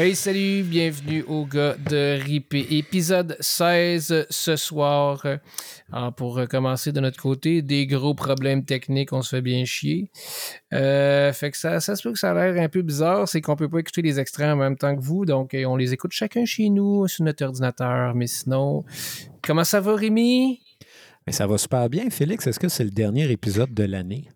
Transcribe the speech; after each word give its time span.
Hey, 0.00 0.14
salut, 0.14 0.62
bienvenue 0.62 1.24
au 1.26 1.44
gars 1.44 1.74
de 1.74 2.22
Ripé. 2.22 2.64
Épisode 2.70 3.36
16 3.40 4.26
ce 4.30 4.54
soir. 4.54 5.26
Alors, 5.92 6.14
pour 6.14 6.40
commencer 6.48 6.92
de 6.92 7.00
notre 7.00 7.20
côté, 7.20 7.62
des 7.62 7.84
gros 7.88 8.14
problèmes 8.14 8.64
techniques, 8.64 9.12
on 9.12 9.22
se 9.22 9.30
fait 9.34 9.42
bien 9.42 9.64
chier. 9.64 10.12
Euh, 10.72 11.32
fait 11.32 11.50
que 11.50 11.56
ça, 11.56 11.80
ça 11.80 11.96
se 11.96 12.04
peut 12.04 12.12
que 12.12 12.18
ça 12.20 12.30
a 12.30 12.34
l'air 12.34 12.62
un 12.62 12.68
peu 12.68 12.82
bizarre, 12.82 13.28
c'est 13.28 13.40
qu'on 13.40 13.56
peut 13.56 13.68
pas 13.68 13.80
écouter 13.80 14.02
les 14.02 14.20
extraits 14.20 14.46
en 14.46 14.54
même 14.54 14.76
temps 14.76 14.94
que 14.94 15.02
vous, 15.02 15.24
donc 15.24 15.56
on 15.66 15.74
les 15.74 15.92
écoute 15.92 16.12
chacun 16.12 16.44
chez 16.44 16.68
nous 16.68 17.08
sur 17.08 17.24
notre 17.24 17.44
ordinateur. 17.44 18.14
Mais 18.14 18.28
sinon, 18.28 18.84
comment 19.42 19.64
ça 19.64 19.80
va, 19.80 19.96
Rémi? 19.96 20.60
Mais 21.26 21.32
ça 21.32 21.48
va 21.48 21.58
super 21.58 21.88
bien, 21.88 22.08
Félix. 22.08 22.46
Est-ce 22.46 22.60
que 22.60 22.68
c'est 22.68 22.84
le 22.84 22.90
dernier 22.90 23.28
épisode 23.32 23.74
de 23.74 23.82
l'année? 23.82 24.28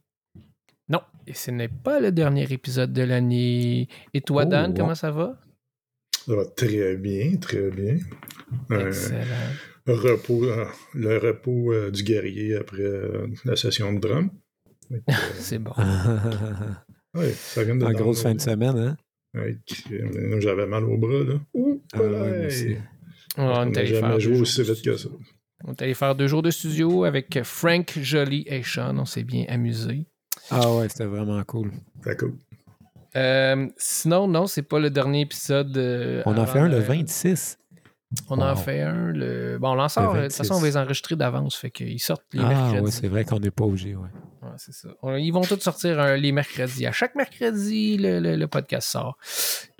Non, 0.88 1.02
et 1.24 1.34
ce 1.34 1.52
n'est 1.52 1.68
pas 1.68 2.00
le 2.00 2.10
dernier 2.10 2.52
épisode 2.52 2.92
de 2.92 3.02
l'année. 3.02 3.86
Et 4.12 4.22
toi, 4.22 4.42
Oh, 4.44 4.48
Dan, 4.48 4.74
comment 4.74 4.96
ça 4.96 5.12
va? 5.12 5.38
Ça 6.26 6.36
va 6.36 6.44
très 6.46 6.96
bien, 6.96 7.36
très 7.36 7.70
bien. 7.70 7.96
Un 8.70 8.86
Excellent. 8.88 9.24
repos, 9.86 10.44
euh, 10.44 10.66
le 10.94 11.18
repos 11.18 11.72
euh, 11.72 11.90
du 11.90 12.02
guerrier 12.04 12.56
après 12.56 12.82
euh, 12.82 13.26
la 13.44 13.56
session 13.56 13.92
de 13.92 13.98
drum. 14.00 14.30
Euh, 14.92 14.98
C'est 15.38 15.58
bon. 15.58 15.72
ouais, 17.14 17.30
ça 17.32 17.64
vient 17.64 17.76
de 17.76 17.84
en 17.84 17.92
grosse 17.92 18.22
fin 18.22 18.34
de 18.34 18.40
semaine, 18.42 18.76
hein? 18.76 18.96
Ouais. 19.34 19.56
J'avais 20.40 20.66
mal 20.66 20.84
au 20.84 20.98
bras, 20.98 21.24
là. 21.24 21.40
Ouh, 21.54 21.80
Ah 21.94 21.98
ouais. 22.02 22.78
On 23.38 23.42
On 23.44 23.62
est 23.64 23.70
n'a 23.70 23.80
allé 23.80 23.88
faire 23.92 24.00
jamais 24.02 24.14
deux 24.14 24.20
joué 24.20 24.34
jours 24.34 24.42
aussi 24.42 24.58
de 24.58 24.64
vite 24.64 24.84
que 24.84 24.96
ça. 24.98 25.08
On 25.64 25.72
est 25.72 25.80
allé 25.82 25.94
faire 25.94 26.14
deux 26.14 26.26
jours 26.26 26.42
de 26.42 26.50
studio 26.50 27.04
avec 27.04 27.42
Frank, 27.42 27.98
Jolie 28.02 28.44
et 28.46 28.62
Sean. 28.62 28.98
On 28.98 29.06
s'est 29.06 29.24
bien 29.24 29.46
amusé. 29.48 30.04
Ah 30.50 30.74
ouais, 30.76 30.88
c'était 30.90 31.06
vraiment 31.06 31.42
cool. 31.44 31.70
Fait 32.04 32.16
cool. 32.18 32.34
Euh, 33.16 33.68
sinon, 33.76 34.26
non, 34.28 34.46
c'est 34.46 34.62
pas 34.62 34.78
le 34.78 34.90
dernier 34.90 35.20
épisode. 35.22 35.76
euh, 35.76 36.22
On 36.26 36.36
en 36.38 36.46
fait 36.46 36.58
un 36.60 36.68
le 36.68 36.76
le- 36.78 36.82
26. 36.82 37.58
On 38.28 38.40
en 38.42 38.54
fait 38.56 38.82
un. 38.82 39.10
Le... 39.12 39.56
Bon, 39.58 39.70
on 39.74 39.78
en 39.80 39.88
sort. 39.88 40.14
De 40.14 40.22
toute 40.24 40.32
façon, 40.34 40.54
on 40.54 40.58
va 40.60 40.66
les 40.66 40.76
enregistrer 40.76 41.16
d'avance. 41.16 41.56
Fait 41.56 41.70
qu'ils 41.70 41.98
sortent 42.00 42.24
les 42.34 42.40
Ah 42.42 42.48
mercredis. 42.48 42.80
ouais, 42.84 42.90
c'est 42.90 43.08
vrai 43.08 43.24
qu'on 43.24 43.40
n'est 43.40 43.50
pas 43.50 43.64
obligé, 43.64 43.94
ouais. 43.96 44.08
Ouais, 44.42 44.50
c'est 44.58 44.74
ça. 44.74 44.88
On- 45.02 45.16
Ils 45.16 45.30
vont 45.30 45.40
tous 45.42 45.58
sortir 45.60 45.98
euh, 45.98 46.16
les 46.16 46.30
mercredis. 46.30 46.86
À 46.86 46.92
chaque 46.92 47.14
mercredi, 47.14 47.96
le, 47.96 48.20
le- 48.20 48.36
le 48.36 48.46
podcast 48.48 48.88
sort. 48.88 49.16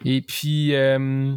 Et 0.07 0.23
puis, 0.23 0.75
euh, 0.75 1.35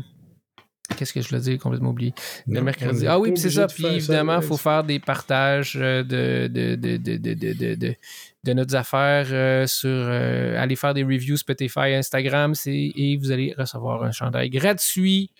qu'est-ce 0.95 1.11
que 1.11 1.21
je 1.21 1.27
voulais 1.27 1.41
dire? 1.41 1.59
Complètement 1.59 1.89
oublié? 1.89 2.13
Le 2.47 2.55
Non, 2.59 2.61
mercredi. 2.61 3.07
Ah 3.07 3.19
oui, 3.19 3.33
c'est 3.35 3.49
ça. 3.49 3.67
Puis 3.67 3.85
évidemment, 3.85 4.38
il 4.38 4.43
faut 4.47 4.55
faire 4.57 4.85
des 4.85 4.99
partages 4.99 5.77
euh, 5.77 6.01
de, 6.03 6.47
de, 6.47 6.75
de, 6.75 7.75
de, 7.75 7.95
de, 8.45 8.53
nos 8.53 8.75
affaires 8.75 9.27
euh, 9.31 9.67
sur. 9.67 9.89
euh, 9.89 10.61
aller 10.61 10.75
faire 10.75 10.93
des 10.93 11.03
reviews 11.03 11.38
Spotify, 11.38 11.93
Instagram, 11.93 12.53
et 12.65 13.17
vous 13.17 13.31
allez 13.31 13.53
recevoir 13.57 14.03
un 14.03 14.11
chandail 14.11 14.49
gratuit 14.49 15.31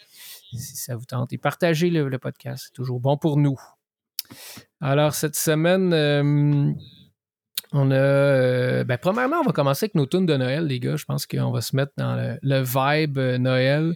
si 0.54 0.78
ça 0.78 0.96
vous 0.96 1.06
tente. 1.06 1.34
Et 1.34 1.38
partagez 1.38 1.90
le, 1.90 2.08
le 2.08 2.18
podcast, 2.20 2.66
c'est 2.68 2.74
toujours 2.74 3.00
bon 3.00 3.18
pour 3.18 3.38
nous. 3.38 3.60
Alors, 4.82 5.14
cette 5.14 5.36
semaine, 5.36 5.94
euh, 5.94 6.72
on 7.74 7.92
a. 7.92 8.84
ben, 8.84 8.98
premièrement, 8.98 9.38
on 9.42 9.44
va 9.44 9.52
commencer 9.52 9.86
avec 9.86 9.96
nos 9.96 10.06
tunes 10.06 10.26
de 10.26 10.36
Noël, 10.38 10.66
les 10.66 10.80
gars. 10.80 10.96
Je 10.96 11.06
pense 11.06 11.26
qu'on 11.26 11.52
va 11.52 11.62
se 11.62 11.76
mettre 11.76 11.94
dans 11.98 12.16
le, 12.16 12.40
le 12.42 12.62
vibe 12.62 13.20
Noël. 13.40 13.96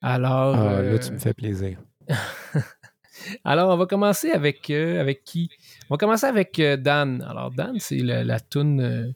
Alors. 0.00 0.56
Ah, 0.56 0.82
là, 0.82 0.98
tu 0.98 1.12
me 1.12 1.18
fais 1.18 1.34
plaisir. 1.34 1.78
alors, 3.44 3.70
on 3.70 3.76
va 3.76 3.86
commencer 3.86 4.30
avec, 4.30 4.70
avec 4.70 5.24
qui? 5.24 5.50
On 5.92 5.96
va 5.96 5.98
commencer 5.98 6.24
avec 6.24 6.58
euh, 6.58 6.78
Dan. 6.78 7.22
Alors, 7.28 7.50
Dan, 7.50 7.76
c'est 7.78 7.98
la, 7.98 8.24
la 8.24 8.40
toune 8.40 8.80
euh, 8.80 9.12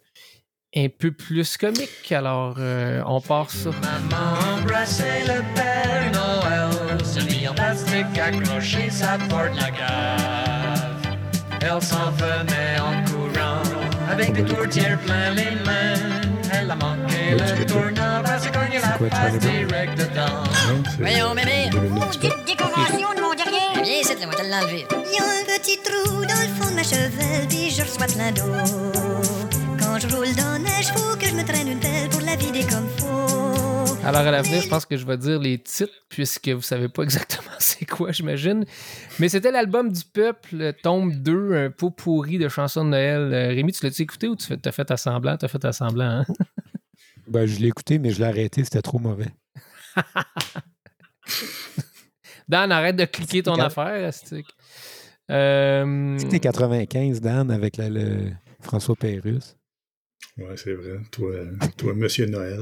un 0.76 0.88
peu 0.90 1.10
plus 1.10 1.56
comique. 1.56 2.12
Alors, 2.12 2.56
euh, 2.58 3.02
on 3.06 3.18
part 3.22 3.48
ça. 3.48 3.70
Maman 3.70 4.58
embrassait 4.60 5.22
le 5.26 5.40
Père 5.54 6.12
Noël, 6.12 7.02
celui 7.02 7.48
en 7.48 7.54
plastique 7.54 8.18
accroché 8.18 8.90
sa 8.90 9.16
porte 9.16 9.58
la 9.58 9.70
cave. 9.70 11.16
Elle 11.62 11.80
s'en 11.80 12.10
venait 12.10 12.78
en 12.78 13.02
courant, 13.10 13.62
avec 14.10 14.34
des 14.34 14.44
tourtières 14.44 14.98
plein 14.98 15.30
les 15.30 15.54
mains. 15.64 15.94
Elle 16.52 16.70
a 16.70 16.74
manqué 16.74 17.38
le 17.38 17.64
tournant 17.64 18.22
parce 18.22 18.48
qu'on 18.48 18.66
y 18.70 18.78
la 18.78 18.98
Brown? 18.98 19.38
direct 19.38 19.98
dedans. 19.98 20.44
Voyons, 20.98 21.34
décoration 22.46 23.14
de 23.14 23.20
mon 23.22 23.30
derrière. 23.30 23.35
Viens 23.86 24.00
ici, 24.00 24.14
là, 24.18 24.26
moi, 24.26 24.34
te 24.34 24.42
l'enlever. 24.42 24.84
Y 25.14 25.18
a 25.20 25.24
un 25.24 25.58
petit 25.58 25.78
trou 25.84 26.24
dans 26.24 26.42
le 26.42 26.48
fond 26.56 26.68
de 26.70 26.74
ma 26.74 26.82
chevelle, 26.82 27.46
puis 27.48 27.70
je 27.70 27.82
reçois 27.82 28.06
plein 28.06 28.32
d'eau. 28.32 28.42
Quand 29.78 29.98
je 30.00 30.08
roule 30.14 30.34
dans 30.34 30.52
la 30.54 30.58
neige, 30.58 30.88
faut 30.88 31.16
que 31.16 31.26
je 31.26 31.34
me 31.34 31.44
traîne 31.44 31.68
une 31.68 31.78
pelle 31.78 32.08
pour 32.10 32.20
la 32.22 32.34
vider 32.34 32.66
comme 32.66 32.88
faut. 32.98 33.94
Alors, 34.04 34.22
à 34.22 34.30
l'avenir, 34.32 34.60
je 34.62 34.68
pense 34.68 34.86
que 34.86 34.96
je 34.96 35.06
vais 35.06 35.16
dire 35.16 35.38
les 35.38 35.58
titres, 35.58 35.92
puisque 36.08 36.48
vous 36.48 36.62
savez 36.62 36.88
pas 36.88 37.02
exactement 37.04 37.46
c'est 37.60 37.86
quoi, 37.86 38.10
j'imagine. 38.12 38.64
Mais 39.20 39.28
c'était 39.28 39.50
l'album 39.52 39.92
du 39.92 40.02
peuple, 40.04 40.72
Tombe 40.82 41.12
2, 41.14 41.54
un 41.54 41.70
pot 41.70 41.90
pourri 41.90 42.38
de 42.38 42.48
chansons 42.48 42.84
de 42.84 42.90
Noël. 42.90 43.32
Euh, 43.32 43.48
Rémi, 43.48 43.72
tu 43.72 43.84
l'as-tu 43.84 44.02
écouté 44.02 44.26
ou 44.28 44.34
tu 44.36 44.46
fais- 44.46 44.56
t'as 44.56 44.72
fait 44.72 44.90
à 44.90 44.96
semblant? 44.96 45.36
T'as 45.36 45.48
fait 45.48 45.64
à 45.64 45.72
semblant, 45.72 46.04
hein? 46.20 46.26
Ben, 47.28 47.46
je 47.46 47.58
l'ai 47.60 47.68
écouté, 47.68 47.98
mais 47.98 48.10
je 48.10 48.18
l'ai 48.18 48.26
arrêté, 48.26 48.62
c'était 48.64 48.82
trop 48.82 48.98
mauvais. 48.98 49.28
Dan, 52.48 52.70
arrête 52.72 52.96
de 52.96 53.04
cliquer 53.04 53.42
ton 53.42 53.54
affaire, 53.54 54.06
Astic. 54.06 54.46
Euh, 55.30 56.16
C'était 56.18 56.38
95, 56.40 57.20
Dan, 57.20 57.50
avec 57.50 57.76
le 57.78 58.30
François 58.60 58.94
Pérusse. 58.96 59.56
Ouais, 60.38 60.56
c'est 60.56 60.74
vrai. 60.74 60.98
Toi, 61.10 61.34
toi, 61.76 61.94
Monsieur 61.94 62.26
Noël. 62.26 62.60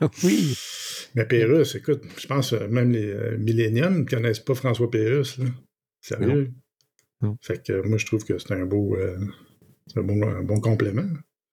oui. 0.24 0.56
Mais 1.14 1.26
Pérusse, 1.26 1.74
écoute, 1.74 2.02
je 2.18 2.26
pense 2.26 2.50
que 2.50 2.64
même 2.64 2.90
les 2.92 3.10
euh, 3.10 3.36
milléniums 3.38 4.00
ne 4.00 4.04
connaissent 4.04 4.40
pas 4.40 4.54
François 4.54 4.90
Pérusse. 4.90 5.38
Là. 5.38 5.46
Sérieux? 6.00 6.52
Non. 7.20 7.28
Non. 7.28 7.36
Fait 7.40 7.62
que 7.64 7.72
euh, 7.72 7.82
moi, 7.84 7.98
je 7.98 8.06
trouve 8.06 8.24
que 8.24 8.38
c'est 8.38 8.52
un 8.52 8.64
beau, 8.64 8.96
euh, 8.96 9.18
un 9.96 10.02
bon, 10.02 10.22
un 10.26 10.42
bon 10.42 10.60
complément. 10.60 11.06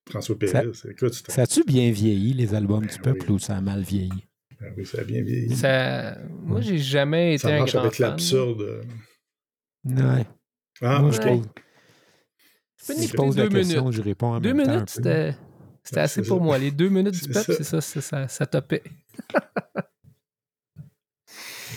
François 0.09 0.37
Pérusse. 0.37 0.85
Écoute, 0.89 1.13
Ça 1.27 1.43
a-tu 1.43 1.63
bien 1.63 1.91
vieilli, 1.91 2.33
les 2.33 2.55
albums 2.55 2.81
Ben 2.85 2.91
du 2.91 2.99
peuple, 2.99 3.25
oui. 3.27 3.35
ou 3.35 3.39
ça 3.39 3.55
a 3.57 3.61
mal 3.61 3.81
vieilli? 3.81 4.27
Ah 4.61 4.65
oui, 4.77 4.85
ça 4.85 4.99
a 5.01 5.03
bien 5.03 5.21
vieilli. 5.23 5.55
ça... 5.55 6.17
Moi, 6.43 6.61
j'ai 6.61 6.77
jamais 6.77 7.33
été 7.35 7.39
Ça 7.43 7.49
un 7.55 7.59
marche 7.59 7.71
grand 7.73 7.81
avec 7.83 7.99
l'absurde. 7.99 8.83
Ouais. 9.85 10.25
Ah, 10.81 10.99
Moi, 10.99 11.11
je 11.11 11.21
ouais. 11.21 11.41
si 12.77 13.07
je 13.07 13.13
pose 13.13 13.37
la 13.37 13.43
deux 13.47 13.57
question, 13.57 13.81
minutes. 13.81 13.95
je 13.97 14.01
réponds 14.01 14.33
en 14.33 14.39
Deux 14.39 14.53
même 14.53 14.65
temps. 14.65 14.71
un 14.71 14.75
minutes, 14.75 14.89
c'était... 14.89 15.35
C'était 15.83 15.97
Ouais, 15.97 16.03
assez 16.03 16.21
pour 16.21 16.37
ça. 16.37 16.43
moi. 16.43 16.57
Les 16.59 16.69
deux 16.71 16.89
minutes 16.97 17.23
du 17.23 17.29
peuple, 17.29 17.53
c'est 17.57 17.63
ça, 17.63 17.81
ça, 17.81 18.27
ça 18.27 18.45
topait. 18.45 18.83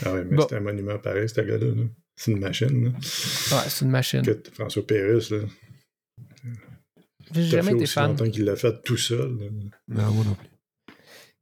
Ah 0.05 0.13
ouais, 0.13 0.25
mais 0.25 0.37
Bon. 0.37 0.47
c'est 0.49 0.57
un 0.57 0.61
monument 0.61 0.99
pareil, 0.99 1.29
ce 1.29 1.41
gars-là. 1.41 1.67
là. 1.67 1.83
C'est 2.17 2.31
une 2.33 2.41
machine. 2.41 2.85
Là. 2.85 2.91
Ouais, 2.91 3.65
c'est 3.69 3.85
une 3.85 3.91
machine. 3.91 4.23
François 4.53 4.87
Pérusse, 4.87 5.31
là. 5.31 5.39
J'ai 7.33 7.43
jamais 7.45 7.73
été 7.73 7.83
aussi 7.85 7.93
fan. 7.95 8.11
longtemps 8.11 8.29
qu'il 8.31 8.45
l'a 8.45 8.57
fait 8.57 8.83
tout 8.85 8.97
seul. 8.99 9.39
là. 9.39 9.47
Non, 9.89 10.13
moi 10.13 10.25
non 10.27 10.35
plus. 10.35 10.49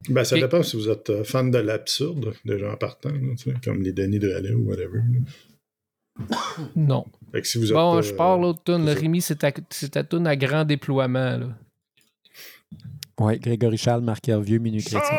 Ben, 0.08 0.24
ça 0.24 0.36
dépend 0.36 0.62
si 0.62 0.76
vous 0.76 0.88
êtes 0.88 1.10
euh, 1.10 1.24
fan 1.24 1.50
de 1.50 1.58
l'absurde, 1.58 2.34
déjà 2.44 2.72
en 2.72 2.76
partant, 2.76 3.10
là, 3.10 3.54
comme 3.64 3.82
les 3.82 3.92
Denis 3.92 4.18
de 4.18 4.32
Halley 4.32 4.52
ou 4.52 4.68
whatever. 4.68 4.98
là. 4.98 6.26
Non. 6.76 7.06
Fait 7.32 7.40
que 7.40 7.46
si 7.46 7.58
vous 7.58 7.68
êtes, 7.68 7.74
Bon, 7.74 7.96
euh, 7.96 8.02
je 8.02 8.12
pars 8.12 8.38
l'autre 8.38 8.62
tune. 8.64 8.84
Le. 8.84 8.92
Rémi, 8.92 9.20
c'est 9.20 9.36
ta, 9.36 9.52
tune 9.52 10.26
à 10.26 10.36
grand 10.36 10.64
déploiement. 10.64 11.38
Là. 11.38 11.46
Ouais, 13.20 13.38
Grégory 13.38 13.78
Charles, 13.78 14.02
Marc 14.02 14.28
Hervieux, 14.28 14.58
Minuit 14.58 14.82
Chrétien. 14.82 15.16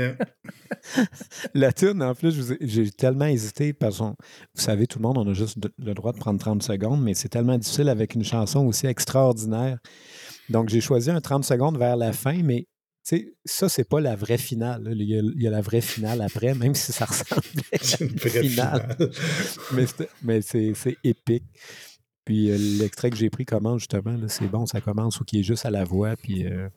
La 1.54 1.72
tune, 1.72 2.02
en 2.02 2.14
plus, 2.14 2.54
j'ai 2.60 2.90
tellement 2.90 3.26
hésité 3.26 3.72
parce 3.72 3.98
que, 3.98 4.04
vous 4.04 4.14
savez, 4.54 4.86
tout 4.86 4.98
le 4.98 5.02
monde, 5.02 5.18
on 5.18 5.28
a 5.28 5.32
juste 5.34 5.58
le 5.78 5.94
droit 5.94 6.12
de 6.12 6.18
prendre 6.18 6.38
30 6.38 6.62
secondes, 6.62 7.02
mais 7.02 7.14
c'est 7.14 7.28
tellement 7.28 7.58
difficile 7.58 7.88
avec 7.88 8.14
une 8.14 8.24
chanson 8.24 8.66
aussi 8.66 8.86
extraordinaire. 8.86 9.78
Donc, 10.48 10.68
j'ai 10.68 10.80
choisi 10.80 11.10
un 11.10 11.20
30 11.20 11.44
secondes 11.44 11.78
vers 11.78 11.96
la 11.96 12.12
fin, 12.12 12.42
mais 12.42 12.66
tu 13.06 13.16
sais, 13.16 13.34
ça, 13.44 13.68
c'est 13.68 13.88
pas 13.88 14.00
la 14.00 14.14
vraie 14.16 14.36
finale. 14.38 14.88
Il 14.94 15.02
y, 15.02 15.16
a, 15.16 15.20
il 15.22 15.42
y 15.42 15.46
a 15.46 15.50
la 15.50 15.62
vraie 15.62 15.80
finale 15.80 16.20
après, 16.20 16.54
même 16.54 16.74
si 16.74 16.92
ça 16.92 17.06
ressemble 17.06 17.42
à 17.72 17.76
une 18.04 18.16
vraie 18.16 18.42
finale. 18.42 18.96
finale. 18.98 20.08
mais 20.22 20.42
c'est- 20.42 20.96
épique. 21.04 21.44
Puis 22.26 22.50
euh, 22.50 22.58
l'extrait 22.78 23.08
que 23.10 23.16
j'ai 23.16 23.30
pris 23.30 23.46
commence 23.46 23.80
justement, 23.80 24.16
c'est 24.28 24.46
bon, 24.46 24.66
ça 24.66 24.80
commence 24.82 25.18
ou 25.20 25.24
qui 25.24 25.40
est 25.40 25.42
juste 25.42 25.64
à 25.64 25.70
la 25.70 25.84
voix, 25.84 26.14
puis 26.16 26.46
euh, 26.46 26.68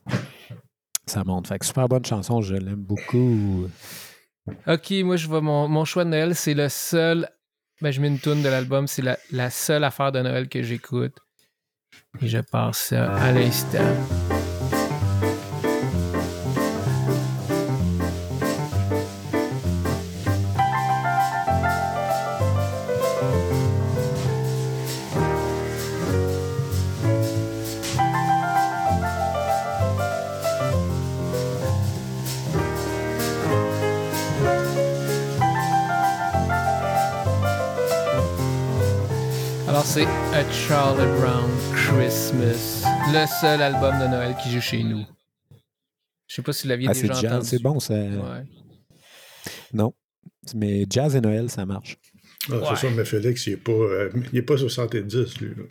Ça 1.05 1.23
monte. 1.23 1.47
Fait 1.47 1.59
que 1.59 1.65
super 1.65 1.87
bonne 1.87 2.05
chanson, 2.05 2.41
je 2.41 2.55
l'aime 2.55 2.83
beaucoup. 2.83 3.67
Ok, 4.67 4.91
moi, 5.03 5.15
je 5.15 5.27
vois 5.27 5.41
mon, 5.41 5.85
choix 5.85 6.05
de 6.05 6.09
Noël, 6.09 6.35
c'est 6.35 6.53
le 6.53 6.69
seul. 6.69 7.29
Ben, 7.81 7.91
je 7.91 8.01
mets 8.01 8.07
une 8.07 8.19
tune 8.19 8.41
de 8.41 8.49
l'album, 8.49 8.87
c'est 8.87 9.01
la, 9.01 9.17
la 9.31 9.49
seule 9.49 9.83
affaire 9.83 10.11
de 10.11 10.21
Noël 10.21 10.47
que 10.47 10.61
j'écoute. 10.61 11.17
Et 12.21 12.27
je 12.27 12.39
passe 12.39 12.93
à 12.93 13.31
l'instant. 13.31 14.32
C'est 39.93 40.05
A 40.05 40.51
Charlie 40.51 41.05
Brown 41.19 41.49
Christmas, 41.75 42.83
le 43.11 43.25
seul 43.41 43.61
album 43.61 43.93
de 43.99 44.07
Noël 44.07 44.35
qui 44.41 44.51
joue 44.51 44.61
chez 44.61 44.83
nous. 44.83 45.03
Je 46.27 46.35
sais 46.35 46.41
pas 46.41 46.53
si 46.53 46.63
vous 46.63 46.69
l'aviez 46.69 46.87
Ah, 46.89 46.93
déjà 46.93 47.13
jazz, 47.13 47.25
entendu. 47.25 47.45
c'est 47.47 47.61
bon, 47.61 47.79
ça. 47.79 47.93
Ouais. 47.93 48.43
Non. 49.73 49.93
Mais 50.55 50.85
jazz 50.89 51.15
et 51.15 51.21
Noël, 51.21 51.49
ça 51.49 51.65
marche. 51.65 51.97
Ah, 52.49 52.55
Ouais. 52.55 52.63
C'est 52.75 52.87
ça, 52.87 52.93
mais 52.95 53.05
Félix, 53.05 53.45
il 53.47 53.51
n'est 53.51 53.57
pas, 53.57 53.71
euh, 53.71 54.09
il 54.31 54.39
est 54.39 54.41
pas 54.41 54.57
70, 54.57 55.39
lui. 55.39 55.49
là. 55.55 55.63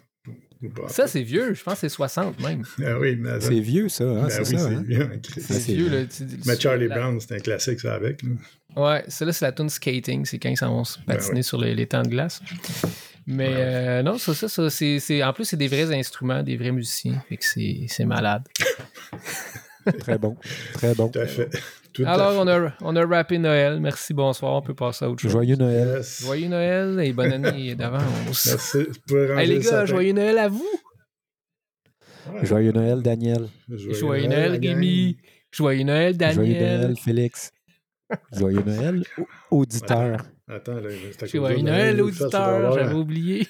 Pas. 0.69 0.89
Ça, 0.89 1.07
c'est 1.07 1.23
vieux. 1.23 1.55
Je 1.55 1.63
pense 1.63 1.75
que 1.75 1.81
c'est 1.81 1.89
60 1.89 2.41
même. 2.41 2.65
Ah 2.85 2.99
oui, 2.99 3.17
mais 3.17 3.41
C'est 3.41 3.61
vieux, 3.61 3.89
ça. 3.89 4.05
hein, 4.05 4.23
ben 4.23 4.31
c'est 4.31 4.41
oui, 4.41 4.59
ça. 4.59 4.69
c'est 4.69 4.97
hein? 4.97 5.11
Chris. 5.23 5.41
C'est 5.41 5.73
vieux, 5.75 5.87
vieux. 5.89 5.99
là. 6.01 6.05
Tu- 6.07 6.25
Mais 6.47 6.59
Charlie 6.61 6.89
la- 6.89 6.97
Brown, 6.97 7.19
c'est 7.21 7.35
un 7.35 7.39
classique, 7.39 7.81
ça, 7.81 7.95
avec. 7.95 8.23
là. 8.23 8.31
Ouais, 8.75 9.05
celle-là, 9.09 9.33
c'est 9.33 9.45
la 9.45 9.53
tune 9.53 9.69
skating. 9.69 10.25
C'est 10.25 10.39
quand 10.39 10.49
ils 10.49 10.57
s'en 10.57 10.71
vont 10.71 10.85
se 10.85 10.99
Ben 11.07 11.17
patiner 11.17 11.43
sur 11.43 11.59
les, 11.61 11.75
les 11.75 11.87
temps 11.87 12.03
de 12.03 12.09
glace. 12.09 12.41
Mais 13.27 13.49
Ouais. 13.49 13.55
euh, 13.57 14.03
non, 14.03 14.19
ça, 14.19 14.35
ça, 14.35 14.49
ça 14.49 14.71
c'est, 14.71 14.99
c'est- 14.99 15.23
en 15.23 15.33
plus, 15.33 15.45
c'est 15.45 15.57
des 15.57 15.69
vrais 15.69 15.93
instruments, 15.95 16.43
des 16.43 16.57
vrais 16.57 16.73
musiciens. 16.73 17.23
Fait 17.29 17.37
que 17.37 17.45
c'est, 17.45 17.87
c'est 17.89 18.05
malade. 18.05 18.43
Très 19.99 20.17
bon. 20.19 20.37
Très 20.75 20.95
bon. 20.95 21.09
Tout 21.09 21.19
à 21.19 21.27
fait. 21.27 21.51
Tout 21.93 22.05
Alors, 22.07 22.33
on 22.39 22.49
a, 22.49 22.73
on 22.81 22.97
a 22.97 23.05
rappé 23.07 23.39
Noël. 23.39 23.79
Merci, 23.81 24.15
bonsoir. 24.15 24.55
On 24.55 24.63
peut 24.63 24.75
passer 24.75 25.05
à 25.05 25.11
autre 25.11 25.21
chose. 25.21 25.31
Joyeux 25.33 25.57
Noël. 25.57 25.89
Yes. 25.97 26.23
Joyeux 26.23 26.49
Noël 26.49 26.99
et 27.01 27.13
bonne 27.13 27.33
année 27.45 27.75
d'avance. 27.77 28.47
Merci. 28.47 28.79
Vous 28.85 28.95
pouvez 29.07 29.27
ranger 29.29 29.43
Hey, 29.43 29.49
les 29.49 29.55
le 29.57 29.71
gars, 29.71 29.85
joyeux 29.87 30.13
Noël 30.13 30.39
à 30.39 30.49
vous. 30.49 30.69
Ouais. 32.33 32.45
Joyeux 32.47 32.73
Noël, 32.73 33.03
Daniel. 33.03 33.49
Joyeux, 33.69 34.27
Noël. 34.29 34.59
Rémi. 34.63 35.19
Joyeux 35.51 35.85
Noël, 35.85 36.17
Daniel. 36.17 36.37
Joyeux 36.37 36.61
Noël, 36.61 36.95
Félix. 36.97 37.51
Joyeux 38.33 38.63
Noël, 38.65 39.03
au- 39.19 39.59
auditeur. 39.59 40.19
Attends, 40.49 40.75
là, 40.75 40.89
Joyeux 41.27 41.63
Noël, 41.63 42.01
auditeur. 42.01 42.73
J'avais 42.75 42.95
oublié. 42.95 43.47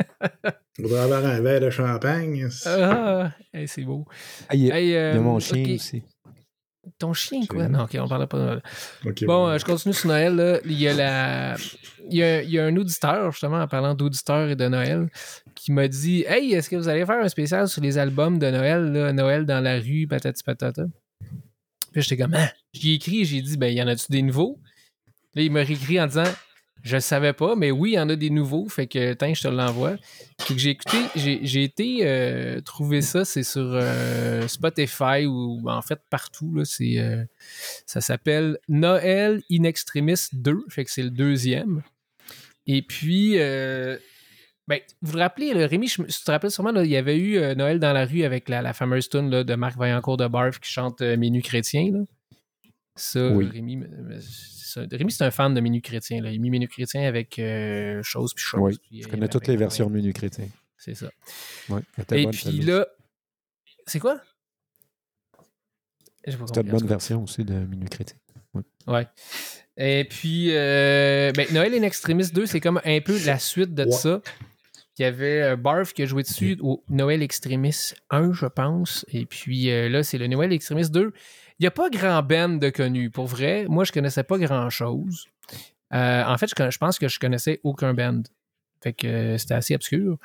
faudrait 0.80 1.00
avoir 1.00 1.24
un 1.26 1.40
verre 1.40 1.60
de 1.60 1.70
champagne. 1.70 2.48
Ah, 2.66 3.32
hey, 3.52 3.68
c'est 3.68 3.82
beau. 3.82 4.04
Ah, 4.48 4.54
il 4.54 4.64
y 4.66 4.70
a, 4.72 4.78
Hey, 4.80 4.86
il 4.86 4.90
y 4.92 4.96
a 4.96 4.98
euh, 5.14 5.20
mon 5.20 5.38
chien 5.38 5.74
aussi. 5.74 6.02
Ton 6.98 7.12
chien, 7.12 7.46
quoi? 7.46 7.68
Non, 7.68 7.84
ok, 7.84 7.96
on 8.00 8.08
parle 8.08 8.26
pas 8.26 8.38
de 8.38 8.42
Noël. 8.42 8.62
Ok, 9.06 9.24
Bon, 9.24 9.46
euh, 9.46 9.58
je 9.58 9.64
continue 9.64 9.94
sur 9.94 10.08
Noël. 10.08 10.34
Là. 10.34 10.58
Il, 10.64 10.80
y 10.80 10.88
a 10.88 10.92
la... 10.94 11.56
il, 12.10 12.16
y 12.16 12.22
a, 12.22 12.42
il 12.42 12.50
y 12.50 12.58
a 12.58 12.64
un 12.64 12.76
auditeur, 12.76 13.30
justement, 13.30 13.60
en 13.60 13.68
parlant 13.68 13.94
d'auditeurs 13.94 14.48
et 14.48 14.56
de 14.56 14.66
Noël, 14.66 15.08
qui 15.54 15.70
m'a 15.70 15.86
dit 15.86 16.24
Hey, 16.26 16.52
est-ce 16.54 16.68
que 16.68 16.74
vous 16.74 16.88
allez 16.88 17.06
faire 17.06 17.22
un 17.22 17.28
spécial 17.28 17.68
sur 17.68 17.82
les 17.82 17.98
albums 17.98 18.38
de 18.38 18.50
Noël, 18.50 18.92
là, 18.92 19.12
Noël 19.12 19.46
dans 19.46 19.60
la 19.60 19.78
rue, 19.78 20.08
patati 20.08 20.42
patata 20.42 20.82
Puis 21.92 22.02
j'étais 22.02 22.16
comme 22.16 22.34
Ah, 22.34 22.50
J'y 22.72 22.92
ai 22.92 22.94
écrit, 22.94 23.24
j'ai 23.24 23.42
dit 23.42 23.56
Ben, 23.56 23.72
y 23.72 23.80
en 23.80 23.86
a-tu 23.86 24.10
des 24.10 24.22
nouveaux 24.22 24.58
Là, 25.34 25.42
il 25.42 25.52
m'a 25.52 25.62
réécrit 25.62 26.00
en 26.00 26.06
disant 26.06 26.24
Je 26.82 26.96
le 26.96 27.00
savais 27.00 27.32
pas, 27.32 27.54
mais 27.54 27.70
oui, 27.70 27.92
il 27.92 27.94
y 27.94 27.98
en 28.00 28.08
a 28.08 28.16
des 28.16 28.30
nouveaux, 28.30 28.68
fait 28.68 28.88
que 28.88 29.12
tiens, 29.12 29.34
je 29.34 29.42
te 29.42 29.48
l'envoie. 29.48 29.96
Que 30.48 30.58
j'ai 30.58 30.70
écouté, 30.70 30.98
j'ai, 31.14 31.62
été 31.62 32.00
euh, 32.02 32.60
trouver 32.60 33.02
ça, 33.02 33.24
c'est 33.24 33.44
sur 33.44 33.70
euh, 33.72 34.48
Spotify 34.48 35.24
ou 35.26 35.62
en 35.66 35.80
fait 35.80 36.00
partout. 36.10 36.52
Là, 36.52 36.64
c'est, 36.64 36.98
euh, 36.98 37.24
ça 37.86 38.00
s'appelle 38.00 38.58
Noël 38.68 39.42
in 39.48 39.62
Extremis 39.62 40.26
2, 40.32 40.64
fait 40.70 40.84
que 40.84 40.90
c'est 40.90 41.04
le 41.04 41.10
deuxième. 41.10 41.82
Et 42.66 42.82
puis, 42.82 43.36
ben, 43.36 43.98
vous 45.02 45.12
vous 45.12 45.18
rappelez, 45.18 45.52
Rémi, 45.52 45.86
je, 45.86 46.02
tu 46.02 46.24
te 46.24 46.30
rappelles 46.32 46.50
sûrement, 46.50 46.72
là, 46.72 46.84
il 46.84 46.90
y 46.90 46.96
avait 46.96 47.18
eu 47.18 47.38
Noël 47.54 47.78
dans 47.78 47.92
la 47.92 48.06
rue 48.06 48.24
avec 48.24 48.48
la, 48.48 48.72
fameuse 48.72 49.08
tune 49.08 49.30
de 49.30 49.54
Marc 49.54 49.78
Vaillancourt 49.78 50.16
de 50.16 50.26
Barf 50.26 50.58
qui 50.58 50.70
chante 50.70 51.00
Menu 51.00 51.42
chrétien. 51.42 51.90
Là? 51.92 52.00
Ça, 52.94 53.28
Oui. 53.28 53.48
Rémi, 53.48 53.82
c'est. 54.20 54.92
Rémi, 54.92 55.12
c'est 55.12 55.24
un 55.24 55.30
fan 55.30 55.54
de 55.54 55.60
Menu 55.60 55.80
chrétien. 55.80 56.20
Là. 56.22 56.30
Il 56.30 56.36
a 56.36 56.38
mis 56.38 56.50
Menu 56.50 56.68
chrétien 56.68 57.02
avec 57.06 57.38
euh, 57.38 58.02
chose 58.02 58.32
puis 58.34 58.44
chose. 58.44 58.60
Oui, 58.62 58.78
puis, 58.82 59.02
Je 59.02 59.08
connais 59.08 59.28
toutes 59.28 59.46
les 59.46 59.56
versions 59.56 59.88
menu 59.90 60.12
chrétien. 60.12 60.46
C'est 60.76 60.94
ça. 60.94 61.10
Ouais, 61.68 61.80
Et 62.12 62.24
bonne, 62.24 62.32
puis 62.32 62.60
là, 62.60 62.86
c'est 63.86 63.98
quoi? 64.00 64.20
Compris, 66.24 66.60
une 66.60 66.70
bonne 66.70 66.86
version 66.86 67.22
aussi 67.22 67.44
de 67.44 67.54
menu 67.54 67.86
chrétien. 67.88 68.16
Ouais. 68.86 69.06
Et 69.76 70.04
puis, 70.04 70.48
euh, 70.50 71.32
ben, 71.32 71.46
Noël 71.52 71.74
in 71.74 71.82
Extremis 71.82 72.30
2, 72.32 72.46
c'est 72.46 72.60
comme 72.60 72.80
un 72.84 73.00
peu 73.00 73.18
la 73.24 73.38
suite 73.38 73.74
de 73.74 73.84
Ouais. 73.84 73.90
ça. 73.90 74.20
Il 74.98 75.02
y 75.02 75.04
avait 75.06 75.42
euh, 75.42 75.56
Barf 75.56 75.94
qui 75.94 76.02
a 76.02 76.06
joué 76.06 76.22
dessus 76.22 76.58
au 76.60 76.84
Noël 76.88 77.22
Extremis 77.22 77.92
1, 78.10 78.32
je 78.34 78.46
pense. 78.46 79.06
Et 79.08 79.24
puis 79.24 79.70
euh, 79.70 79.88
là, 79.88 80.02
c'est 80.02 80.18
le 80.18 80.26
Noël 80.26 80.52
Extremis 80.52 80.90
2. 80.90 81.12
N'y 81.62 81.68
a 81.68 81.70
pas 81.70 81.90
grand 81.90 82.24
band 82.24 82.48
de 82.48 82.70
connu. 82.70 83.08
Pour 83.08 83.26
vrai, 83.26 83.66
moi, 83.68 83.84
je 83.84 83.92
connaissais 83.92 84.24
pas 84.24 84.36
grand-chose. 84.36 85.28
Euh, 85.94 86.24
en 86.24 86.36
fait, 86.36 86.48
je, 86.48 86.78
pense 86.78 86.98
que 86.98 87.06
je 87.06 87.20
connaissais 87.20 87.60
aucun 87.62 87.94
band. 87.94 88.22
Fait 88.82 88.92
que 88.92 89.06
euh, 89.06 89.38
c'était 89.38 89.54
assez 89.54 89.76
obscur. 89.76 90.18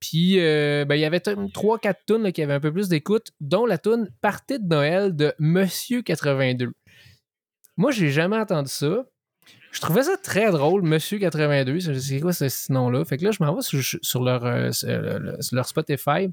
Puis, 0.00 0.40
euh, 0.40 0.86
ben, 0.86 0.94
il 0.94 1.02
y 1.02 1.04
avait 1.04 1.18
3-4 1.18 1.94
tunes 2.06 2.32
qui 2.32 2.42
avaient 2.42 2.54
un 2.54 2.60
peu 2.60 2.72
plus 2.72 2.88
d'écoute, 2.88 3.28
dont 3.42 3.66
la 3.66 3.76
tune 3.76 4.08
Partie 4.22 4.58
de 4.58 4.66
Noël 4.66 5.14
de 5.14 5.34
Monsieur 5.38 6.00
82. 6.00 6.72
Moi, 7.76 7.90
j'ai 7.90 8.10
jamais 8.10 8.38
entendu 8.38 8.70
ça. 8.70 9.04
Je 9.72 9.80
trouvais 9.82 10.04
ça 10.04 10.16
très 10.16 10.50
drôle, 10.50 10.80
Monsieur 10.80 11.18
82. 11.18 11.78
C'est 12.00 12.20
quoi 12.20 12.32
ce 12.32 12.72
nom-là? 12.72 13.04
Fait 13.04 13.18
que 13.18 13.24
là, 13.26 13.32
je 13.32 13.44
m'en 13.44 13.54
vais 13.54 13.60
sur, 13.60 13.76
leur, 14.24 14.74
sur 14.74 14.88
le- 14.88 15.36
sur 15.42 15.56
leur 15.56 15.66
Spotify. 15.68 16.30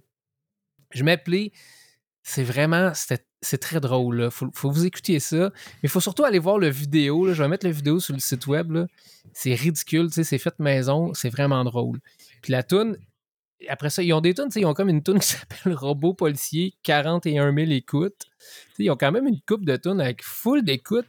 Je 0.92 1.04
m'appelais. 1.04 1.52
C'est 2.30 2.44
vraiment. 2.44 2.92
C'est 2.94 3.58
très 3.58 3.80
drôle. 3.80 4.18
Là. 4.18 4.30
Faut, 4.30 4.50
faut 4.54 4.70
vous 4.70 4.86
écouter 4.86 5.22
ça. 5.22 5.50
Mais 5.56 5.84
il 5.84 5.90
faut 5.90 6.02
surtout 6.02 6.26
aller 6.26 6.40
voir 6.40 6.58
le 6.58 6.68
vidéo. 6.68 7.34
Je 7.34 7.42
vais 7.42 7.48
mettre 7.48 7.66
la 7.66 7.72
vidéo 7.72 8.02
sur 8.02 8.14
le 8.14 8.20
site 8.20 8.48
web. 8.48 8.78
C'est 9.32 9.54
ridicule. 9.54 10.10
C'est 10.12 10.38
fait 10.38 10.60
maison. 10.60 11.14
C'est 11.14 11.30
vraiment 11.30 11.64
drôle. 11.64 12.00
Puis 12.42 12.52
la 12.52 12.64
toune. 12.64 12.98
Après 13.70 13.90
ça, 13.90 14.04
ils 14.04 14.12
ont 14.12 14.20
des 14.20 14.34
tunes, 14.34 14.50
ils 14.56 14.66
ont 14.66 14.74
comme 14.74 14.90
une 14.90 15.02
tune 15.02 15.20
qui 15.20 15.30
s'appelle 15.30 15.74
Robot 15.74 16.14
policier, 16.14 16.74
41 16.84 17.56
000 17.56 17.72
écoutes. 17.72 18.26
Ils 18.78 18.92
ont 18.92 18.98
quand 18.98 19.12
même 19.12 19.26
une 19.26 19.40
coupe 19.48 19.66
de 19.66 19.78
tunes 19.78 20.02
avec 20.02 20.22
full 20.22 20.64
d'écoutes. 20.64 21.08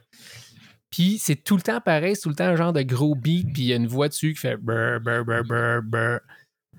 Puis 0.89 1.19
c'est 1.19 1.35
tout 1.35 1.57
le 1.57 1.61
temps 1.61 1.81
pareil, 1.81 2.15
c'est 2.15 2.23
tout 2.23 2.29
le 2.29 2.35
temps 2.35 2.45
un 2.45 2.55
genre 2.55 2.73
de 2.73 2.81
gros 2.81 3.13
beat, 3.13 3.53
puis 3.53 3.63
il 3.63 3.67
y 3.67 3.73
a 3.73 3.75
une 3.75 3.85
voix 3.85 4.07
dessus 4.07 4.33
qui 4.33 4.39
fait 4.39 4.57
brr, 4.57 4.99
brr, 4.99 5.23
brr, 5.23 5.43
brr, 5.43 5.83
brr. 5.83 6.19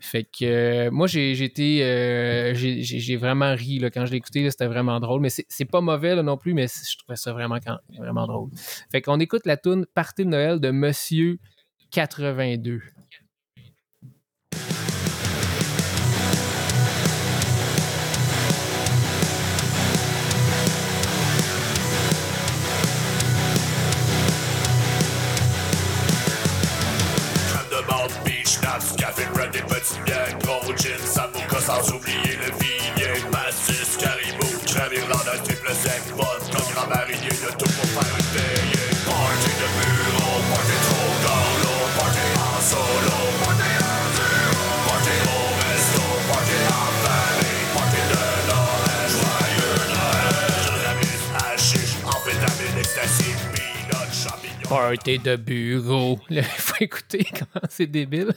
Fait 0.00 0.24
que 0.24 0.44
euh, 0.44 0.90
moi, 0.90 1.06
j'ai 1.06 1.32
été. 1.44 1.84
euh, 1.84 2.54
j'ai- 2.54 3.16
vraiment 3.16 3.54
ri 3.54 3.78
là, 3.78 3.90
quand 3.90 4.06
je 4.06 4.12
l'ai 4.12 4.16
écouté, 4.16 4.50
c'était 4.50 4.66
vraiment 4.66 4.98
drôle. 4.98 5.20
Mais 5.20 5.28
c'est 5.30 5.64
pas 5.66 5.80
mauvais 5.80 6.20
non 6.22 6.36
plus, 6.36 6.54
mais 6.54 6.66
je 6.68 6.96
trouvais 6.98 7.16
ça 7.16 7.32
vraiment, 7.32 7.58
vraiment 7.98 8.26
drôle. 8.26 8.50
Fait 8.90 9.02
qu'on 9.02 9.20
écoute 9.20 9.42
la 9.46 9.56
tune 9.56 9.84
Partie 9.94 10.24
de 10.24 10.30
Noël 10.30 10.58
de 10.60 10.70
Monsieur 10.70 11.38
82. 11.90 12.80
Biens, 30.04 30.38
gros 30.42 30.72
sans 31.60 31.92
oublier 31.94 32.36
le 32.36 32.50
caribou, 33.98 34.46
triple 35.44 35.72
sec, 35.74 36.02
grand 36.16 36.86
de 36.86 37.50
tout 37.52 37.72
pour 37.76 37.88
faire. 37.94 38.16
Party 39.04 39.50
de 39.60 39.68
bureau, 39.76 40.36
party 40.50 40.76
trop 40.86 41.12
dans 41.24 41.46
party 41.98 42.26
en 42.36 42.60
solo, 42.70 43.18
party 43.44 43.70
en 43.80 44.04
au 45.26 45.46
resto, 45.60 46.04
party 46.28 46.58
en 46.68 46.88
famille, 47.04 47.66
party 47.74 48.00
de 48.10 48.22
Noël, 48.48 49.06
joyeux 49.14 49.78
Noël, 49.94 50.34
cannabis, 50.64 51.22
hashish, 51.36 51.92
amphétamine, 52.04 52.78
ecstasy, 52.78 53.30
peanut, 53.52 54.12
champignons. 54.12 54.68
Party 54.68 55.18
de 55.18 55.36
bureau. 55.36 56.18
Il 56.30 56.42
faut 56.58 56.76
écouter 56.80 57.26
comment 57.32 57.66
c'est 57.68 57.86
débile. 57.86 58.32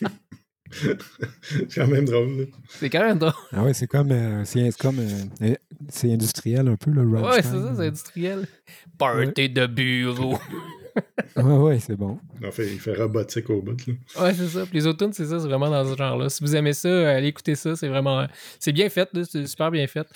c'est 0.72 1.74
quand 1.74 1.86
même 1.86 2.04
drôle. 2.04 2.38
là. 2.38 2.44
C'est 2.68 2.90
quand 2.90 3.04
même 3.06 3.18
drôle. 3.18 3.32
Ah 3.52 3.62
ouais, 3.64 3.74
c'est 3.74 3.86
comme. 3.86 4.10
euh, 4.10 4.44
c'est 4.44 4.70
comme. 4.78 4.98
euh, 4.98 5.08
euh, 5.42 5.54
c'est 5.88 6.12
industriel 6.12 6.68
un 6.68 6.76
peu, 6.76 6.90
le 6.90 7.02
Ouais, 7.04 7.20
Rammstein. 7.20 7.42
c'est 7.42 7.58
ça, 7.58 7.74
c'est 7.76 7.86
industriel. 7.86 8.46
Party 8.98 9.48
de 9.50 9.66
bureau. 9.66 10.38
Ouais, 11.36 11.42
ouais, 11.56 11.78
c'est 11.78 11.96
bon. 11.96 12.18
En 12.46 12.50
fait, 12.50 12.70
il 12.70 12.78
fait 12.78 12.92
robotique 12.92 13.48
au 13.48 13.62
bout. 13.62 13.78
Là. 13.86 13.94
Ouais, 14.24 14.34
c'est 14.34 14.46
ça. 14.48 14.66
Puis 14.66 14.74
les 14.74 14.86
autres 14.86 14.98
tunes, 15.02 15.14
c'est 15.14 15.24
ça, 15.24 15.40
c'est 15.40 15.46
vraiment 15.48 15.70
dans 15.70 15.90
ce 15.90 15.96
genre-là. 15.96 16.28
Si 16.28 16.44
vous 16.44 16.54
aimez 16.54 16.74
ça, 16.74 17.12
allez 17.12 17.28
écouter 17.28 17.54
ça. 17.54 17.74
C'est 17.76 17.88
vraiment. 17.88 18.26
C'est 18.60 18.72
bien 18.72 18.90
fait, 18.90 19.08
là, 19.14 19.22
c'est 19.24 19.46
super 19.46 19.70
bien 19.70 19.86
fait. 19.86 20.06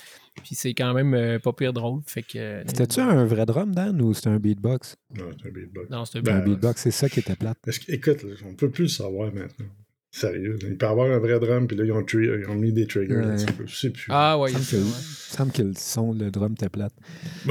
Puis 0.43 0.53
c'est 0.53 0.75
quand 0.75 0.93
même 0.93 1.15
euh, 1.15 1.39
pas 1.39 1.51
pire 1.51 1.73
drôle. 1.73 2.01
Fait 2.05 2.21
que. 2.21 2.37
euh, 2.37 2.63
C'était-tu 2.67 2.99
un 2.99 3.25
vrai 3.25 3.47
drum, 3.47 3.73
Dan, 3.73 3.99
ou 4.03 4.13
c'était 4.13 4.29
un 4.29 4.37
beatbox? 4.37 4.97
Non, 5.17 5.25
c'est 5.41 5.47
un 5.49 5.51
beatbox. 5.51 5.89
Non, 5.89 6.05
c'était 6.05 6.21
Ben, 6.21 6.35
un 6.35 6.41
beatbox, 6.45 6.79
c'est 6.79 6.91
ça 6.91 7.09
qui 7.09 7.21
était 7.21 7.35
plate. 7.35 7.57
Que, 7.65 7.91
écoute, 7.91 8.21
là, 8.21 8.35
on 8.47 8.53
peut 8.53 8.69
plus 8.69 8.83
le 8.83 8.89
savoir 8.89 9.33
maintenant. 9.33 9.65
Sérieux. 10.11 10.57
Il 10.61 10.77
peut 10.77 10.85
y 10.85 10.89
avoir 10.89 11.11
un 11.11 11.19
vrai 11.19 11.39
drum, 11.39 11.67
puis 11.67 11.77
là, 11.77 11.83
ils 11.83 11.91
ont, 11.91 12.03
tri- 12.03 12.25
ils 12.27 12.45
ont 12.49 12.55
mis 12.55 12.71
des 12.73 12.87
triggers 12.87 13.15
Ouais. 13.15 13.35
Je 13.65 13.75
sais 13.75 13.89
plus. 13.91 14.07
Ah, 14.09 14.37
ouais, 14.39 14.51
Il 14.51 14.57
me 14.57 14.63
semble 14.63 14.85
ça, 14.85 15.51
que, 15.51 15.59
semble 15.59 15.69
le 15.69 15.73
son, 15.77 16.13
le 16.13 16.31
drum 16.31 16.53
était 16.53 16.69
plate. 16.69 16.93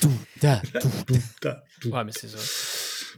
tout, 0.00 0.12
ta, 0.40 0.62
tout. 0.80 0.88
Tout, 1.06 1.18
ta- 1.40 1.64
tout. 1.80 1.90
Ouais, 1.90 2.04
mais 2.04 2.12
c'est 2.12 2.28
ça. 2.28 2.38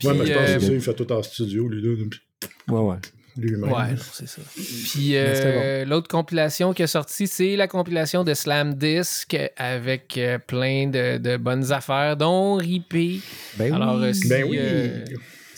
Ouais, 0.08 0.14
mais 0.14 0.26
je 0.26 0.32
pense 0.32 0.48
euh, 0.50 0.54
que 0.58 0.60
ça, 0.64 0.72
il 0.72 0.80
fait 0.80 0.94
tout 0.94 1.12
en 1.12 1.22
studio, 1.22 1.68
lui, 1.68 1.82
là, 1.82 1.94
puis 2.10 2.20
Ouais, 2.68 2.80
ouais. 2.80 2.96
lui-même. 3.36 3.72
Ouais, 3.72 3.92
non, 3.92 3.96
c'est 4.12 4.28
ça. 4.28 4.42
Puis 4.54 5.12
euh, 5.16 5.84
l'autre 5.84 6.08
compilation 6.08 6.72
qui 6.74 6.82
est 6.82 6.86
sortie, 6.86 7.26
c'est 7.26 7.56
la 7.56 7.66
compilation 7.68 8.24
de 8.24 8.34
Slam 8.34 8.74
Disc 8.74 9.36
avec 9.56 10.18
euh, 10.18 10.38
plein 10.38 10.88
de, 10.88 11.18
de 11.18 11.36
bonnes 11.36 11.72
affaires, 11.72 12.16
dont 12.16 12.54
Ripé. 12.56 13.20
Ben 13.56 13.72
Alors, 13.74 13.96
oui. 13.98 14.06
euh, 14.06 14.12
si, 14.12 14.28
Ben 14.28 14.44
oui. 14.44 14.58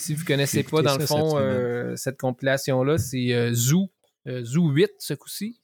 Si 0.09 0.15
vous 0.15 0.25
connaissez 0.25 0.59
J'ai 0.59 0.63
pas, 0.63 0.81
dans 0.81 0.95
le 0.95 1.01
cette 1.01 1.09
fond, 1.09 1.37
euh, 1.37 1.95
cette 1.97 2.19
compilation-là, 2.19 2.97
c'est 2.97 3.35
euh, 3.35 3.53
Zoo, 3.53 3.91
euh, 4.27 4.43
Zoo 4.43 4.71
8 4.71 4.91
ce 4.99 5.13
coup-ci. 5.13 5.61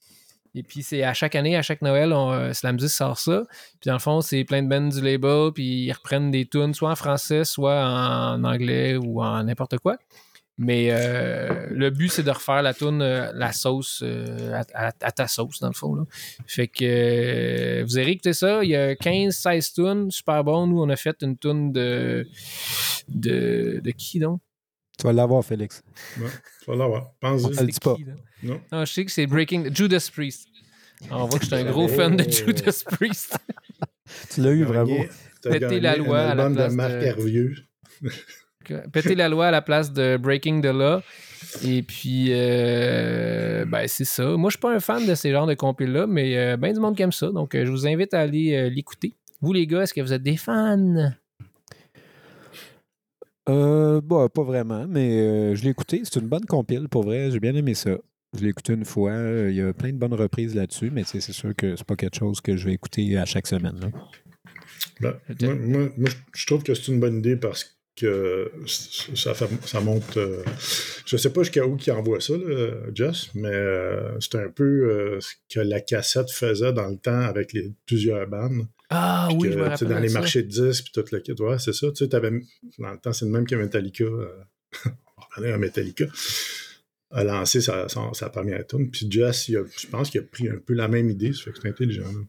Et 0.54 0.62
puis, 0.62 0.82
c'est 0.82 1.02
à 1.02 1.14
chaque 1.14 1.34
année, 1.34 1.56
à 1.56 1.62
chaque 1.62 1.80
Noël, 1.80 2.12
on, 2.12 2.52
Slam 2.52 2.76
10 2.76 2.88
sort 2.92 3.18
ça. 3.18 3.44
Puis, 3.80 3.88
dans 3.88 3.94
le 3.94 3.98
fond, 4.00 4.20
c'est 4.20 4.44
plein 4.44 4.62
de 4.62 4.68
bands 4.68 4.88
du 4.88 5.00
label, 5.00 5.50
puis 5.54 5.86
ils 5.86 5.92
reprennent 5.92 6.30
des 6.30 6.44
tunes, 6.44 6.74
soit 6.74 6.90
en 6.90 6.94
français, 6.94 7.44
soit 7.44 7.86
en 7.86 8.44
anglais 8.44 8.96
ou 8.96 9.22
en 9.22 9.44
n'importe 9.44 9.78
quoi. 9.78 9.96
Mais 10.56 10.88
euh, 10.90 11.66
le 11.70 11.90
but, 11.90 12.08
c'est 12.10 12.22
de 12.22 12.30
refaire 12.30 12.62
la 12.62 12.72
tune, 12.74 13.02
euh, 13.02 13.32
la 13.34 13.52
sauce, 13.52 14.02
euh, 14.04 14.52
à, 14.74 14.86
à- 14.88 14.92
à 15.00 15.10
ta 15.12 15.26
sauce, 15.26 15.58
dans 15.58 15.66
le 15.66 15.74
fond. 15.74 15.96
Là. 15.96 16.04
Fait 16.46 16.68
que 16.68 16.84
euh, 16.84 17.84
vous 17.84 17.98
avez 17.98 18.12
écouté 18.12 18.32
ça. 18.32 18.62
Il 18.62 18.70
y 18.70 18.76
a 18.76 18.94
15-16 18.94 19.72
tunes, 19.74 20.10
super 20.12 20.44
bon. 20.44 20.68
Nous, 20.68 20.80
on 20.80 20.88
a 20.90 20.96
fait 20.96 21.16
une 21.22 21.36
tune 21.36 21.72
de, 21.72 22.26
de. 23.08 23.80
De 23.82 23.90
qui 23.90 24.20
donc? 24.20 24.40
Tu 24.96 25.06
vas 25.08 25.12
l'avoir, 25.12 25.44
Félix. 25.44 25.82
Ouais, 26.20 26.28
tu 26.62 26.70
vas 26.70 26.76
l'avoir. 26.76 27.10
Pense-y. 27.20 27.52
C'est 27.52 27.66
dit 27.66 27.80
pas. 27.82 27.96
qui? 27.96 28.04
Non. 28.44 28.60
Non, 28.70 28.84
je 28.84 28.92
sais 28.92 29.04
que 29.04 29.10
c'est 29.10 29.26
Breaking. 29.26 29.74
Judas 29.74 30.08
Priest. 30.14 30.46
Ah, 31.10 31.24
on 31.24 31.26
voit 31.26 31.40
que 31.40 31.46
je 31.46 31.50
suis 31.50 31.56
un 31.56 31.68
gros 31.68 31.88
fan 31.88 32.16
de 32.16 32.30
Judas 32.30 32.82
Priest. 32.92 33.36
Tu 34.32 34.40
l'as 34.40 34.52
eu, 34.52 34.64
bravo. 34.64 34.94
Péter 35.42 35.80
la 35.80 35.96
loi 35.96 36.20
un 36.20 36.28
à 36.30 36.34
la 36.36 36.48
place 36.50 36.70
de 36.70 36.76
Marc 36.76 36.92
de- 36.92 37.02
Hervieux. 37.02 37.54
Péter 38.92 39.14
la 39.14 39.28
loi 39.28 39.48
à 39.48 39.50
la 39.50 39.62
place 39.62 39.92
de 39.92 40.16
Breaking 40.16 40.60
the 40.60 40.66
Law. 40.66 41.00
Et 41.64 41.82
puis, 41.82 42.28
euh, 42.30 43.64
ben, 43.66 43.86
c'est 43.86 44.04
ça. 44.04 44.24
Moi, 44.36 44.50
je 44.50 44.54
suis 44.56 44.60
pas 44.60 44.74
un 44.74 44.80
fan 44.80 45.06
de 45.06 45.14
ces 45.14 45.30
genres 45.30 45.46
de 45.46 45.54
compiles-là, 45.54 46.06
mais 46.06 46.36
euh, 46.36 46.56
ben 46.56 46.72
du 46.72 46.80
monde 46.80 46.96
qui 46.96 47.02
aime 47.02 47.12
ça. 47.12 47.28
Donc, 47.30 47.54
euh, 47.54 47.64
je 47.64 47.70
vous 47.70 47.86
invite 47.86 48.12
à 48.14 48.20
aller 48.20 48.54
euh, 48.56 48.68
l'écouter. 48.68 49.12
Vous, 49.40 49.52
les 49.52 49.66
gars, 49.66 49.82
est-ce 49.82 49.94
que 49.94 50.00
vous 50.00 50.12
êtes 50.12 50.22
des 50.22 50.36
fans? 50.36 51.12
Euh, 53.48 54.00
bah, 54.02 54.28
pas 54.34 54.42
vraiment, 54.42 54.86
mais 54.88 55.20
euh, 55.20 55.54
je 55.54 55.62
l'ai 55.64 55.70
écouté. 55.70 56.00
C'est 56.04 56.18
une 56.18 56.28
bonne 56.28 56.46
compile, 56.46 56.88
pour 56.88 57.04
vrai. 57.04 57.30
J'ai 57.30 57.40
bien 57.40 57.54
aimé 57.54 57.74
ça. 57.74 57.90
Je 58.36 58.42
l'ai 58.42 58.48
écouté 58.48 58.72
une 58.72 58.84
fois. 58.86 59.10
Euh, 59.12 59.50
Il 59.50 59.56
y 59.56 59.60
a 59.60 59.72
plein 59.72 59.90
de 59.92 59.98
bonnes 59.98 60.14
reprises 60.14 60.54
là-dessus, 60.54 60.90
mais 60.90 61.04
c'est 61.04 61.20
sûr 61.20 61.54
que 61.54 61.76
c'est 61.76 61.86
pas 61.86 61.94
quelque 61.96 62.16
chose 62.16 62.40
que 62.40 62.56
je 62.56 62.66
vais 62.66 62.72
écouter 62.72 63.16
à 63.18 63.26
chaque 63.26 63.46
semaine. 63.46 63.78
là. 63.80 63.88
Ben, 65.00 65.14
moi, 65.42 65.54
moi- 65.54 65.88
moi, 65.98 66.10
je 66.34 66.46
trouve 66.46 66.62
que 66.62 66.72
c'est 66.74 66.90
une 66.90 67.00
bonne 67.00 67.18
idée 67.18 67.36
parce 67.36 67.64
que 67.64 67.70
ça, 68.66 69.34
fait- 69.34 69.66
ça 69.66 69.80
monte. 69.80 70.16
euh, 70.16 70.42
je 71.06 71.16
sais 71.16 71.30
pas 71.32 71.42
jusqu'à 71.42 71.66
où 71.66 71.76
qui 71.76 71.90
envoie 71.90 72.20
ça, 72.20 72.36
là, 72.36 72.72
Jess, 72.94 73.30
mais 73.34 73.48
euh, 73.52 74.18
c'est 74.20 74.34
un 74.36 74.48
peu 74.48 74.64
euh, 74.64 75.20
ce 75.20 75.32
que 75.52 75.60
la 75.60 75.80
cassette 75.80 76.30
faisait 76.30 76.72
dans 76.72 76.88
le 76.88 76.96
temps 76.98 77.20
avec 77.20 77.52
les 77.52 77.72
plusieurs 77.86 78.26
bandes. 78.28 78.66
Ah 78.90 79.26
Puis 79.28 79.38
oui, 79.38 79.48
que, 79.48 79.52
je 79.54 79.58
me 79.58 79.62
tu 79.62 79.64
sais, 79.64 79.70
rappelle. 79.74 79.88
Dans 79.88 79.98
les 80.00 80.08
ça. 80.08 80.18
marchés 80.20 80.42
de 80.42 80.48
disques, 80.48 80.84
puis 80.84 80.92
tout 81.02 81.04
le 81.12 81.20
kit. 81.20 81.34
Ouais, 81.40 81.58
c'est 81.58 81.72
ça. 81.72 81.88
Tu 81.90 82.04
sais, 82.04 82.08
dans 82.08 82.20
le 82.20 82.98
temps, 82.98 83.12
c'est 83.12 83.24
le 83.24 83.30
même 83.30 83.46
que 83.46 83.54
Metallica. 83.54 84.04
euh, 84.04 84.26
on 84.86 84.90
va 84.90 85.26
revenir 85.36 85.54
à 85.54 85.58
Metallica. 85.58 86.04
A 87.10 87.22
lancé 87.24 87.60
sa, 87.60 87.88
son- 87.88 88.12
sa 88.12 88.28
première 88.28 88.66
tune. 88.66 88.90
Puis 88.90 89.06
Jess, 89.10 89.48
il 89.48 89.56
a- 89.56 89.64
je 89.80 89.86
pense 89.86 90.10
qu'il 90.10 90.20
a 90.20 90.24
pris 90.24 90.48
un 90.48 90.58
peu 90.58 90.74
la 90.74 90.88
même 90.88 91.08
idée. 91.10 91.32
Ça 91.32 91.44
fait 91.44 91.52
que 91.52 91.58
c'est 91.62 91.68
intelligent. 91.68 92.04
là. 92.12 92.20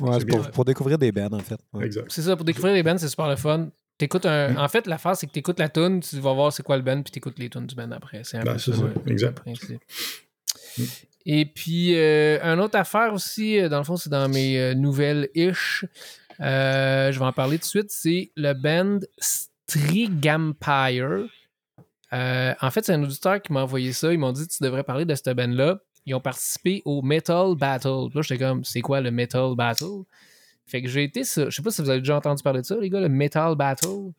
Ouais, 0.00 0.24
pour, 0.24 0.50
pour 0.50 0.64
découvrir 0.64 0.96
des 0.96 1.12
bands, 1.12 1.28
en 1.32 1.38
fait. 1.40 1.60
Ouais. 1.74 1.84
Exact. 1.84 2.06
C'est 2.08 2.22
ça, 2.22 2.34
pour 2.34 2.46
découvrir 2.46 2.72
les 2.72 2.82
bands, 2.82 2.96
c'est 2.96 3.08
super 3.08 3.28
le 3.28 3.36
fun. 3.36 3.70
T'écoutes 4.02 4.26
un... 4.26 4.56
En 4.56 4.66
fait, 4.68 4.88
l'affaire, 4.88 5.16
c'est 5.16 5.28
que 5.28 5.32
t'écoutes 5.32 5.60
la 5.60 5.68
tune, 5.68 6.00
tu 6.00 6.18
vas 6.18 6.32
voir 6.32 6.52
c'est 6.52 6.64
quoi 6.64 6.76
le 6.76 6.82
band, 6.82 7.00
puis 7.02 7.12
t'écoutes 7.12 7.38
les 7.38 7.48
tunes 7.48 7.68
du 7.68 7.76
band 7.76 7.88
après. 7.92 8.22
C'est 8.24 8.36
un 8.36 8.42
Ben, 8.42 8.54
peu 8.54 8.58
c'est 8.58 8.72
ça, 8.72 8.78
ça, 8.78 8.82
le- 9.06 9.12
exact. 9.12 9.38
le 9.38 9.42
principe. 9.52 9.80
Mm. 10.76 10.82
Et 11.26 11.46
puis, 11.46 11.94
euh, 11.94 12.40
une 12.42 12.58
autre 12.58 12.76
affaire 12.76 13.14
aussi, 13.14 13.60
euh, 13.60 13.68
dans 13.68 13.78
le 13.78 13.84
fond, 13.84 13.96
c'est 13.96 14.10
dans 14.10 14.28
mes 14.28 14.58
euh, 14.58 14.74
nouvelles-ish. 14.74 15.84
Euh, 16.40 17.12
je 17.12 17.18
vais 17.20 17.24
en 17.24 17.32
parler 17.32 17.58
tout 17.58 17.62
de 17.62 17.66
suite. 17.68 17.90
C'est 17.90 18.32
le 18.34 18.54
band 18.54 18.98
Strigampire. 19.18 21.28
En 22.10 22.70
fait, 22.72 22.84
c'est 22.84 22.94
un 22.94 23.02
auditeur 23.04 23.40
qui 23.40 23.52
m'a 23.52 23.62
envoyé 23.62 23.92
ça. 23.92 24.12
Ils 24.12 24.18
m'ont 24.18 24.32
dit 24.32 24.48
tu 24.48 24.64
devrais 24.64 24.82
parler 24.82 25.04
de 25.04 25.14
cette 25.14 25.28
band-là. 25.30 25.78
Ils 26.06 26.14
ont 26.16 26.20
participé 26.20 26.82
au 26.84 27.02
Metal 27.02 27.54
Battle. 27.56 28.08
Là, 28.12 28.22
j'étais 28.22 28.38
comme 28.44 28.64
c'est 28.64 28.80
quoi 28.80 29.00
le 29.00 29.12
Metal 29.12 29.54
Battle? 29.56 30.02
Fait 30.72 30.80
que 30.80 30.88
j'ai 30.88 31.04
été 31.04 31.22
ça. 31.22 31.50
Je 31.50 31.54
sais 31.54 31.60
pas 31.60 31.70
si 31.70 31.82
vous 31.82 31.90
avez 31.90 31.98
déjà 31.98 32.16
entendu 32.16 32.42
parler 32.42 32.62
de 32.62 32.66
ça, 32.66 32.76
les 32.80 32.88
gars, 32.88 32.98
le 33.00 33.10
Metal 33.10 33.54
Battle. 33.56 34.10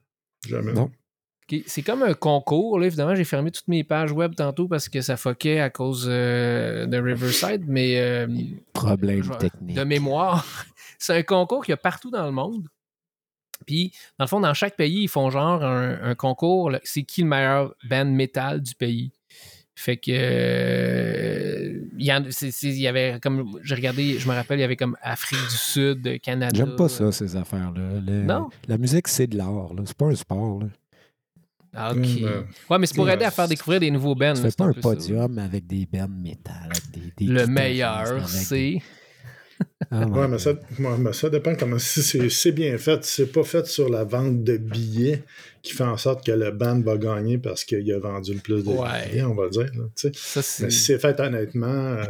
Jamais. 0.47 0.71
Non. 0.71 0.91
Ok, 1.51 1.61
C'est 1.65 1.81
comme 1.81 2.03
un 2.03 2.13
concours. 2.13 2.77
Là. 2.79 2.85
Évidemment, 2.85 3.15
j'ai 3.15 3.23
fermé 3.23 3.49
toutes 3.49 3.67
mes 3.67 3.83
pages 3.83 4.11
web 4.11 4.35
tantôt 4.35 4.67
parce 4.67 4.87
que 4.87 5.01
ça 5.01 5.17
foquait 5.17 5.59
à 5.59 5.71
cause 5.71 6.05
euh, 6.07 6.85
de 6.85 6.95
Riverside, 6.99 7.63
mais 7.67 7.99
euh, 7.99 8.27
Problème 8.71 9.27
technique. 9.39 9.75
de 9.75 9.83
mémoire, 9.83 10.45
c'est 10.99 11.17
un 11.17 11.23
concours 11.23 11.65
qu'il 11.65 11.71
y 11.71 11.73
a 11.73 11.77
partout 11.77 12.11
dans 12.11 12.25
le 12.27 12.31
monde. 12.31 12.67
Puis, 13.65 13.91
dans 14.19 14.25
le 14.25 14.29
fond, 14.29 14.39
dans 14.39 14.53
chaque 14.53 14.75
pays, 14.75 15.01
ils 15.05 15.09
font 15.09 15.31
genre 15.31 15.63
un, 15.63 15.97
un 16.03 16.13
concours. 16.13 16.71
C'est 16.83 17.01
qui 17.01 17.23
le 17.23 17.29
meilleur 17.29 17.73
band 17.89 18.05
métal 18.05 18.61
du 18.61 18.75
pays? 18.75 19.11
Fait 19.75 19.97
que. 19.97 20.11
Euh, 21.93 21.97
il, 21.99 22.05
y 22.05 22.13
en- 22.13 22.23
c'est- 22.29 22.51
c'est- 22.51 22.67
il 22.67 22.79
y 22.79 22.87
avait 22.87 23.19
comme. 23.21 23.57
J'ai 23.63 23.75
regardé, 23.75 24.17
je 24.19 24.27
me 24.27 24.33
rappelle, 24.33 24.59
il 24.59 24.61
y 24.61 24.65
avait 24.65 24.75
comme 24.75 24.97
Afrique 25.01 25.39
du 25.49 25.55
Sud, 25.55 26.19
Canada. 26.21 26.51
J'aime 26.55 26.75
pas 26.75 26.89
ça, 26.89 27.11
ces 27.11 27.35
affaires-là. 27.35 27.99
Non? 28.01 28.49
La 28.67 28.77
musique, 28.77 29.07
c'est 29.07 29.27
de 29.27 29.37
l'art. 29.37 29.73
là. 29.73 29.83
C'est 29.85 29.97
pas 29.97 30.05
un 30.07 30.15
sport. 30.15 30.59
Là. 30.61 30.67
Ah, 31.75 31.91
ok. 31.91 31.97
Euh, 32.21 32.43
Ouais, 32.69 32.77
mais 32.77 32.85
c'est 32.85 32.95
pour 32.95 33.09
aider 33.09 33.25
à 33.25 33.31
faire 33.31 33.47
découvrir 33.47 33.79
des 33.79 33.89
nouveaux 33.89 34.13
bands. 34.13 34.35
C'est 34.35 34.55
pas 34.55 34.65
un 34.65 34.73
ça. 34.73 34.79
podium 34.81 35.39
avec 35.39 35.65
des 35.65 35.87
bands 35.91 36.07
métal. 36.07 36.69
avec 36.69 36.91
Des, 37.17 37.25
des 37.25 37.31
Le 37.31 37.47
meilleur, 37.47 38.27
c'est. 38.29 38.79
Ah, 39.95 40.05
Ouais, 40.07 40.27
mais 40.27 40.39
ça, 40.39 40.51
ouais, 40.53 40.97
mais 40.97 41.13
ça 41.13 41.29
dépend 41.29 41.55
comment. 41.55 41.77
Si 41.79 42.01
c'est 42.29 42.51
bien 42.51 42.77
fait, 42.77 43.03
c'est 43.05 43.31
pas 43.31 43.43
fait 43.43 43.65
sur 43.67 43.89
la 43.89 44.03
vente 44.03 44.43
de 44.43 44.57
billets 44.57 45.23
qui 45.61 45.73
fait 45.73 45.83
en 45.83 45.97
sorte 45.97 46.25
que 46.25 46.31
le 46.31 46.51
band 46.51 46.81
va 46.81 46.97
gagner 46.97 47.37
parce 47.37 47.63
qu'il 47.63 47.91
a 47.93 47.99
vendu 47.99 48.33
le 48.33 48.39
plus 48.39 48.63
de 48.63 48.69
Ouais. 48.69 49.07
billets, 49.11 49.23
on 49.23 49.35
va 49.35 49.49
dire. 49.49 49.69
là, 49.75 49.83
tu. 49.95 50.09
Ça. 50.15 50.41
Mais 50.63 50.69
si 50.71 50.79
c'est 50.79 50.99
fait 50.99 51.19
honnêtement, 51.19 51.67
euh, 51.67 52.05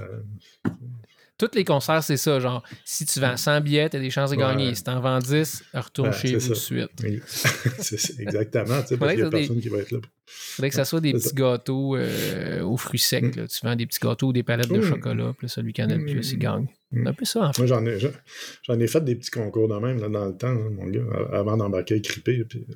Tous 1.38 1.50
les 1.56 1.66
concerts, 1.66 2.04
c'est 2.04 2.16
ça. 2.16 2.40
Genre, 2.40 2.64
si 2.86 3.06
tu 3.06 3.20
vends 3.20 3.36
100 3.36 3.60
billets, 3.62 3.90
t'as 3.90 4.00
des 4.00 4.12
chances 4.12 4.30
de 4.32 4.36
gagner. 4.36 4.68
Ouais. 4.70 4.76
Si 4.76 4.84
t'en 4.84 5.02
vends 5.02 5.18
10, 5.20 5.64
retourne 5.74 6.10
Ouais, 6.10 6.16
chez 6.16 6.36
vous 6.36 6.48
tout 6.48 6.50
de 6.50 6.54
suite. 6.54 6.90
c'est 7.80 8.20
exactement, 8.22 8.82
tu 8.84 8.90
sais, 8.90 8.98
parce 8.98 9.12
qu'il 9.14 9.20
y 9.20 9.24
a 9.24 9.30
des- 9.30 9.38
personne 9.40 9.60
qui 9.60 9.68
va 9.70 9.80
être 9.80 9.92
là. 9.92 9.98
Faudrait 10.26 10.70
que 10.70 10.76
ça 10.76 10.86
soit 10.86 11.02
des 11.02 11.12
petits 11.12 11.30
ça. 11.30 11.36
gâteaux 11.36 11.96
euh, 11.98 12.62
aux 12.62 12.78
fruits 12.78 13.00
secs. 13.00 13.36
Mm. 13.36 13.40
là. 13.42 13.48
Tu 13.48 13.60
vends 13.66 13.76
des 13.76 13.86
petits 13.88 14.00
gâteaux 14.00 14.28
ou 14.28 14.34
des 14.34 14.44
palettes 14.44 14.70
de 14.70 14.78
Mm. 14.78 14.84
chocolat, 14.84 15.34
puis 15.38 15.48
là, 15.48 15.50
celui 15.50 15.74
qui 15.74 15.84
en 15.84 15.90
a 15.90 15.96
le 15.96 16.06
plus, 16.06 16.32
il 16.32 16.38
gagne. 16.38 16.68
Mm. 16.94 17.02
C'est 17.04 17.10
un 17.10 17.14
peu 17.14 17.26
ça, 17.26 17.40
en 17.42 17.54
fait. 17.54 17.62
Moi, 17.62 17.68
j'en 17.68 17.86
ai, 17.86 17.98
j'en- 18.00 18.80
ai 18.80 18.88
fait 18.88 19.04
des 19.04 19.16
petits 19.16 19.32
concours 19.32 19.68
de 19.68 19.76
même 19.76 20.00
là, 20.00 20.08
dans 20.10 20.26
le 20.28 20.38
temps, 20.38 20.48
hein, 20.48 20.70
mon 20.72 20.86
gars, 20.88 21.02
avant 21.32 21.58
d'embarquer 21.58 21.96
avec 21.96 22.06
Crippé. 22.06 22.44
Puis, 22.48 22.66
euh, 22.70 22.74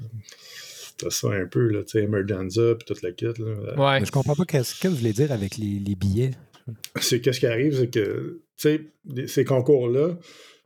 c'était 0.98 1.12
ça 1.12 1.30
un 1.32 1.46
peu, 1.46 1.68
là, 1.68 1.84
tu 1.84 1.92
sais, 1.92 2.04
Emergenza, 2.04 2.76
puis 2.76 2.86
toute 2.86 3.02
la 3.04 3.12
kit. 3.12 3.26
Là. 3.26 3.34
Ouais. 3.78 4.00
Mais 4.00 4.06
je 4.06 4.12
comprends 4.12 4.36
pas 4.36 4.46
qu'est-ce 4.46 4.80
que 4.80 4.88
vous 4.88 4.96
voulez 4.96 5.14
dire 5.14 5.32
avec 5.32 5.58
les, 5.58 5.80
les 5.80 5.96
billets? 5.96 6.32
c'est 7.00 7.22
qu'est-ce 7.22 7.40
qui 7.40 7.48
arrive, 7.48 7.78
c'est 7.80 7.88
que, 7.90 8.42
tu 8.58 8.82
sais, 9.16 9.28
ces 9.28 9.46
concours-là 9.46 10.18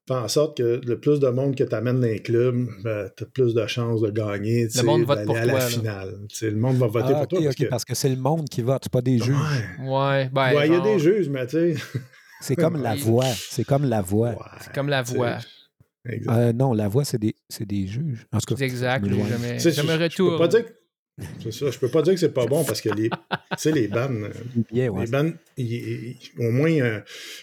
font 0.07 0.15
en 0.15 0.27
sorte 0.27 0.57
que 0.57 0.81
le 0.83 0.99
plus 0.99 1.19
de 1.19 1.27
monde 1.27 1.55
que 1.55 1.63
tu 1.63 1.75
amènes 1.75 1.99
dans 1.99 2.07
les 2.07 2.19
clubs, 2.21 2.67
ben, 2.83 3.07
tu 3.15 3.23
as 3.23 3.27
plus 3.27 3.53
de 3.53 3.67
chances 3.67 4.01
de 4.01 4.09
gagner, 4.09 4.67
tu 4.67 4.79
sais, 4.79 4.83
monde 4.83 5.03
vote 5.03 5.17
d'aller 5.17 5.25
pour 5.27 5.35
à 5.37 5.41
toi, 5.43 5.53
la 5.53 5.59
finale. 5.67 6.19
Le 6.41 6.51
monde 6.55 6.77
va 6.77 6.87
voter 6.87 7.13
Ah, 7.15 7.19
pour 7.19 7.27
toi 7.27 7.39
parce 7.43 7.55
ok, 7.55 7.63
que... 7.65 7.69
parce 7.69 7.85
que 7.85 7.93
c'est 7.93 8.09
le 8.09 8.15
monde 8.15 8.49
qui 8.49 8.61
vote, 8.63 8.79
c'est 8.83 8.91
pas 8.91 9.01
des 9.01 9.19
juges. 9.19 9.29
Ouais. 9.29 9.87
Ouais. 9.87 10.29
Ben, 10.33 10.55
Ouais, 10.55 10.67
il 10.67 10.73
y 10.73 10.75
a 10.75 10.79
des 10.79 10.97
juges, 10.97 11.29
mais 11.29 11.45
tu 11.45 11.75
sais... 11.75 11.75
C'est 12.41 12.55
comme 12.55 12.81
la 12.81 12.95
voix. 12.95 13.25
C'est 13.25 13.63
comme 13.63 13.85
la 13.85 14.01
voix. 14.01 14.29
ouais, 14.31 14.35
C'est 14.61 14.73
comme 14.73 14.89
la 14.89 15.03
tu 15.03 15.13
voix. 15.15 15.37
Exact. 16.09 16.33
Euh, 16.35 16.51
non, 16.53 16.73
la 16.73 16.87
voix, 16.87 17.05
c'est 17.05 17.19
des, 17.19 17.35
c'est 17.47 17.65
des 17.67 17.85
juges. 17.87 18.25
En 18.33 18.39
tout 18.39 18.53
cas, 18.53 18.55
C'est 18.57 18.65
exact. 18.65 19.05
je 19.07 19.13
jamais, 19.13 19.53
Tu 19.53 19.59
sais, 19.59 19.71
jamais 19.71 19.97
je- 19.99 20.09
je 20.11 20.17
peux 20.17 20.37
pas 20.37 20.47
dire 20.47 20.65
que- 20.65 20.71
C'est 21.43 21.51
ça. 21.51 21.69
Je 21.69 21.77
peux 21.77 21.89
pas 21.89 22.01
dire 22.01 22.13
que 22.13 22.19
c'est 22.19 22.33
pas 22.33 22.47
bon 22.47 22.63
parce 22.63 22.81
que 22.81 22.89
les, 22.89 23.09
tu 23.59 23.71
les 23.71 23.87
bandes, 23.87 24.23
euh, 24.23 24.89
ouais. 24.89 25.05
les 25.05 25.11
bandes, 25.11 25.35
ils- 25.57 25.73
ils- 25.73 26.17
au 26.39 26.49
moins, 26.49 26.71
euh, 26.71 27.01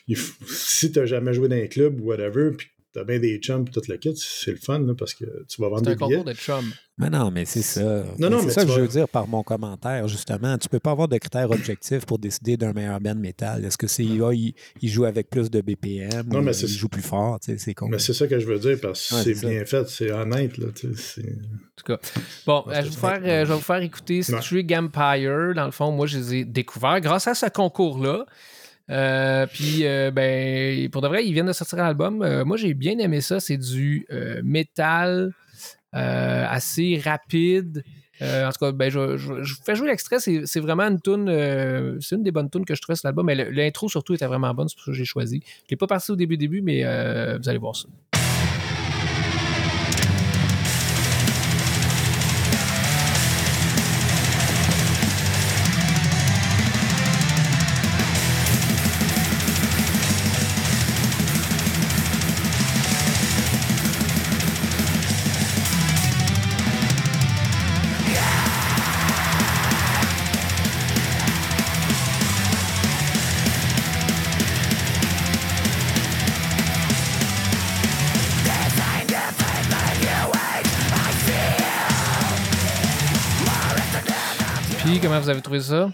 il 0.08 0.16
si 0.48 0.90
t'as 0.90 1.06
jamais 1.06 1.32
joué 1.32 1.46
dans 1.48 1.54
un 1.56 1.66
club 1.68 2.00
ou 2.00 2.06
whatever, 2.08 2.50
puis 2.56 2.68
t'as 2.98 3.04
bien 3.04 3.18
des 3.18 3.38
chums 3.38 3.64
et 3.66 3.70
tout 3.70 3.80
le 3.88 3.96
kit, 3.96 4.14
c'est 4.16 4.50
le 4.52 4.56
fun, 4.56 4.80
là, 4.80 4.94
parce 4.98 5.14
que 5.14 5.24
tu 5.48 5.60
vas 5.62 5.68
vendre 5.68 5.82
C'est 5.84 5.90
un 5.90 5.94
des 5.94 5.96
billets. 5.96 6.16
concours 6.16 6.24
de 6.24 6.34
chum. 6.34 6.64
Mais 7.00 7.10
non, 7.10 7.30
mais 7.30 7.44
c'est 7.44 7.62
ça. 7.62 8.04
Non, 8.18 8.28
non, 8.28 8.40
c'est 8.42 8.50
ça 8.50 8.64
que 8.64 8.72
je 8.72 8.80
veux 8.80 8.88
dire 8.88 9.08
par 9.08 9.28
mon 9.28 9.44
commentaire, 9.44 10.08
justement. 10.08 10.58
Tu 10.58 10.68
peux 10.68 10.80
pas 10.80 10.90
avoir 10.90 11.06
de 11.06 11.16
critères 11.16 11.48
objectifs 11.50 12.04
pour 12.04 12.18
décider 12.18 12.56
d'un 12.56 12.72
meilleur 12.72 12.98
band 13.00 13.14
métal. 13.14 13.64
Est-ce 13.64 13.78
que 13.78 13.86
CIA, 13.86 14.32
il, 14.32 14.52
il 14.82 14.88
joue 14.88 15.04
avec 15.04 15.30
plus 15.30 15.48
de 15.48 15.60
BPM 15.60 16.26
Non, 16.26 16.40
ou 16.40 16.42
mais 16.42 16.50
il 16.50 16.54
c'est- 16.54 16.66
joue 16.66 16.88
plus 16.88 17.02
fort? 17.02 17.38
Tu 17.38 17.52
sais, 17.52 17.58
c'est 17.58 17.74
con. 17.74 17.86
Mais 17.88 18.00
c'est 18.00 18.14
ça 18.14 18.26
que 18.26 18.40
je 18.40 18.46
veux 18.46 18.58
dire 18.58 18.78
parce 18.82 19.10
que 19.10 19.14
Ouais, 19.14 19.22
c'est 19.22 19.34
c'est 19.34 19.46
bien 19.48 19.64
fait, 19.64 19.88
c'est 19.88 20.10
honnête, 20.10 20.58
là, 20.58 20.66
tu 20.74 20.92
sais, 20.96 21.20
c'est- 21.22 21.28
En 21.32 21.76
tout 21.76 21.84
cas. 21.86 21.98
Bon, 22.46 22.64
Ouais, 22.66 22.72
euh, 22.74 22.80
je, 22.80 22.82
vais 22.82 22.82
c'est 22.82 22.88
vous 22.96 23.00
faire, 23.06 23.20
euh, 23.22 23.44
je 23.44 23.48
vais 23.48 23.54
vous 23.54 23.60
faire 23.60 23.82
écouter. 23.82 24.22
Strig 24.22 24.74
Empire. 24.74 25.54
Dans 25.54 25.66
le 25.66 25.70
fond, 25.70 25.92
moi, 25.92 26.06
je 26.08 26.18
les 26.18 26.34
ai 26.34 26.44
découverts 26.44 27.00
grâce 27.00 27.28
à 27.28 27.34
ce 27.34 27.46
concours-là. 27.46 28.26
Euh, 28.90 29.46
puis, 29.46 29.86
euh, 29.86 30.10
ben, 30.10 30.88
pour 30.90 31.02
de 31.02 31.08
vrai, 31.08 31.26
ils 31.26 31.32
viennent 31.32 31.46
de 31.46 31.52
sortir 31.52 31.78
un 31.78 31.86
album. 31.86 32.22
Euh, 32.22 32.44
moi, 32.44 32.56
j'ai 32.56 32.74
bien 32.74 32.98
aimé 32.98 33.20
ça. 33.20 33.40
C'est 33.40 33.56
du 33.56 34.06
euh, 34.10 34.40
métal 34.44 35.32
assez 35.92 37.00
rapide. 37.02 37.82
En 38.20 38.50
tout 38.50 38.58
cas, 38.58 38.72
ben, 38.72 38.90
je, 38.90 39.16
vous 39.16 39.62
fais 39.64 39.74
jouer 39.74 39.88
l'extrait. 39.88 40.18
C'est 40.18 40.60
vraiment 40.60 40.84
une 40.84 41.00
tune. 41.00 41.26
c'est 42.00 42.16
une 42.16 42.22
des 42.22 42.32
bonnes 42.32 42.50
tunes 42.50 42.64
que 42.64 42.74
je 42.74 42.82
trouvais 42.82 42.96
sur 42.96 43.06
l'album. 43.06 43.26
Mais 43.26 43.34
l'intro, 43.34 43.88
surtout, 43.88 44.14
était 44.14 44.26
vraiment 44.26 44.52
bonne. 44.54 44.68
C'est 44.68 44.76
pour 44.76 44.84
ça 44.84 44.90
que 44.92 44.96
j'ai 44.96 45.04
choisi. 45.04 45.42
Je 45.44 45.70
l'ai 45.70 45.76
pas 45.76 45.86
passé 45.86 46.12
au 46.12 46.16
début, 46.16 46.36
début, 46.36 46.62
mais 46.62 46.82
vous 46.82 47.48
allez 47.48 47.58
voir 47.58 47.76
ça. 47.76 47.88
Vous 85.28 85.32
avez 85.32 85.42
trouvé 85.42 85.60
ça? 85.60 85.92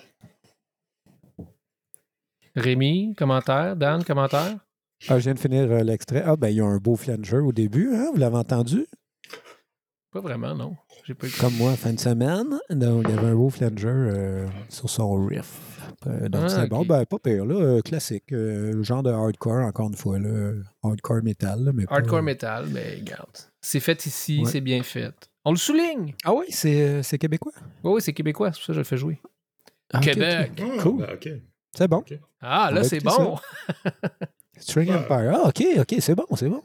Rémi, 2.54 3.16
commentaire? 3.16 3.74
Dan, 3.74 4.04
commentaire? 4.04 4.58
Ah, 5.08 5.18
je 5.18 5.24
viens 5.24 5.34
de 5.34 5.40
finir 5.40 5.68
euh, 5.72 5.82
l'extrait. 5.82 6.22
Ah, 6.24 6.36
ben, 6.36 6.50
il 6.50 6.56
y 6.58 6.60
a 6.60 6.64
un 6.64 6.76
beau 6.76 6.94
flanger 6.94 7.38
au 7.38 7.50
début, 7.52 7.92
hein? 7.96 8.10
Vous 8.12 8.18
l'avez 8.20 8.36
entendu? 8.36 8.86
Pas 10.12 10.20
vraiment, 10.20 10.54
non. 10.54 10.76
J'ai 11.04 11.14
pas. 11.14 11.26
Comme 11.40 11.54
moi, 11.56 11.74
fin 11.74 11.92
de 11.92 11.98
semaine. 11.98 12.56
Donc, 12.70 13.06
il 13.08 13.14
y 13.14 13.18
avait 13.18 13.26
un 13.26 13.34
beau 13.34 13.50
flanger 13.50 13.88
euh, 13.88 14.46
sur 14.68 14.88
son 14.88 15.26
riff. 15.26 15.80
Euh, 16.06 16.28
donc, 16.28 16.42
Ah, 16.44 16.48
c'est 16.48 16.62
ok. 16.62 16.68
bon. 16.68 16.84
Ben, 16.84 17.04
pas 17.04 17.18
pire, 17.18 17.44
là. 17.44 17.82
classique. 17.82 18.32
genre 18.32 19.02
de 19.02 19.10
hardcore, 19.10 19.64
encore 19.66 19.88
une 19.88 19.96
fois, 19.96 20.20
là. 20.20 20.52
Hardcore 20.84 21.24
metal, 21.24 21.64
là, 21.64 21.72
mais 21.74 21.86
pas- 21.86 21.96
Hardcore 21.96 22.22
metal, 22.22 22.66
mais 22.70 22.98
regarde. 23.00 23.36
C'est 23.60 23.80
fait 23.80 24.06
ici, 24.06 24.42
Ouais. 24.44 24.48
c'est 24.50 24.60
bien 24.60 24.84
fait. 24.84 25.28
On 25.44 25.50
le 25.50 25.56
souligne. 25.56 26.14
Ah 26.24 26.32
oui, 26.34 26.46
c'est 26.50 26.80
euh, 26.80 27.02
c'est 27.02 27.18
québécois? 27.18 27.52
Oui, 27.82 27.92
oui, 27.94 28.02
c'est 28.02 28.12
québécois, 28.12 28.50
c'est 28.52 28.58
pour 28.58 28.64
ça 28.66 28.68
que 28.68 28.74
je 28.74 28.78
le 28.80 28.84
fais 28.84 28.96
jouer. 28.96 29.20
Ah, 29.92 30.00
Québec. 30.00 30.52
Ah, 30.58 30.82
Cool. 30.82 30.98
ben, 31.06 31.14
OK. 31.14 31.28
C'est 31.76 31.88
bon. 31.88 32.04
Ah, 32.40 32.70
là, 32.72 32.84
c'est 32.84 33.00
bon. 33.00 33.36
String 34.58 34.88
Ouais. 34.90 34.96
Empire. 34.96 35.32
Ah, 35.34 35.48
OK, 35.48 35.62
OK, 35.78 35.94
c'est 36.00 36.14
bon, 36.14 36.26
c'est 36.36 36.48
bon. 36.48 36.62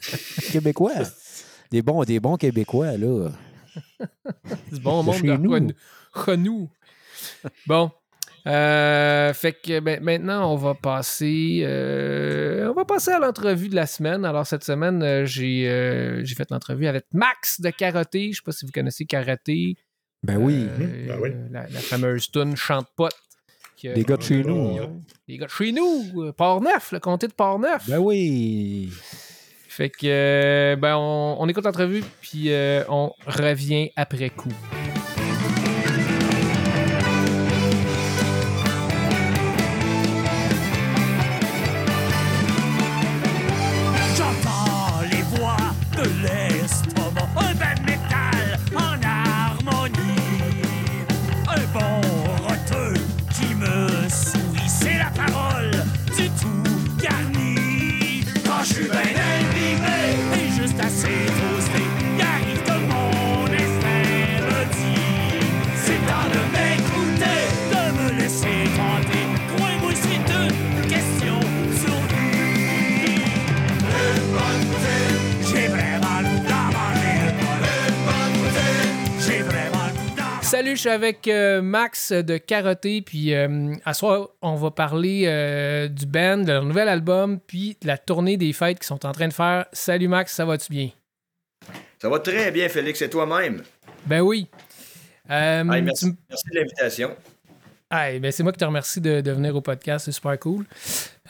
Québécois. 0.52 0.92
Des 1.70 1.82
bons, 1.82 2.04
des 2.04 2.20
bons 2.20 2.36
Québécois, 2.36 2.96
là. 2.96 3.30
C'est 4.70 4.80
bon 4.82 5.00
De 5.00 5.06
monde 5.06 5.14
chez 5.16 5.22
de 5.22 5.74
Renou. 6.12 6.70
Bon. 7.66 7.90
Euh, 8.46 9.32
fait 9.34 9.52
que 9.52 9.78
ben, 9.80 10.02
maintenant, 10.02 10.52
on 10.52 10.56
va 10.56 10.74
passer 10.74 11.62
euh, 11.64 12.68
on 12.70 12.74
va 12.74 12.84
passer 12.84 13.12
à 13.12 13.18
l'entrevue 13.20 13.68
de 13.68 13.76
la 13.76 13.86
semaine. 13.86 14.24
Alors, 14.24 14.46
cette 14.46 14.64
semaine, 14.64 15.00
euh, 15.02 15.24
j'ai 15.26 15.68
euh, 15.68 16.24
j'ai 16.24 16.34
fait 16.34 16.50
l'entrevue 16.50 16.86
avec 16.88 17.04
Max 17.14 17.60
de 17.60 17.70
Karaté. 17.70 18.22
Je 18.24 18.28
ne 18.28 18.32
sais 18.34 18.40
pas 18.44 18.52
si 18.52 18.66
vous 18.66 18.72
connaissez 18.72 19.04
Karaté. 19.04 19.76
Ben 20.24 20.38
oui. 20.38 20.66
Euh, 20.80 21.06
Ben 21.08 21.18
oui. 21.20 21.30
la, 21.52 21.62
la 21.68 21.78
fameuse 21.80 22.30
tune 22.30 22.56
Chante 22.56 22.88
Pote. 22.96 23.14
qui 23.76 23.88
a- 23.88 23.92
Des 23.94 24.02
gars 24.04 24.16
de 24.16 24.22
chez 24.22 24.42
nous. 24.42 24.76
Les 25.28 25.38
gars 25.38 25.46
de 25.46 25.50
chez 25.50 25.70
nous. 25.72 26.32
Port-Neuf, 26.36 26.92
le 26.92 26.98
comté 27.00 27.28
de 27.28 27.32
Port-Neuf. 27.32 27.88
Ben 27.88 27.98
oui. 27.98 28.90
Fait 29.68 29.88
que, 29.88 30.74
ben, 30.74 30.96
on, 30.96 31.36
on 31.40 31.48
écoute 31.48 31.64
l'entrevue, 31.64 32.02
puis 32.20 32.52
euh, 32.52 32.84
on 32.88 33.12
revient 33.26 33.90
après 33.96 34.28
coup. 34.30 34.52
Salut, 80.52 80.76
je 80.76 80.80
suis 80.80 80.90
avec 80.90 81.28
euh, 81.28 81.62
Max 81.62 82.12
de 82.12 82.36
Caroté, 82.36 83.00
puis 83.00 83.32
euh, 83.34 83.74
à 83.86 83.94
soir, 83.94 84.28
on 84.42 84.54
va 84.54 84.70
parler 84.70 85.22
euh, 85.24 85.88
du 85.88 86.04
band, 86.04 86.36
de 86.36 86.52
leur 86.52 86.66
nouvel 86.66 86.90
album, 86.90 87.40
puis 87.40 87.78
de 87.80 87.86
la 87.86 87.96
tournée 87.96 88.36
des 88.36 88.52
fêtes 88.52 88.78
qu'ils 88.78 88.86
sont 88.86 89.06
en 89.06 89.12
train 89.12 89.28
de 89.28 89.32
faire. 89.32 89.64
Salut 89.72 90.08
Max, 90.08 90.34
ça 90.34 90.44
va-tu 90.44 90.70
bien? 90.70 90.90
Ça 92.02 92.10
va 92.10 92.18
très 92.18 92.50
bien, 92.50 92.68
Félix, 92.68 93.00
et 93.00 93.08
toi-même? 93.08 93.62
Ben 94.04 94.20
oui. 94.20 94.46
Hey, 95.26 95.64
merci, 95.64 96.10
de 96.10 96.16
l'invitation. 96.52 97.16
Ah, 97.88 98.10
ben 98.18 98.30
c'est 98.30 98.42
moi 98.42 98.52
qui 98.52 98.58
te 98.58 98.64
remercie 98.64 99.00
de, 99.00 99.22
de 99.22 99.30
venir 99.32 99.56
au 99.56 99.62
podcast, 99.62 100.04
c'est 100.04 100.12
super 100.12 100.38
cool. 100.38 100.66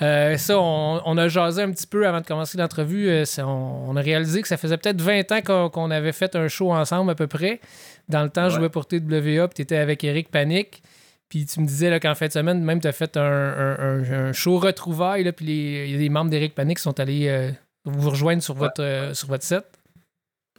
Euh, 0.00 0.37
ça, 0.37 0.58
on, 0.58 1.00
on 1.04 1.18
a 1.18 1.28
jasé 1.28 1.62
un 1.62 1.70
petit 1.70 1.87
peu 1.87 2.06
avant 2.06 2.20
de 2.20 2.26
commencer 2.26 2.56
l'entrevue. 2.56 3.08
euh, 3.08 3.24
on, 3.38 3.85
on 3.88 3.96
a 3.96 4.00
réalisé 4.00 4.42
que 4.42 4.48
ça 4.48 4.56
faisait 4.56 4.76
peut-être 4.78 5.00
20 5.00 5.30
ans 5.32 5.40
qu'on 5.42 5.70
qu'on 5.70 5.90
avait 5.90 6.12
fait 6.12 6.35
un 6.35 6.48
show 6.48 6.72
ensemble 6.72 7.11
à 7.11 7.14
peu 7.14 7.26
près. 7.26 7.61
Dans 8.12 8.22
le 8.22 8.31
temps, 8.31 8.48
je 8.48 8.55
Ouais. 8.55 8.61
jouais 8.61 8.68
pour 8.68 8.87
TWA, 8.87 9.48
puis 9.48 9.57
tu 9.57 9.62
étais 9.62 9.77
avec 9.77 10.05
Eric 10.05 10.31
Panic. 10.31 10.83
Puis 11.29 11.46
tu 11.46 11.61
me 11.61 11.66
disais 11.66 11.98
qu'en 11.98 12.14
fin 12.14 12.27
de 12.27 12.33
semaine, 12.33 12.62
même 12.62 12.79
tu 12.81 12.87
as 12.87 12.92
fait 12.92 13.16
un, 13.16 13.22
un- 13.22 13.79
un- 13.79 14.12
un 14.29 14.33
show 14.33 14.59
retrouvailles, 14.59 15.25
là, 15.25 15.33
puis 15.33 15.46
les- 15.46 16.09
membres 16.11 16.31
d'Eric 16.31 16.55
Panic 16.55 16.79
sont 16.79 17.01
allés 17.01 17.27
euh, 17.29 17.51
vous 17.87 18.11
rejoindre 18.11 18.42
sur 18.42 18.55
votre, 18.55 18.83
euh, 18.83 19.14
sur 19.14 19.29
votre 19.29 19.42
set. 19.44 19.64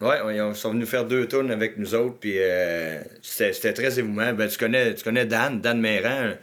Ouais, 0.02 0.20
ouais, 0.24 0.36
ils 0.38 0.56
sont 0.56 0.72
venus 0.72 0.89
faire 0.89 1.06
deux 1.06 1.28
tours 1.28 1.48
avec 1.50 1.78
nous 1.78 1.94
autres, 1.94 2.18
puis 2.20 2.34
euh, 2.39 3.02
c'était 3.22 3.74
très 3.74 4.00
émouvant. 4.00 4.34
Ben, 4.34 4.50
tu, 4.50 4.58
connais, 4.58 4.96
tu 4.96 5.04
connais 5.04 5.26
Dan, 5.28 5.62
Dan 5.62 5.80
Méran. 5.80 6.34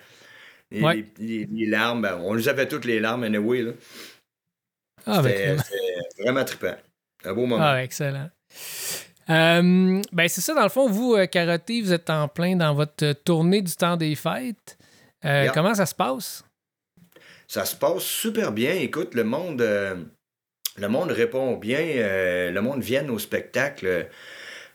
Les, 0.71 0.81
Ouais. 0.81 1.05
les- 1.19 1.67
larmes, 1.67 2.03
ben, 2.03 2.17
on 2.23 2.33
les 2.35 2.49
avait 2.49 2.69
toutes 2.69 2.85
les 2.85 3.01
larmes, 3.01 3.25
anyway. 3.25 3.63
Là. 3.63 3.73
Ah, 5.07 5.21
ben, 5.23 5.59
c'était 5.59 6.23
vraiment 6.23 6.45
trippant. 6.45 6.77
Un 7.25 7.33
beau 7.35 7.47
moment. 7.47 7.65
Ah, 7.67 7.83
excellent. 7.83 8.31
Euh, 9.29 10.01
ben, 10.13 10.29
c'est 10.29 10.41
ça, 10.41 10.55
dans 10.55 10.63
le 10.63 10.69
fond, 10.71 10.89
vous, 10.89 11.15
euh, 11.15 11.27
Karaté, 11.27 11.81
vous 11.83 11.93
êtes 11.93 12.11
en 12.11 12.27
plein 12.29 12.57
dans 12.57 12.75
votre 12.75 13.13
tournée 13.13 13.63
du 13.63 13.75
temps 13.75 13.97
des 13.97 14.15
fêtes. 14.15 14.77
Euh, 15.25 15.45
Yeah. 15.45 15.53
Comment 15.53 15.75
ça 15.75 15.87
se 15.87 15.95
passe? 15.95 16.45
Ça 17.47 17.65
se 17.65 17.77
passe 17.77 18.03
super 18.03 18.53
bien. 18.53 18.73
Écoute, 18.75 19.15
le 19.15 19.25
monde, 19.25 19.61
euh, 19.61 19.97
le 20.79 20.89
monde 20.89 21.11
répond 21.11 21.57
bien. 21.57 21.79
euh, 21.81 22.51
le 22.51 22.61
monde 22.63 22.81
vient 22.83 23.09
au 23.09 23.19
spectacle. 23.19 24.09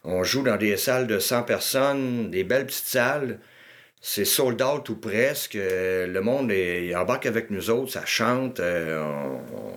On 0.03 0.23
joue 0.23 0.43
dans 0.43 0.57
des 0.57 0.77
salles 0.77 1.07
de 1.07 1.17
100 1.19 1.43
personnes, 1.43 2.29
des 2.29 2.43
belles 2.43 2.65
petites 2.67 2.85
salles. 2.85 3.39
C'est 4.01 4.25
sold 4.25 4.61
out 4.61 4.87
ou 4.89 4.97
presque. 4.97 5.55
Euh, 5.55 6.05
le 6.05 6.21
monde 6.21 6.51
est, 6.51 6.87
il 6.87 6.95
embarque 6.95 7.25
avec 7.25 7.49
nous 7.49 7.69
autres, 7.71 7.91
ça 7.93 8.05
chante. 8.05 8.59
euh, 8.59 9.01
on, 9.01 9.57
on- 9.57 9.75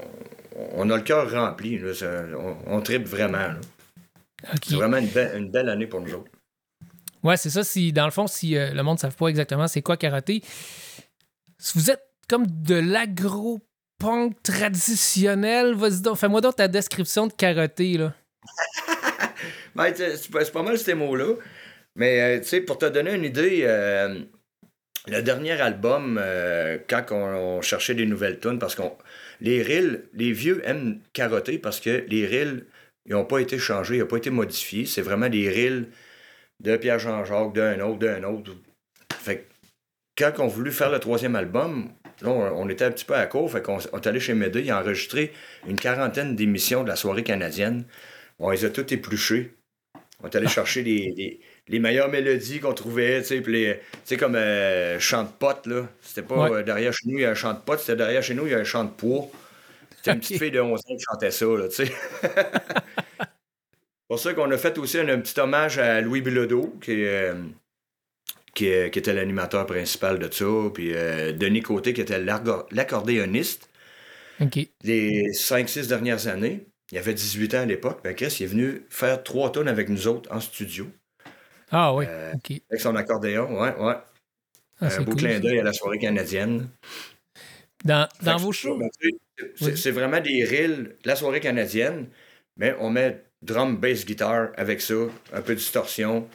on 0.74 0.90
a 0.90 0.96
le 0.96 1.02
cœur 1.02 1.30
rempli. 1.32 1.78
là, 1.78 1.94
ça- 1.94 2.24
on, 2.38 2.56
on 2.66 2.80
tripe 2.82 3.06
vraiment. 3.06 3.38
là. 3.38 3.56
C'est 4.62 4.74
vraiment 4.74 4.98
une, 4.98 5.08
belle- 5.08 5.36
une 5.36 5.50
belle 5.50 5.68
année 5.68 5.86
pour 5.86 6.00
nous 6.00 6.14
autres. 6.14 6.30
Ouais, 7.22 7.36
c'est 7.36 7.50
ça. 7.50 7.64
Si, 7.64 7.92
dans 7.92 8.04
le 8.04 8.10
fond, 8.12 8.26
si 8.26 8.56
euh, 8.56 8.72
le 8.72 8.82
monde 8.82 8.96
ne 8.96 9.00
savent 9.00 9.16
pas 9.16 9.28
exactement 9.28 9.66
c'est 9.66 9.82
quoi 9.82 9.96
karaté, 9.96 10.42
si 11.58 11.78
vous 11.78 11.90
êtes 11.90 12.02
comme 12.28 12.46
de 12.46 12.76
l'agro-punk 12.76 14.40
traditionnel, 14.42 15.74
vas-y 15.74 16.00
donc, 16.02 16.16
fais-moi 16.16 16.40
donc 16.40 16.56
ta 16.56 16.68
description 16.68 17.26
de 17.26 17.32
karaté, 17.32 17.98
là. 17.98 18.14
Ben, 19.74 19.92
c'est 19.94 20.52
pas, 20.52 20.62
mal 20.62 20.76
ces 20.76 20.94
mots-là. 20.94 21.34
Mais, 21.94 22.20
euh, 22.20 22.40
tu 22.40 22.48
sais, 22.48 22.60
pour 22.60 22.78
te 22.78 22.86
donner 22.86 23.14
une 23.14 23.24
idée, 23.24 23.60
euh, 23.62 24.20
le 25.06 25.22
dernier 25.22 25.52
album, 25.60 26.20
quand 26.88 27.04
on, 27.12 27.14
on 27.14 27.62
cherchait 27.62 27.94
des 27.94 28.06
nouvelles 28.06 28.40
tunes, 28.40 28.58
parce 28.58 28.74
qu'on. 28.74 28.96
Les 29.40 29.62
reels, 29.62 30.08
les 30.14 30.32
vieux 30.32 30.60
aiment 30.68 31.00
carotter 31.12 31.58
parce 31.58 31.78
que 31.78 32.04
les 32.08 32.26
reels, 32.26 32.66
ils 33.08 33.14
n'ont 33.14 33.24
pas 33.24 33.38
été 33.40 33.58
changés, 33.58 33.96
ils 33.96 34.00
n'ont 34.00 34.06
pas 34.06 34.18
été 34.18 34.30
modifiés. 34.30 34.86
C'est 34.86 35.02
vraiment 35.02 35.28
des 35.28 35.48
reels 35.48 35.88
de 36.60 36.76
Pierre-Jean-Jacques, 36.76 37.54
d'un 37.54 37.80
autre, 37.80 37.98
d'un 37.98 38.22
autre. 38.24 38.52
Fait 39.20 39.38
que 39.38 39.42
quand 40.16 40.42
on 40.42 40.46
voulu 40.46 40.70
faire 40.72 40.90
le 40.90 40.98
troisième 41.00 41.36
album, 41.36 41.90
là, 42.22 42.30
on, 42.30 42.62
on 42.64 42.68
était 42.68 42.84
un 42.84 42.90
petit 42.90 43.04
peu 43.04 43.14
à 43.14 43.26
court. 43.26 43.50
Fait 43.50 43.62
qu'on 43.62 43.78
on 43.92 43.98
est 44.00 44.06
allé 44.06 44.20
chez 44.20 44.34
Médée, 44.34 44.60
il 44.62 44.70
a 44.70 44.80
enregistré 44.80 45.32
une 45.68 45.78
quarantaine 45.78 46.36
d'émissions 46.36 46.82
de 46.84 46.88
la 46.88 46.96
soirée 46.96 47.22
canadienne. 47.24 47.84
On 48.38 48.50
les 48.50 48.64
a 48.64 48.70
toutes 48.70 48.92
épluchées. 48.92 49.54
On 50.22 50.28
est 50.28 50.36
allé 50.36 50.48
chercher 50.58 50.82
les, 50.82 51.14
les, 51.16 51.40
les 51.68 51.78
meilleures 51.78 52.08
mélodies 52.10 52.58
qu'on 52.60 52.74
trouvait, 52.74 53.20
tu 53.22 53.28
sais, 53.28 53.40
puis 53.40 53.52
les- 53.52 53.74
tu 53.78 53.98
sais, 54.04 54.16
comme 54.16 54.34
euh, 54.34 54.98
chant 54.98 55.22
de 55.22 55.28
pote, 55.38 55.66
là. 55.66 55.88
C'était 56.02 56.22
pas 56.26 56.50
Ouais. 56.50 56.56
euh, 56.58 56.62
derrière 56.64 56.92
chez 56.92 57.08
nous, 57.08 57.18
il 57.18 57.22
y 57.22 57.24
a 57.24 57.30
un 57.30 57.34
chant 57.34 57.54
de 57.54 57.60
pote, 57.60 57.78
c'était 57.80 57.96
derrière 57.96 58.22
chez 58.22 58.34
nous, 58.34 58.46
il 58.46 58.52
y 58.52 58.54
a 58.54 58.58
un 58.58 58.64
chant 58.64 58.84
de 58.84 58.90
poids. 58.90 59.28
Une 60.08 60.20
petite 60.20 60.38
fille 60.38 60.50
de 60.50 60.60
11 60.60 60.80
ans 60.80 60.96
qui 60.96 61.04
chantait 61.10 61.30
ça, 61.30 61.46
là, 61.46 61.68
tu 61.68 61.86
sais. 61.86 61.92
pour 64.08 64.18
ça 64.18 64.34
qu'on 64.34 64.50
a 64.50 64.58
fait 64.58 64.78
aussi 64.78 64.98
un, 64.98 65.08
un 65.08 65.20
petit 65.20 65.38
hommage 65.38 65.78
à 65.78 66.00
Louis 66.00 66.20
Bilodeau, 66.22 66.76
qui, 66.80 67.04
euh, 67.04 67.34
qui, 68.54 68.66
était 68.66 69.12
l'animateur 69.12 69.66
principal 69.66 70.18
de 70.18 70.32
ça, 70.32 70.46
puis 70.72 70.92
euh, 70.94 71.32
Denis 71.32 71.62
Côté, 71.62 71.92
qui 71.92 72.00
était 72.00 72.18
l'accordéoniste 72.18 73.68
les 74.82 75.30
5-6 75.32 75.88
dernières 75.88 76.26
années. 76.28 76.66
Il 76.90 76.98
avait 76.98 77.14
18 77.14 77.54
ans 77.54 77.60
à 77.60 77.66
l'époque. 77.66 78.00
Ben 78.02 78.14
Chris, 78.14 78.34
il 78.40 78.44
est 78.44 78.46
venu 78.46 78.82
faire 78.88 79.22
trois 79.22 79.52
tonnes 79.52 79.68
avec 79.68 79.88
nous 79.88 80.08
autres 80.08 80.32
en 80.32 80.40
studio, 80.40 80.86
Ah 81.70 81.94
oui, 81.94 82.06
Euh, 82.08 82.32
OK. 82.34 82.62
avec 82.70 82.80
son 82.80 82.96
accordéon. 82.96 83.60
Ouais, 83.60 83.74
ouais. 83.76 83.94
Ah, 84.80 84.86
un 84.86 85.02
beau 85.02 85.10
cool, 85.10 85.20
clin 85.20 85.40
d'œil 85.40 85.58
à 85.58 85.64
la 85.64 85.72
soirée 85.72 85.98
canadienne. 85.98 86.68
Dans, 87.84 88.08
vos 88.38 88.52
shows, 88.52 88.80
c'est- 89.54 89.86
Oui. 89.86 89.90
Vraiment 89.92 90.20
des 90.20 90.44
reels 90.44 90.96
de 91.02 91.08
la 91.08 91.16
soirée 91.16 91.40
canadienne, 91.40 92.08
mais 92.56 92.74
on 92.80 92.90
met 92.90 93.22
drum, 93.42 93.76
bass, 93.76 94.04
guitare 94.04 94.48
avec 94.56 94.80
ça, 94.80 94.94
un 95.32 95.42
peu 95.42 95.54
de 95.54 95.58
distorsion. 95.58 96.28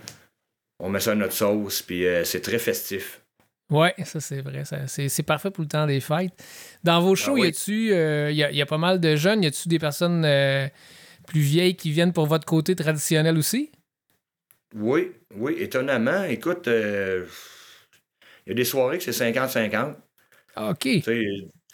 On 0.80 0.90
met 0.90 1.00
ça 1.00 1.12
à 1.12 1.16
notre 1.16 1.34
sauce, 1.34 1.82
puis 1.82 2.06
euh, 2.06 2.24
c'est 2.24 2.42
très 2.42 2.60
festif. 2.60 3.22
Ouais, 3.70 3.94
ça 4.06 4.20
c'est 4.20 4.42
vrai. 4.42 4.66
ça- 4.66 4.88
C'est 4.88 5.10
c'est 5.10 5.24
parfait 5.24 5.52
pour 5.52 5.64
le 5.64 5.68
temps 5.68 5.86
des 5.88 6.00
fêtes. 6.00 6.32
Dans 6.84 7.02
vos 7.02 7.16
shows, 7.16 7.36
Ah 7.38 7.40
oui. 7.42 7.48
y 7.48 7.50
a-tu, 7.50 7.94
euh, 7.94 8.32
y, 8.32 8.44
a, 8.44 8.52
y 8.52 8.62
a 8.62 8.66
pas 8.66 8.78
mal 8.78 9.00
de 9.00 9.16
jeunes, 9.16 9.44
y 9.44 9.48
a-tu 9.48 9.68
des 9.68 9.80
personnes 9.80 10.24
euh, 10.26 10.68
plus 11.28 11.42
vieilles 11.42 11.76
qui 11.76 11.92
viennent 11.92 12.14
pour 12.14 12.26
votre 12.28 12.46
côté 12.46 12.76
traditionnel 12.76 13.38
aussi? 13.38 13.72
Oui, 14.76 15.12
oui, 15.36 15.56
étonnamment. 15.60 16.24
Écoute, 16.26 16.68
euh, 16.68 17.26
il 18.46 18.50
y 18.50 18.52
a 18.52 18.56
des 18.56 18.66
soirées 18.66 18.98
que 18.98 19.04
c'est 19.04 19.12
50-50. 19.14 19.96
Ah, 20.56 20.72
OK. 20.72 20.88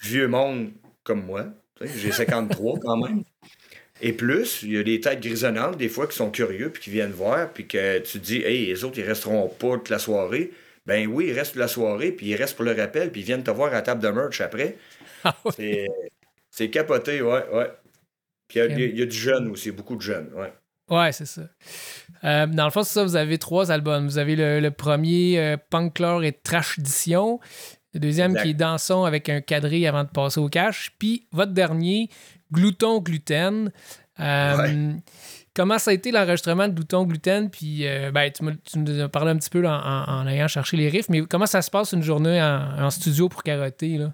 Vieux 0.02 0.28
monde 0.28 0.72
comme 1.04 1.26
moi. 1.26 1.46
J'ai 1.82 2.12
53 2.12 2.80
quand 2.80 2.98
même. 2.98 3.24
Et 4.02 4.14
plus, 4.14 4.64
il 4.64 4.72
y 4.74 4.78
a 4.78 4.84
des 4.84 5.00
têtes 5.02 5.20
grisonnantes, 5.22 5.78
des 5.78 5.90
fois, 5.90 6.08
qui 6.08 6.16
sont 6.16 6.32
curieux, 6.32 6.70
puis 6.72 6.82
qui 6.84 6.90
viennent 6.90 7.12
voir, 7.12 7.52
puis 7.52 7.68
que 7.68 8.00
tu 8.00 8.20
te 8.20 8.24
dis, 8.24 8.38
hey, 8.38 8.68
les 8.68 8.84
autres, 8.84 8.98
ils 8.98 9.04
resteront 9.06 9.50
pas 9.50 9.74
toute 9.78 9.90
la 9.90 10.00
soirée. 10.00 10.52
Ben 10.86 11.06
oui, 11.08 11.28
ils 11.28 11.34
restent 11.34 11.52
toute 11.54 11.60
la 11.60 11.68
soirée, 11.68 12.12
puis 12.14 12.28
ils 12.28 12.36
restent 12.36 12.56
pour 12.56 12.66
le 12.66 12.72
rappel, 12.74 13.12
puis 13.12 13.22
ils 13.22 13.26
viennent 13.26 13.44
te 13.44 13.52
voir 13.52 13.70
à 13.70 13.76
la 13.76 13.82
table 13.82 14.02
de 14.02 14.10
merch 14.10 14.42
après. 14.42 14.78
Ah. 15.26 15.36
C'est, 16.50 16.70
capoté, 16.70 17.22
ouais, 17.22 17.44
ouais. 17.52 17.70
Puis 18.48 18.60
il 18.60 18.80
y 18.80 18.84
a- 18.84 19.04
y, 19.04 19.06
du 19.08 19.16
jeune 19.18 19.50
aussi, 19.50 19.70
beaucoup 19.72 19.98
de 19.98 20.02
jeunes, 20.02 20.32
ouais. 20.34 20.54
Ouais, 20.90 21.12
c'est 21.12 21.26
ça. 21.26 21.42
Euh, 22.24 22.48
dans 22.48 22.64
le 22.66 22.72
fond, 22.72 22.84
c'est 22.84 22.94
ça, 22.94 23.04
vous 23.04 23.18
avez 23.18 23.38
trois 23.38 23.70
albums. 23.70 24.06
Vous 24.08 24.18
avez 24.18 24.38
le, 24.38 24.62
le 24.62 24.72
premier, 24.72 25.38
euh, 25.40 25.58
Punklore 25.70 26.24
et 26.24 26.32
Trash 26.32 26.80
Edition. 26.80 27.42
Le 27.94 28.00
deuxième 28.00 28.32
Exact. 28.32 28.44
qui 28.44 28.50
est 28.52 28.54
Danson 28.54 29.04
avec 29.04 29.30
un 29.30 29.42
quadrille 29.42 29.88
avant 29.88 30.04
de 30.04 30.10
passer 30.10 30.40
au 30.40 30.48
cash. 30.50 30.92
Puis 31.00 31.28
votre 31.32 31.52
dernier, 31.54 32.10
Glouton 32.52 33.00
Gluten. 33.00 33.72
Euh, 34.20 34.58
Ouais. 34.58 34.96
Comment 35.56 35.80
ça 35.80 35.92
a 35.92 35.94
été 35.96 36.12
l'enregistrement 36.12 36.68
de 36.68 36.74
Glouton 36.74 37.04
Gluten? 37.04 37.50
Puis 37.50 37.86
euh, 37.88 38.12
ben, 38.12 38.32
tu, 38.32 38.44
me- 38.44 38.56
tu 38.56 38.78
nous 38.80 39.02
as 39.02 39.10
parlé 39.10 39.32
un 39.32 39.38
petit 39.38 39.50
peu 39.50 39.60
là, 39.62 39.82
en, 40.08 40.26
ayant 40.28 40.48
cherché 40.48 40.78
les 40.78 40.88
riffs, 40.88 41.10
mais 41.10 41.22
comment 41.24 41.48
ça 41.48 41.62
se 41.62 41.70
passe 41.72 41.92
une 41.92 42.04
journée 42.04 42.42
en, 42.42 42.84
en 42.86 42.90
studio 42.92 43.28
pour 43.28 43.44
carotter? 43.44 43.98
Là? 43.98 44.14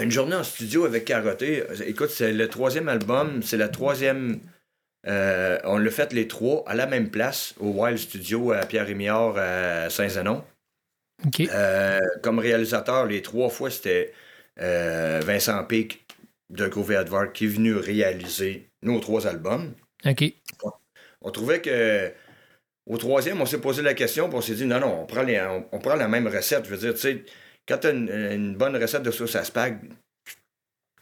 Une 0.00 0.10
journée 0.10 0.34
en 0.34 0.42
studio 0.42 0.86
avec 0.86 1.04
Carotté. 1.04 1.62
Écoute, 1.86 2.10
c'est 2.10 2.32
le 2.32 2.48
troisième 2.48 2.88
album, 2.88 3.42
c'est 3.42 3.58
la 3.58 3.68
troisième. 3.68 4.40
euh, 5.06 5.58
on 5.64 5.76
l'a 5.78 5.90
fait 5.90 6.12
les 6.12 6.26
trois 6.26 6.64
à 6.66 6.74
la 6.74 6.86
même 6.86 7.10
place, 7.10 7.54
au 7.60 7.68
Wild 7.68 7.98
Studio 7.98 8.52
à 8.52 8.64
Pierre-Rémiard 8.66 9.34
à 9.36 9.90
Saint-Zenon. 9.90 10.42
Euh, 11.52 12.00
comme 12.22 12.38
réalisateur, 12.38 13.06
les 13.06 13.22
trois 13.22 13.48
fois, 13.50 13.70
c'était 13.70 14.12
euh, 14.60 15.20
Vincent 15.24 15.62
Pic 15.64 16.04
de 16.50 16.66
Groovy 16.68 16.94
Advert 16.96 17.32
qui 17.32 17.44
est 17.46 17.48
venu 17.48 17.74
réaliser 17.74 18.68
nos 18.82 19.00
trois 19.00 19.26
albums. 19.26 19.74
OK. 20.06 20.24
On 21.22 21.30
trouvait 21.30 21.60
que 21.60 22.12
au 22.86 22.98
troisième, 22.98 23.40
on 23.40 23.46
s'est 23.46 23.60
posé 23.60 23.80
la 23.82 23.94
question, 23.94 24.28
puis 24.28 24.36
on 24.36 24.40
s'est 24.42 24.54
dit 24.54 24.66
non, 24.66 24.78
non, 24.78 25.00
on 25.02 25.06
prend, 25.06 25.22
les- 25.22 25.40
on, 25.40 25.66
on 25.72 25.78
prend 25.78 25.94
la 25.96 26.06
même 26.08 26.26
recette. 26.26 26.66
Je 26.66 26.70
veux 26.70 26.76
dire, 26.76 26.92
tu 26.94 27.00
sais, 27.00 27.24
quand 27.66 27.78
tu 27.78 27.86
as 27.86 27.90
une, 27.90 28.10
une 28.10 28.56
bonne 28.56 28.76
recette 28.76 29.02
de 29.02 29.10
sauce 29.10 29.34
à 29.36 29.42
spag, 29.44 29.78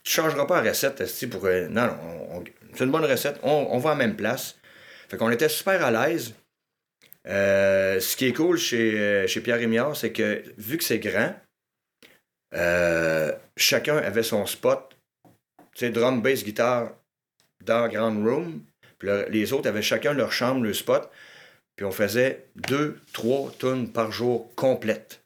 tu 0.05 0.13
changeras 0.15 0.47
pas 0.47 0.63
la 0.63 0.71
recette, 0.71 1.03
pour. 1.31 1.45
euh, 1.47 1.69
non, 1.69 1.87
non, 1.89 1.97
on- 2.05 2.39
on- 2.39 2.45
c'est 2.75 2.85
une 2.85 2.91
bonne 2.93 3.05
recette, 3.05 3.39
on, 3.43 3.67
on 3.71 3.79
va 3.79 3.91
à 3.91 3.93
la 3.95 3.99
même 3.99 4.17
place. 4.17 4.57
Fait 5.09 5.17
qu'on 5.17 5.31
était 5.31 5.49
super 5.49 5.85
à 5.85 5.91
l'aise. 5.91 6.35
Euh, 7.29 8.01
ce 8.01 8.17
qui 8.17 8.27
est 8.27 8.33
cool 8.33 8.59
chez, 8.59 8.99
euh, 8.99 9.27
chez 9.27 9.41
Pierre 9.41 9.59
Rémiard, 9.59 9.97
c'est 9.97 10.13
que 10.13 10.43
vu 10.59 10.77
que 10.77 10.85
c'est 10.85 10.99
grand, 10.99 11.35
euh, 12.55 13.33
chacun 13.57 13.97
avait 13.99 14.23
son 14.23 14.47
spot. 14.47 14.97
Tu 15.75 15.87
sais, 15.87 15.91
drum, 15.91 16.21
bass, 16.21 16.45
guitare 16.45 16.93
dans 17.65 17.89
Grand 17.89 18.13
Room. 18.23 18.65
Puis 18.99 19.09
le- 19.09 19.27
les 19.31 19.53
autres 19.53 19.69
avaient 19.69 19.83
chacun 19.83 20.13
leur 20.13 20.33
chambre, 20.33 20.63
leur 20.65 20.75
spot. 20.75 21.11
Puis 21.77 21.87
on 21.87 21.93
faisait 21.93 22.47
deux, 22.57 23.01
trois 23.13 23.51
tonnes 23.59 23.91
par 23.93 24.13
jour 24.13 24.55
complètes. 24.55 25.23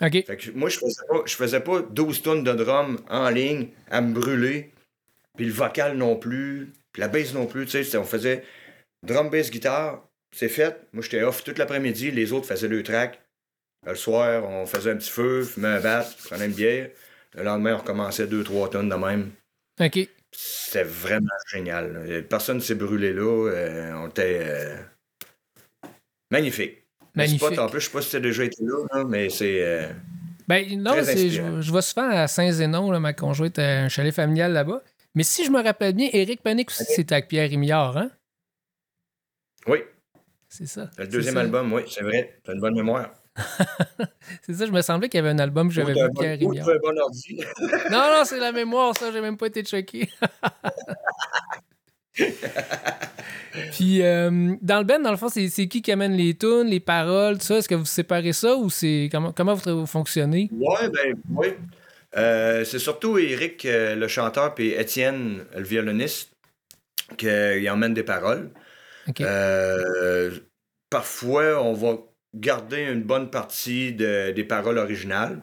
OK. 0.00 0.24
Fait 0.24 0.36
que 0.36 0.50
moi, 0.52 0.68
je 0.70 0.78
faisais 0.78 1.02
pas, 1.08 1.22
je 1.26 1.34
faisais 1.36 1.60
pas 1.60 1.82
12 1.82 2.22
tonnes 2.22 2.42
de 2.44 2.52
drum 2.52 2.98
en 3.10 3.28
ligne 3.28 3.68
à 3.90 4.00
me 4.00 4.14
brûler. 4.14 4.72
Puis 5.36 5.46
le 5.46 5.52
vocal 5.52 5.96
non 5.96 6.16
plus. 6.16 6.72
Puis 6.92 7.00
la 7.00 7.08
bass 7.08 7.34
non 7.34 7.46
plus. 7.46 7.66
Tu 7.66 7.84
sais, 7.84 7.96
on 7.98 8.04
faisait 8.04 8.44
drum, 9.02 9.28
bass, 9.30 9.50
guitare. 9.50 10.02
C'est 10.34 10.48
fait. 10.48 10.86
Moi, 10.92 11.02
j'étais 11.02 11.22
off 11.22 11.44
toute 11.44 11.58
l'après-midi. 11.58 12.10
Les 12.10 12.32
autres 12.32 12.46
faisaient 12.46 12.68
le 12.68 12.82
track. 12.82 13.20
Le 13.86 13.94
soir, 13.94 14.44
on 14.44 14.66
faisait 14.66 14.90
un 14.92 14.96
petit 14.96 15.10
feu, 15.10 15.44
fumait 15.44 15.68
un 15.68 15.80
bat, 15.80 16.06
prenait 16.24 16.46
une 16.46 16.52
bière. 16.54 16.90
Le 17.34 17.42
lendemain, 17.44 17.74
on 17.74 17.78
recommençait 17.78 18.26
deux, 18.26 18.42
trois 18.42 18.68
tonnes 18.70 18.88
de 18.88 18.94
même. 18.94 19.30
OK. 19.80 20.08
C'était 20.32 20.82
vraiment 20.84 21.28
génial. 21.52 22.24
Personne 22.28 22.56
ne 22.56 22.62
s'est 22.62 22.74
brûlé 22.74 23.12
là. 23.12 23.22
euh, 23.50 23.92
on 23.94 24.08
était 24.08 24.40
euh, 24.42 24.76
magnifique. 26.30 26.84
Magnifique. 27.14 27.40
spot, 27.42 27.58
en 27.58 27.68
plus, 27.68 27.80
je 27.80 27.86
sais 27.86 27.92
pas 27.92 28.02
si 28.02 28.10
tu 28.10 28.16
as 28.16 28.20
déjà 28.20 28.44
été 28.44 28.56
là, 28.64 29.04
mais 29.04 29.28
c'est. 29.30 29.62
euh, 29.62 29.92
Ben 30.48 30.66
non, 30.82 30.94
je, 30.96 31.60
je 31.60 31.72
vais 31.72 31.82
souvent 31.82 32.08
à 32.10 32.26
Saint-Zénon, 32.26 32.98
ma 32.98 33.12
conjointe 33.12 33.58
a 33.60 33.82
un 33.84 33.88
chalet 33.88 34.12
familial 34.12 34.52
là-bas. 34.52 34.82
Mais 35.14 35.22
si 35.22 35.44
je 35.44 35.50
me 35.50 35.62
rappelle 35.62 35.94
bien, 35.94 36.08
Éric 36.12 36.42
Panic 36.42 36.70
aussi, 36.70 36.84
c'était 36.84 37.14
avec 37.14 37.28
Pierre 37.28 37.48
Rémillard, 37.48 37.96
hein? 37.96 38.10
Oui, 39.68 39.78
C'est 40.56 40.66
ça. 40.66 40.88
le 40.98 41.08
deuxième 41.08 41.34
ça. 41.34 41.40
album, 41.40 41.72
oui, 41.72 41.82
c'est 41.88 42.04
vrai. 42.04 42.38
T'as 42.44 42.52
une 42.52 42.60
bonne 42.60 42.76
mémoire. 42.76 43.10
C'est 44.42 44.54
ça, 44.54 44.66
je 44.66 44.70
me 44.70 44.80
semblait 44.82 45.08
qu'il 45.08 45.18
y 45.18 45.20
avait 45.20 45.30
un 45.30 45.38
album 45.40 45.66
que 45.66 45.74
j'avais 45.74 45.92
vu 45.94 45.98
Pierre 46.16 46.38
bon- 46.38 46.46
ou 46.46 46.48
Rémillard. 46.50 46.66
t'as 46.66 46.74
un 46.74 46.78
bon 46.78 46.98
ordi. 47.00 47.40
Non, 47.90 47.98
non, 47.98 48.22
c'est 48.24 48.38
la 48.38 48.52
mémoire, 48.52 48.96
ça, 48.96 49.10
j'ai 49.10 49.20
même 49.20 49.36
pas 49.36 49.46
été 49.48 49.64
choqué. 49.64 50.08
Puis, 53.72 54.02
euh, 54.02 54.54
dans 54.62 54.78
le 54.78 54.84
band, 54.84 55.00
dans 55.00 55.10
le 55.10 55.16
fond, 55.16 55.28
c'est 55.28 55.48
qui 55.66 55.82
qui 55.82 55.90
amène 55.92 56.12
les 56.12 56.34
tunes, 56.36 56.66
les 56.66 56.78
paroles, 56.80 57.38
tout 57.38 57.44
ça? 57.46 57.56
Est-ce 57.58 57.68
que 57.68 57.74
vous 57.74 57.84
séparez 57.84 58.32
ça 58.32 58.54
ou 58.56 58.70
c'est 58.70 59.08
comment, 59.10 59.32
comment 59.32 59.54
vous, 59.54 59.80
vous 59.80 59.86
fonctionnez? 59.86 60.48
Ouais, 60.52 60.88
ben, 60.88 61.16
oui. 61.30 61.48
Euh, 62.16 62.64
c'est 62.64 62.78
surtout 62.78 63.18
Eric, 63.18 63.64
euh, 63.64 63.96
le 63.96 64.06
chanteur, 64.06 64.54
puis 64.54 64.68
Étienne, 64.70 65.44
le 65.56 65.64
violoniste, 65.64 66.30
qui 67.18 67.68
emmène 67.68 67.94
des 67.94 68.04
paroles. 68.04 68.50
Euh, 69.20 70.30
parfois, 71.04 71.62
on 71.62 71.74
va 71.74 71.98
garder 72.34 72.80
une 72.80 73.02
bonne 73.02 73.28
partie 73.30 73.92
de- 73.92 74.30
des 74.30 74.42
paroles 74.44 74.78
originales, 74.78 75.38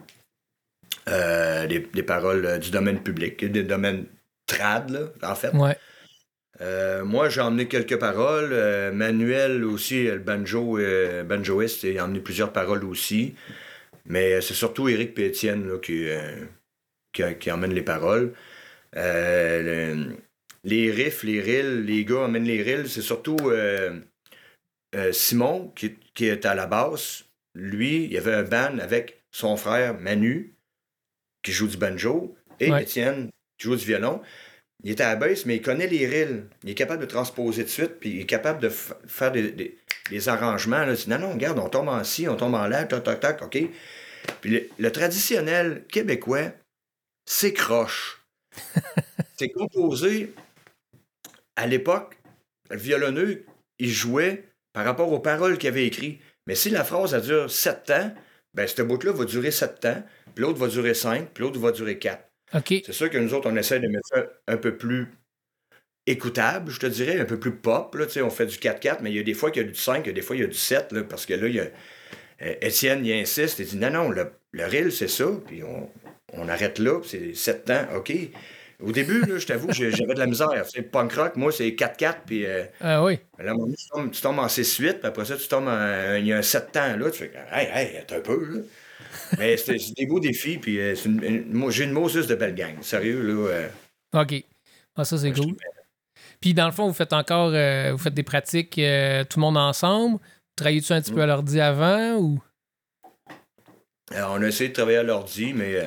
euh, 1.08 1.68
des, 1.68 1.80
des 1.80 2.04
paroles 2.04 2.46
euh, 2.48 2.58
du 2.58 2.72
domaine 2.72 3.00
public, 3.04 3.46
des 3.46 3.62
domaines 3.62 4.06
trad, 4.48 4.90
là, 4.90 5.02
en 5.22 5.36
fait. 5.36 5.54
Ouais. 5.54 5.78
Euh, 6.62 7.06
moi, 7.06 7.30
j'ai 7.30 7.42
emmené 7.42 7.68
quelques 7.68 8.00
paroles. 8.00 8.50
Euh, 8.54 8.92
Manuel 8.92 9.64
aussi, 9.64 10.06
le 10.06 10.18
banjo, 10.18 10.80
banjoiste, 11.26 11.84
il 11.84 12.00
a 12.00 12.06
emmené 12.06 12.22
plusieurs 12.22 12.52
paroles 12.52 12.84
aussi. 12.84 13.36
Mais 14.06 14.42
c'est 14.42 14.56
surtout 14.56 14.90
Éric 14.90 15.18
et 15.20 15.28
Étienne 15.28 15.68
là, 15.68 15.78
qui, 15.78 16.08
qui, 17.14 17.24
qui 17.40 17.52
emmènent 17.52 17.76
les 17.76 17.84
paroles. 17.84 18.34
Le- 18.94 20.16
les 20.64 20.92
riffs, 20.92 21.24
les 21.24 21.40
rills, 21.40 21.84
les 21.86 22.04
gars 22.04 22.26
emmènent 22.26 22.46
les 22.46 22.64
rills. 22.64 22.90
C'est 22.90 23.02
surtout 23.02 23.38
euh, 24.96 25.12
Simon 25.12 25.72
qui, 25.76 25.96
qui 26.14 26.26
est 26.28 26.46
à 26.46 26.56
la 26.56 26.68
basse. 26.68 27.26
Lui, 27.56 28.06
il 28.06 28.12
y 28.14 28.18
avait 28.18 28.34
un 28.34 28.44
band 28.44 28.78
avec 28.80 29.24
son 29.32 29.58
frère 29.58 30.00
Manu 30.00 30.56
qui 31.44 31.52
joue 31.52 31.68
du 31.68 31.78
banjo 31.78 32.36
et 32.60 32.72
Ouais. 32.72 32.84
Étienne 32.84 33.30
qui 33.58 33.68
joue 33.68 33.76
du 33.76 33.86
violon. 33.86 34.22
Il 34.84 34.92
était 34.92 35.04
à 35.04 35.10
la 35.10 35.16
basse, 35.16 35.46
mais 35.46 35.58
il 35.58 35.62
connaît 35.62 35.88
les 35.88 36.08
rills. 36.08 36.44
Il 36.64 36.72
est 36.72 36.76
capable 36.76 37.02
de 37.02 37.08
transposer 37.08 37.64
de 37.64 37.70
suite, 37.70 38.00
puis 38.00 38.10
il 38.12 38.22
est 38.22 38.26
capable 38.26 38.60
de 38.62 38.70
faire 38.70 39.32
des, 39.32 39.52
des- 39.52 39.78
des 40.10 40.30
arrangements. 40.30 40.84
Là. 40.86 40.96
Non, 41.08 41.20
non, 41.20 41.34
regarde, 41.34 41.60
on 41.60 41.70
tombe 41.70 41.88
en 41.88 42.04
ci, 42.04 42.28
on 42.28 42.36
tombe 42.36 42.56
en 42.56 42.68
là, 42.68 42.84
tac, 42.86 43.04
tac, 43.04 43.20
tac, 43.20 43.42
OK. 43.44 43.58
Puis 44.42 44.50
le, 44.50 44.70
le 44.78 44.92
traditionnel 44.92 45.86
québécois, 45.88 46.52
c'est 47.26 47.54
croche. 47.54 48.24
c'est 49.38 49.50
composé 49.50 50.34
à 51.56 51.68
l'époque, 51.68 52.18
le 52.70 52.78
violonneux, 52.78 53.46
il 53.80 53.90
jouait 53.90 54.46
par 54.74 54.86
rapport 54.86 55.12
aux 55.12 55.20
paroles 55.20 55.58
qu'il 55.58 55.70
avait 55.70 55.86
écrites. 55.86 56.20
Mais 56.48 56.56
si 56.56 56.70
la 56.70 56.84
phrase 56.84 57.14
elle 57.14 57.22
dure 57.22 57.52
7 57.52 57.84
temps, 57.84 58.14
ben 58.54 58.68
ce 58.68 58.82
bout-là 58.82 59.12
va 59.12 59.26
durer 59.26 59.52
7 59.52 59.80
temps, 59.80 60.04
puis 60.36 60.44
l'autre 60.44 60.60
va 60.60 60.68
durer 60.68 60.94
5, 60.94 61.30
puis 61.34 61.44
l'autre 61.44 61.60
va 61.60 61.72
durer 61.72 61.98
4. 62.00 62.24
OK. 62.56 62.74
C'est 62.86 62.92
sûr 62.92 63.10
que 63.10 63.18
nous 63.18 63.34
autres, 63.34 63.50
on 63.50 63.56
essaie 63.56 63.80
de 63.80 63.88
mettre 63.88 64.08
ça 64.08 64.26
un 64.48 64.58
peu 64.58 64.76
plus 64.78 65.08
écoutable, 66.08 66.72
je 66.72 66.80
te 66.80 66.88
dirais, 66.88 67.20
un 67.20 67.26
peu 67.26 67.40
plus 67.40 67.56
pop. 67.56 67.96
Là, 67.96 68.06
on 68.24 68.30
fait 68.30 68.46
du 68.46 68.58
4-4, 68.58 68.98
mais 69.02 69.12
il 69.12 69.18
y 69.18 69.20
a 69.20 69.24
des 69.24 69.34
fois 69.34 69.52
qu'il 69.52 69.64
y 69.64 69.66
a 69.66 69.70
du 69.70 69.78
5, 69.78 70.06
il 70.06 70.08
y 70.08 70.10
a 70.10 70.14
des 70.14 70.22
fois 70.22 70.36
il 70.36 70.42
y 70.42 70.46
a 70.46 70.48
du 70.48 70.58
7, 70.58 70.92
là, 70.92 71.04
parce 71.04 71.26
que 71.26 71.34
là, 71.34 71.48
il 71.48 71.56
y 71.56 71.60
a, 71.60 71.68
euh, 72.42 72.56
Étienne, 72.62 73.06
il 73.06 73.14
insiste, 73.14 73.60
il 73.60 73.68
dit 73.68 73.78
non, 73.78 73.92
non, 73.92 74.10
le, 74.10 74.32
le 74.52 74.66
reel, 74.66 74.92
c'est 74.92 75.08
ça, 75.08 75.28
puis 75.46 75.64
on, 75.64 75.90
on 76.34 76.50
arrête 76.50 76.80
là, 76.80 77.00
puis 77.00 77.10
c'est 77.10 77.34
7 77.34 77.66
temps, 77.66 77.86
OK. 77.96 78.12
Au 78.84 78.92
début, 78.92 79.22
là, 79.26 79.38
je 79.38 79.46
t'avoue, 79.46 79.72
j'avais 79.72 80.14
de 80.14 80.20
la 80.20 80.26
misère. 80.26 80.66
C'est 80.68 80.82
punk 80.82 81.14
rock, 81.14 81.36
moi, 81.36 81.52
c'est 81.52 81.70
4-4, 81.72 82.22
puis 82.26 82.46
euh, 82.46 82.64
Ah 82.80 83.04
oui. 83.04 83.20
là, 83.40 83.54
moment 83.54 83.74
tu 83.78 83.88
tombes, 83.88 84.12
tu 84.12 84.22
tombes 84.22 84.40
en 84.40 84.48
6-8, 84.48 84.94
puis 85.00 85.08
après 85.08 85.26
ça, 85.26 85.38
tu 85.38 85.48
tombes 85.48 85.68
en. 85.68 86.16
Il 86.16 86.26
y 86.26 86.34
a 86.34 86.38
un 86.38 86.42
7 86.42 86.72
temps 86.72 86.98
là, 86.98 87.12
tu 87.12 87.20
fais 87.20 87.32
Hey, 87.52 87.68
hey, 87.74 87.98
attends 87.98 88.16
un 88.16 88.20
peu, 88.22 88.46
là. 88.56 88.62
Mais 89.38 89.58
c'est 89.58 89.78
des 89.98 90.06
beaux 90.08 90.20
défis, 90.20 90.58
puis 90.58 90.80
euh, 90.80 90.96
une- 91.06 91.24
une- 91.24 91.72
j'ai 91.72 91.84
une 91.84 91.92
Moses 91.92 92.28
de 92.28 92.36
belle 92.36 92.56
gang. 92.56 92.76
Sérieux, 92.82 93.22
là. 93.22 93.34
euh, 93.50 93.70
OK. 94.22 94.44
Ah, 94.96 95.06
ça, 95.06 95.18
c'est 95.18 95.32
cool. 95.32 95.56
Puis, 96.40 96.54
dans 96.54 96.66
le 96.66 96.72
fond, 96.72 96.88
vous 96.88 96.94
faites 96.94 97.14
encore 97.14 97.52
vous 97.52 97.98
faites 97.98 98.14
des 98.14 98.24
pratiques 98.24 98.72
tout 98.76 98.80
le 98.82 99.40
monde 99.40 99.58
ensemble? 99.58 100.20
Travaillez-tu 100.56 100.92
un 100.94 101.02
petit 101.02 101.14
peu 101.14 101.22
à 101.22 101.26
l'ordi 101.28 101.60
avant 101.62 102.16
ou? 102.18 102.42
Alors, 104.14 104.34
on 104.38 104.42
a 104.42 104.48
essayé 104.48 104.70
de 104.70 104.74
travailler 104.74 104.98
à 104.98 105.04
l'ordi, 105.04 105.54
mais. 105.54 105.78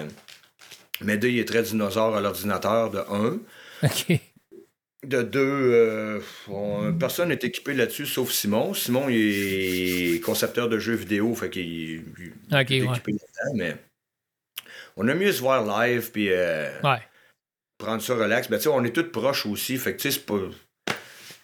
Mais 1.05 1.17
deux, 1.19 1.29
il 1.29 1.39
est 1.39 1.45
très 1.49 1.63
dinosaure 1.63 2.17
à 2.17 2.21
l'ordinateur, 2.21 2.91
de 2.91 2.99
un. 3.11 3.39
OK. 3.83 4.21
De 5.07 5.23
deux, 5.23 5.41
euh, 5.73 6.21
on- 6.49 6.95
personne 6.95 7.29
n'est 7.29 7.35
équipé 7.35 7.75
là-dessus, 7.75 8.07
sauf 8.07 8.31
Simon. 8.31 8.73
Simon, 8.73 9.09
il 9.11 10.15
est 10.17 10.21
concepteur 10.21 10.69
de 10.71 10.79
jeux 10.79 10.95
vidéo, 10.95 11.35
fait 11.35 11.51
qu'il 11.51 12.03
est 12.51 12.55
ouais. 12.55 12.63
équipé 12.63 13.13
là-dedans, 13.13 13.55
mais. 13.57 13.77
On 14.97 15.07
a 15.09 15.15
mieux 15.15 15.33
se 15.33 15.41
voir 15.41 15.65
live, 15.83 16.11
puis. 16.11 16.29
euh, 16.31 16.71
Ouais. 16.83 17.01
prendre 17.77 18.01
ça 18.03 18.15
relax. 18.15 18.49
Ben, 18.49 18.59
on 18.73 18.83
est 18.85 18.93
tous 18.95 19.11
proches 19.11 19.45
aussi. 19.45 19.77
Fait 19.77 19.95
que, 19.95 20.01
tu 20.01 20.11
sais, 20.11 20.19
c'est 20.19 20.25
pas. 20.27 20.41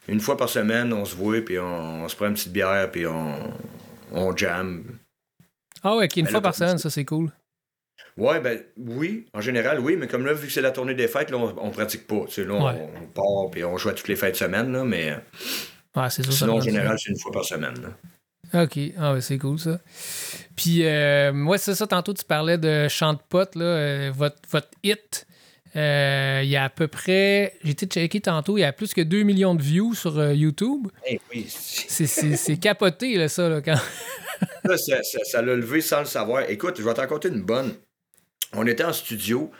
Une 0.09 0.20
fois 0.20 0.37
par 0.38 0.49
semaine, 0.49 0.92
on 0.94 1.05
se 1.05 1.14
voit, 1.14 1.40
puis 1.42 1.59
on, 1.59 2.05
on 2.05 2.09
se 2.09 2.16
prend 2.16 2.29
une 2.29 2.35
petite 2.35 2.53
bière, 2.53 2.90
puis 2.90 3.07
on, 3.07 3.53
on 4.12 4.35
jam. 4.35 4.85
Ah 5.83 5.96
ouais, 5.96 6.07
OK, 6.07 6.16
une 6.16 6.25
Ben, 6.25 6.31
fois 6.31 6.38
là, 6.38 6.42
par 6.42 6.55
semaine, 6.55 6.79
ça, 6.79 6.88
c'est 6.90 7.05
cool. 7.05 7.31
Ouais, 8.21 8.39
ben, 8.41 8.61
oui, 8.77 9.27
en 9.33 9.41
général, 9.41 9.81
oui, 9.81 9.97
mais 9.97 10.07
comme 10.07 10.27
là, 10.27 10.33
vu 10.35 10.47
que 10.47 10.53
c'est 10.53 10.61
la 10.61 10.71
tournée 10.73 10.95
des 10.95 11.09
fêtes, 11.09 11.31
là, 11.31 11.39
on, 11.39 11.55
on 11.59 11.71
pratique 11.71 12.07
pas. 12.07 12.25
Tu 12.29 12.35
sais, 12.35 12.45
là, 12.45 12.53
on- 12.55 12.67
Ouais. 12.67 12.89
on, 13.03 13.07
part, 13.07 13.51
puis 13.51 13.65
on 13.65 13.77
joue 13.79 13.89
à 13.89 13.93
toutes 13.95 14.09
les 14.09 14.17
fêtes 14.17 14.33
de 14.35 14.39
semaine, 14.39 14.71
là, 14.73 14.85
mais 14.85 15.15
Ouais, 15.97 16.11
c'est 16.11 16.23
ça. 16.25 16.31
sinon, 16.31 16.57
en 16.57 16.61
général, 16.61 16.97
c'est 16.99 17.11
une 17.11 17.19
fois 17.19 17.33
par 17.33 17.45
semaine. 17.45 17.75
là. 17.83 18.63
OK. 18.63 18.79
Ah 18.99 19.15
ouais, 19.15 19.21
c'est 19.21 19.39
cool 19.39 19.59
ça. 19.59 19.79
Puis, 20.57 20.85
euh, 20.85 21.33
ouais, 21.45 21.57
c'est 21.59 21.75
ça. 21.75 21.87
Tantôt, 21.87 22.13
tu 22.13 22.25
parlais 22.25 22.59
de 22.59 22.89
chant 22.89 23.15
de 23.15 23.19
pote, 23.29 23.55
là. 23.55 23.65
euh, 23.65 24.13
votre, 24.15 24.37
votre 24.51 24.69
hit. 24.83 25.27
euh, 25.77 26.41
il 26.43 26.49
y 26.51 26.57
a 26.57 26.65
à 26.65 26.69
peu 26.69 26.89
près. 26.89 27.55
J'ai 27.63 27.71
été 27.71 27.87
checké 27.87 28.21
tantôt, 28.21 28.59
il 28.59 28.63
y 28.63 28.65
a 28.65 28.73
plus 28.73 28.93
que 28.93 29.03
2 29.03 29.23
millions 29.23 29.55
de 29.55 29.63
views 29.63 29.95
sur 29.95 30.19
euh, 30.19 30.35
YouTube. 30.35 30.89
Eh 31.09 31.21
oui, 31.33 31.47
c'est- 31.49 31.89
C'est- 31.89 32.07
C'est 32.07 32.37
c'est 32.37 32.57
capoté, 32.57 33.17
là, 33.17 33.29
ça, 33.29 33.49
là, 33.49 33.61
quand. 33.63 33.79
Là, 34.65 34.77
ça, 34.77 35.01
ça- 35.05 35.23
ça 35.25 35.43
l'a 35.43 35.55
levé 35.55 35.81
sans 35.81 36.01
le 36.01 36.07
savoir. 36.07 36.51
Écoute, 36.51 36.75
je 36.79 36.83
vais 36.83 36.93
t'en 36.93 37.03
raconter 37.03 37.29
une 37.29 37.43
bonne. 37.43 37.73
On 38.55 38.67
était 38.67 38.85
en 38.85 38.93
studio, 38.93 39.51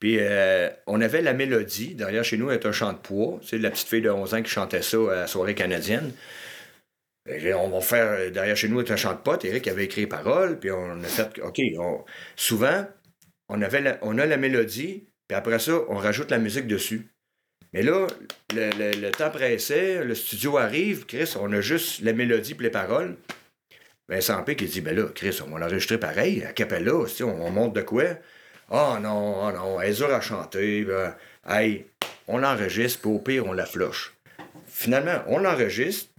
puis 0.00 0.18
euh, 0.20 0.70
on 0.86 1.00
avait 1.00 1.22
la 1.22 1.34
mélodie. 1.34 1.94
Derrière 1.94 2.24
chez 2.24 2.36
nous, 2.36 2.50
est 2.50 2.66
un 2.66 2.72
chant 2.72 2.92
de 2.92 2.98
poids. 2.98 3.38
Sais, 3.42 3.58
la 3.58 3.70
petite 3.70 3.88
fille 3.88 4.02
de 4.02 4.10
11 4.10 4.34
ans 4.34 4.42
qui 4.42 4.50
chantait 4.50 4.82
ça 4.82 4.98
à 5.10 5.14
la 5.14 5.26
soirée 5.26 5.54
canadienne. 5.54 6.12
Et 7.28 7.52
on 7.52 7.68
va 7.68 7.80
faire, 7.80 8.12
euh, 8.12 8.30
derrière 8.30 8.56
chez 8.56 8.68
nous, 8.68 8.80
un 8.80 8.96
chant 8.96 9.12
de 9.12 9.18
pote. 9.18 9.44
Eric 9.44 9.68
avait 9.68 9.84
écrit 9.84 10.02
les 10.02 10.06
paroles, 10.06 10.58
puis 10.58 10.70
on 10.70 11.02
a 11.02 11.06
fait, 11.06 11.40
OK, 11.42 11.60
souvent, 12.36 12.86
on, 13.48 13.60
avait 13.60 13.86
a 13.86 14.26
la 14.26 14.36
mélodie, 14.36 15.08
puis 15.26 15.36
après 15.36 15.58
ça, 15.58 15.72
on 15.88 15.96
rajoute 15.96 16.30
la 16.30 16.38
musique 16.38 16.66
dessus. 16.66 17.08
Mais 17.74 17.82
là, 17.82 18.06
le, 18.54 19.10
temps 19.10 19.30
pressait, 19.30 20.02
le 20.04 20.14
studio 20.14 20.56
arrive, 20.56 21.04
Chris, 21.04 21.34
on 21.38 21.52
a 21.52 21.60
juste 21.60 22.00
la 22.00 22.14
mélodie 22.14 22.54
puis 22.54 22.64
les 22.64 22.70
paroles. 22.70 23.16
Vincent 24.08 24.42
Pic, 24.42 24.62
il 24.62 24.68
dit, 24.70 24.80
ben 24.80 24.96
là, 24.96 25.04
Chris, 25.14 25.38
on 25.46 25.50
va 25.50 25.58
l'enregistrer 25.58 25.98
pareil, 25.98 26.42
à 26.44 26.54
Capella, 26.54 26.94
on, 26.94 27.24
on 27.24 27.50
monte 27.50 27.74
de 27.74 27.82
quoi? 27.82 28.04
Ah 28.70 28.98
non, 29.00 29.46
ah 29.46 29.52
non, 29.52 29.80
elle 29.80 29.90
est 29.90 29.94
dure 29.94 30.12
à 30.12 30.20
chanter. 30.20 30.84
ben, 30.84 31.14
hey, 31.48 31.86
on 32.26 32.38
l'enregistre, 32.38 33.00
puis 33.00 33.10
au 33.10 33.18
pire, 33.18 33.46
on 33.46 33.52
la 33.52 33.64
floche. 33.64 34.14
Finalement, 34.66 35.22
on 35.26 35.38
l'enregistre. 35.38 36.10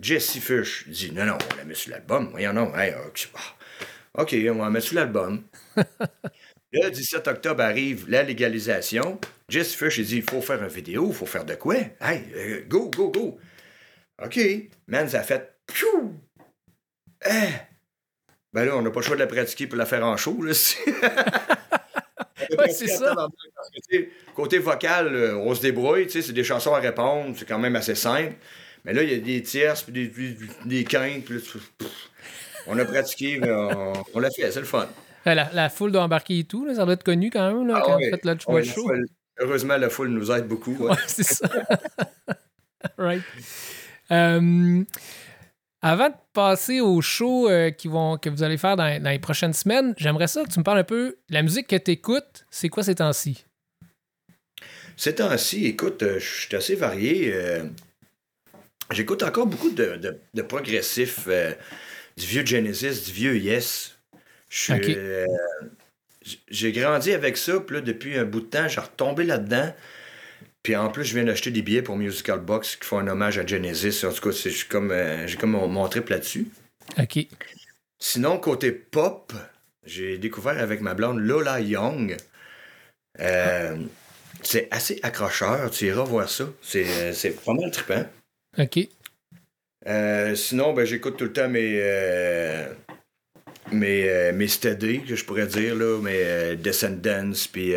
Jesse 0.00 0.38
Fish 0.38 0.88
dit, 0.88 1.10
non, 1.10 1.24
non, 1.24 1.38
on 1.52 1.56
la 1.56 1.64
met 1.64 1.74
sur 1.74 1.90
l'album. 1.90 2.28
Voyons, 2.30 2.52
non, 2.52 2.72
hey, 2.76 2.94
ok, 2.94 3.28
ah, 3.34 4.22
OK, 4.22 4.36
on 4.48 4.54
va 4.54 4.64
la 4.64 4.70
mettre 4.70 4.86
sur 4.86 4.94
l'album. 4.94 5.42
Le 6.72 6.90
17 6.90 7.26
octobre 7.26 7.62
arrive 7.62 8.08
la 8.08 8.22
légalisation. 8.22 9.20
Jesse 9.48 9.74
Fish, 9.74 9.98
il 9.98 10.06
dit, 10.06 10.16
il 10.18 10.30
faut 10.30 10.42
faire 10.42 10.62
une 10.62 10.68
vidéo, 10.68 11.08
il 11.08 11.14
faut 11.14 11.26
faire 11.26 11.44
de 11.44 11.54
quoi? 11.54 11.76
Hey, 12.00 12.24
euh, 12.36 12.64
go, 12.68 12.90
go, 12.94 13.10
go. 13.10 13.38
OK. 14.22 14.38
Man, 14.86 15.08
ça 15.08 15.20
a 15.20 15.22
fait... 15.22 15.58
Piou! 15.66 16.14
Eh! 17.24 17.52
Ben 18.52 18.64
là, 18.64 18.76
on 18.76 18.82
n'a 18.82 18.90
pas 18.90 19.00
le 19.00 19.06
choix 19.06 19.16
de 19.16 19.20
la 19.20 19.26
pratiquer 19.26 19.66
pour 19.66 19.78
la 19.78 19.86
faire 19.86 20.04
en 20.04 20.16
show, 20.16 20.40
là. 20.42 20.52
Ouais, 22.56 22.70
c'est 22.70 22.86
ça. 22.86 23.14
Parce 23.14 23.86
que, 23.90 24.06
Côté 24.34 24.58
vocal, 24.58 25.14
euh, 25.14 25.36
on 25.36 25.54
se 25.54 25.60
débrouille, 25.60 26.08
c'est 26.08 26.32
des 26.32 26.44
chansons 26.44 26.74
à 26.74 26.78
répondre, 26.80 27.34
c'est 27.36 27.46
quand 27.46 27.58
même 27.58 27.74
assez 27.76 27.94
simple. 27.94 28.34
Mais 28.84 28.92
là, 28.92 29.02
il 29.02 29.10
y 29.10 29.14
a 29.14 29.18
des 29.18 29.42
tierces, 29.42 29.82
puis 29.82 29.92
des, 29.92 30.06
des, 30.06 30.36
des 30.64 30.84
quintes, 30.84 31.24
puis 31.24 31.34
là, 31.34 31.40
tu- 31.40 31.58
pff, 31.78 32.10
on 32.66 32.78
a 32.78 32.84
pratiqué, 32.84 33.38
mais 33.40 33.50
on, 33.50 33.92
on 34.14 34.20
l'a 34.20 34.30
fait, 34.30 34.50
c'est 34.52 34.60
le 34.60 34.66
fun. 34.66 34.88
Euh, 35.26 35.34
La, 35.34 35.50
la 35.52 35.68
foule 35.68 35.90
doit 35.92 36.02
embarquer 36.02 36.38
et 36.38 36.44
tout, 36.44 36.64
là, 36.64 36.74
ça 36.74 36.84
doit 36.84 36.94
être 36.94 37.02
connu 37.02 37.30
quand 37.30 37.46
même, 37.52 37.66
là, 37.66 37.74
Ah 37.78 37.82
quand 37.84 37.96
ouais. 37.96 38.04
vous 38.04 38.10
faites 38.16 38.24
le 38.24 38.52
ouais, 38.52 38.60
le 38.62 38.66
la 38.68 38.72
show. 38.72 38.82
foule- 38.82 39.06
heureusement, 39.40 39.76
la 39.76 39.90
foule 39.90 40.08
nous 40.08 40.30
aide 40.30 40.46
beaucoup. 40.46 40.76
Ouais, 40.78 40.94
c'est 41.08 41.24
ça. 41.24 41.48
right. 42.98 43.22
Euh, 44.10 44.82
avant 45.82 46.08
de 46.08 46.14
passer 46.32 46.80
aux 46.80 47.00
shows 47.00 47.48
euh, 47.48 47.70
qui 47.70 47.88
vont, 47.88 48.18
que 48.18 48.28
vous 48.28 48.42
allez 48.42 48.56
faire 48.58 48.76
dans, 48.76 49.02
dans 49.02 49.10
les 49.10 49.18
prochaines 49.18 49.52
semaines, 49.52 49.94
j'aimerais 49.96 50.26
ça 50.26 50.42
que 50.44 50.48
tu 50.48 50.58
me 50.58 50.64
parles 50.64 50.78
un 50.78 50.84
peu 50.84 51.18
de 51.28 51.34
la 51.34 51.42
musique 51.42 51.66
que 51.68 51.76
tu 51.76 51.92
écoutes. 51.92 52.44
C'est 52.50 52.68
quoi 52.68 52.82
ces 52.82 52.96
temps-ci? 52.96 53.44
Ces 54.96 55.14
temps-ci, 55.14 55.66
écoute, 55.66 56.02
euh, 56.02 56.18
je 56.18 56.46
suis 56.46 56.56
assez 56.56 56.74
varié. 56.74 57.32
euh, 57.32 57.64
J'écoute 58.90 59.22
encore 59.22 59.46
beaucoup 59.46 59.70
de, 59.70 59.96
de, 59.96 60.18
de 60.34 60.42
progressif, 60.42 61.24
euh, 61.28 61.52
du 62.16 62.24
vieux 62.26 62.44
Genesis, 62.44 63.04
du 63.04 63.12
vieux 63.12 63.36
Yes. 63.36 63.98
J'ai 66.50 66.72
grandi 66.72 67.12
avec 67.12 67.36
ça, 67.36 67.60
puis 67.60 67.76
là, 67.76 67.82
depuis 67.82 68.16
un 68.18 68.24
bout 68.24 68.40
de 68.40 68.46
temps, 68.46 68.66
j'ai 68.66 68.80
retombé 68.80 69.24
là-dedans. 69.24 69.72
Puis 70.68 70.76
en 70.76 70.90
plus, 70.90 71.02
je 71.04 71.14
viens 71.14 71.24
d'acheter 71.24 71.50
des 71.50 71.62
billets 71.62 71.80
pour 71.80 71.96
Musical 71.96 72.40
Box 72.40 72.76
qui 72.76 72.84
font 72.86 72.98
un 72.98 73.08
hommage 73.08 73.38
à 73.38 73.46
Genesis. 73.46 74.04
En 74.04 74.12
tout 74.12 74.20
cas, 74.28 74.32
c'est- 74.36 74.50
j'ai 74.50 74.66
comme, 74.66 74.90
euh, 74.90 75.26
j'ai 75.26 75.38
comme 75.38 75.52
mon, 75.52 75.66
mon 75.66 75.88
trip 75.88 76.10
là-dessus. 76.10 76.46
OK. 76.98 77.26
Sinon, 77.98 78.36
côté 78.36 78.70
pop, 78.70 79.32
j'ai 79.86 80.18
découvert 80.18 80.58
avec 80.58 80.82
ma 80.82 80.92
blonde 80.92 81.20
Lola 81.20 81.60
Young. 81.62 82.18
Euh, 83.18 83.76
C'est 84.42 84.68
assez 84.70 85.00
accrocheur, 85.02 85.70
tu 85.70 85.86
iras 85.86 86.04
voir 86.04 86.28
ça. 86.28 86.44
C'est 86.60 86.84
euh, 86.86 87.32
pas 87.46 87.54
mal 87.54 87.70
trippant. 87.70 88.04
OK. 88.58 88.78
Euh, 89.86 90.34
sinon, 90.34 90.74
ben, 90.74 90.84
j'écoute 90.84 91.16
tout 91.16 91.24
le 91.24 91.32
temps 91.32 91.48
mes, 91.48 91.80
euh, 91.80 92.66
mes, 93.72 94.06
euh, 94.06 94.32
mes 94.34 94.48
steady, 94.48 95.00
que 95.02 95.16
je 95.16 95.24
pourrais 95.24 95.46
dire, 95.46 95.74
là, 95.74 95.98
mes 96.02 96.22
euh, 96.22 96.56
Descendants, 96.56 97.32
puis 97.50 97.72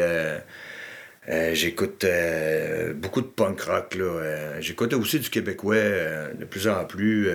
euh, 1.29 1.53
j'écoute 1.53 2.03
euh, 2.03 2.93
beaucoup 2.93 3.21
de 3.21 3.27
punk 3.27 3.61
rock. 3.61 3.95
Là. 3.95 4.03
Euh, 4.05 4.57
j'écoute 4.61 4.93
aussi 4.93 5.19
du 5.19 5.29
québécois 5.29 5.75
de 6.33 6.45
plus 6.45 6.67
en 6.67 6.85
plus. 6.85 7.29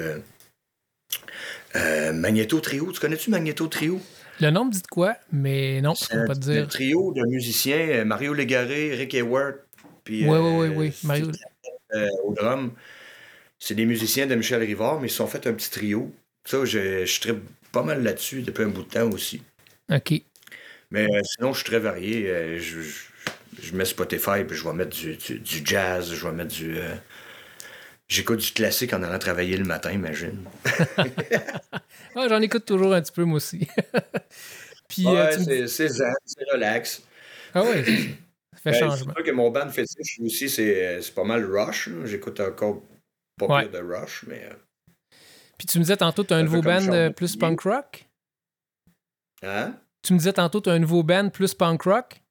Magnéto 2.15 2.61
Trio. 2.61 2.91
Tu 2.93 3.01
connais-tu 3.01 3.31
Magnéto 3.31 3.67
Trio? 3.69 4.01
Le 4.41 4.51
nom 4.51 4.67
me 4.67 4.71
dit 4.71 4.83
de 4.83 4.87
quoi, 4.87 5.17
mais 5.33 5.81
non, 5.81 5.95
je 5.95 6.15
un, 6.15 6.27
pas 6.27 6.35
te 6.35 6.41
dire. 6.41 6.69
trio 6.69 7.13
de 7.15 7.23
musiciens. 7.27 8.05
Mario 8.05 8.35
Légaré, 8.35 8.95
Rick 8.95 9.15
Hayward. 9.15 9.57
Puis, 10.05 10.29
Oui, 10.29 10.39
oui, 10.39 10.69
oui, 10.69 10.75
oui. 10.77 10.93
Mario. 11.05 11.31
au 12.25 12.35
drum. 12.35 12.73
C'est 13.59 13.75
des 13.75 13.87
musiciens 13.87 14.27
de 14.27 14.35
Michel 14.35 14.63
Rivard, 14.63 15.01
mais 15.01 15.07
ils 15.07 15.11
se 15.11 15.17
sont 15.17 15.27
fait 15.27 15.47
un 15.47 15.55
petit 15.55 15.71
trio. 15.71 16.13
Ça, 16.47 16.65
je, 16.67 17.07
je 17.07 17.21
tripe 17.21 17.43
pas 17.73 17.83
mal 17.83 18.03
là-dessus 18.03 18.43
depuis 18.43 18.65
un 18.65 18.69
bout 18.69 18.83
de 18.83 18.89
temps 18.91 19.11
aussi. 19.11 19.43
OK. 19.91 20.21
Mais 20.91 21.07
sinon, 21.25 21.53
je 21.55 21.61
suis 21.61 21.67
très 21.67 21.79
varié. 21.79 22.59
Je, 22.59 22.83
je- 22.83 23.05
je 23.61 23.75
mets 23.77 23.85
Spotify, 23.85 24.45
puis 24.47 24.57
je 24.57 24.65
vais 24.65 24.73
mettre 24.73 24.97
du, 24.97 25.17
du- 25.17 25.39
du 25.39 25.63
jazz, 25.65 26.13
je 26.13 26.27
vais 26.27 26.33
mettre 26.33 26.55
du. 26.55 26.79
euh, 26.79 26.95
J'écoute 28.09 28.39
du 28.39 28.53
classique 28.53 28.93
en 28.93 29.03
allant 29.03 29.19
travailler 29.19 29.57
le 29.57 29.65
matin, 29.65 29.91
imagine. 29.91 30.45
J'en 32.15 32.41
écoute 32.41 32.65
toujours 32.65 32.95
un 32.95 33.03
petit 33.03 33.13
peu, 33.13 33.25
moi 33.25 33.37
aussi. 33.37 33.67
Puis, 34.89 35.07
euh, 35.07 35.27
Ouais, 35.27 35.39
c'est 35.45 35.67
c'est 35.67 35.89
zen, 35.89 36.15
c'est 36.25 36.45
relax. 36.53 37.03
Ah 37.53 37.65
ouais, 37.65 37.85
ça 37.85 37.93
fait 38.63 38.71
Ben, 38.71 38.75
c'est 38.75 38.79
changement. 38.81 39.13
sûr 39.15 39.25
que 39.25 39.31
mon 39.33 39.51
band 39.51 39.69
fétiche 39.71 40.21
aussi, 40.21 40.49
c'est 40.49 41.03
c'est 41.03 41.15
pas 41.15 41.25
mal 41.25 41.45
Rush. 41.45 41.89
J'écoute 42.05 42.39
encore 42.41 42.83
pas 43.39 43.47
Ouais. 43.47 43.69
de 43.69 43.79
Rush, 43.79 44.25
mais. 44.29 44.45
euh, 44.45 44.55
Puis 45.59 45.67
tu 45.67 45.79
me 45.79 45.83
disais 45.83 45.97
tantôt, 45.97 46.23
tu 46.23 46.33
as 46.33 46.37
un 46.37 46.43
nouveau 46.45 46.63
band 46.63 46.81
Charles 46.81 46.95
euh, 46.97 47.11
plus 47.11 47.35
punk 47.37 47.61
rock? 47.63 48.07
Hein? 49.43 49.75
Tu 50.03 50.13
me 50.13 50.19
disais 50.19 50.33
tantôt, 50.33 50.61
tu 50.61 50.71
as 50.71 50.75
un 50.75 50.79
nouveau 50.79 51.03
band 51.03 51.29
plus 51.31 51.55
punk 51.55 51.83
rock? 51.83 52.23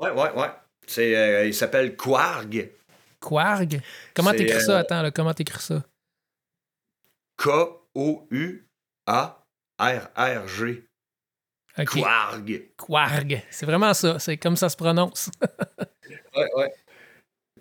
Ouais, 0.00 0.10
ouais, 0.10 0.32
ouais. 0.32 0.48
C'est, 0.86 1.14
euh, 1.16 1.46
il 1.46 1.54
s'appelle 1.54 1.96
Quarg. 1.96 2.70
Quarg? 3.20 3.80
Comment 4.14 4.32
t'écris 4.32 4.60
ça? 4.62 4.72
euh, 4.78 4.80
Attends, 4.80 5.02
là, 5.02 5.10
comment 5.10 5.34
t'écris 5.34 5.60
ça? 5.62 5.82
K-O-U-A-R-R-G. 9.78 10.84
Quarg. 11.86 12.62
Quarg. 12.76 13.42
C'est 13.50 13.66
vraiment 13.66 13.94
ça. 13.94 14.18
C'est 14.18 14.36
comme 14.36 14.56
ça 14.56 14.68
se 14.68 14.76
prononce. 14.76 15.30
Ouais, 16.36 16.46
ouais. 16.56 16.72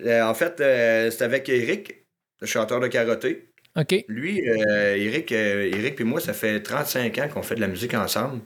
Euh, 0.02 0.24
en 0.24 0.34
fait, 0.36 0.60
euh, 0.62 1.10
c'est 1.12 1.24
avec 1.24 1.50
Eric, 1.50 2.06
le 2.40 2.48
chanteur 2.48 2.80
de 2.80 2.88
Karaté. 2.88 3.52
OK. 3.76 4.06
Lui, 4.08 4.48
euh, 4.48 4.96
Eric, 4.96 5.32
Eric 5.32 5.96
puis 5.96 6.04
moi, 6.04 6.20
ça 6.20 6.34
fait 6.34 6.62
35 6.62 7.18
ans 7.18 7.30
qu'on 7.30 7.42
fait 7.42 7.56
de 7.56 7.62
la 7.62 7.68
musique 7.68 7.94
ensemble. 7.96 8.42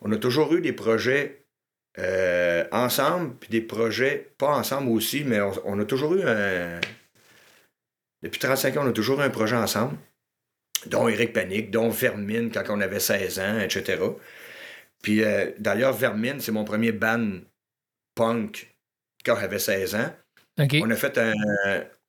On 0.00 0.10
a 0.12 0.16
toujours 0.16 0.52
eu 0.54 0.60
des 0.62 0.72
projets 0.72 1.43
euh, 1.98 2.64
ensemble, 2.72 3.34
puis 3.36 3.50
des 3.50 3.60
projets 3.60 4.32
pas 4.38 4.48
ensemble 4.56 4.90
aussi, 4.90 5.24
mais 5.24 5.40
on, 5.40 5.52
on 5.64 5.78
a 5.78 5.84
toujours 5.84 6.14
eu 6.14 6.22
un... 6.22 6.80
Depuis 8.22 8.40
35 8.40 8.76
ans, 8.76 8.84
on 8.84 8.88
a 8.88 8.92
toujours 8.92 9.20
eu 9.20 9.24
un 9.24 9.30
projet 9.30 9.56
ensemble, 9.56 9.96
dont 10.86 11.08
Eric 11.08 11.32
Panique, 11.32 11.70
dont 11.70 11.88
Vermine 11.90 12.50
quand 12.50 12.64
on 12.68 12.80
avait 12.80 13.00
16 13.00 13.38
ans, 13.38 13.58
etc. 13.60 14.02
Puis 15.02 15.22
euh, 15.22 15.50
d'ailleurs, 15.58 15.92
Vermine, 15.92 16.40
c'est 16.40 16.52
mon 16.52 16.64
premier 16.64 16.92
band 16.92 17.40
punk 18.14 18.74
quand 19.24 19.36
j'avais 19.36 19.58
16 19.58 19.94
ans. 19.94 20.10
On 20.82 20.90
a 20.90 20.96
fait 20.96 21.18
un, 21.18 21.32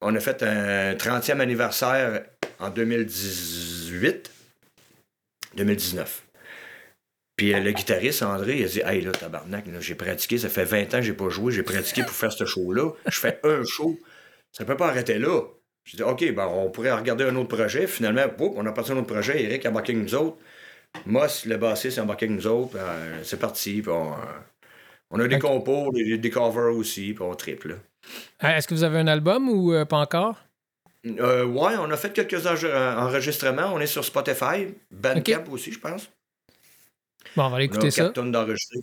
on 0.02 0.16
a 0.16 0.20
fait 0.20 0.44
un 0.44 0.94
30e 0.94 1.40
anniversaire 1.40 2.24
en 2.60 2.70
2018, 2.70 4.32
2019. 5.56 6.25
Puis 7.38 7.54
euh, 7.54 7.60
le 7.60 7.72
guitariste, 7.72 8.24
André, 8.24 8.60
il 8.60 8.66
a 8.66 8.68
dit 8.68 8.82
Hey 8.86 9.02
là, 9.02 9.12
tabarnak, 9.12 9.66
j'ai 9.82 9.96
pratiqué, 9.96 10.38
ça 10.38 10.50
fait 10.50 10.64
20 10.64 10.94
ans 10.94 10.98
que 11.00 11.02
j'ai 11.04 11.14
pas 11.14 11.30
joué, 11.30 11.52
j'ai 11.52 11.64
pratiqué 11.64 12.02
pour 12.04 12.12
faire 12.12 12.32
ce 12.32 12.46
show-là. 12.46 12.92
Je 13.08 13.20
fais 13.20 13.40
un 13.44 13.64
show. 13.66 13.98
Ça 14.52 14.64
peut 14.64 14.78
pas 14.78 14.88
arrêter 14.88 15.20
là. 15.20 15.42
J'ai 15.84 15.98
dit 15.98 16.04
OK, 16.04 16.32
ben, 16.34 16.48
on 16.48 16.70
pourrait 16.72 16.92
regarder 16.94 17.26
un 17.26 17.36
autre 17.36 17.56
projet. 17.56 17.88
Finalement, 17.88 18.24
boum, 18.38 18.54
on 18.56 18.66
a 18.66 18.72
parti 18.72 18.92
un 18.94 18.98
autre 18.98 19.08
projet. 19.14 19.44
Eric 19.44 19.66
a 19.66 19.70
embarqué 19.70 19.94
avec 19.94 20.04
nous 20.06 20.16
autres. 20.16 20.38
Moss, 21.06 21.46
le 21.46 21.58
bassiste, 21.58 22.00
a 22.00 22.04
embarqué 22.04 22.26
avec 22.26 22.38
nous 22.38 22.48
autres. 22.48 22.76
Euh, 22.78 23.20
c'est 23.24 23.40
parti. 23.40 23.84
On, 23.86 24.12
euh, 24.14 24.16
on 25.12 25.20
a 25.20 25.28
des 25.28 25.36
Ok. 25.36 25.42
compos, 25.42 25.92
des, 25.94 26.18
des 26.18 26.30
covers 26.30 26.74
aussi, 26.74 27.14
puis 27.14 27.22
on 27.24 27.36
triple. 27.36 27.78
Est-ce 28.42 28.68
que 28.68 28.74
vous 28.74 28.84
avez 28.84 29.00
un 29.00 29.08
album 29.08 29.50
ou 29.50 29.74
pas 29.86 29.98
encore? 29.98 30.38
Euh, 31.06 31.46
ouais, 31.46 31.74
on 31.80 31.92
a 31.92 31.98
fait 31.98 32.14
quelques 32.14 32.46
enre- 32.46 32.98
enregistrements. 32.98 33.72
On 33.74 33.80
est 33.80 33.86
sur 33.88 34.04
Spotify. 34.06 34.68
Bandcamp 34.90 35.44
aussi, 35.52 35.72
je 35.72 35.80
pense. 35.80 36.10
Bon, 37.36 37.46
on 37.46 37.50
va 37.50 37.58
aller 37.58 37.68
On 37.70 37.74
a 37.74 37.76
écouter 37.76 37.92
ça. 37.92 38.04
4 38.04 38.14
tonnes 38.14 38.32
d'enregistrés. 38.32 38.80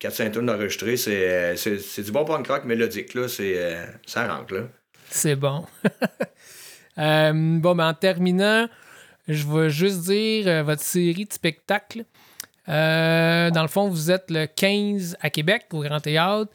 4-5 0.00 0.32
tonnes 0.32 0.46
d'enregistrés. 0.46 0.96
C'est, 0.96 1.28
euh, 1.28 1.56
c'est, 1.56 1.78
c'est 1.78 2.02
du 2.02 2.12
bon 2.12 2.24
punk 2.24 2.46
rock 2.46 2.64
mélodique, 2.64 3.14
là. 3.14 3.28
C'est, 3.28 3.54
euh, 3.56 3.86
ça 4.06 4.26
rentre, 4.26 4.54
là. 4.54 4.62
C'est 5.10 5.36
bon. 5.36 5.64
Euh, 6.98 7.30
bon, 7.34 7.74
ben, 7.74 7.88
en 7.88 7.92
terminant, 7.92 8.70
je 9.28 9.46
vais 9.46 9.68
juste 9.68 10.04
dire 10.04 10.64
votre 10.64 10.80
série 10.80 11.26
de 11.26 11.32
spectacles. 11.34 12.06
Euh, 12.68 13.50
dans 13.50 13.62
le 13.62 13.68
fond, 13.68 13.88
vous 13.88 14.10
êtes 14.10 14.30
le 14.30 14.46
15 14.46 15.16
à 15.20 15.30
Québec, 15.30 15.66
au 15.72 15.82
Grand 15.82 16.00
Théâtre. 16.00 16.50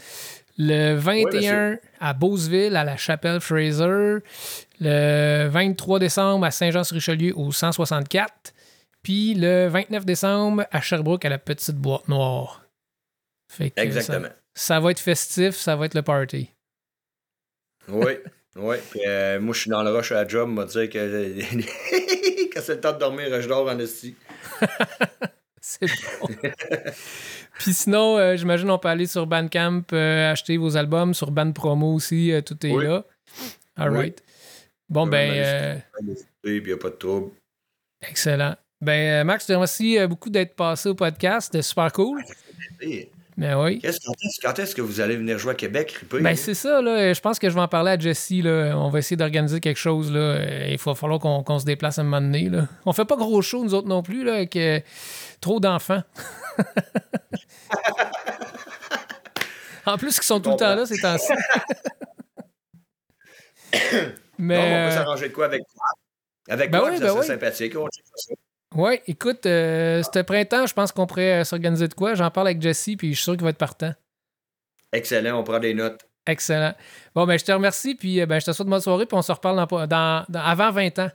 Le 0.58 0.96
21 0.96 1.78
à 2.00 2.14
Beauceville, 2.14 2.76
à 2.76 2.84
la 2.84 2.98
Chapelle 2.98 3.40
Fraser. 3.40 4.18
Le 4.80 5.48
23 5.48 6.00
décembre 6.00 6.46
à 6.46 6.52
Saint-Jean-sur-Richelieu, 6.52 7.34
au 7.36 7.52
164. 7.52 8.54
Puis 9.04 9.34
le 9.34 9.68
29 9.68 10.06
décembre 10.06 10.66
à 10.72 10.82
Sherbrooke, 10.82 11.26
à 11.26 11.30
la 11.30 11.38
Petite 11.40 11.76
Boîte 11.76 12.08
Noire. 12.08 12.64
Fait 13.52 13.72
que 13.72 13.82
Exactement. 13.82 14.28
Ça, 14.28 14.76
ça 14.76 14.80
va 14.80 14.92
être 14.92 15.00
festif, 15.00 15.56
ça 15.56 15.76
va 15.76 15.86
être 15.88 15.94
le 15.96 16.02
party. 16.04 16.50
Oui, 17.88 18.14
oui. 18.56 18.76
Puis, 18.92 19.02
euh, 19.08 19.40
moi, 19.40 19.54
je 19.54 19.62
suis 19.62 19.70
dans 19.72 19.82
le 19.84 19.90
rush 19.92 20.12
à 20.12 20.16
la 20.24 20.28
job, 20.28 20.50
m'a 20.50 20.66
dire 20.66 20.90
que 20.90 21.40
quand 22.54 22.62
c'est 22.62 22.76
le 22.76 22.82
temps 22.82 22.94
de 22.94 23.00
dormir, 23.00 23.42
je 23.42 23.48
dors 23.48 23.68
en 23.68 23.80
esti. 23.80 24.16
C'est 25.64 25.86
bon. 26.20 26.28
Puis 27.60 27.74
sinon, 27.74 28.18
euh, 28.18 28.36
j'imagine 28.36 28.70
on 28.72 28.80
peut 28.80 28.88
aller 28.88 29.06
sur 29.06 29.28
Bandcamp, 29.28 29.84
euh, 29.94 30.32
acheter 30.32 30.58
vos 30.58 30.76
albums, 30.76 31.14
sur 31.14 31.30
Band 31.30 31.52
Promo 31.52 31.94
aussi, 31.94 32.34
tout 32.44 32.66
est 32.66 32.72
Oui. 32.72 32.84
là. 32.86 33.06
All 33.76 33.92
Oui. 33.92 33.98
right. 34.00 34.24
Bon, 34.90 35.06
ben, 35.06 35.80
il 36.44 36.64
n'y 36.64 36.72
a 36.72 36.78
pas 36.78 36.90
de 36.90 36.96
trouble. 36.96 37.32
excellent. 38.02 38.56
Ben, 38.82 39.22
euh, 39.22 39.24
Max, 39.24 39.44
je 39.44 39.48
te 39.50 39.54
remercie 39.54 40.00
euh, 40.00 40.08
beaucoup 40.08 40.30
d'être 40.30 40.56
passé 40.56 40.90
au 40.90 40.96
podcast. 40.96 41.48
C'était 41.52 41.62
super 41.62 41.92
cool. 41.92 42.22
Et 42.82 43.12
Ben 43.38 43.62
oui. 43.62 43.80
quand, 43.82 43.90
est-ce, 43.90 44.42
quand 44.42 44.58
est-ce 44.60 44.74
que 44.76 44.82
vous 44.82 45.00
allez 45.02 45.16
venir 45.18 45.38
jouer 45.38 45.52
à 45.52 45.56
Québec, 45.56 45.92
Ripé? 45.92 46.20
Ben, 46.20 46.36
c'est 46.36 46.56
ça, 46.56 46.82
là. 46.82 47.14
Je 47.14 47.20
pense 47.22 47.38
que 47.38 47.48
je 47.50 47.54
vais 47.56 47.62
en 47.62 47.68
parler 47.68 47.92
à 47.92 48.00
Jessie, 48.00 48.42
là. 48.42 48.74
On 48.76 48.90
va 48.90 49.00
essayer 49.00 49.18
d'organiser 49.18 49.60
quelque 49.60 49.78
chose, 49.78 50.12
là. 50.12 50.20
Euh, 50.20 50.68
Il 50.70 50.78
va 50.80 50.96
falloir 50.96 51.20
qu'on 51.20 51.60
se 51.60 51.66
déplace 51.66 52.00
à 52.00 52.02
un 52.02 52.06
moment 52.06 52.22
donné, 52.22 52.50
là. 52.50 52.68
On 52.86 52.94
fait 52.94 53.06
pas 53.06 53.16
gros 53.18 53.42
show, 53.44 53.64
nous 53.64 53.74
autres 53.76 53.88
non 53.88 54.02
plus, 54.02 54.24
là, 54.24 54.34
avec 54.36 54.56
euh, 54.56 54.80
trop 55.42 55.60
d'enfants. 55.60 56.02
en 59.86 59.98
plus, 59.98 60.18
ils 60.18 60.24
sont 60.24 60.40
tout 60.40 60.52
le 60.52 60.56
temps 60.58 60.76
là, 60.76 60.86
ces 60.88 61.00
temps-ci. 61.00 61.32
Mais. 64.40 64.58
Non, 64.58 64.64
on 64.64 64.66
peut 64.66 64.74
euh, 64.74 64.92
s'arranger 64.92 65.30
de 65.30 65.34
quoi 65.34 65.46
avec 65.46 65.62
toi? 65.72 65.84
Avec 66.50 66.72
Ben 66.72 66.80
toi, 66.80 66.90
oui, 66.92 67.00
ben 67.00 67.14
oui. 67.16 67.26
sympathique. 67.26 67.76
On 67.78 67.86
Ouais, 68.76 69.02
écoute, 69.08 69.46
euh, 69.46 70.02
ce 70.02 70.20
printemps, 70.22 70.66
je 70.66 70.74
pense 70.74 70.92
qu'on 70.92 71.06
pourrait 71.06 71.42
euh, 71.42 71.44
s'organiser 71.44 71.88
de 71.88 71.94
quoi? 71.94 72.16
J'en 72.16 72.32
parle 72.32 72.48
avec 72.48 72.62
Jessie, 72.62 72.96
puis 72.96 73.10
je 73.10 73.16
suis 73.16 73.24
sûr 73.26 73.34
qu'il 73.34 73.44
va 73.44 73.50
être 73.50 73.58
partant. 73.58 73.94
Excellent, 74.94 75.40
on 75.40 75.44
prend 75.44 75.60
des 75.60 75.74
notes. 75.74 76.02
Excellent. 76.26 76.74
Bon, 77.16 77.26
ben, 77.26 77.38
je 77.38 77.44
te 77.44 77.52
remercie, 77.52 77.96
puis 77.96 78.22
euh, 78.22 78.26
ben, 78.26 78.40
je 78.40 78.46
te 78.46 78.52
souhaite 78.52 78.68
bonne 78.70 78.80
soirée, 78.82 79.06
puis 79.06 79.18
on 79.18 79.22
se 79.22 79.32
reparle 79.32 79.58
dans, 79.58 79.88
dans- 79.88 80.26
dans- 80.30 80.40
avant 80.42 80.72
20 80.72 81.00
ans. 81.00 81.12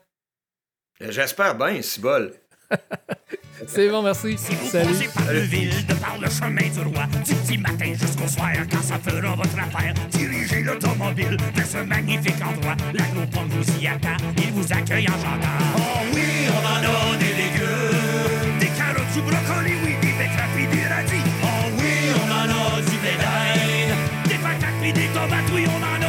J'espère 1.01 1.55
bien, 1.57 1.81
si 1.83 2.01
bol. 2.01 2.33
C'est 3.67 3.89
bon, 3.89 4.03
merci. 4.03 4.37
Si 4.39 4.55
vous 4.55 4.69
Salut. 4.69 4.93
passez 4.93 5.09
par 5.15 5.33
Neuville, 5.33 5.87
de 5.87 5.95
par 5.95 6.19
le 6.21 6.29
chemin 6.29 6.69
du 6.69 6.81
roi, 6.81 7.07
du 7.25 7.35
petit 7.35 7.59
matin 7.59 7.93
jusqu'au 7.95 8.29
soir, 8.29 8.53
quand 8.71 8.83
ça 8.83 8.99
fera 8.99 9.35
votre 9.35 9.59
affaire, 9.59 9.95
dirigez 10.11 10.63
l'automobile 10.63 11.37
vers 11.55 11.67
ce 11.67 11.79
magnifique 11.79 12.41
endroit. 12.43 12.77
L'agropont 12.95 13.47
vous 13.51 13.81
y 13.81 13.87
attend, 13.87 14.17
il 14.37 14.53
vous 14.53 14.73
accueille 14.73 15.09
en 15.09 15.13
chantant. 15.13 15.59
Oh 15.77 15.81
oui, 16.15 16.23
on 16.53 16.65
en 16.65 16.77
a 16.77 17.17
des 17.17 17.35
légumes, 17.35 18.59
des 18.61 18.69
carottes, 18.69 19.13
du 19.13 19.21
brocoli, 19.21 19.73
oui, 19.85 19.95
des 20.03 20.13
betteraves 20.13 20.71
des 20.71 20.87
radis. 20.87 21.31
Oh 21.43 21.71
oui, 21.79 22.13
on 22.15 22.31
en 22.31 22.77
a 22.77 22.81
du 22.83 22.97
bédaine, 22.99 23.97
des 24.29 24.39
patates 24.39 24.95
des 24.95 25.09
tomates, 25.09 25.51
oui, 25.53 25.65
on 25.67 25.83
en 25.83 26.03
a 26.03 26.06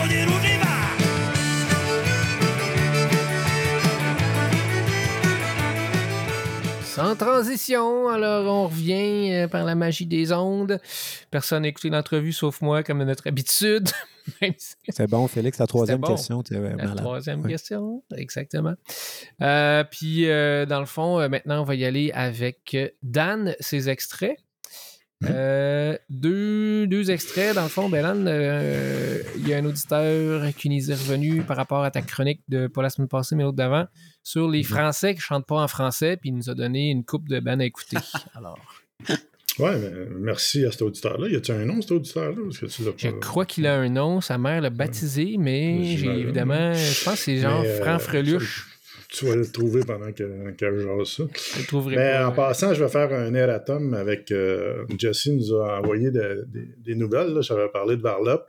Sans 6.97 7.15
transition, 7.15 8.07
alors 8.09 8.51
on 8.51 8.67
revient 8.67 9.31
euh, 9.31 9.47
par 9.47 9.63
la 9.65 9.75
magie 9.75 10.07
des 10.07 10.31
ondes. 10.33 10.79
Personne 11.29 11.61
n'a 11.61 11.67
écouté 11.67 11.89
l'entrevue 11.91 12.33
sauf 12.33 12.59
moi, 12.61 12.81
comme 12.81 12.99
de 12.99 13.05
notre 13.05 13.27
habitude. 13.27 13.87
Si- 14.57 14.75
C'est 14.89 15.07
bon, 15.09 15.25
Félix, 15.29 15.57
la 15.57 15.67
troisième 15.67 16.01
bon. 16.01 16.07
question, 16.09 16.43
tu 16.43 16.53
es 16.53 16.59
La 16.59 16.95
troisième 16.95 17.41
Ouais. 17.43 17.51
question, 17.51 18.03
exactement. 18.13 18.73
Euh, 19.41 19.85
puis, 19.89 20.27
euh, 20.29 20.65
dans 20.65 20.81
le 20.81 20.85
fond, 20.85 21.17
euh, 21.21 21.29
maintenant, 21.29 21.61
on 21.61 21.63
va 21.63 21.75
y 21.75 21.85
aller 21.85 22.11
avec 22.13 22.71
euh, 22.73 22.89
Dan, 23.03 23.55
ses 23.61 23.87
extraits. 23.87 24.35
Euh, 25.26 25.97
deux, 26.09 26.86
deux 26.88 27.09
extraits, 27.09 27.55
dans 27.55 27.63
le 27.63 27.70
fond, 27.70 27.89
Bélan. 27.89 28.26
euh, 28.28 29.22
Il 29.38 29.47
y 29.47 29.53
a 29.53 29.57
un 29.57 29.65
auditeur 29.65 30.43
qui 30.55 30.70
nous 30.70 30.91
est 30.91 30.93
revenu 30.93 31.41
par 31.41 31.57
rapport 31.57 31.84
à 31.84 31.89
ta 31.91 32.01
chronique 32.01 32.41
de 32.49 32.68
pas 32.68 32.84
la 32.84 32.89
semaine 32.89 33.07
passée, 33.07 33.36
mais 33.36 33.43
l'autre 33.43 33.57
d'avant, 33.57 33.88
sur 34.24 34.47
les 34.49 34.61
Français 34.63 35.15
qui 35.15 35.22
chantent 35.22 35.47
pas 35.47 35.61
en 35.61 35.68
français, 35.68 36.18
puis 36.18 36.30
il 36.30 36.36
nous 36.36 36.49
a 36.49 36.53
donné 36.55 36.91
une 36.91 37.03
coupe 37.03 37.28
de 37.30 37.39
bandes 37.39 37.61
à 37.61 37.65
écouter. 37.65 37.97
Alors, 38.36 38.59
Ouais, 39.59 39.76
merci 40.20 40.63
à 40.65 40.72
cet 40.72 40.84
auditeur-là. 40.84 41.30
Y 41.30 41.36
a-tu 41.38 41.51
un 41.51 41.65
nom, 41.65 41.82
cet 41.82 41.91
auditeur-là? 41.93 42.36
Parce 42.45 42.59
que 42.59 42.65
tu 42.68 42.84
l'as 42.84 42.91
je 42.95 43.07
pas- 43.09 43.18
crois 43.20 43.43
qu'il 43.45 43.65
a 43.65 43.76
un 43.76 43.89
nom, 43.89 44.22
sa 44.22 44.38
mère 44.38 44.61
l'a 44.61 44.70
baptisé, 44.70 45.36
mais 45.39 45.97
j'ai 45.97 46.05
évidemment, 46.20 46.74
je 46.74 47.03
pense 47.03 47.15
que 47.15 47.20
c'est 47.22 47.38
genre 47.38 47.63
euh, 47.65 47.97
Freluche. 47.97 48.76
Tu 49.09 49.25
vas 49.25 49.35
le 49.35 49.49
trouver 49.49 49.81
pendant 49.85 50.11
que, 50.11 50.51
que 50.51 50.79
je 50.79 50.85
jase 50.85 51.07
ça. 51.07 51.23
Je 51.55 51.59
le 51.61 51.65
trouverai 51.67 51.95
Mais 51.95 52.11
pas. 52.11 52.27
en 52.27 52.31
passant, 52.33 52.73
je 52.73 52.83
vais 52.83 52.89
faire 52.89 53.13
un 53.13 53.33
erratum 53.33 53.93
avec. 53.93 54.31
euh, 54.31 54.85
Jesse 54.97 55.27
nous 55.27 55.53
a 55.53 55.79
envoyé 55.79 56.11
de- 56.11 56.45
des- 56.47 56.69
des 56.77 56.95
nouvelles. 56.95 57.33
là. 57.33 57.41
J'avais 57.41 57.69
parlé 57.69 57.95
de 57.95 58.01
Varlop. 58.01 58.41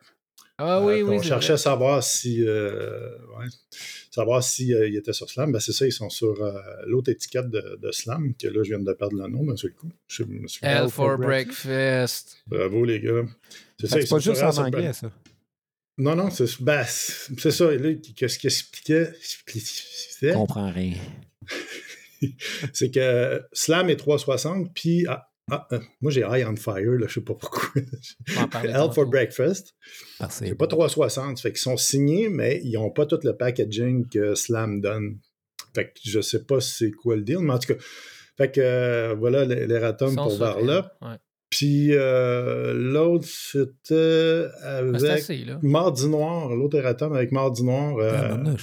Ah 0.61 0.83
oui, 0.83 0.95
Euh, 0.95 1.03
oui. 1.05 1.17
On 1.19 1.23
cherchait 1.23 1.53
à 1.53 1.57
savoir 1.57 2.03
si. 2.03 2.45
euh, 2.45 3.11
ouais, 3.39 3.47
savoir 4.11 4.43
si 4.43 4.75
euh, 4.75 4.89
il 4.89 4.97
était 4.97 5.13
sur 5.13 5.31
Slam. 5.31 5.53
Ben, 5.53 5.61
c'est 5.61 5.71
ça, 5.71 5.87
ils 5.87 5.93
sont 5.93 6.11
sur 6.11 6.43
euh, 6.43 6.53
l'autre 6.87 7.11
étiquette 7.13 7.49
de, 7.49 7.79
de 7.81 7.91
Slam, 7.93 8.35
que 8.35 8.49
là, 8.49 8.65
je 8.65 8.71
viens 8.71 8.81
de 8.81 8.93
perdre 8.95 9.17
le 9.17 9.29
nom 9.29 9.45
d'un 9.45 9.55
seul 9.57 9.73
coup. 9.75 9.89
Je 10.09 10.25
me 10.25 10.49
suis- 10.49 10.61
for 10.91 11.17
Breakfast. 11.19 12.39
Bravo, 12.49 12.85
les 12.85 12.99
gars. 13.01 13.23
C'est 13.79 13.87
ils 13.87 13.89
C'est 13.91 14.07
sont 14.07 14.17
pas 14.17 14.21
sur 14.21 14.35
juste 14.35 14.43
en 14.59 14.65
anglais, 14.65 14.93
ça. 14.93 15.13
Non, 15.99 16.15
non, 16.15 16.31
c'est 16.31 16.63
ben, 16.63 16.85
ça. 16.85 17.75
Là, 17.75 17.95
qu'est-ce 18.17 18.39
qu'il 18.39 18.49
expliquait? 18.49 19.13
Je 20.23 20.33
comprends 20.33 20.71
rien. 20.71 20.95
c'est 22.73 22.91
que 22.91 23.43
Slam 23.53 23.91
est 23.91 23.97
360, 23.97 24.73
puis 24.75 25.07
ah, 25.09 25.29
ah, 25.51 25.67
euh, 25.73 25.81
moi 26.01 26.13
j'ai 26.13 26.21
Eye 26.21 26.45
on 26.45 26.57
Fire, 26.57 26.93
là, 26.93 27.07
je 27.09 27.15
sais 27.15 27.21
pas 27.21 27.35
pourquoi. 27.35 27.83
Hell 28.65 28.93
for. 28.95 29.07
Breakfast, 29.07 29.75
c'est 30.31 30.55
pas 30.55 30.67
360, 30.67 31.41
fait 31.41 31.51
qu'ils 31.51 31.59
sont 31.59 31.77
signés, 31.77 32.29
mais 32.29 32.61
ils 32.63 32.77
ont 32.77 32.91
pas 32.91 33.07
tout 33.07 33.19
le 33.23 33.37
packaging 33.37 34.09
que 34.09 34.35
Slam 34.35 34.81
donne. 34.81 35.19
Fait 35.75 35.87
que 35.87 36.01
je 36.05 36.21
sais 36.21 36.45
pas 36.45 36.61
c'est 36.61 36.91
quoi 36.91 37.17
le 37.17 37.23
deal, 37.23 37.39
mais 37.41 37.55
en 37.55 37.59
tout 37.59 37.75
cas, 37.75 37.81
fait 38.37 38.53
que 38.53 38.61
euh, 38.61 39.15
voilà 39.15 39.45
les, 39.45 39.67
pour 39.67 40.45
elle. 40.45 40.69
Ouais. 41.03 41.17
Puis 41.51 41.95
euh, 41.95 42.75
l'autre 42.75 43.27
c'était 43.27 44.49
c'est 44.61 44.65
avec 44.67 45.03
assez, 45.05 45.45
là. 45.45 45.59
Mardi 45.63 46.07
Noir, 46.09 46.55
l'autre 46.55 46.77
erratum 46.77 47.15
avec 47.15 47.33
Mardi 47.33 47.65
Noir, 47.65 47.97
euh, 47.99 48.37
Ah, 48.47 48.55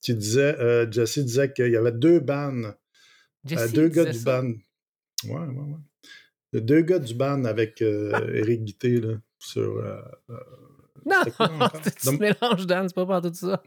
qui 0.00 0.14
disait, 0.14 0.56
euh, 0.60 0.90
Jesse 0.90 1.18
disait 1.18 1.52
qu'il 1.52 1.70
y 1.72 1.76
avait 1.76 1.92
deux 1.92 2.20
bands 2.20 2.74
Jesse 3.44 3.60
Euh, 3.62 3.68
deux 3.74 3.88
gars 3.88 4.04
du 4.04 4.18
ça. 4.18 4.40
band. 4.42 4.48
Ouais, 5.24 5.32
ouais, 5.32 5.46
ouais. 5.46 5.78
Il 6.52 6.58
y 6.58 6.62
a 6.62 6.64
deux 6.64 6.82
gars 6.82 6.98
du 7.00 7.14
band 7.14 7.44
avec 7.44 7.82
euh, 7.82 8.12
Eric 8.34 8.64
Guité, 8.64 9.00
là, 9.00 9.14
sur... 9.38 9.78
euh, 9.78 10.00
Non, 11.04 11.16
quoi 11.36 11.48
tu 12.00 12.06
Donc- 12.06 12.20
mélanges 12.20 12.66
Dan, 12.66 12.88
c'est 12.88 12.94
pas 12.94 13.06
par 13.06 13.20
tout 13.22 13.34
ça. 13.34 13.62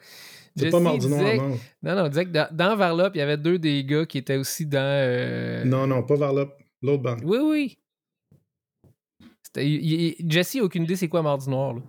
c'est 0.56 0.70
pas 0.70 0.80
Mardi 0.80 1.08
Noir, 1.10 1.24
non. 1.36 1.49
Non, 1.84 1.95
non, 1.95 2.06
on 2.06 2.08
disait 2.08 2.26
que 2.26 2.32
dans, 2.32 2.47
dans 2.56 2.76
Varlop, 2.78 3.12
il 3.16 3.18
y 3.18 3.22
avait 3.22 3.38
deux 3.38 3.60
des 3.60 3.84
gars 3.84 4.06
qui 4.06 4.18
étaient 4.20 4.38
aussi 4.38 4.66
dans. 4.66 4.80
euh, 4.80 5.66
Non, 5.66 5.88
non, 5.88 6.03
pas 6.03 6.16
Varlop. 6.16 6.53
L'autre 6.82 7.03
band. 7.03 7.18
Oui, 7.24 7.39
oui. 7.41 7.78
Jesse 10.28 10.56
a 10.58 10.64
aucune 10.64 10.84
idée 10.84 10.95
c'est 10.95 11.08
quoi 11.08 11.22
Mardi 11.22 11.49
Noir. 11.49 11.76
Là. 11.76 11.80
Non, 11.82 11.86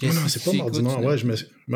Jesse, 0.00 0.14
non, 0.22 0.28
c'est 0.28 0.44
pas 0.44 0.52
Mardi 0.56 0.82
Noir. 0.82 1.04
Ouais, 1.04 1.18
je 1.18 1.26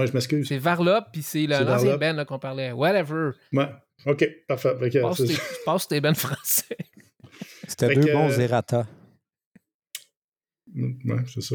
je 0.07 0.12
m'excuse. 0.12 0.49
C'est 0.49 0.59
Varlop, 0.59 1.05
puis 1.12 1.22
c'est 1.22 1.47
la- 1.47 1.59
C'est 1.59 1.64
l'ancien 1.64 2.12
là, 2.16 2.24
qu'on 2.24 2.39
parlait. 2.39 2.72
Whatever. 2.72 3.30
Ouais. 3.53 3.68
OK, 4.07 4.28
parfait. 4.49 4.74
Fait 4.78 4.91
que, 4.91 4.99
Passe 5.01 5.16
c'est- 5.18 5.26
tes, 5.26 6.01
bands 6.01 6.14
français. 6.14 6.76
C'était 7.68 7.95
deux 7.95 8.03
que- 8.03 8.12
bons 8.12 8.39
errata. 8.39 8.87
Ouais, 10.74 11.16
c'est 11.32 11.41
ça. 11.43 11.55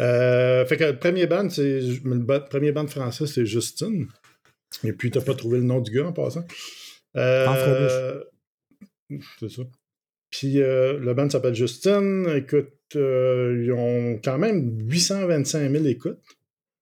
Euh, 0.00 0.66
fait 0.66 0.76
que 0.76 0.84
le 0.84 0.98
premier 0.98 1.26
band, 1.26 1.48
c'est 1.48 1.80
le 1.80 2.44
premier 2.48 2.72
band 2.72 2.86
français, 2.88 3.26
c'est 3.26 3.46
Justine. 3.46 4.06
Et 4.84 4.92
puis, 4.92 5.10
t'as 5.10 5.22
pas 5.22 5.34
trouvé 5.34 5.58
le 5.58 5.64
nom 5.64 5.80
du 5.80 5.90
gars 5.90 6.06
en 6.06 6.12
passant. 6.12 6.44
Euh, 7.16 8.22
c'est 9.38 9.48
ça. 9.48 9.62
Puis, 10.30 10.60
euh, 10.60 10.98
le 10.98 11.14
band 11.14 11.28
s'appelle 11.30 11.54
Justine. 11.54 12.26
Écoute, 12.36 12.68
euh, 12.96 13.62
ils 13.64 13.72
ont 13.72 14.20
quand 14.22 14.38
même 14.38 14.78
825 14.88 15.70
000 15.70 15.84
écoutes 15.86 16.18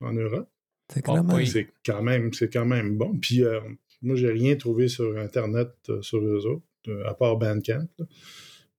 en 0.01 0.13
Europe. 0.13 0.49
C'est 0.93 1.07
oui. 1.09 1.47
C'est 1.47 1.69
quand 1.85 2.03
même, 2.03 2.33
c'est 2.33 2.51
quand 2.53 2.65
même 2.65 2.97
bon. 2.97 3.17
Puis, 3.19 3.45
euh, 3.45 3.61
moi, 4.03 4.17
j'ai 4.17 4.31
rien 4.31 4.57
trouvé 4.57 4.89
sur 4.89 5.19
Internet 5.19 5.71
euh, 5.91 6.01
sur 6.03 6.19
eux 6.19 6.47
autres, 6.47 6.65
euh, 6.89 7.07
à 7.07 7.15
part 7.15 7.37
Bandcamp. 7.37 7.89
là. 7.99 8.07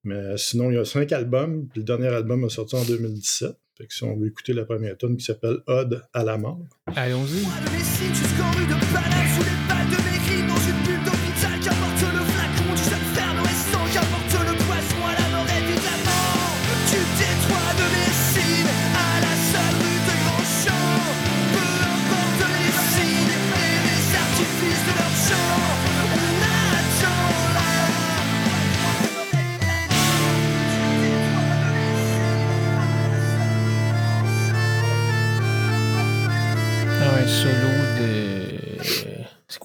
Mais 0.04 0.38
sinon, 0.38 0.72
il 0.72 0.76
y 0.76 0.78
a 0.78 0.86
cinq 0.86 1.12
albums. 1.12 1.68
Puis 1.68 1.82
le 1.82 1.86
dernier 1.86 2.08
album 2.08 2.46
a 2.46 2.50
sorti 2.50 2.76
en 2.76 2.86
2017. 2.86 3.52
Fait 3.78 3.86
que 3.86 3.94
si 3.94 4.04
on 4.04 4.16
veut 4.18 4.28
écouter 4.28 4.54
la 4.54 4.66
première 4.66 4.98
tune 4.98 5.18
qui 5.18 5.26
s'appelle 5.26 5.58
Odd 5.68 6.04
à 6.14 6.24
la 6.24 6.38
mort. 6.38 6.66
Allons-y. 6.96 7.44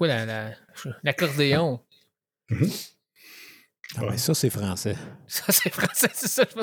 C'est 0.05 0.27
quoi 0.27 0.27
la, 0.27 0.27
la- 0.27 0.57
l'accordéon? 1.03 1.81
Ah 3.97 4.07
ouais, 4.07 4.19
ça, 4.19 4.35
c'est 4.35 4.51
français. 4.51 4.97
Ça, 5.27 5.45
c'est 5.53 5.71
français, 5.73 6.09
c'est 6.13 6.29
ça, 6.29 6.45
je 6.51 6.57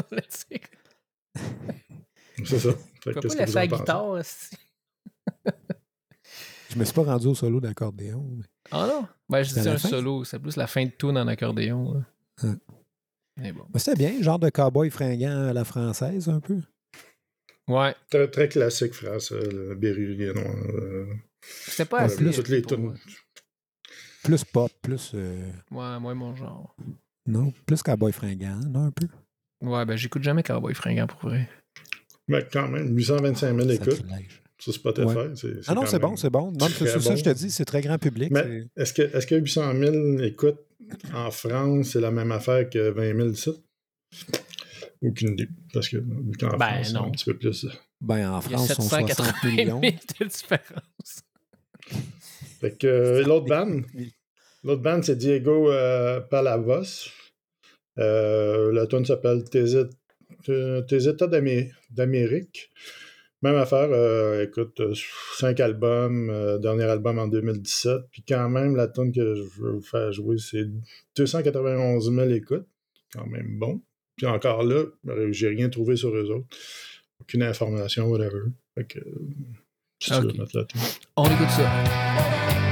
dire. 0.49 0.59
C'est 2.45 2.59
ça. 2.59 2.69
Fait 3.03 3.13
peux 3.13 3.21
pas 3.21 3.35
laisser 3.35 3.53
la 3.53 3.67
guitare. 3.67 4.15
Je 6.69 6.79
me 6.79 6.85
suis 6.85 6.93
pas 6.93 7.03
rendu 7.03 7.27
au 7.27 7.35
solo 7.35 7.59
d'accordéon. 7.59 8.23
mais- 8.37 8.45
Ah 8.71 8.87
non? 8.87 9.07
Ben, 9.29 9.43
je 9.43 9.53
dis 9.53 9.59
un 9.67 9.77
fin? 9.77 9.89
solo. 9.89 10.23
C'est 10.23 10.39
plus 10.39 10.55
la 10.55 10.67
fin 10.67 10.85
de 10.85 10.91
tune 10.91 11.17
en 11.17 11.27
accordéon. 11.27 12.03
Hein. 12.43 12.55
Mais 13.37 13.51
bon. 13.51 13.65
Mais 13.73 13.79
c'était 13.79 13.97
bien, 13.97 14.21
genre 14.21 14.39
de 14.39 14.49
cowboy 14.49 14.89
fringant 14.89 15.47
à 15.49 15.53
la 15.53 15.63
française, 15.65 16.29
un 16.29 16.39
peu. 16.39 16.59
Ouais. 17.67 17.95
Très, 18.09 18.29
très 18.29 18.49
classique 18.49 18.93
français, 18.93 19.39
le 19.51 19.75
Berrurier 19.75 20.33
noir. 20.33 20.55
euh, 20.75 21.05
C'était 21.41 21.85
pas 21.85 21.99
ouais, 21.99 22.03
assez. 22.05 22.31
toutes 22.31 22.49
les 22.49 22.61
pour 22.61 22.71
tunes. 22.77 22.97
Plus 24.23 24.43
pop, 24.43 24.71
plus. 24.81 25.11
euh, 25.15 25.51
Ouais, 25.71 25.99
moi, 25.99 26.13
mon 26.13 26.35
genre. 26.35 26.75
non, 27.25 27.53
plus 27.65 27.81
cowboy 27.81 28.11
fringant, 28.11 28.59
non, 28.69 28.85
un 28.85 28.91
peu? 28.91 29.07
Ouais, 29.61 29.85
ben, 29.85 29.95
j'écoute 29.95 30.23
jamais 30.23 30.41
Cowboy 30.43 30.73
Fringant 30.73 31.05
pour 31.07 31.29
vrai. 31.29 31.47
Mais 32.27 32.47
quand 32.51 32.67
même, 32.67 32.95
825 32.97 33.55
000 33.55 33.67
Ça 33.67 33.73
écoutes 33.75 34.01
te 34.07 34.07
lèche. 34.07 34.41
sur 34.59 34.73
Spotify. 34.73 35.05
Ouais. 35.07 35.31
c'est- 35.35 35.59
Ah 35.67 35.75
non, 35.75 35.85
c'est 35.85 35.99
bon, 35.99 36.15
c'est 36.15 36.29
bon. 36.31 36.51
Non, 36.51 36.67
c'est 36.67 36.85
très 36.85 36.99
ça, 36.99 37.09
bon. 37.09 37.15
je 37.15 37.23
te 37.23 37.29
dis, 37.29 37.51
c'est 37.51 37.65
très 37.65 37.81
grand 37.81 37.97
public. 37.99 38.31
Mais 38.31 38.41
c'est- 38.75 38.81
est-ce 38.81 38.93
que, 38.93 39.01
est-ce 39.15 39.27
que 39.27 39.35
800 39.35 39.73
000 39.77 40.19
écoutes 40.23 40.59
en 41.13 41.29
France, 41.29 41.89
c'est 41.89 42.01
la 42.01 42.09
même 42.11 42.31
affaire 42.31 42.69
que 42.69 42.89
20 42.89 43.15
000 43.15 43.29
ici? 43.29 43.51
Aucune 45.03 45.33
idée. 45.33 45.47
Parce 45.73 45.89
que 45.89 45.97
vu 45.97 46.31
qu'en 46.39 46.57
Ben, 46.57 46.83
France, 46.83 46.87
c'est 46.89 46.97
un 46.97 47.09
petit 47.11 47.25
peu 47.25 47.37
plus. 47.37 47.67
Ben, 48.01 48.31
en 48.33 48.41
France, 48.41 48.67
60 48.73 48.89
780 49.07 49.33
000 49.43 49.55
millions. 49.55 49.81
de 49.81 50.25
différence. 50.25 51.21
Fait 52.61 52.77
que 52.77 52.87
euh, 52.87 53.23
l'autre 53.23 53.47
band, 53.47 53.81
l'autre 54.63 54.81
band, 54.81 55.01
c'est 55.01 55.17
Diego 55.17 55.71
euh, 55.71 56.21
Palavos. 56.21 57.09
Euh, 57.97 58.71
la 58.71 58.87
tune 58.87 59.05
s'appelle 59.05 59.43
Tes, 59.43 61.07
États 61.07 61.27
d'Amérique. 61.27 62.69
Même 63.41 63.55
affaire, 63.55 63.89
euh, 63.91 64.43
écoute, 64.43 64.79
cinq 65.35 65.59
albums, 65.59 66.29
euh, 66.29 66.59
dernier 66.59 66.83
album 66.83 67.17
en 67.17 67.27
2017. 67.27 68.01
Puis 68.11 68.23
quand 68.27 68.49
même, 68.49 68.75
la 68.75 68.87
tune 68.87 69.11
que 69.11 69.33
je 69.33 69.41
veux 69.59 69.71
vous 69.71 69.81
faire 69.81 70.11
jouer, 70.11 70.37
c'est 70.37 70.65
291 71.17 72.13
000 72.13 72.29
écoutes. 72.29 72.67
Quand 73.11 73.25
même 73.25 73.57
bon. 73.57 73.81
Puis 74.15 74.27
encore 74.27 74.63
là, 74.63 74.85
j'ai 75.31 75.47
rien 75.47 75.69
trouvé 75.69 75.95
sur 75.95 76.15
eux 76.15 76.29
autres. 76.29 76.45
Aucune 77.19 77.41
information, 77.41 78.07
whatever. 78.09 78.43
Fait 78.75 78.85
que, 78.85 78.99
euh, 80.09 80.21
si 80.21 80.31
tu 80.31 80.77
veux 80.77 80.87
Ok. 81.15 82.70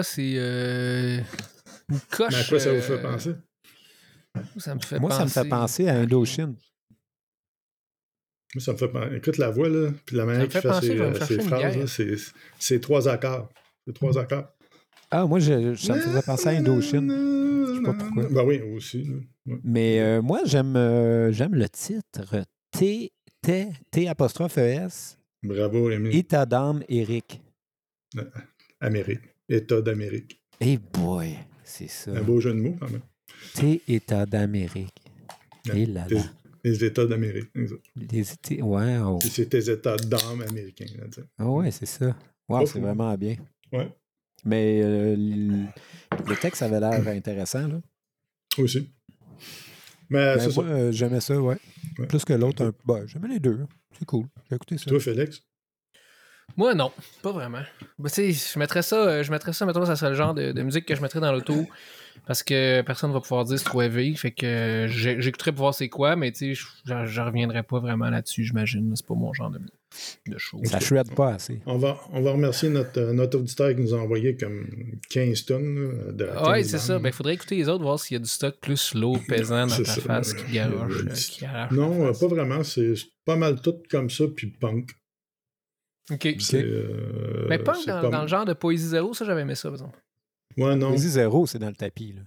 Là, 0.00 0.02
c'est 0.02 0.32
euh, 0.36 1.18
une 1.90 2.00
coche. 2.10 2.32
Mais 2.32 2.38
à 2.38 2.44
quoi 2.44 2.58
ça 2.60 2.72
vous 2.72 2.80
fait 2.80 2.92
euh, 2.94 3.02
penser? 3.02 3.34
Ça 4.58 4.74
me 4.74 4.80
fait 4.80 4.98
Moi, 4.98 5.10
ça 5.10 5.24
me 5.24 5.28
fait 5.30 5.48
penser 5.48 5.88
à 5.88 5.94
Indochine. 5.96 6.54
Moi, 8.54 8.62
ça 8.64 8.72
me 8.72 8.76
fait 8.78 8.88
penser. 8.88 9.16
Écoute 9.16 9.38
la 9.38 9.50
voix, 9.50 9.68
là, 9.68 9.90
puis 10.06 10.16
la 10.16 10.24
manière 10.24 10.42
fait 10.42 10.48
qu'il 10.48 10.60
fait 10.60 10.68
penser, 10.68 10.86
ses, 10.88 11.00
euh, 11.00 11.14
ses 11.26 11.40
phrases, 11.40 12.32
c'est 12.58 12.80
trois 12.80 13.08
accords. 13.08 13.48
C'est 13.86 13.92
trois 13.94 14.18
accords. 14.18 14.48
Ah, 15.10 15.26
moi, 15.26 15.38
je- 15.40 15.74
ça 15.74 15.94
me 15.96 16.00
faisait 16.00 16.22
penser 16.22 16.48
à 16.48 16.52
Indochine. 16.52 17.10
Je 17.10 17.74
sais 17.76 17.82
pas 17.82 17.94
pourquoi. 17.94 18.28
Ben 18.28 18.44
oui, 18.44 18.60
aussi. 18.76 19.08
Ouais. 19.46 19.58
Mais 19.64 20.00
euh, 20.00 20.22
moi, 20.22 20.40
j'aime 20.44 20.76
euh, 20.76 21.32
j'aime 21.32 21.54
le 21.54 21.68
titre 21.68 22.44
T, 22.70 23.12
T, 23.42 23.68
T 23.90 24.08
apostrophe 24.08 24.58
ES, 24.58 25.16
Bravo. 25.42 25.90
État 25.90 26.46
d'âme, 26.46 26.82
Eric. 26.88 27.40
Amérique. 28.80 29.20
État 29.50 29.80
d'Amérique. 29.82 30.40
Hey 30.60 30.78
boy, 30.78 31.36
c'est 31.64 31.88
ça. 31.88 32.12
Un 32.12 32.22
beau 32.22 32.40
jeu 32.40 32.52
de 32.54 32.60
mots, 32.60 32.76
quand 32.78 32.88
même. 32.90 33.02
T, 33.54 33.82
État 33.88 34.24
d'Amérique. 34.24 34.94
Ouais. 35.68 35.80
Et 35.82 35.86
là 35.86 36.06
Les, 36.08 36.16
là. 36.16 36.22
les 36.64 36.84
États 36.84 37.06
d'Amérique. 37.06 37.50
Les 37.96 38.32
États- 38.32 38.64
Wow. 38.64 39.18
C'est 39.20 39.48
tes 39.48 39.70
États 39.70 39.96
d'âme 39.96 40.42
américains. 40.48 40.86
Ah 41.38 41.50
ouais, 41.50 41.70
c'est 41.70 41.86
ça. 41.86 42.16
Wow, 42.48 42.60
Pas 42.60 42.66
c'est 42.66 42.78
vraiment 42.80 43.14
bien. 43.16 43.36
Ouais. 43.72 43.90
Mais 44.44 44.80
euh, 44.82 45.16
le, 45.16 46.36
texte 46.40 46.62
avait 46.62 46.80
l'air 46.80 47.06
intéressant, 47.08 47.66
là. 47.68 47.80
Aussi. 48.58 48.90
Mais 50.08 50.36
Ben, 50.36 50.52
moi, 50.54 50.64
euh, 50.64 50.92
j'aimais 50.92 51.20
ça, 51.20 51.40
ouais. 51.40 51.56
Ouais. 51.98 52.06
Plus 52.06 52.24
que 52.24 52.32
l'autre, 52.32 52.64
un... 52.64 52.72
ben, 52.86 53.06
j'aimais 53.06 53.28
les 53.28 53.40
deux. 53.40 53.66
C'est 53.98 54.04
cool. 54.06 54.26
J'ai 54.48 54.56
écouté 54.56 54.78
ça. 54.78 54.86
Toi, 54.90 54.98
Félix? 55.00 55.42
Moi, 56.60 56.74
non, 56.74 56.92
pas 57.22 57.32
vraiment. 57.32 57.62
Tu 58.04 58.08
sais, 58.10 58.32
je 58.32 58.58
mettrais 58.58 58.82
ça, 58.82 58.96
euh, 58.96 59.22
je 59.22 59.30
mettrais 59.30 59.54
ça, 59.54 59.64
mettons, 59.64 59.86
ça 59.86 59.96
serait 59.96 60.10
le 60.10 60.16
genre 60.16 60.34
de, 60.34 60.52
de 60.52 60.62
musique 60.62 60.84
que 60.84 60.94
je 60.94 61.00
mettrais 61.00 61.20
dans 61.20 61.32
l'auto 61.32 61.66
parce 62.26 62.42
que 62.42 62.82
personne 62.82 63.12
va 63.12 63.20
pouvoir 63.20 63.46
dire 63.46 63.58
c'est 63.58 63.64
trop 63.64 63.80
élevé. 63.80 64.14
Fait 64.14 64.30
que 64.30 64.44
euh, 64.44 64.88
j'écouterais 64.88 65.52
pour 65.52 65.60
voir 65.62 65.74
c'est 65.74 65.88
quoi, 65.88 66.16
mais 66.16 66.32
tu 66.32 66.54
sais, 66.54 66.62
je- 66.84 67.20
reviendrai 67.22 67.62
pas 67.62 67.78
vraiment 67.80 68.10
là-dessus, 68.10 68.44
j'imagine. 68.44 68.92
C'est 68.94 69.06
pas 69.06 69.14
mon 69.14 69.32
genre 69.32 69.48
de, 69.50 69.58
de 70.26 70.36
show. 70.38 70.60
Ça 70.64 70.80
shred 70.80 71.14
pas 71.14 71.34
assez. 71.34 71.60
On 71.64 71.78
va, 71.78 71.98
on 72.12 72.20
va 72.20 72.32
remercier 72.32 72.68
notre, 72.68 73.00
euh, 73.00 73.12
notre 73.14 73.38
auditeur 73.38 73.74
qui 73.74 73.80
nous 73.80 73.94
a 73.94 73.98
envoyé 73.98 74.36
comme 74.36 74.66
15 75.08 75.44
tonnes 75.46 75.74
là, 76.08 76.12
de 76.12 76.24
Ouais, 76.26 76.60
15 76.60 76.66
c'est 76.66 76.78
ça. 76.78 76.92
bandes. 76.94 77.02
Ben, 77.04 77.12
faudrait 77.12 77.34
écouter 77.34 77.56
les 77.56 77.68
autres, 77.70 77.82
voir 77.84 77.98
s'il 77.98 78.16
y 78.16 78.20
a 78.20 78.22
du 78.22 78.28
stock 78.28 78.56
plus 78.60 78.92
lourd, 78.94 79.18
pesant 79.28 79.66
dans 79.66 79.76
ta 79.76 79.84
ça. 79.84 80.00
face 80.02 80.34
qui 80.34 80.52
garoche. 80.52 80.92
Euh, 81.04 81.46
euh, 81.46 81.66
Non, 81.70 82.06
euh, 82.06 82.12
pas 82.12 82.26
vraiment. 82.26 82.62
C'est 82.64 82.94
c'est 82.96 83.06
pas 83.24 83.36
mal 83.36 83.60
tout 83.62 83.76
comme 83.90 84.10
ça, 84.10 84.24
puis 84.34 84.48
punk. 84.48 84.90
Ok. 86.10 86.26
Euh, 86.64 87.46
Mais 87.48 87.58
punk 87.58 87.86
dans, 87.86 88.00
pas- 88.02 88.08
dans 88.10 88.22
le 88.22 88.28
genre 88.28 88.44
de 88.44 88.52
poésie 88.52 88.88
zéro, 88.88 89.14
ça, 89.14 89.24
j'avais 89.24 89.42
aimé 89.42 89.54
ça, 89.54 89.68
par 89.68 89.74
exemple. 89.74 89.98
Ouais, 90.56 90.74
non. 90.76 90.88
Poésie 90.90 91.10
zéro, 91.10 91.46
c'est 91.46 91.58
dans 91.58 91.68
le 91.68 91.74
tapis, 91.76 92.12
là. 92.14 92.22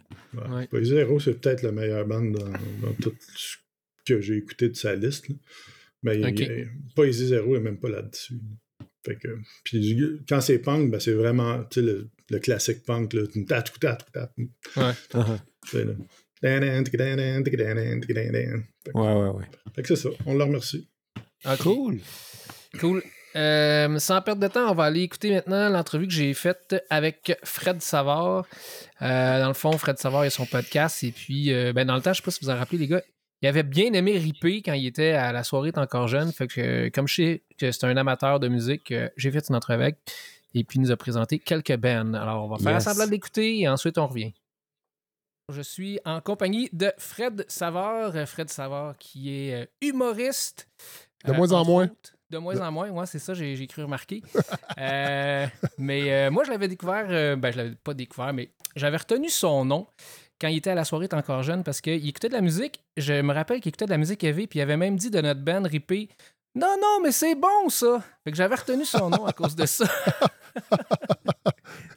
Ouais. 0.49 0.55
Ouais. 0.55 0.67
Poésie 0.67 0.91
Zéro, 0.91 1.19
c'est 1.19 1.33
peut-être 1.39 1.61
la 1.61 1.71
meilleure 1.71 2.05
bande 2.07 2.31
dans, 2.31 2.47
dans 2.87 2.93
tout 3.01 3.13
ce 3.35 3.57
que 4.05 4.19
j'ai 4.21 4.37
écouté 4.37 4.69
de 4.69 4.75
sa 4.75 4.95
liste. 4.95 5.27
là. 5.29 5.35
Mais 6.03 6.19
il- 6.19 6.25
Ok. 6.25 6.39
il- 6.39 6.69
Poésie 6.95 7.27
Zéro 7.27 7.53
n'est 7.53 7.59
même 7.63 7.77
pas 7.79 7.89
là-dessus. 7.89 8.39
Fait 9.05 9.17
que, 9.17 9.37
puis 9.65 10.21
quand 10.27 10.39
c'est 10.41 10.59
punk, 10.59 10.89
ben, 10.89 10.99
c'est 10.99 11.13
vraiment 11.13 11.63
le, 11.75 12.09
le 12.29 12.39
classique 12.39 12.83
punk. 12.85 13.13
Là. 13.13 13.23
Tat, 13.47 13.63
tat, 13.79 13.97
tat. 14.13 14.31
Ah, 14.77 14.93
que- 15.69 15.77
Ouais, 18.93 19.13
ouais, 19.13 19.29
ouais. 19.29 19.45
fait 19.75 19.81
que 19.81 19.87
c'est 19.89 19.95
ça. 19.97 20.09
On 20.25 20.33
le 20.35 20.43
remercie. 20.43 20.89
Ok. 21.45 21.57
Cool. 21.59 21.99
Cool. 22.79 23.03
Euh, 23.35 23.97
sans 23.99 24.21
perdre 24.21 24.41
de 24.41 24.47
temps, 24.47 24.69
on 24.71 24.75
va 24.75 24.85
aller 24.85 25.01
écouter 25.01 25.31
maintenant 25.33 25.69
l'entrevue 25.69 26.07
que 26.07 26.13
j'ai 26.13 26.33
faite 26.33 26.75
avec 26.89 27.37
Fred 27.43 27.81
Savard. 27.81 28.45
Euh, 29.01 29.39
dans 29.41 29.47
le 29.47 29.53
fond, 29.53 29.71
Fred 29.77 29.97
Savard, 29.97 30.21
a 30.21 30.29
son 30.29 30.45
podcast. 30.45 31.03
Et 31.03 31.11
puis, 31.11 31.51
euh, 31.51 31.73
ben, 31.73 31.85
dans 31.87 31.95
le 31.95 32.01
temps, 32.01 32.13
je 32.13 32.17
sais 32.21 32.23
pas 32.25 32.31
si 32.31 32.43
vous 32.43 32.49
en 32.51 32.57
rappelez, 32.57 32.77
les 32.77 32.87
gars, 32.87 33.01
il 33.41 33.47
avait 33.47 33.63
bien 33.63 33.91
aimé 33.93 34.17
Ripper 34.17 34.61
quand 34.61 34.73
il 34.73 34.85
était 34.85 35.11
à 35.11 35.31
la 35.31 35.43
soirée 35.43 35.71
encore 35.75 36.07
jeune. 36.07 36.31
Fait 36.31 36.47
que, 36.47 36.89
comme 36.89 37.07
je 37.07 37.15
sais 37.15 37.43
que 37.57 37.71
c'est 37.71 37.85
un 37.85 37.97
amateur 37.97 38.39
de 38.39 38.47
musique, 38.47 38.93
j'ai 39.17 39.31
fait 39.31 39.47
une 39.49 39.55
entrevue 39.55 39.81
avec. 39.81 39.97
Et 40.53 40.63
puis, 40.63 40.77
il 40.77 40.83
nous 40.83 40.91
a 40.91 40.97
présenté 40.97 41.39
quelques 41.39 41.75
bands. 41.75 42.13
Alors, 42.13 42.45
on 42.45 42.47
va 42.47 42.57
faire 42.57 42.73
Yes. 42.73 42.83
semblant 42.83 43.05
de 43.07 43.11
l'écouter 43.11 43.59
et 43.61 43.67
ensuite, 43.67 43.97
on 43.97 44.07
revient. 44.07 44.33
Je 45.51 45.61
suis 45.61 45.99
en 46.05 46.21
compagnie 46.21 46.69
de 46.71 46.93
Fred 46.97 47.43
Savard. 47.49 48.13
Fred 48.27 48.49
Savard, 48.49 48.95
qui 48.97 49.31
est 49.49 49.67
humoriste. 49.81 50.69
De 51.25 51.33
moins 51.33 51.51
en 51.51 51.65
moins. 51.65 51.85
autres. 51.85 52.13
De 52.33 52.39
moins 52.39 52.59
en 52.61 52.71
moins, 52.71 52.89
ouais, 52.89 53.05
c'est 53.05 53.19
ça, 53.19 53.35
j'ai 53.35 53.67
cru 53.67 53.83
remarquer. 53.83 54.23
Euh, 54.79 55.45
mais 55.77 56.11
euh, 56.11 56.31
moi, 56.31 56.43
je 56.43 56.49
l'avais 56.49 56.67
découvert, 56.67 57.05
euh, 57.07 57.35
ben, 57.35 57.51
je 57.51 57.57
l'avais 57.57 57.75
pas 57.75 57.93
découvert, 57.93 58.33
mais 58.33 58.49
j'avais 58.75 58.97
retenu 58.97 59.29
son 59.29 59.65
nom 59.65 59.85
quand 60.41 60.47
il 60.47 60.57
était 60.57 60.71
à 60.71 60.75
la 60.75 60.83
soirée, 60.83 61.05
était 61.05 61.15
encore 61.15 61.43
jeune, 61.43 61.63
parce 61.63 61.79
qu'il 61.79 62.09
écoutait 62.09 62.29
de 62.29 62.33
la 62.33 62.41
musique. 62.41 62.81
Je 62.97 63.21
me 63.21 63.33
rappelle 63.33 63.61
qu'il 63.61 63.69
écoutait 63.69 63.85
de 63.85 63.91
la 63.91 63.99
musique 63.99 64.23
heavy, 64.23 64.47
puis 64.47 64.57
il 64.57 64.61
avait 64.63 64.77
même 64.77 64.95
dit 64.97 65.11
de 65.11 65.21
notre 65.21 65.41
band 65.41 65.61
Rippé 65.61 66.09
Non, 66.55 66.75
non, 66.81 67.01
mais 67.03 67.11
c'est 67.11 67.35
bon 67.35 67.69
ça! 67.69 68.03
Fait 68.23 68.31
que 68.31 68.37
j'avais 68.37 68.55
retenu 68.55 68.83
son 68.83 69.11
nom 69.11 69.25
à 69.27 69.31
cause 69.31 69.55
de 69.55 69.67
ça. 69.67 69.85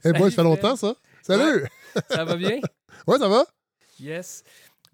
Eh 0.05 0.13
boy, 0.13 0.31
ça 0.31 0.37
fait 0.37 0.43
longtemps, 0.43 0.77
ça. 0.77 0.95
Salut! 1.23 1.67
ça 2.11 2.25
va 2.25 2.37
bien? 2.37 2.61
Ouais, 3.07 3.19
ça 3.19 3.29
va? 3.29 3.45
Yes. 3.99 4.45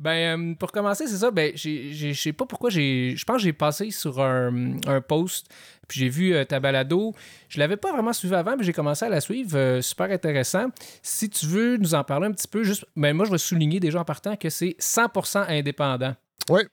Ben, 0.03 0.37
euh, 0.37 0.55
pour 0.57 0.73
commencer, 0.73 1.07
c'est 1.07 1.19
ça. 1.19 1.31
Ben, 1.31 1.53
je 1.55 2.13
sais 2.13 2.33
pas 2.33 2.45
pourquoi 2.45 2.71
j'ai. 2.71 3.15
Je 3.17 3.25
pense 3.25 3.37
que 3.37 3.43
j'ai 3.45 3.53
passé 3.53 3.93
sur 3.93 4.21
un, 4.21 4.75
un 4.89 5.01
post, 5.01 5.47
puis 5.87 6.01
j'ai 6.01 6.09
vu 6.09 6.35
euh, 6.35 6.45
ta 6.45 6.59
balado. 6.59 7.15
Je 7.49 7.61
l'avais 7.61 7.77
pas 7.77 7.93
vraiment 7.93 8.13
suivi 8.13 8.35
avant, 8.35 8.57
mais 8.57 8.65
j'ai 8.65 8.73
commencé 8.73 9.05
à 9.05 9.09
la 9.09 9.21
suivre. 9.21 9.57
euh, 9.57 9.81
super 9.81 10.11
intéressant. 10.11 10.67
Si 11.03 11.31
tu 11.31 11.47
veux 11.47 11.77
nous 11.77 11.95
en 11.95 12.03
parler 12.03 12.27
un 12.27 12.33
petit 12.33 12.49
peu, 12.49 12.65
juste. 12.65 12.85
Ben, 12.97 13.15
moi, 13.15 13.27
je 13.27 13.31
vais 13.31 13.39
souligner 13.39 13.79
déjà 13.79 14.01
en 14.01 14.05
partant 14.05 14.35
que 14.35 14.51
c'est 14.51 14.75
100% 14.81 15.47
indépendant. 15.49 16.17
Ouais. 16.51 16.67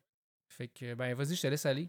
Fait 0.48 0.68
que, 0.68 0.96
ben, 0.96 1.14
vas-y, 1.14 1.36
je 1.36 1.42
te 1.44 1.48
laisse 1.48 1.68
aller. 1.68 1.88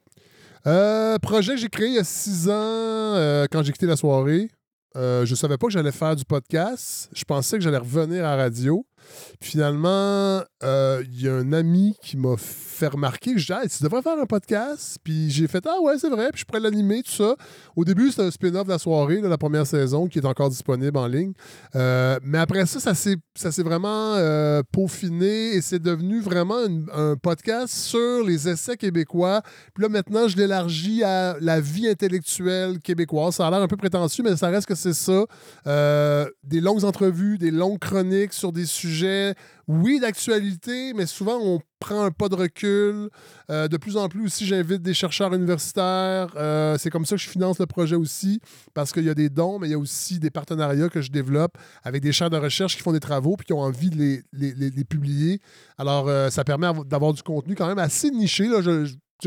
Euh, 0.66 1.18
projet 1.20 1.54
que 1.54 1.60
j'ai 1.60 1.70
créé 1.70 1.88
il 1.88 1.94
y 1.94 1.98
a 1.98 2.04
six 2.04 2.50
ans 2.50 3.46
quand 3.50 3.62
j'ai 3.62 3.72
quitté 3.72 3.86
la 3.86 3.96
soirée. 3.96 4.50
Euh, 4.96 5.24
je 5.24 5.34
savais 5.34 5.56
pas 5.56 5.68
que 5.68 5.72
j'allais 5.72 5.92
faire 5.92 6.16
du 6.16 6.24
podcast. 6.24 7.08
Je 7.14 7.24
pensais 7.24 7.58
que 7.58 7.62
j'allais 7.64 7.78
revenir 7.78 8.24
à 8.24 8.36
la 8.36 8.42
radio. 8.44 8.84
Finalement, 9.40 10.42
euh, 10.62 11.02
il 11.10 11.22
y 11.22 11.28
a 11.28 11.34
un 11.34 11.52
ami 11.52 11.96
qui 12.02 12.16
m'a 12.16 12.36
fait 12.36 12.88
remarquer 12.88 13.32
que 13.32 13.38
je 13.38 13.46
disais, 13.46 13.62
Hey, 13.62 13.68
tu 13.68 13.82
devrais 13.82 14.02
faire 14.02 14.18
un 14.18 14.26
podcast. 14.26 14.98
Puis 15.02 15.30
j'ai 15.30 15.48
fait, 15.48 15.64
ah 15.66 15.80
ouais, 15.82 15.98
c'est 15.98 16.10
vrai. 16.10 16.28
Puis 16.32 16.40
je 16.40 16.44
pourrais 16.44 16.60
l'animer, 16.60 17.02
tout 17.02 17.12
ça. 17.12 17.36
Au 17.76 17.84
début, 17.84 18.10
c'était 18.10 18.24
un 18.24 18.30
spin-off 18.30 18.64
de 18.64 18.72
la 18.72 18.78
soirée, 18.78 19.20
là, 19.20 19.28
la 19.28 19.38
première 19.38 19.66
saison, 19.66 20.08
qui 20.08 20.18
est 20.18 20.26
encore 20.26 20.50
disponible 20.50 20.96
en 20.98 21.06
ligne. 21.06 21.32
Euh, 21.74 22.18
mais 22.22 22.38
après 22.38 22.66
ça, 22.66 22.80
ça 22.80 22.94
s'est 22.94 23.62
vraiment 23.62 24.14
euh, 24.16 24.62
peaufiné 24.72 25.54
et 25.54 25.62
c'est 25.62 25.78
devenu 25.78 26.20
vraiment 26.20 26.58
un 26.94 27.16
podcast 27.16 27.72
sur 27.72 28.24
les 28.24 28.48
essais 28.48 28.76
québécois. 28.76 29.42
Puis 29.74 29.82
là, 29.82 29.88
maintenant, 29.88 30.28
je 30.28 30.36
l'élargis 30.36 31.02
à 31.02 31.36
la 31.40 31.60
vie 31.60 31.88
intellectuelle 31.88 32.78
québécoise. 32.80 33.36
Ça 33.36 33.46
a 33.46 33.50
l'air 33.50 33.62
un 33.62 33.68
peu 33.68 33.76
prétentieux, 33.76 34.22
mais 34.22 34.36
ça 34.36 34.48
reste 34.48 34.66
que 34.66 34.74
c'est 34.74 34.92
ça. 34.92 35.24
Des 36.44 36.60
longues 36.60 36.84
entrevues, 36.84 37.38
des 37.38 37.50
longues 37.50 37.78
chroniques 37.78 38.32
sur 38.32 38.52
des 38.52 38.66
sujets, 38.66 38.89
oui, 39.68 40.00
d'actualité, 40.00 40.92
mais 40.94 41.06
souvent, 41.06 41.38
on 41.40 41.60
prend 41.78 42.02
un 42.02 42.10
pas 42.10 42.28
de 42.28 42.34
recul. 42.34 43.08
Euh, 43.50 43.68
de 43.68 43.76
plus 43.76 43.96
en 43.96 44.08
plus 44.08 44.24
aussi, 44.24 44.46
j'invite 44.46 44.82
des 44.82 44.94
chercheurs 44.94 45.32
universitaires. 45.32 46.32
Euh, 46.36 46.76
c'est 46.78 46.90
comme 46.90 47.06
ça 47.06 47.16
que 47.16 47.22
je 47.22 47.28
finance 47.28 47.58
le 47.58 47.66
projet 47.66 47.96
aussi, 47.96 48.40
parce 48.74 48.92
qu'il 48.92 49.04
y 49.04 49.10
a 49.10 49.14
des 49.14 49.28
dons, 49.30 49.58
mais 49.58 49.68
il 49.68 49.70
y 49.70 49.74
a 49.74 49.78
aussi 49.78 50.18
des 50.18 50.30
partenariats 50.30 50.88
que 50.88 51.00
je 51.00 51.10
développe 51.10 51.56
avec 51.82 52.02
des 52.02 52.12
chaires 52.12 52.30
de 52.30 52.36
recherche 52.36 52.76
qui 52.76 52.82
font 52.82 52.92
des 52.92 53.00
travaux 53.00 53.36
puis 53.36 53.46
qui 53.46 53.52
ont 53.52 53.60
envie 53.60 53.90
de 53.90 54.22
les, 54.32 54.84
publier. 54.84 55.40
Alors, 55.78 56.08
euh, 56.08 56.30
ça 56.30 56.44
permet 56.44 56.66
av- 56.66 56.84
d'avoir 56.84 57.12
du 57.12 57.22
contenu 57.22 57.54
quand 57.54 57.68
même 57.68 57.78
assez 57.78 58.10
niché. 58.10 58.48
Là, 58.48 58.60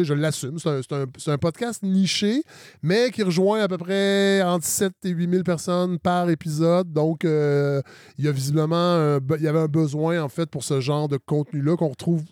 sais, 0.02 0.06
je 0.06 0.14
l'assume. 0.14 0.58
C'est 0.60 0.70
un, 0.94 1.06
un- 1.34 1.38
podcast 1.38 1.84
niché, 1.84 2.44
mais 2.82 3.12
qui 3.12 3.24
rejoint 3.24 3.62
à 3.62 3.68
peu 3.68 3.78
près 3.78 4.41
entre 4.44 4.66
7 4.66 4.94
et 5.06 5.10
8 5.10 5.30
000 5.30 5.44
personnes 5.44 6.00
par 6.00 6.30
épisode. 6.30 6.91
Donc, 6.91 7.26
euh, 7.26 7.82
il 8.18 8.26
y 8.26 8.28
a 8.28 8.32
visiblement 8.32 9.18
il 9.38 9.44
y 9.44 9.48
avait 9.48 9.60
un 9.60 9.68
besoin, 9.68 10.22
en 10.22 10.30
fait, 10.30 10.48
pour 10.50 10.64
ce 10.64 10.80
genre 10.82 11.08
de 11.08 11.18
contenu-là 11.18 11.76
qu'on 11.76 11.89
retrouve 11.89 12.24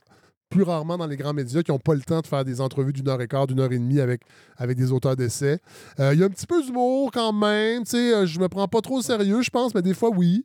plus 0.50 0.64
rarement 0.64 0.98
dans 0.98 1.08
les 1.08 1.16
grands 1.16 1.34
médias 1.34 1.62
qui 1.64 1.72
n'ont 1.72 1.80
pas 1.80 1.94
le 1.96 2.02
temps 2.02 2.20
de 2.20 2.28
faire 2.28 2.44
des 2.44 2.60
entrevues 2.60 2.92
d'une 2.92 3.08
heure 3.08 3.22
et 3.22 3.28
quart, 3.30 3.48
d'une 3.48 3.62
heure 3.62 3.72
et 3.72 3.78
demie 3.80 4.02
avec, 4.02 4.22
avec 4.58 4.78
des 4.78 4.92
auteurs 4.92 5.16
d'essais. 5.16 5.60
Euh, 6.00 6.14
Il 6.14 6.20
y 6.20 6.24
a 6.24 6.26
un 6.26 6.30
petit 6.30 6.46
peu 6.46 6.62
d'humour 6.62 7.10
quand 7.14 7.32
même. 7.32 7.86
Sais, 7.86 8.14
euh, 8.14 8.26
je 8.26 8.38
me 8.38 8.50
prends 8.50 8.68
pas 8.68 8.82
trop 8.82 8.98
au 8.98 9.02
sérieux, 9.02 9.42
je 9.42 9.50
pense, 9.50 9.74
mais 9.74 9.82
des 9.82 9.94
fois, 9.94 10.10
oui. 10.14 10.44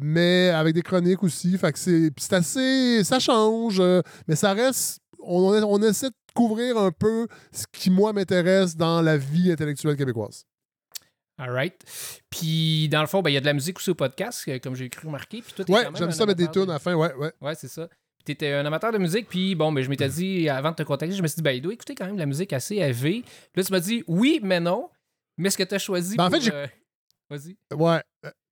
Mais 0.00 0.50
avec 0.54 0.74
des 0.74 0.82
chroniques 0.82 1.22
aussi. 1.22 1.56
Fait 1.58 1.72
que 1.72 1.78
c'est 1.78 2.10
c'est 2.18 2.32
assez. 2.34 3.04
Ça 3.04 3.18
change, 3.18 3.80
mais 4.28 4.36
ça 4.36 4.52
reste. 4.52 5.00
On, 5.32 5.52
on 5.62 5.82
essaie 5.82 6.08
de 6.10 6.14
couvrir 6.34 6.76
un 6.78 6.90
peu 6.90 7.26
ce 7.52 7.64
qui, 7.70 7.90
moi, 7.90 8.12
m'intéresse 8.12 8.76
dans 8.76 9.00
la 9.00 9.16
vie 9.16 9.52
intellectuelle 9.52 9.96
québécoise. 9.96 10.44
All 11.38 11.50
right. 11.50 11.74
Puis, 12.28 12.88
dans 12.90 13.00
le 13.00 13.06
fond, 13.06 13.22
ben, 13.22 13.30
il 13.30 13.34
y 13.34 13.36
a 13.36 13.40
de 13.40 13.46
la 13.46 13.52
musique 13.54 13.78
aussi 13.78 13.90
au 13.90 13.94
podcast, 13.94 14.44
euh, 14.48 14.58
comme 14.58 14.74
j'ai 14.74 14.88
cru 14.90 15.06
remarquer. 15.06 15.40
Puis 15.40 15.52
toi, 15.54 15.64
Ouais, 15.68 15.88
j'aime 15.96 16.10
ça 16.10 16.26
mettre 16.26 16.38
des 16.38 16.48
tunes 16.48 16.66
de- 16.66 16.70
à 16.70 16.74
la 16.74 16.78
fin, 16.78 16.94
ouais, 16.94 17.14
ouais. 17.14 17.32
Ouais, 17.40 17.54
c'est 17.54 17.68
ça. 17.68 17.88
Tu 18.26 18.32
étais 18.32 18.52
un 18.52 18.66
amateur 18.66 18.92
de 18.92 18.98
musique, 18.98 19.26
puis 19.28 19.54
bon, 19.54 19.72
ben, 19.72 19.82
je 19.82 19.88
m'étais 19.88 20.08
dit, 20.08 20.48
avant 20.50 20.72
de 20.72 20.76
te 20.76 20.82
contacter, 20.82 21.14
je 21.14 21.22
me 21.22 21.26
suis 21.28 21.36
dit, 21.36 21.42
ben, 21.42 21.52
il 21.52 21.62
doit 21.62 21.72
écouter 21.72 21.94
quand 21.94 22.04
même 22.04 22.16
de 22.16 22.20
la 22.20 22.26
musique 22.26 22.52
assez 22.52 22.76
élevée. 22.76 23.24
Là, 23.54 23.64
tu 23.64 23.72
m'as 23.72 23.80
dit, 23.80 24.04
oui, 24.06 24.40
mais 24.42 24.60
non. 24.60 24.90
Mais 25.38 25.48
ce 25.48 25.56
que 25.56 25.62
tu 25.62 25.74
as 25.74 25.78
choisi. 25.78 26.16
Ben, 26.16 26.26
en 26.26 26.30
fait, 26.30 26.52
euh, 26.52 26.66
Vas-y. 27.30 27.56
Ouais. 27.74 28.02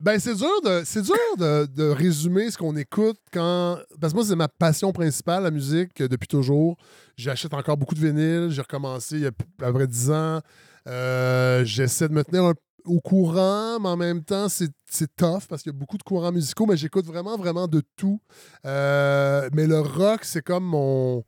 Ben, 0.01 0.19
c'est 0.19 0.35
dur 0.35 0.61
de, 0.65 0.83
c'est 0.85 1.03
dur 1.03 1.17
de, 1.39 1.67
de 1.67 1.85
résumer 1.91 2.51
ce 2.51 2.57
qu'on 2.57 2.77
écoute 2.77 3.19
quand. 3.33 3.79
Parce 4.01 4.13
que 4.13 4.19
moi, 4.19 4.27
c'est 4.27 4.37
ma 4.37 4.49
passion 4.49 4.93
principale, 4.93 5.43
la 5.43 5.51
musique, 5.51 6.01
euh, 6.01 6.09
depuis 6.09 6.29
toujours. 6.29 6.77
J'achète 7.17 7.53
encore 7.53 7.77
beaucoup 7.77 7.95
de 7.95 8.01
vinyles. 8.01 8.51
J'ai 8.51 8.63
recommencé 8.63 9.17
il 9.17 9.23
y 9.23 9.27
a 9.27 9.29
à 9.29 9.33
peu 9.67 9.73
près 9.73 9.87
10 9.87 10.11
ans. 10.11 10.41
Euh, 10.87 11.65
J'essaie 11.65 12.09
de 12.09 12.15
me 12.15 12.25
tenir 12.25 12.55
au 12.85 13.01
courant, 13.01 13.79
mais 13.81 13.89
en 13.89 13.97
même 13.97 14.23
temps, 14.25 14.49
c'est 14.49 14.71
c'est 14.91 15.15
tough 15.17 15.43
parce 15.49 15.63
qu'il 15.63 15.73
y 15.73 15.77
a 15.77 15.79
beaucoup 15.79 15.99
de 15.99 16.03
courants 16.03 16.33
musicaux, 16.33 16.65
mais 16.65 16.77
j'écoute 16.77 17.05
vraiment, 17.05 17.37
vraiment 17.37 17.69
de 17.69 17.83
tout. 17.97 18.21
Euh, 18.65 19.51
mais 19.53 19.67
le 19.67 19.81
rock, 19.81 20.25
c'est 20.25 20.43
comme 20.43 20.65
mon. 20.65 21.25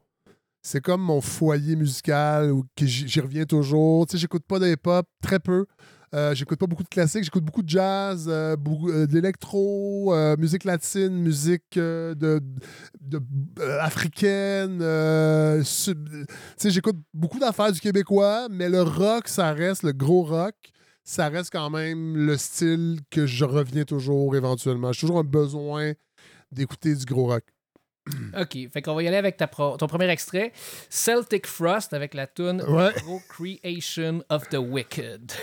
C'est 0.62 0.82
comme 0.82 1.00
mon 1.00 1.22
foyer 1.22 1.74
musical 1.74 2.52
où 2.52 2.64
j'y 2.78 3.20
reviens 3.20 3.44
toujours. 3.46 4.06
Tu 4.06 4.12
sais, 4.12 4.18
j'écoute 4.18 4.44
pas 4.46 4.58
de 4.58 4.66
hip-hop, 4.66 5.06
très 5.22 5.40
peu. 5.40 5.66
Euh, 6.12 6.34
j'écoute 6.34 6.58
pas 6.58 6.66
beaucoup 6.66 6.82
de 6.82 6.88
classiques, 6.88 7.22
j'écoute 7.22 7.44
beaucoup 7.44 7.62
de 7.62 7.68
jazz, 7.68 8.26
euh, 8.28 8.56
beaucoup, 8.56 8.90
euh, 8.90 9.06
d'électro, 9.06 10.12
euh, 10.12 10.36
musique 10.36 10.64
latine, 10.64 11.10
musique 11.10 11.76
de, 11.76 12.14
de- 13.00 13.20
africaine. 13.80 14.80
j'écoute 16.64 16.96
beaucoup 17.14 17.38
d'affaires 17.38 17.70
du 17.72 17.80
québécois, 17.80 18.48
mais 18.50 18.68
le 18.68 18.82
rock, 18.82 19.28
ça 19.28 19.52
reste 19.52 19.84
le 19.84 19.92
gros 19.92 20.22
rock. 20.24 20.54
Ça 21.04 21.28
reste 21.28 21.50
quand 21.52 21.70
même 21.70 22.16
le 22.16 22.36
style 22.36 23.00
que 23.10 23.26
je 23.26 23.44
reviens 23.44 23.84
toujours 23.84 24.36
éventuellement. 24.36 24.92
J'ai 24.92 25.00
toujours 25.00 25.18
un 25.18 25.24
besoin 25.24 25.92
d'écouter 26.52 26.94
du 26.94 27.04
gros 27.04 27.26
rock. 27.26 27.44
OK, 28.38 28.68
fait 28.72 28.82
qu'on 28.82 28.94
va 28.94 29.02
y 29.02 29.08
aller 29.08 29.16
avec 29.16 29.36
ta 29.36 29.46
pro- 29.46 29.76
ton 29.76 29.86
premier 29.86 30.08
extrait. 30.08 30.52
Celtic 30.88 31.46
Frost 31.46 31.92
avec 31.94 32.14
la 32.14 32.26
tune 32.26 32.62
Ouais. 32.62 32.92
Procreation 33.02 34.22
of 34.28 34.48
the 34.50 34.56
Wicked. 34.58 35.32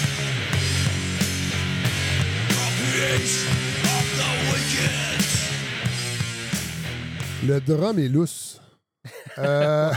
Le 7.45 7.59
drum 7.59 7.97
est 7.99 8.07
lousse. 8.07 8.61
Euh, 9.37 9.91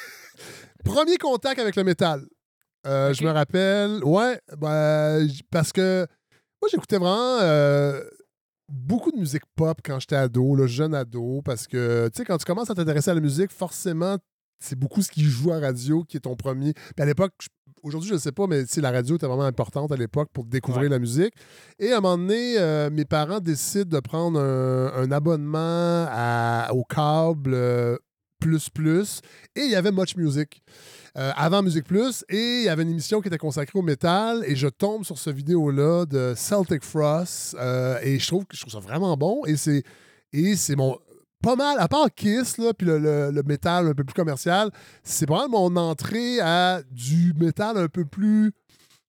Premier 0.84 1.16
contact 1.16 1.60
avec 1.60 1.76
le 1.76 1.84
métal. 1.84 2.24
Euh, 2.86 3.12
Je 3.12 3.24
me 3.24 3.30
rappelle, 3.30 4.02
ouais, 4.04 4.40
ben, 4.58 5.26
parce 5.50 5.72
que 5.72 6.06
moi 6.60 6.68
j'écoutais 6.70 6.98
vraiment 6.98 7.38
euh, 7.40 8.00
beaucoup 8.68 9.10
de 9.12 9.16
musique 9.18 9.42
pop 9.56 9.78
quand 9.84 9.98
j'étais 10.00 10.16
ado, 10.16 10.54
là, 10.54 10.66
jeune 10.66 10.94
ado, 10.94 11.42
parce 11.44 11.66
que 11.66 12.08
tu 12.08 12.18
sais, 12.18 12.24
quand 12.24 12.38
tu 12.38 12.44
commences 12.44 12.70
à 12.70 12.74
t'intéresser 12.74 13.10
à 13.10 13.14
la 13.14 13.20
musique, 13.20 13.50
forcément, 13.52 14.18
c'est 14.62 14.78
beaucoup 14.78 15.02
ce 15.02 15.10
qui 15.10 15.24
joue 15.24 15.52
à 15.52 15.58
radio 15.60 16.04
qui 16.04 16.16
est 16.16 16.20
ton 16.20 16.36
premier. 16.36 16.72
Puis 16.74 17.02
à 17.02 17.06
l'époque, 17.06 17.32
je- 17.42 17.48
aujourd'hui, 17.86 18.08
je 18.10 18.14
ne 18.14 18.18
sais 18.18 18.32
pas, 18.32 18.46
mais 18.46 18.64
la 18.76 18.90
radio 18.90 19.16
était 19.16 19.26
vraiment 19.26 19.44
importante 19.44 19.90
à 19.92 19.96
l'époque 19.96 20.28
pour 20.32 20.44
découvrir 20.44 20.84
Ouais. 20.84 20.88
la 20.90 20.98
musique. 20.98 21.32
Et 21.78 21.92
à 21.92 21.98
un 21.98 22.00
moment 22.00 22.18
donné, 22.18 22.58
euh, 22.58 22.90
mes 22.90 23.04
parents 23.04 23.40
décident 23.40 23.96
de 23.96 24.00
prendre 24.00 24.38
un, 24.40 24.92
un 25.02 25.10
abonnement 25.12 26.06
à- 26.10 26.68
au 26.72 26.84
câble 26.84 27.52
euh, 27.54 27.96
plus 28.40 28.68
plus 28.68 29.20
et 29.54 29.62
il 29.62 29.70
y 29.70 29.74
avait 29.76 29.92
Much 29.92 30.16
Music. 30.16 30.62
euh, 31.18 31.32
avant 31.34 31.62
Musique 31.62 31.84
Plus, 31.86 32.26
et 32.28 32.58
il 32.58 32.64
y 32.64 32.68
avait 32.68 32.82
une 32.82 32.90
émission 32.90 33.22
qui 33.22 33.28
était 33.28 33.38
consacrée 33.38 33.78
au 33.78 33.82
métal, 33.82 34.44
et 34.46 34.54
je 34.54 34.68
tombe 34.68 35.02
sur 35.02 35.16
ce 35.16 35.30
vidéo-là 35.30 36.04
de 36.04 36.34
Celtic 36.36 36.84
Frost, 36.84 37.56
euh, 37.58 37.98
et 38.02 38.18
je 38.18 38.26
trouve, 38.26 38.44
que 38.44 38.54
je 38.54 38.60
trouve 38.60 38.72
ça 38.74 38.80
vraiment 38.80 39.16
bon, 39.16 39.42
et 39.46 39.56
c'est, 39.56 39.82
et 40.34 40.56
c'est 40.56 40.76
mon, 40.76 40.98
pas 41.42 41.56
mal, 41.56 41.78
à 41.78 41.88
part 41.88 42.08
Kiss, 42.14 42.58
là, 42.58 42.72
puis 42.74 42.86
le, 42.86 42.98
le- 42.98 43.30
le 43.30 43.42
métal 43.42 43.86
un 43.88 43.94
peu 43.94 44.04
plus 44.04 44.14
commercial, 44.14 44.70
c'est 45.02 45.26
pas 45.26 45.40
mal 45.40 45.48
mon 45.50 45.76
entrée 45.76 46.40
à 46.40 46.82
du 46.90 47.32
métal 47.38 47.76
un 47.78 47.88
peu 47.88 48.04
plus, 48.04 48.52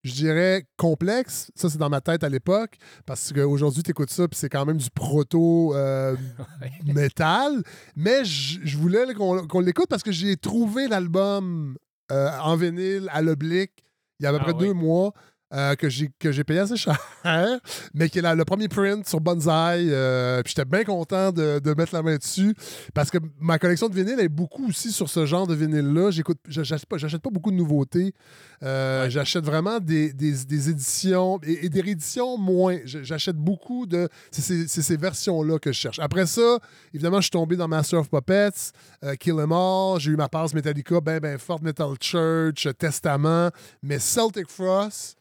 je 0.04 0.12
dirais, 0.14 0.64
complexe. 0.76 1.50
Ça, 1.56 1.68
c'est 1.68 1.78
dans 1.78 1.88
ma 1.90 2.00
tête 2.00 2.22
à 2.22 2.28
l'époque, 2.28 2.76
parce 3.06 3.32
qu'aujourd'hui, 3.32 3.82
tu 3.82 3.90
écoutes 3.90 4.10
ça, 4.10 4.28
puis 4.28 4.38
c'est 4.38 4.48
quand 4.48 4.64
même 4.66 4.76
du 4.78 4.90
proto 4.90 5.74
euh. 5.74 6.14
Mais 7.96 8.24
je 8.62 8.76
voulais 8.78 9.12
qu'on 9.14 9.60
l'écoute 9.60 9.88
parce 9.88 10.02
que 10.02 10.12
j'ai 10.12 10.36
trouvé 10.36 10.86
l'album 10.88 11.76
euh, 12.12 12.30
en 12.40 12.56
vinyle 12.56 13.08
à 13.12 13.20
l'oblique 13.22 13.72
il 14.20 14.24
y 14.24 14.26
a 14.26 14.30
à 14.30 14.32
peu 14.32 14.38
Ah 14.40 14.44
près 14.44 14.52
oui. 14.54 14.66
deux 14.66 14.72
mois. 14.72 15.12
Euh, 15.54 15.74
que 15.76 15.88
j'ai 15.88 16.44
payé 16.44 16.60
assez 16.60 16.76
cher, 16.76 16.98
mais 17.94 18.08
qui 18.08 18.18
est 18.18 18.22
la- 18.22 18.34
le 18.34 18.44
premier 18.44 18.68
print 18.68 19.08
sur 19.08 19.20
Bonsai. 19.20 19.48
euh, 19.90 20.42
puis 20.42 20.52
j'étais 20.54 20.68
bien 20.68 20.84
content 20.84 21.32
de, 21.32 21.58
de 21.58 21.74
mettre 21.74 21.94
la 21.94 22.02
main 22.02 22.16
dessus 22.16 22.54
parce 22.94 23.10
que 23.10 23.18
ma 23.40 23.58
collection 23.58 23.88
de 23.88 23.94
vinyle 23.94 24.20
est 24.20 24.28
beaucoup 24.28 24.68
aussi 24.68 24.92
sur 24.92 25.08
ce 25.08 25.24
genre 25.26 25.46
de 25.46 25.54
vinyle-là. 25.54 26.10
J'achète 26.48 26.86
pas, 26.86 26.96
pas 26.98 27.30
beaucoup 27.30 27.50
de 27.50 27.56
nouveautés. 27.56 28.12
Euh, 28.62 29.08
J'achète 29.08 29.44
vraiment 29.44 29.78
des, 29.80 30.12
des- 30.12 30.44
des 30.44 30.70
éditions 30.70 31.38
et, 31.42 31.66
et 31.66 31.68
des 31.68 31.80
rééditions 31.80 32.36
moins. 32.36 32.78
J'achète 32.84 33.36
beaucoup 33.36 33.86
de. 33.86 34.08
C'est 34.30 34.66
ces, 34.68 34.96
versions-là 34.96 35.58
que 35.58 35.72
je 35.72 35.78
cherche. 35.78 35.98
Après 35.98 36.26
ça, 36.26 36.58
évidemment, 36.92 37.18
je 37.18 37.22
suis 37.26 37.30
tombé 37.30 37.56
dans 37.56 37.68
Master 37.68 38.00
of 38.00 38.10
Puppets, 38.10 38.72
Kill 39.20 39.34
'Em 39.38 39.52
All. 39.52 40.00
J'ai 40.00 40.10
eu 40.10 40.16
ma 40.16 40.28
passe 40.28 40.52
Metallica, 40.54 41.00
ben, 41.00 41.20
ben 41.20 41.38
forte, 41.38 41.62
Metal 41.62 41.90
Church, 42.00 42.66
Testament. 42.78 43.50
Mais 43.82 43.98
Celtic 43.98 44.48
Frost, 44.50 45.17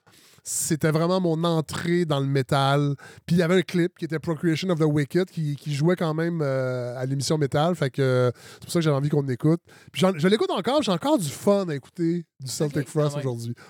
c'était 0.49 0.91
vraiment 0.91 1.19
mon 1.19 1.43
entrée 1.43 2.05
dans 2.05 2.19
le 2.21 2.25
métal. 2.25 2.95
Puis 3.25 3.35
il 3.35 3.39
y 3.39 3.43
avait 3.43 3.55
un 3.55 3.61
clip 3.61 3.97
qui 3.97 4.05
était 4.05 4.17
Procreation 4.19 4.69
of 4.69 4.79
the 4.79 4.83
Wicked 4.83 5.29
qui, 5.29 5.55
qui 5.57 5.75
jouait 5.75 5.95
quand 5.97 6.13
même 6.13 6.39
euh, 6.41 6.97
à 6.97 7.05
l'émission 7.05 7.37
métal. 7.37 7.75
Fait 7.75 7.89
que 7.89 8.31
c'est 8.53 8.61
pour 8.61 8.71
ça 8.71 8.79
que 8.79 8.83
j'avais 8.83 8.95
envie 8.95 9.09
qu'on 9.09 9.23
l'écoute. 9.23 9.59
Puis 9.91 10.03
je 10.15 10.27
l'écoute 10.27 10.49
encore, 10.51 10.81
j'ai 10.81 10.91
encore 10.91 11.17
du 11.17 11.29
fun 11.29 11.67
à 11.67 11.75
écouter 11.75 12.25
du 12.39 12.49
Celtic 12.51 12.87
Frost 12.87 13.11
ah 13.11 13.17
ouais. 13.17 13.25
aujourd'hui. 13.25 13.53
Ah 13.57 13.63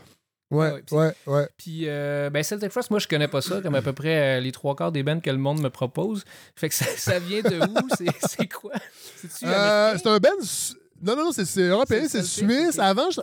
Ouais, 0.49 0.71
ouais, 0.71 0.81
puis- 0.85 0.95
ouais. 1.33 1.49
Puis, 1.57 1.81
euh, 1.89 2.29
ben, 2.29 2.41
Celtic 2.41 2.71
Frost, 2.71 2.89
moi, 2.89 2.99
je 2.99 3.07
connais 3.09 3.27
pas 3.27 3.41
ça, 3.41 3.59
comme 3.59 3.75
à 3.75 3.81
peu 3.81 3.91
près 3.91 4.37
euh, 4.37 4.39
les 4.39 4.53
trois 4.53 4.77
quarts 4.77 4.93
des 4.93 5.03
bands 5.03 5.19
que 5.19 5.29
le 5.29 5.37
monde 5.37 5.59
me 5.61 5.69
propose. 5.69 6.23
Fait 6.55 6.69
que 6.69 6.75
ça, 6.75 6.85
ça 6.95 7.19
vient 7.19 7.41
de 7.41 7.59
où? 7.59 7.87
C'est- 8.29 8.47
quoi? 8.53 8.71
Euh, 9.43 9.93
c'est 9.97 10.07
un 10.07 10.17
band. 10.19 10.29
Non, 11.01 11.15
non, 11.17 11.23
non, 11.25 11.31
c'est- 11.33 11.67
européen, 11.67 12.05
C'est 12.07 12.23
suisse. 12.23 12.79
Avant, 12.79 13.09
je- 13.11 13.19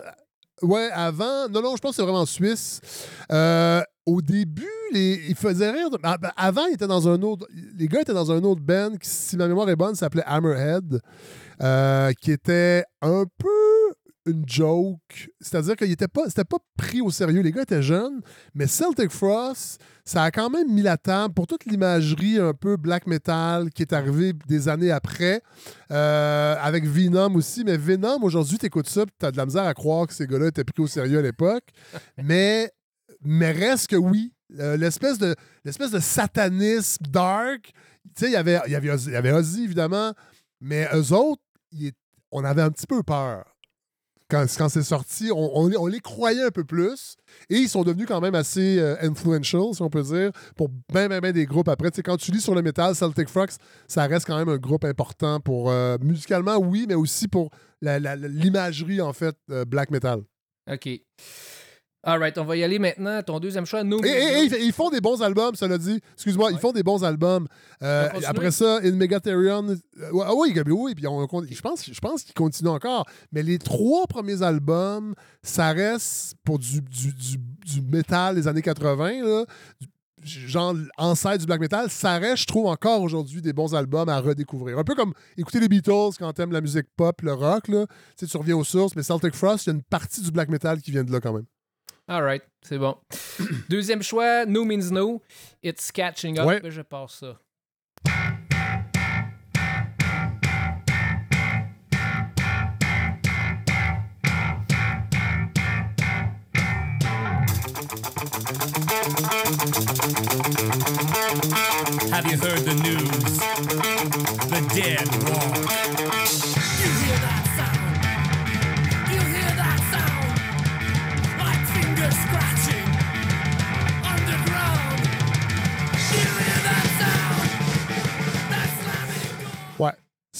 ouais, 0.61 0.89
avant. 0.93 1.47
Non, 1.49 1.61
non, 1.61 1.75
je 1.75 1.81
pense 1.81 1.91
que 1.91 1.95
c'est 1.97 2.01
vraiment 2.03 2.25
suisse. 2.25 2.81
Euh, 3.31 3.81
au 4.05 4.21
début, 4.21 4.67
les... 4.91 5.19
ils 5.29 5.35
faisaient 5.35 5.71
rire. 5.71 5.89
Ah, 6.03 6.17
ben, 6.17 6.31
Avant, 6.37 6.65
ils 6.67 6.73
étaient 6.73 6.87
dans 6.87 7.07
un 7.07 7.21
autre. 7.21 7.47
Les 7.77 7.87
gars 7.87 8.01
étaient 8.01 8.13
dans 8.13 8.31
un 8.31 8.43
autre 8.43 8.61
band 8.61 8.91
qui, 9.01 9.09
si 9.09 9.37
ma 9.37 9.47
mémoire 9.47 9.69
est 9.69 9.75
bonne, 9.75 9.95
s'appelait 9.95 10.23
Hammerhead, 10.25 10.99
euh, 11.61 12.11
qui 12.21 12.31
était 12.31 12.83
un 13.01 13.25
peu 13.37 13.49
une 14.25 14.43
joke. 14.47 15.29
C'est-à-dire 15.39 15.75
qu'il 15.75 15.91
était 15.91 16.07
pas, 16.07 16.23
c'était 16.27 16.43
pas 16.43 16.57
pris 16.77 17.01
au 17.01 17.11
sérieux. 17.11 17.41
Les 17.41 17.51
gars 17.51 17.61
étaient 17.61 17.83
jeunes, 17.83 18.21
mais 18.53 18.67
Celtic 18.67 19.11
Frost, 19.11 19.79
ça 20.03 20.23
a 20.23 20.31
quand 20.31 20.49
même 20.49 20.71
mis 20.71 20.81
la 20.81 20.97
table 20.97 21.33
pour 21.33 21.47
toute 21.47 21.65
l'imagerie 21.65 22.39
un 22.39 22.53
peu 22.53 22.77
black 22.77 23.07
metal 23.07 23.69
qui 23.69 23.81
est 23.83 23.93
arrivée 23.93 24.33
des 24.47 24.67
années 24.67 24.91
après, 24.91 25.41
euh, 25.91 26.55
avec 26.59 26.85
Venom 26.85 27.35
aussi. 27.35 27.63
Mais 27.63 27.77
Venom, 27.77 28.23
aujourd'hui, 28.23 28.57
t'écoutes 28.57 28.89
ça, 28.89 29.03
tu 29.19 29.25
as 29.25 29.31
de 29.31 29.37
la 29.37 29.45
misère 29.45 29.63
à 29.63 29.73
croire 29.73 30.07
que 30.07 30.13
ces 30.13 30.27
gars-là 30.27 30.47
étaient 30.47 30.63
pris 30.63 30.81
au 30.81 30.87
sérieux 30.87 31.19
à 31.19 31.21
l'époque. 31.21 31.65
mais, 32.23 32.71
mais 33.21 33.51
reste 33.51 33.87
que 33.87 33.95
oui, 33.95 34.33
euh, 34.59 34.77
l'espèce 34.77 35.17
de, 35.17 35.35
l'espèce 35.63 35.91
de 35.91 35.99
satanisme 35.99 37.05
dark. 37.09 37.71
Tu 38.15 38.25
sais, 38.25 38.25
il 38.27 38.33
y 38.33 38.35
avait, 38.35 38.59
il 38.67 38.71
y 38.71 38.75
avait 38.75 38.87
y 38.87 39.15
avait 39.15 39.31
Ozzy, 39.31 39.63
évidemment, 39.63 40.13
mais 40.61 40.87
eux 40.93 41.11
autres, 41.13 41.41
est- 41.79 41.95
on 42.31 42.43
avait 42.43 42.61
un 42.61 42.69
petit 42.69 42.85
peu 42.85 43.01
peur 43.01 43.54
quand, 44.29 44.69
c'est 44.69 44.83
sorti, 44.83 45.29
on, 45.31 45.67
les- 45.87 45.99
croyait 45.99 46.43
un 46.43 46.51
peu 46.51 46.63
plus. 46.63 47.15
Et 47.49 47.57
ils 47.57 47.69
sont 47.69 47.83
devenus 47.83 48.07
quand 48.07 48.21
même 48.21 48.35
assez 48.35 48.79
euh, 48.79 48.95
influential, 49.01 49.73
si 49.73 49.81
on 49.81 49.89
peut 49.89 50.03
dire, 50.03 50.31
pour 50.55 50.69
bien, 50.91 51.07
bien, 51.07 51.19
bien 51.19 51.31
des 51.31 51.45
groupes 51.45 51.67
après. 51.67 51.91
Tu 51.91 51.97
sais, 51.97 52.03
quand 52.03 52.17
tu 52.17 52.31
lis 52.31 52.41
sur 52.41 52.55
le 52.55 52.61
métal, 52.61 52.95
Celtic 52.95 53.29
Frost, 53.29 53.59
ça 53.87 54.05
reste 54.07 54.25
quand 54.25 54.37
même 54.37 54.49
un 54.49 54.57
groupe 54.57 54.85
important 54.85 55.39
pour, 55.39 55.69
euh, 55.69 55.97
musicalement, 56.01 56.57
oui, 56.57 56.85
mais 56.87 56.95
aussi 56.95 57.27
pour 57.27 57.49
l'imagerie, 57.81 59.01
en 59.01 59.13
fait, 59.13 59.35
euh, 59.51 59.65
black 59.65 59.91
metal. 59.91 60.21
OK. 60.71 60.89
All 62.07 62.19
right, 62.19 62.37
on 62.37 62.43
va 62.45 62.55
y 62.55 62.63
aller 62.63 62.77
maintenant. 62.77 63.19
Ton 63.23 63.39
deuxième 63.39 63.65
choix, 63.65 63.83
No 63.83 63.99
Et, 64.03 64.07
et- 64.07 64.63
ils- 64.63 64.71
font 64.71 64.89
des 64.91 65.01
bons 65.01 65.21
albums, 65.23 65.55
cela 65.55 65.77
dit. 65.79 65.99
Excuse-moi, 66.13 66.51
ils 66.51 66.59
font 66.59 66.71
des 66.71 66.83
bons 66.83 67.03
albums. 67.03 67.47
Euh, 67.81 68.07
après 68.27 68.51
ça, 68.51 68.77
In 68.83 68.91
Megatherion. 68.91 69.67
euh, 69.69 69.75
ah 70.23 70.33
oui, 70.35 70.53
Gabi, 70.53 70.71
oui. 70.71 70.93
Puis 70.95 71.07
on- 71.07 71.27
je 71.49 71.61
pense, 71.61 71.83
je 71.91 71.99
pense 71.99 72.21
qu'ils 72.23 72.35
continuent 72.35 72.69
encore. 72.69 73.05
Mais 73.31 73.41
les 73.41 73.57
trois 73.57 74.05
premiers 74.05 74.43
albums, 74.43 75.15
ça 75.41 75.71
reste 75.71 76.35
pour 76.43 76.59
du, 76.59 76.79
du, 76.81 77.11
du, 77.13 77.37
du 77.65 77.81
métal 77.81 78.35
des 78.35 78.47
années 78.47 78.61
80. 78.61 79.23
Là, 79.23 79.45
genre 80.23 80.75
ancêtre 80.97 81.39
du 81.39 81.45
black 81.45 81.59
metal, 81.59 81.89
ça 81.89 82.17
reste, 82.17 82.37
je 82.43 82.45
trouve, 82.47 82.65
encore 82.67 83.01
aujourd'hui 83.01 83.41
des 83.41 83.53
bons 83.53 83.73
albums 83.75 84.09
à 84.09 84.19
redécouvrir. 84.19 84.77
Un 84.79 84.83
peu 84.83 84.95
comme 84.95 85.13
écouter 85.37 85.59
les 85.59 85.67
Beatles 85.67 86.15
quand 86.19 86.31
t'aimes 86.33 86.51
la 86.51 86.61
musique 86.61 86.87
pop, 86.95 87.21
le 87.21 87.33
rock, 87.33 87.67
là. 87.67 87.85
Tu 88.17 88.25
sais, 88.25 88.27
tu 88.31 88.37
reviens 88.37 88.57
aux 88.57 88.63
sources, 88.63 88.95
mais 88.95 89.03
Celtic 89.03 89.33
Frost, 89.35 89.65
il 89.65 89.69
y 89.69 89.71
a 89.71 89.75
une 89.75 89.83
partie 89.83 90.21
du 90.21 90.31
black 90.31 90.49
metal 90.49 90.81
qui 90.81 90.91
vient 90.91 91.03
de 91.03 91.11
là 91.11 91.19
quand 91.19 91.33
même. 91.33 91.45
Alright, 92.07 92.43
c'est 92.61 92.77
bon. 92.77 92.97
Deuxième 93.69 94.03
choix, 94.03 94.45
No 94.45 94.63
Means 94.63 94.91
No. 94.91 95.21
It's 95.63 95.91
Catching 95.91 96.37
Up. 96.37 96.45
Ouais. 96.45 96.61
Je 96.63 96.81
passe 96.81 97.15
ça. 97.19 97.39
Have 112.11 112.25
you 112.31 112.37
heard 112.37 112.59
the 112.59 112.75
news? 112.83 113.39
The 114.49 114.61
dead 114.73 115.07
walk. 115.29 116.54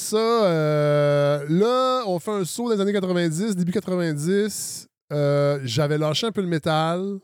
Ça, 0.05 0.17
euh, 0.17 1.43
là, 1.49 2.03
on 2.05 2.19
fait 2.19 2.29
un 2.29 2.45
saut 2.45 2.71
des 2.71 2.79
années 2.79 2.93
90, 2.93 3.55
début 3.55 3.71
90. 3.71 4.87
Euh, 5.11 5.59
J'avais 5.63 5.97
lâché 5.97 6.27
un 6.27 6.31
peu 6.31 6.41
le 6.41 6.47
métal. 6.47 7.17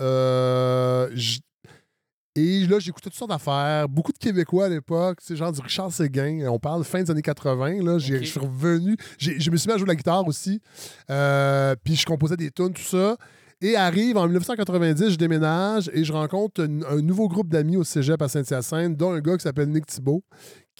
Euh, 0.00 1.08
et 2.34 2.66
là, 2.66 2.80
j'écoutais 2.80 3.10
toutes 3.10 3.18
sortes 3.18 3.30
d'affaires. 3.30 3.88
Beaucoup 3.88 4.10
de 4.10 4.18
Québécois 4.18 4.64
à 4.64 4.68
l'époque, 4.68 5.18
c'est 5.22 5.36
genre 5.36 5.52
du 5.52 5.60
Richard 5.60 5.92
Séguin. 5.92 6.48
On 6.48 6.58
parle 6.58 6.82
fin 6.82 7.00
des 7.00 7.12
années 7.12 7.22
80. 7.22 7.80
Là, 7.84 7.98
je 7.98 8.16
suis 8.24 8.40
revenu. 8.40 8.96
Je 9.18 9.48
me 9.48 9.56
suis 9.56 9.68
mis 9.68 9.74
à 9.74 9.76
jouer 9.76 9.84
de 9.84 9.90
la 9.90 9.94
guitare 9.96 10.26
aussi. 10.26 10.60
Euh, 11.10 11.76
puis 11.84 11.94
je 11.94 12.04
composais 12.04 12.36
des 12.36 12.50
tunes, 12.50 12.72
tout 12.72 12.82
ça. 12.82 13.16
Et 13.62 13.76
arrive 13.76 14.16
en 14.16 14.24
1990, 14.24 15.10
je 15.10 15.16
déménage 15.16 15.90
et 15.92 16.02
je 16.02 16.12
rencontre 16.12 16.62
un, 16.62 16.82
un 16.90 17.02
nouveau 17.02 17.28
groupe 17.28 17.48
d'amis 17.48 17.76
au 17.76 17.84
cégep 17.84 18.20
à 18.22 18.26
Saint-Hyacinthe, 18.26 18.96
dont 18.96 19.12
un 19.12 19.20
gars 19.20 19.36
qui 19.36 19.42
s'appelle 19.42 19.68
Nick 19.68 19.86
Thibault. 19.86 20.24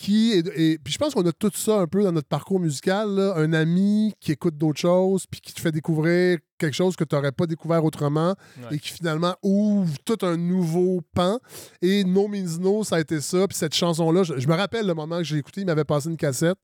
Qui 0.02 0.32
est, 0.32 0.46
et, 0.56 0.78
puis 0.78 0.94
je 0.94 0.98
pense 0.98 1.12
qu'on 1.12 1.26
a 1.26 1.32
tout 1.32 1.50
ça 1.54 1.78
un 1.80 1.86
peu 1.86 2.02
dans 2.02 2.12
notre 2.12 2.26
parcours 2.26 2.58
musical. 2.58 3.10
là. 3.10 3.34
Un 3.36 3.52
ami 3.52 4.14
qui 4.18 4.32
écoute 4.32 4.56
d'autres 4.56 4.80
choses, 4.80 5.26
puis 5.30 5.42
qui 5.42 5.52
te 5.52 5.60
fait 5.60 5.72
découvrir 5.72 6.38
quelque 6.56 6.72
chose 6.72 6.96
que 6.96 7.04
tu 7.04 7.14
n'aurais 7.14 7.32
pas 7.32 7.44
découvert 7.46 7.84
autrement 7.84 8.34
Ouais. 8.62 8.76
et 8.76 8.78
qui 8.78 8.88
finalement 8.88 9.34
ouvre 9.42 9.92
tout 10.06 10.16
un 10.22 10.38
nouveau 10.38 11.02
pan. 11.14 11.38
Et 11.82 12.02
No 12.04 12.28
Means 12.28 12.58
No, 12.60 12.82
ça 12.82 12.96
a 12.96 13.00
été 13.00 13.20
ça. 13.20 13.46
Puis 13.46 13.58
cette 13.58 13.74
chanson-là, 13.74 14.22
je, 14.22 14.38
je 14.38 14.48
me 14.48 14.54
rappelle 14.54 14.86
le 14.86 14.94
moment 14.94 15.18
que 15.18 15.24
j'ai 15.24 15.36
écouté, 15.36 15.60
il 15.60 15.66
m'avait 15.66 15.84
passé 15.84 16.08
une 16.08 16.16
cassette. 16.16 16.56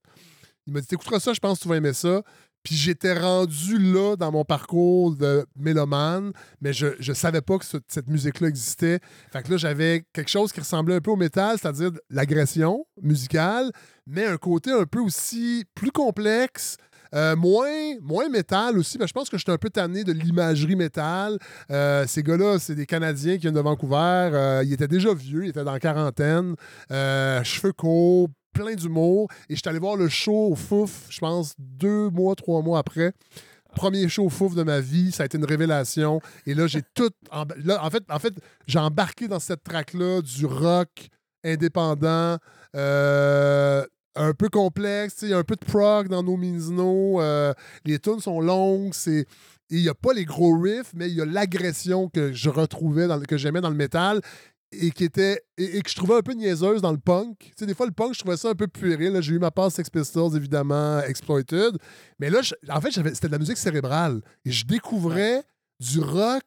Il 0.66 0.72
m'a 0.72 0.80
dit 0.80 0.86
T'écouteras 0.86 1.20
ça, 1.20 1.34
je 1.34 1.38
pense 1.38 1.58
que 1.58 1.62
tu 1.64 1.68
vas 1.68 1.76
aimer 1.76 1.92
ça. 1.92 2.22
Puis 2.66 2.74
j'étais 2.74 3.16
rendu 3.16 3.78
là 3.78 4.16
dans 4.16 4.32
mon 4.32 4.44
parcours 4.44 5.14
de 5.14 5.46
mélomane, 5.56 6.32
mais 6.60 6.72
je 6.72 6.88
ne 6.98 7.14
savais 7.14 7.40
pas 7.40 7.58
que 7.58 7.64
ce- 7.64 7.76
cette 7.86 8.08
musique-là 8.08 8.48
existait. 8.48 8.98
Fait 9.32 9.44
que 9.44 9.52
là, 9.52 9.56
j'avais 9.56 10.04
quelque 10.12 10.28
chose 10.30 10.50
qui 10.50 10.58
ressemblait 10.58 10.96
un 10.96 11.00
peu 11.00 11.12
au 11.12 11.16
métal, 11.16 11.58
c'est-à-dire 11.60 11.92
l'agression 12.10 12.84
musicale, 13.00 13.70
mais 14.04 14.26
un 14.26 14.36
côté 14.36 14.72
un 14.72 14.84
peu 14.84 14.98
aussi 14.98 15.64
plus 15.76 15.92
complexe. 15.92 16.76
euh, 17.14 17.36
moins, 17.36 17.94
moins 18.02 18.28
métal 18.28 18.76
aussi, 18.76 18.98
je 19.00 19.12
pense 19.12 19.30
que 19.30 19.38
j'étais 19.38 19.52
un 19.52 19.58
peu 19.58 19.70
tanné 19.70 20.02
de 20.02 20.10
l'imagerie 20.12 20.74
métal. 20.74 21.38
Euh, 21.70 22.04
ces 22.08 22.24
gars-là, 22.24 22.58
c'est 22.58 22.74
des 22.74 22.84
Canadiens 22.84 23.34
qui 23.36 23.42
viennent 23.42 23.54
de 23.54 23.60
Vancouver. 23.60 23.94
Euh, 24.34 24.62
ils 24.66 24.72
étaient 24.72 24.88
déjà 24.88 25.14
vieux, 25.14 25.44
ils 25.44 25.50
étaient 25.50 25.62
dans 25.62 25.72
la 25.72 25.78
quarantaine, 25.78 26.56
cheveux 26.90 27.72
courts, 27.72 28.28
plein 28.56 28.74
d'humour. 28.74 29.28
Et 29.48 29.54
je 29.54 29.60
suis 29.60 29.68
allé 29.68 29.78
voir 29.78 29.96
le 29.96 30.08
show 30.08 30.48
au 30.52 30.54
Fouf, 30.56 31.06
je 31.10 31.18
pense, 31.20 31.54
deux 31.58 32.10
mois, 32.10 32.34
trois 32.34 32.62
mois 32.62 32.78
après. 32.78 33.12
Premier 33.74 34.08
show 34.08 34.24
au 34.24 34.30
Fouf 34.30 34.54
de 34.54 34.62
ma 34.62 34.80
vie, 34.80 35.12
ça 35.12 35.24
a 35.24 35.26
été 35.26 35.36
une 35.36 35.44
révélation. 35.44 36.20
Et 36.46 36.54
là, 36.54 36.66
j'ai 36.66 36.82
tout. 36.94 37.10
emba- 37.30 37.56
là, 37.64 37.84
en 37.84 37.90
fait, 37.90 38.02
en 38.10 38.18
fait 38.18 38.32
j'ai 38.66 38.78
embarqué 38.78 39.28
dans 39.28 39.38
cette 39.40 39.62
track-là 39.62 40.22
du 40.22 40.46
rock 40.46 41.08
indépendant. 41.44 42.38
euh, 42.74 43.84
un 44.18 44.32
peu 44.32 44.48
complexe, 44.48 45.16
il 45.22 45.28
y 45.28 45.34
a 45.34 45.38
un 45.38 45.42
peu 45.44 45.56
de 45.56 45.64
prog 45.64 46.08
dans 46.08 46.22
No 46.22 46.36
Means 46.38 46.70
No. 46.72 47.20
euh, 47.20 47.52
les 47.84 47.98
tunes 47.98 48.20
sont 48.20 48.40
longues, 48.40 48.94
c'est 48.94 49.26
il 49.68 49.82
n'y 49.82 49.88
a 49.90 49.94
pas 49.94 50.12
les 50.14 50.24
gros 50.24 50.58
riffs, 50.58 50.92
mais 50.94 51.08
il 51.10 51.16
y 51.16 51.20
a 51.20 51.26
l'agression 51.26 52.08
que 52.08 52.32
je 52.32 52.48
retrouvais, 52.48 53.08
que 53.28 53.36
j'aimais 53.36 53.60
dans 53.60 53.68
le 53.68 53.76
métal 53.76 54.20
et 54.84 54.90
qui 54.90 55.04
était 55.04 55.42
et, 55.58 55.78
et 55.78 55.82
que 55.82 55.90
je 55.90 55.94
trouvais 55.96 56.16
un 56.16 56.22
peu 56.22 56.32
niaiseuse 56.32 56.80
dans 56.82 56.92
le 56.92 56.98
punk. 56.98 57.38
Tu 57.38 57.52
sais, 57.58 57.66
des 57.66 57.74
fois, 57.74 57.86
le 57.86 57.92
punk, 57.92 58.14
je 58.14 58.18
trouvais 58.20 58.36
ça 58.36 58.50
un 58.50 58.54
peu 58.54 58.66
puéril. 58.66 59.16
J'ai 59.20 59.34
eu 59.34 59.38
ma 59.38 59.50
passe 59.50 59.74
Sex 59.74 59.88
Pistols, 59.90 60.36
évidemment, 60.36 61.00
Exploited. 61.02 61.76
Mais 62.18 62.30
là, 62.30 62.42
je- 62.42 62.54
en 62.70 62.80
fait, 62.80 62.90
c'était 62.92 63.26
de 63.28 63.32
la 63.32 63.38
musique 63.38 63.58
cérébrale. 63.58 64.20
Et 64.44 64.50
je 64.50 64.66
découvrais 64.66 65.42
du 65.80 66.00
rock 66.00 66.42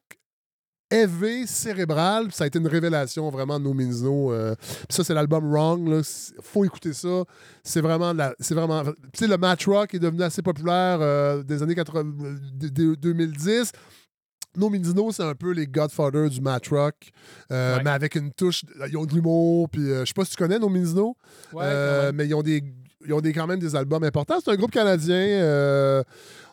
heavy, 0.91 1.45
cérébral. 1.45 2.31
Ça 2.31 2.45
a 2.45 2.47
été 2.47 2.57
une 2.57 2.67
révélation, 2.67 3.29
vraiment, 3.29 3.59
No 3.59 3.73
Means 3.75 4.01
No. 4.03 4.31
euh. 4.33 4.55
Ça, 4.89 5.03
c'est 5.03 5.13
l'album 5.13 5.47
Wrong. 5.51 5.87
Là. 5.87 6.01
Faut 6.41 6.65
écouter 6.65 6.93
ça. 6.93 7.23
C'est 7.63 7.81
vraiment... 7.81 8.13
de 8.13 8.23
C'est 8.39 8.55
vraiment... 8.55 8.83
Tu 8.83 8.91
sais, 9.13 9.27
le 9.27 9.37
match 9.37 9.67
rock 9.67 9.93
est 9.93 9.99
devenu 9.99 10.23
assez 10.23 10.41
populaire 10.41 10.97
euh, 11.01 11.43
des 11.43 11.61
années 11.61 11.75
80, 11.75 12.03
de- 12.53 12.67
de- 12.69 12.95
2010. 12.95 13.71
No 14.59 14.69
Means 14.69 14.93
No, 14.95 15.11
c'est 15.11 15.23
un 15.23 15.35
peu 15.35 15.51
les 15.51 15.65
Godfather 15.67 16.29
du 16.29 16.41
match 16.41 16.69
rock, 16.69 16.95
euh, 17.51 17.77
Ouais. 17.77 17.83
mais 17.83 17.89
avec 17.91 18.15
une 18.15 18.31
touche... 18.31 18.63
Ils 18.89 18.97
ont 18.97 19.05
de 19.05 19.13
l'humour, 19.13 19.69
puis 19.69 19.81
euh, 19.89 20.01
je 20.01 20.07
sais 20.07 20.13
pas 20.13 20.25
si 20.25 20.31
tu 20.31 20.37
connais 20.37 20.59
No 20.59 20.69
Means 20.69 20.93
No, 20.93 21.15
Ouais, 21.53 21.63
euh, 21.65 22.11
mais 22.13 22.27
ils 22.27 22.33
ont, 22.35 22.41
des, 22.43 22.61
ils 23.05 23.13
ont 23.13 23.21
des, 23.21 23.33
quand 23.33 23.47
même 23.47 23.59
des 23.59 23.75
albums 23.75 24.03
importants. 24.03 24.39
C'est 24.43 24.51
un 24.51 24.55
groupe 24.55 24.71
canadien. 24.71 25.15
euh, 25.15 26.03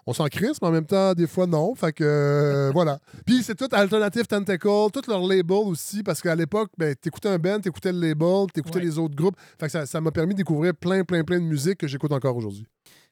on 0.08 0.12
s'en 0.12 0.26
crisse, 0.26 0.62
mais 0.62 0.68
en 0.68 0.70
même 0.70 0.86
temps, 0.86 1.14
des 1.14 1.26
fois, 1.26 1.48
non. 1.48 1.74
Fait 1.74 1.92
que, 1.92 2.70
voilà. 2.72 3.00
Puis 3.26 3.42
c'est 3.42 3.56
tout 3.56 3.66
Alternative 3.72 4.24
Tentacle, 4.28 4.68
tout 4.92 5.02
leur 5.08 5.26
label 5.26 5.56
aussi, 5.64 6.04
parce 6.04 6.20
qu'à 6.22 6.36
l'époque, 6.36 6.70
ben, 6.78 6.94
t'écoutais 6.94 7.28
un 7.28 7.38
band, 7.38 7.58
t'écoutais 7.58 7.90
le 7.90 7.98
label, 8.00 8.46
t'écoutais 8.54 8.78
Ouais. 8.78 8.84
les 8.84 8.98
autres 9.00 9.16
groupes. 9.16 9.34
Fait 9.58 9.66
que 9.66 9.72
ça 9.72 9.84
ça 9.84 10.00
m'a 10.00 10.12
permis 10.12 10.34
de 10.34 10.38
découvrir 10.38 10.74
plein, 10.76 11.02
plein, 11.02 11.24
plein 11.24 11.40
de 11.40 11.44
musique 11.44 11.78
que 11.78 11.88
j'écoute 11.88 12.12
encore 12.12 12.36
aujourd'hui. 12.36 12.66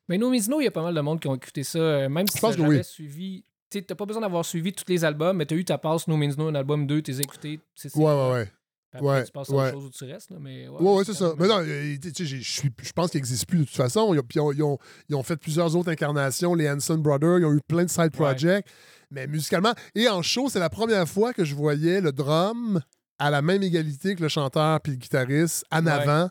Mais 0.09 0.19
No 0.19 0.31
Means 0.31 0.47
No, 0.49 0.61
il 0.61 0.65
y 0.65 0.69
a 0.69 0.71
pas 0.71 0.83
mal 0.85 0.95
de 0.95 1.01
monde 1.01 1.19
qui 1.19 1.27
ont 1.27 1.35
écouté 1.35 1.65
ça, 1.65 2.09
même 2.09 2.29
si 2.29 2.37
Je 2.37 2.41
pense 2.41 2.55
tu 2.55 2.63
que 2.63 2.69
oui. 2.69 2.85
suivi. 2.85 3.45
Tu 3.81 3.87
t'as 3.87 3.95
pas 3.95 4.07
besoin 4.07 4.23
d'avoir 4.23 4.45
suivi 4.45 4.73
tous 4.73 4.85
les 4.89 5.05
albums, 5.05 5.37
mais 5.37 5.47
t'as 5.47 5.57
eu 5.57 5.65
ta 5.65 5.79
passe 5.79 6.07
No 6.09 6.17
Means 6.17 6.35
No, 6.39 6.49
un 6.49 6.55
album 6.55 6.87
2, 6.87 7.03
t'es 7.03 7.19
écouté. 7.21 7.61
Ouais, 7.95 8.05
ouais, 8.05 8.33
ouais. 8.33 8.53
Après, 8.97 9.07
Ouais, 9.09 9.25
tu 9.25 9.33
passes 9.33 9.51
à 9.51 9.53
ouais. 9.53 9.63
autre 9.65 9.73
chose 9.73 9.87
où 9.87 9.91
tu 9.91 10.05
restes. 10.05 10.31
Là, 10.31 10.37
mais 10.41 10.69
ouais, 10.69 10.81
Ouais, 10.81 10.95
ouais, 10.99 11.05
c'est 11.05 11.15
ça. 11.15 11.35
Mais 11.37 11.49
non, 11.49 11.63
je 11.65 12.93
pense 12.93 13.11
qu'ils 13.11 13.19
n'existent 13.19 13.47
plus 13.49 13.59
de 13.59 13.65
toute 13.65 13.75
façon. 13.75 14.15
Ils 14.15 14.21
ont, 14.21 14.23
puis 14.23 14.37
ils 14.39 14.41
ont- 14.41 14.53
ils 14.53 14.63
ont- 14.63 14.79
ils 15.09 15.17
ont 15.17 15.23
fait 15.25 15.37
plusieurs 15.37 15.75
autres 15.75 15.91
incarnations, 15.91 16.55
les 16.55 16.71
Hanson 16.71 16.99
Brothers, 16.99 17.39
ils 17.41 17.45
ont 17.45 17.53
eu 17.55 17.61
plein 17.67 17.85
de 17.85 17.91
side 17.91 18.13
projects. 18.13 18.65
Mais 19.11 19.27
musicalement, 19.27 19.73
et 19.97 20.09
en 20.09 20.23
show, 20.23 20.49
c'est 20.49 20.61
la 20.61 20.71
première 20.71 21.09
fois 21.09 21.33
que 21.33 21.45
je 21.45 21.55
voyais 21.57 22.01
le 22.01 22.13
drum 22.13 22.81
à 23.19 23.31
la 23.31 23.43
même 23.43 23.63
égalité 23.63 24.15
que 24.15 24.23
le 24.23 24.29
chanteur 24.29 24.81
puis 24.81 24.93
le 24.93 24.99
guitariste 24.99 25.65
en 25.73 25.87
avant. 25.87 26.29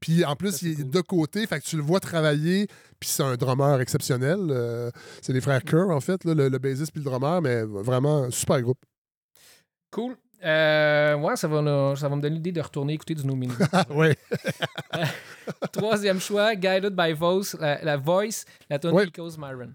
Puis 0.00 0.24
en 0.24 0.36
plus, 0.36 0.52
Ça, 0.52 0.58
il 0.62 0.72
est 0.72 0.74
cool. 0.76 0.90
de 0.90 1.00
côté, 1.00 1.46
fait 1.46 1.58
que 1.58 1.64
tu 1.64 1.76
le 1.76 1.82
vois 1.82 2.00
travailler. 2.00 2.68
Puis 3.00 3.08
c'est 3.10 3.22
un 3.22 3.36
drummer 3.36 3.80
exceptionnel. 3.80 4.38
euh, 4.50 4.90
c'est 5.22 5.32
les 5.32 5.40
frères 5.40 5.62
Kerr, 5.62 5.90
en 5.90 6.00
fait, 6.00 6.24
là, 6.24 6.34
le, 6.34 6.48
le 6.48 6.58
bassiste 6.58 6.92
puis 6.92 7.02
le 7.02 7.10
drummer, 7.10 7.40
mais 7.42 7.62
vraiment 7.62 8.30
super 8.30 8.60
groupe. 8.62 8.78
Cool. 9.90 10.16
Euh, 10.44 11.14
ouais, 11.16 11.34
ça 11.36 11.48
va, 11.48 11.62
nous- 11.62 11.96
ça 11.96 12.08
va 12.08 12.16
me 12.16 12.20
donner 12.20 12.36
l'idée 12.36 12.52
de 12.52 12.60
retourner 12.60 12.92
écouter 12.92 13.14
du 13.14 13.26
No 13.26 13.34
Means 13.34 13.48
No. 13.88 13.96
ouais. 13.96 14.16
Troisième 15.72 16.20
choix, 16.20 16.54
Guided 16.54 16.94
by 16.94 17.12
Voice, 17.12 17.56
la, 17.58 17.82
la 17.82 17.96
Voice, 17.96 18.44
la 18.68 18.78
Ouais. 18.92 19.06
Echoes 19.06 19.36
Myron. 19.38 19.72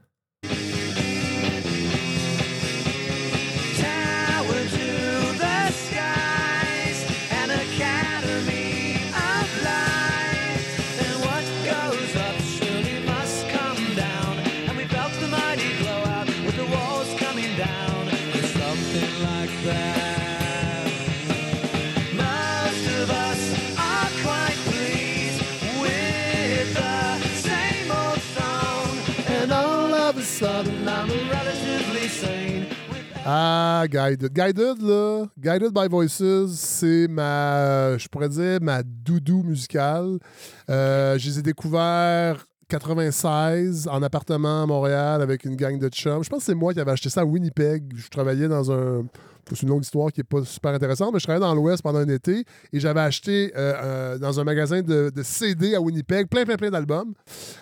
Ah, 33.24 33.86
Guided. 33.88 34.34
Guided, 34.34 34.82
là, 34.82 35.26
Guided 35.38 35.72
by 35.72 35.88
Voices, 35.88 36.48
c'est 36.56 37.08
ma, 37.08 37.98
je 37.98 38.08
pourrais 38.08 38.30
dire, 38.30 38.60
ma 38.62 38.82
doudou 38.84 39.44
musicale. 39.44 40.18
Euh, 40.70 41.18
je 41.20 41.30
les 41.30 41.40
ai 41.40 41.42
découverts 41.44 42.48
96 42.68 43.88
en 43.88 44.02
appartement 44.02 44.64
à 44.64 44.66
Montréal 44.66 45.22
avec 45.22 45.46
une 45.46 45.56
gang 45.56 45.78
de 45.78 45.88
chums. 45.90 46.24
Je 46.24 46.30
pense 46.30 46.40
que 46.40 46.46
c'est 46.46 46.56
moi 46.56 46.74
qui 46.74 46.80
avais 46.80 46.92
acheté 46.92 47.10
ça 47.10 47.22
à 47.22 47.26
Winnipeg. 47.26 47.94
Je 47.96 48.10
travaillais 48.10 48.48
dans 48.48 48.72
un 48.72 49.06
C'est 49.50 49.64
une 49.64 49.70
longue 49.70 49.84
histoire 49.84 50.12
qui 50.12 50.20
n'est 50.20 50.26
pas 50.26 50.44
super 50.46 50.74
intéressante, 50.74 51.14
mais 51.14 51.20
je 51.20 51.26
travaillais 51.26 51.46
dans 51.46 51.54
l'Ouest 51.54 51.84
pendant 51.84 52.00
un 52.00 52.08
été 52.08 52.46
et 52.72 52.80
j'avais 52.80 53.02
acheté 53.02 53.52
euh, 53.56 53.74
euh, 53.76 54.18
dans 54.18 54.40
un 54.40 54.44
magasin 54.44 54.82
de, 54.82 55.12
de 55.14 55.24
CD 55.24 55.76
à 55.76 55.82
Winnipeg 55.82 56.28
plein, 56.28 56.46
plein, 56.46 56.56
plein 56.58 56.70
d'albums. 56.70 57.14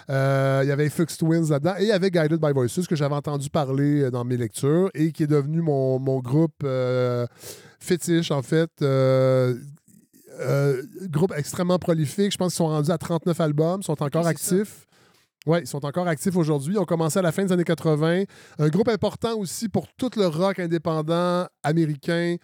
Euh, 0.10 0.62
il 0.64 0.70
y 0.70 0.72
avait 0.72 0.90
Fux 0.90 1.08
Twins 1.18 1.50
là-dedans 1.50 1.76
et 1.80 1.84
il 1.84 1.88
y 1.88 1.92
avait 1.92 2.12
Guided 2.12 2.40
by 2.40 2.52
Voices 2.52 2.88
que 2.88 2.96
j'avais 2.96 3.16
entendu 3.16 3.50
parler 3.50 4.12
dans 4.12 4.24
mes 4.24 4.38
lectures 4.38 4.90
et 4.94 5.12
qui 5.12 5.24
est 5.24 5.28
devenu 5.28 5.62
mon, 5.62 6.00
mon 6.00 6.20
groupe 6.20 6.66
fétiche, 7.80 8.32
en 8.32 8.42
fait. 8.42 8.72
Euh, 10.40 10.84
groupe 11.10 11.34
extrêmement 11.36 11.80
prolifique. 11.80 12.32
Je 12.32 12.38
pense 12.38 12.54
qu'ils 12.54 12.58
sont 12.58 12.68
rendus 12.68 12.92
à 12.92 12.98
39 12.98 13.40
albums, 13.42 13.84
sont 13.84 14.02
encore 14.02 14.26
actifs. 14.26 14.88
Oui, 15.50 15.62
ils 15.62 15.68
sont 15.68 15.84
encore 15.84 16.08
actifs 16.08 16.36
aujourd'hui. 16.36 16.76
Ils 16.76 16.78
ont 16.78 16.86
commencé 16.86 17.18
à 17.18 17.24
la 17.24 17.32
fin 17.32 17.44
des 17.44 17.52
années 17.52 17.64
80. 17.64 18.26
Un 18.60 18.70
groupe 18.70 18.88
important 18.88 19.36
aussi 19.36 19.68
pour 19.68 19.88
tout 19.98 20.12
le 20.16 20.28
rock 20.28 20.60
indépendant 20.60 21.48
américain 21.64 22.36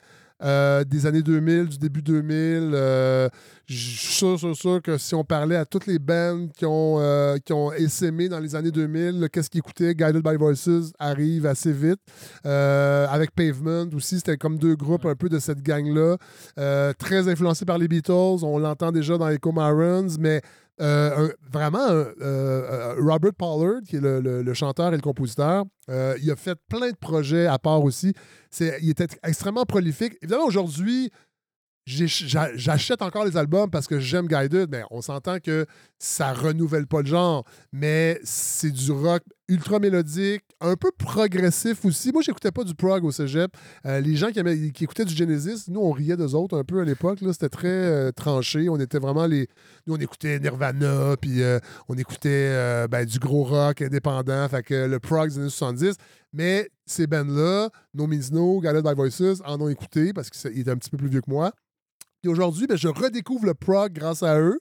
euh, 0.44 0.84
des 0.84 1.06
années 1.06 1.22
2000, 1.22 1.68
du 1.68 1.78
début 1.78 2.02
2000. 2.02 2.72
Euh, 2.74 3.30
je 3.68 3.76
suis 3.76 4.14
sûr, 4.16 4.40
sûr, 4.40 4.56
sûr 4.56 4.82
que 4.82 4.98
si 4.98 5.14
on 5.14 5.24
parlait 5.24 5.56
à 5.56 5.66
toutes 5.66 5.86
les 5.86 6.00
bands 6.00 6.48
qui 6.58 6.66
ont, 6.66 6.98
euh, 7.00 7.38
qui 7.38 7.54
ont 7.54 7.72
essaimé 7.74 8.28
dans 8.28 8.40
les 8.40 8.56
années 8.56 8.72
2000, 8.72 9.20
là, 9.20 9.30
qu'est-ce 9.30 9.52
qu'ils 9.52 9.60
écoutaient, 9.60 9.94
Guided 9.94 10.24
by 10.24 10.36
Voices 10.36 10.92
arrive 10.98 11.46
assez 11.46 11.72
vite. 11.72 12.00
Euh, 12.48 13.06
avec 13.08 13.36
Pavement 13.36 13.86
aussi, 13.96 14.18
c'était 14.18 14.38
comme 14.38 14.58
deux 14.58 14.76
groupes 14.76 15.06
un 15.06 15.16
peu 15.16 15.30
de 15.30 15.38
cette 15.38 15.62
gang-là. 15.62 16.18
Très 16.98 17.28
influencés 17.30 17.66
par 17.66 17.78
les 17.78 17.88
Beatles. 17.88 18.44
On 18.44 18.58
l'entend 18.58 18.92
déjà 18.92 19.20
dans 19.20 19.30
Echo 19.30 19.52
Marons, 19.52 20.08
mais 20.20 20.42
euh, 20.82 21.30
vraiment, 21.52 21.88
euh, 21.88 22.12
euh, 22.22 22.96
Robert 23.00 23.34
Pollard, 23.34 23.82
qui 23.88 23.96
est 23.96 24.02
le, 24.02 24.54
chanteur 24.54 24.94
et 24.94 24.96
le 24.96 25.02
compositeur, 25.02 25.66
il 25.88 26.32
a 26.32 26.36
fait 26.36 26.58
plein 26.70 26.92
de 26.92 26.98
projets 26.98 27.48
à 27.48 27.60
part 27.60 27.84
aussi. 27.84 28.14
Il 28.60 28.90
était 28.90 29.08
extrêmement 29.24 29.66
prolifique. 29.66 30.18
Évidemment, 30.22 30.46
aujourd'hui, 30.46 31.12
j'achète 31.86 33.02
encore 33.02 33.26
les 33.26 33.38
albums 33.38 33.70
parce 33.70 33.88
que 33.88 34.00
j'aime 34.00 34.28
Guided, 34.28 34.70
mais 34.72 34.84
on 34.90 35.02
s'entend 35.02 35.40
que 35.40 35.66
ça 36.00 36.34
renouvelle 36.34 36.88
pas 36.88 37.02
le 37.02 37.08
genre. 37.08 37.46
Mais 37.72 38.20
c'est 38.24 38.72
du 38.72 38.92
rock 38.92 39.22
ultra 39.48 39.78
mélodique, 39.78 40.44
un 40.62 40.76
peu 40.76 40.92
progressif 40.92 41.86
aussi. 41.86 42.12
Moi, 42.12 42.24
j'écoutais 42.24 42.52
pas 42.52 42.64
du 42.64 42.74
prog 42.74 43.04
au 43.04 43.12
cégep. 43.12 43.52
Euh, 43.86 44.00
les 44.00 44.16
gens 44.16 44.32
qui, 44.32 44.40
écoutaient 44.84 45.06
du 45.06 45.14
Genesis, 45.14 45.70
nous, 45.70 45.82
on 45.82 45.92
riait 45.92 46.18
d'eux 46.18 46.34
autres 46.34 46.58
un 46.58 46.64
peu 46.64 46.82
à 46.82 46.86
l'époque. 46.86 47.20
C'était 47.32 47.50
très 47.50 47.68
euh, 47.68 48.12
tranché. 48.12 48.68
On 48.68 48.80
était 48.80 48.98
vraiment 48.98 49.28
les. 49.28 49.48
Nous, 49.86 49.94
on 49.96 50.00
écoutait 50.00 50.40
Nirvana, 50.40 51.16
puis 51.22 51.44
euh, 51.44 51.60
on 51.88 51.96
écoutait 51.96 52.88
ben, 52.88 53.06
du 53.06 53.20
gros 53.20 53.44
rock 53.44 53.84
indépendant, 53.84 54.48
fait 54.50 54.64
que 54.64 54.88
le 54.88 55.00
prog 55.00 55.30
des 55.30 55.38
années 55.38 55.50
70. 55.50 55.96
Mais 56.34 56.70
ces 56.86 57.06
bands-là, 57.06 57.70
No 57.94 58.08
Means 58.08 58.32
No, 58.32 58.60
by 58.60 58.94
Voices, 58.96 59.42
en 59.46 59.62
ont 59.62 59.70
écouté 59.70 60.14
parce 60.14 60.30
qu'ils 60.30 60.60
étaient 60.60 60.72
un 60.72 60.78
petit 60.78 60.90
peu 60.90 60.98
plus 60.98 61.10
vieux 61.10 61.22
que 61.22 61.30
moi. 61.30 61.54
Aujourd'hui, 62.28 62.68
ben, 62.68 62.78
je 62.78 62.88
redécouvre 62.88 63.46
le 63.46 63.54
prog 63.54 63.92
grâce 63.94 64.24
à 64.24 64.40
eux. 64.40 64.60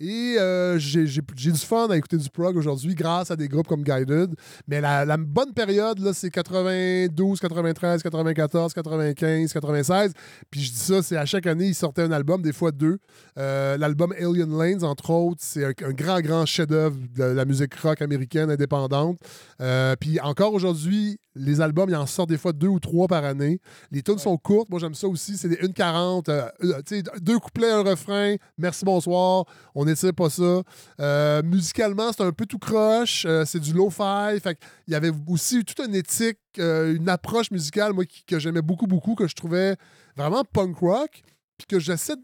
Et 0.00 0.36
euh, 0.38 0.76
j'ai 0.78 1.06
du 1.06 1.58
fun 1.58 1.88
à 1.88 1.96
écouter 1.96 2.16
du 2.16 2.28
prog 2.28 2.56
aujourd'hui 2.56 2.96
grâce 2.96 3.30
à 3.30 3.36
des 3.36 3.48
groupes 3.48 3.68
comme 3.68 3.84
Guided. 3.84 4.34
Mais 4.66 4.80
la, 4.80 5.16
bonne 5.16 5.52
période, 5.54 6.00
là, 6.00 6.12
c'est 6.12 6.30
92, 6.30 7.38
93, 7.38 8.02
94, 8.02 8.74
95, 8.74 9.52
96. 9.52 10.12
Puis 10.50 10.62
je 10.62 10.72
dis 10.72 10.78
ça, 10.78 11.00
c'est 11.00 11.16
à 11.16 11.24
chaque 11.26 11.46
année, 11.46 11.66
ils 11.66 11.74
sortaient 11.76 12.02
un 12.02 12.10
album, 12.10 12.42
des 12.42 12.52
fois 12.52 12.72
deux. 12.72 12.98
Euh, 13.38 13.76
L'album 13.76 14.12
Alien 14.12 14.58
Lanes, 14.58 14.82
entre 14.82 15.10
autres, 15.10 15.40
c'est 15.40 15.64
un, 15.64 15.72
un 15.86 15.92
grand, 15.92 16.20
grand 16.20 16.44
chef-d'œuvre 16.44 16.96
de 17.14 17.22
la 17.22 17.44
musique 17.44 17.74
rock 17.76 18.02
américaine 18.02 18.50
indépendante. 18.50 19.18
Euh, 19.60 19.94
puis 19.98 20.18
encore 20.20 20.54
aujourd'hui, 20.54 21.18
les 21.34 21.60
albums, 21.60 21.88
ils 21.90 21.96
en 21.96 22.06
sortent 22.06 22.28
des 22.30 22.38
fois 22.38 22.52
deux 22.52 22.68
ou 22.68 22.78
trois 22.80 23.08
par 23.08 23.24
année. 23.24 23.60
Les 23.90 24.02
tunes 24.02 24.18
sont 24.18 24.36
courtes. 24.36 24.68
Moi, 24.70 24.78
j'aime 24.78 24.94
ça 24.94 25.08
aussi. 25.08 25.36
C'est 25.36 25.48
des 25.48 25.56
1,40. 25.56 26.28
euh, 26.30 26.48
euh, 26.62 27.02
deux 27.20 27.38
couplets, 27.38 27.70
un 27.70 27.82
refrain. 27.82 28.36
Merci, 28.56 28.84
bonsoir. 28.84 29.44
On 29.74 29.84
n'étire 29.84 30.14
pas 30.14 30.30
ça. 30.30 30.62
Euh, 31.00 31.42
musicalement, 31.42 32.12
c'est 32.12 32.22
un 32.22 32.32
peu 32.32 32.46
tout 32.46 32.58
croche. 32.58 33.24
Euh, 33.26 33.44
c'est 33.44 33.60
du 33.60 33.72
lo-fi. 33.72 34.38
Fait 34.40 34.58
il 34.86 34.92
y 34.92 34.94
avait 34.94 35.10
aussi 35.28 35.64
toute 35.64 35.80
une 35.86 35.94
éthique, 35.94 36.38
une 36.56 37.08
approche 37.08 37.50
musicale, 37.50 37.92
moi, 37.92 38.04
qui- 38.04 38.24
que 38.24 38.38
j'aimais 38.38 38.62
beaucoup, 38.62 38.86
beaucoup, 38.86 39.14
que 39.14 39.26
je 39.26 39.34
trouvais 39.34 39.76
vraiment 40.16 40.44
punk 40.44 40.76
rock. 40.78 41.22
Puis 41.58 41.66
que 41.68 41.78
j'essaie 41.78 42.14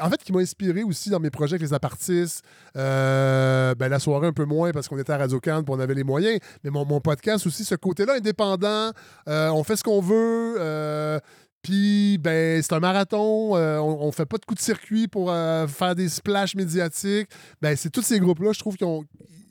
en 0.00 0.10
fait, 0.10 0.22
qui 0.22 0.32
m'a 0.32 0.40
inspiré 0.40 0.82
aussi 0.82 1.10
dans 1.10 1.20
mes 1.20 1.30
projets 1.30 1.54
avec 1.54 1.62
les 1.62 1.74
apartistes. 1.74 2.42
Euh, 2.76 3.74
ben, 3.74 3.88
la 3.88 3.98
soirée 3.98 4.26
un 4.26 4.32
peu 4.32 4.44
moins 4.44 4.72
parce 4.72 4.88
qu'on 4.88 4.98
était 4.98 5.12
à 5.12 5.18
Radio 5.18 5.40
Cannes 5.40 5.64
et 5.66 5.70
on 5.70 5.80
avait 5.80 5.94
les 5.94 6.04
moyens. 6.04 6.38
Mais 6.64 6.70
mon, 6.70 7.00
podcast 7.00 7.46
aussi, 7.46 7.64
ce 7.64 7.74
côté-là 7.74 8.14
indépendant, 8.14 8.90
euh, 9.28 9.50
on 9.50 9.64
fait 9.64 9.76
ce 9.76 9.82
qu'on 9.82 10.00
veut. 10.00 10.56
euh, 10.58 11.18
puis, 11.62 12.18
ben, 12.18 12.60
c'est 12.60 12.72
un 12.72 12.80
marathon. 12.80 13.54
on, 13.54 13.98
on 14.00 14.10
fait 14.12 14.26
pas 14.26 14.36
de 14.38 14.44
coups 14.44 14.58
de 14.60 14.64
circuit 14.64 15.06
pour 15.06 15.30
faire 15.30 15.94
des 15.94 16.08
splashs 16.08 16.56
médiatiques. 16.56 17.28
Ben, 17.60 17.76
c'est 17.76 17.90
tous 17.90 18.02
ces 18.02 18.18
groupes-là, 18.18 18.50
je 18.52 18.58
trouve 18.58 18.76
qu'ils 18.76 18.86
ont- 18.86 19.04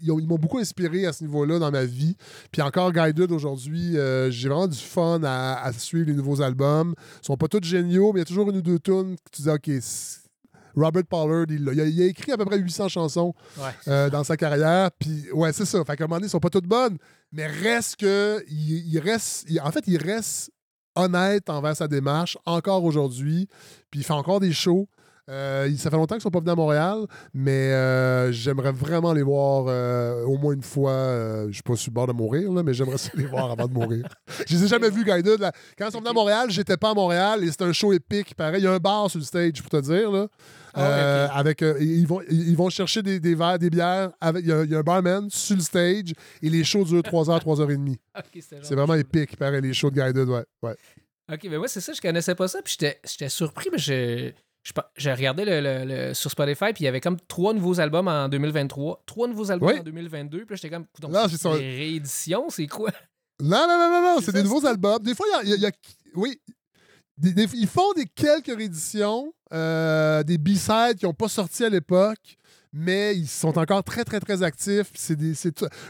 ils 0.03 0.11
ont- 0.11 0.19
ils 0.19 0.27
m'ont 0.27 0.37
beaucoup 0.37 0.57
inspiré 0.57 1.05
à 1.05 1.13
ce 1.13 1.23
niveau-là 1.23 1.57
dans 1.59 1.71
ma 1.71 1.85
vie. 1.85 2.17
Puis 2.51 2.61
encore 2.61 2.91
Guided 2.91 3.31
aujourd'hui, 3.31 3.93
j'ai 4.29 4.49
vraiment 4.49 4.67
du 4.67 4.77
fun 4.77 5.21
à, 5.23 5.71
suivre 5.77 6.07
les 6.07 6.13
nouveaux 6.15 6.41
albums. 6.41 6.95
Ils 7.23 7.27
sont 7.27 7.37
pas 7.37 7.47
tous 7.47 7.63
géniaux, 7.63 8.11
mais 8.11 8.19
il 8.19 8.23
y 8.23 8.23
a 8.23 8.25
toujours 8.25 8.49
une 8.49 8.57
ou 8.57 8.61
deux 8.61 8.79
tunes 8.79 9.15
que 9.15 9.29
tu 9.31 9.43
dis, 9.43 9.49
OK, 9.49 9.69
Robert 10.75 11.03
Pollard, 11.09 11.45
il, 11.49 11.67
a, 11.69 11.73
il 11.85 12.01
a 12.01 12.05
écrit 12.05 12.31
à 12.31 12.37
peu 12.37 12.45
près 12.45 12.57
800 12.57 12.87
chansons 12.89 13.33
Ouais. 13.57 13.69
euh, 13.87 14.09
dans 14.09 14.23
sa 14.23 14.37
carrière. 14.37 14.89
Puis, 14.99 15.25
ouais, 15.33 15.51
c'est 15.53 15.65
ça. 15.65 15.83
Fait 15.85 15.95
qu'à 15.95 16.03
un 16.03 16.07
moment 16.07 16.17
donné, 16.17 16.27
ils 16.27 16.31
sont 16.31 16.39
pas 16.39 16.49
toutes 16.49 16.67
bonnes, 16.67 16.97
mais 17.31 17.47
reste 17.47 17.97
que. 17.97 18.43
Il, 18.49 18.93
il 18.93 18.99
reste. 18.99 19.47
en 19.63 19.71
fait, 19.71 19.83
il 19.87 19.97
reste 19.97 20.51
honnête 20.95 21.49
envers 21.49 21.75
sa 21.75 21.87
démarche 21.87 22.37
encore 22.45 22.83
aujourd'hui. 22.83 23.47
Puis, 23.89 24.01
il 24.01 24.03
fait 24.03 24.13
encore 24.13 24.39
des 24.39 24.51
shows. 24.53 24.87
Euh, 25.29 25.67
il- 25.69 25.77
ça 25.77 25.89
fait 25.89 25.95
longtemps 25.95 26.15
qu'ils 26.15 26.23
sont 26.23 26.31
pas 26.31 26.39
venus 26.39 26.51
à 26.51 26.55
Montréal, 26.55 27.05
mais 27.33 27.71
euh, 27.71 28.31
j'aimerais 28.33 28.71
vraiment 28.73 29.13
les 29.13 29.21
voir 29.21 29.65
euh, 29.69 30.23
au 30.25 30.37
moins 30.37 30.53
une 30.53 30.63
fois. 30.63 31.45
Je 31.47 31.53
suis 31.53 31.61
pas 31.63 31.75
sur 31.77 31.91
le 31.91 31.93
bord 31.93 32.07
de 32.07 32.11
mourir, 32.11 32.51
là, 32.51 32.63
mais 32.63 32.73
j'aimerais 32.73 32.97
les 33.13 33.27
voir 33.27 33.51
avant 33.51 33.67
de 33.67 33.71
mourir. 33.73 34.03
Je 34.47 34.55
les 34.55 34.63
ai 34.65 34.67
jamais 34.67 34.89
vus, 34.89 35.05
Guided. 35.05 35.39
là. 35.39 35.51
Quand 35.77 35.85
ils 35.87 35.91
sont 35.91 35.99
venus 35.99 36.09
à 36.11 36.13
Montréal, 36.13 36.47
j'étais 36.49 36.75
pas 36.75 36.89
à 36.89 36.93
Montréal 36.93 37.43
et 37.43 37.47
c'est 37.47 37.61
un 37.61 37.71
show 37.71 37.93
épique. 37.93 38.35
Pareil, 38.35 38.61
il 38.61 38.65
y 38.65 38.67
a 38.67 38.73
un 38.73 38.77
bar 38.79 39.09
sur 39.09 39.19
le 39.19 39.23
stage, 39.25 39.61
pour 39.61 39.69
te 39.69 39.79
dire. 39.79 40.11
Là. 40.11 40.27
Ah 40.73 40.81
Euh, 40.87 41.27
avec, 41.33 41.61
euh, 41.61 41.75
ils, 41.79 42.07
vont, 42.07 42.21
ils 42.29 42.55
vont 42.55 42.69
chercher 42.69 43.01
des, 43.01 43.19
des 43.19 43.35
verres, 43.35 43.59
des 43.59 43.69
bières. 43.69 44.11
avec- 44.21 44.43
Il 44.43 44.49
y, 44.49 44.53
a- 44.53 44.63
il 44.63 44.71
y 44.71 44.75
a 44.75 44.79
un 44.79 44.83
barman 44.83 45.29
sur 45.29 45.55
le 45.55 45.61
stage 45.61 46.13
et 46.41 46.49
les 46.49 46.63
shows 46.63 46.83
durent 46.85 47.03
3 47.03 47.29
heures, 47.29 47.39
3 47.39 47.59
heures 47.61 47.71
et 47.71 47.77
demie. 47.77 47.97
Ok, 48.17 48.25
c'était 48.35 48.57
genre 48.57 48.65
C'est 48.65 48.75
vraiment 48.75 48.93
épique, 48.95 49.35
pareil, 49.37 49.61
les 49.61 49.73
shows 49.73 49.89
de 49.91 50.01
Guided, 50.01 50.27
ouais. 50.29 50.43
ouais. 50.63 50.75
Ok, 51.31 51.39
ben 51.49 51.57
moi, 51.57 51.67
c'est 51.67 51.81
ça, 51.81 51.93
je 51.93 52.01
connaissais 52.01 52.35
pas 52.35 52.47
ça, 52.47 52.61
puis 52.61 52.75
j'étais- 52.79 53.29
surpris, 53.29 53.69
mais 53.71 53.77
je. 53.77 54.31
J'ai 54.95 55.11
regardé 55.11 55.43
le, 55.43 55.59
le- 55.59 55.85
le- 56.09 56.13
sur 56.13 56.29
Spotify, 56.29 56.65
puis 56.71 56.83
il 56.83 56.85
y 56.85 56.87
avait 56.87 57.01
comme 57.01 57.17
trois 57.27 57.51
nouveaux 57.51 57.79
albums 57.79 58.07
en 58.07 58.29
2023, 58.29 59.01
trois 59.07 59.27
nouveaux 59.27 59.49
albums 59.49 59.69
Oui. 59.71 59.79
en 59.79 59.83
2022, 59.83 60.45
puis 60.45 60.55
j'étais 60.55 60.69
comme. 60.69 60.85
C'est 61.29 61.43
des 61.57 61.57
rééditions, 61.77 62.47
c'est 62.51 62.67
quoi? 62.67 62.91
Non, 63.41 63.65
non, 63.67 63.77
non, 63.79 63.89
non, 63.89 64.01
non, 64.01 64.17
C'est 64.23 64.31
des 64.33 64.43
nouveaux 64.43 64.63
albums. 64.67 65.01
Des 65.01 65.15
fois, 65.15 65.25
il 65.29 65.31
y 65.31 65.35
a, 65.35 65.41
il 65.43 65.49
y 65.49 65.53
a- 65.53 65.55
il 65.55 65.61
y 65.63 65.65
a- 65.65 65.71
Oui. 66.13 66.39
Des- 67.21 67.33
des- 67.33 67.55
ils 67.55 67.67
font 67.67 67.93
des 67.93 68.05
quelques 68.05 68.47
rééditions, 68.55 69.33
euh, 69.53 70.23
des 70.23 70.37
B-sides 70.37 70.95
qui 70.99 71.05
n'ont 71.05 71.13
pas 71.13 71.27
sorti 71.29 71.63
à 71.63 71.69
l'époque, 71.69 72.37
mais 72.73 73.15
ils 73.15 73.27
sont 73.27 73.57
encore 73.59 73.83
très, 73.83 74.03
très, 74.03 74.19
très 74.19 74.41
actifs. 74.43 74.91
C'est 74.95 75.19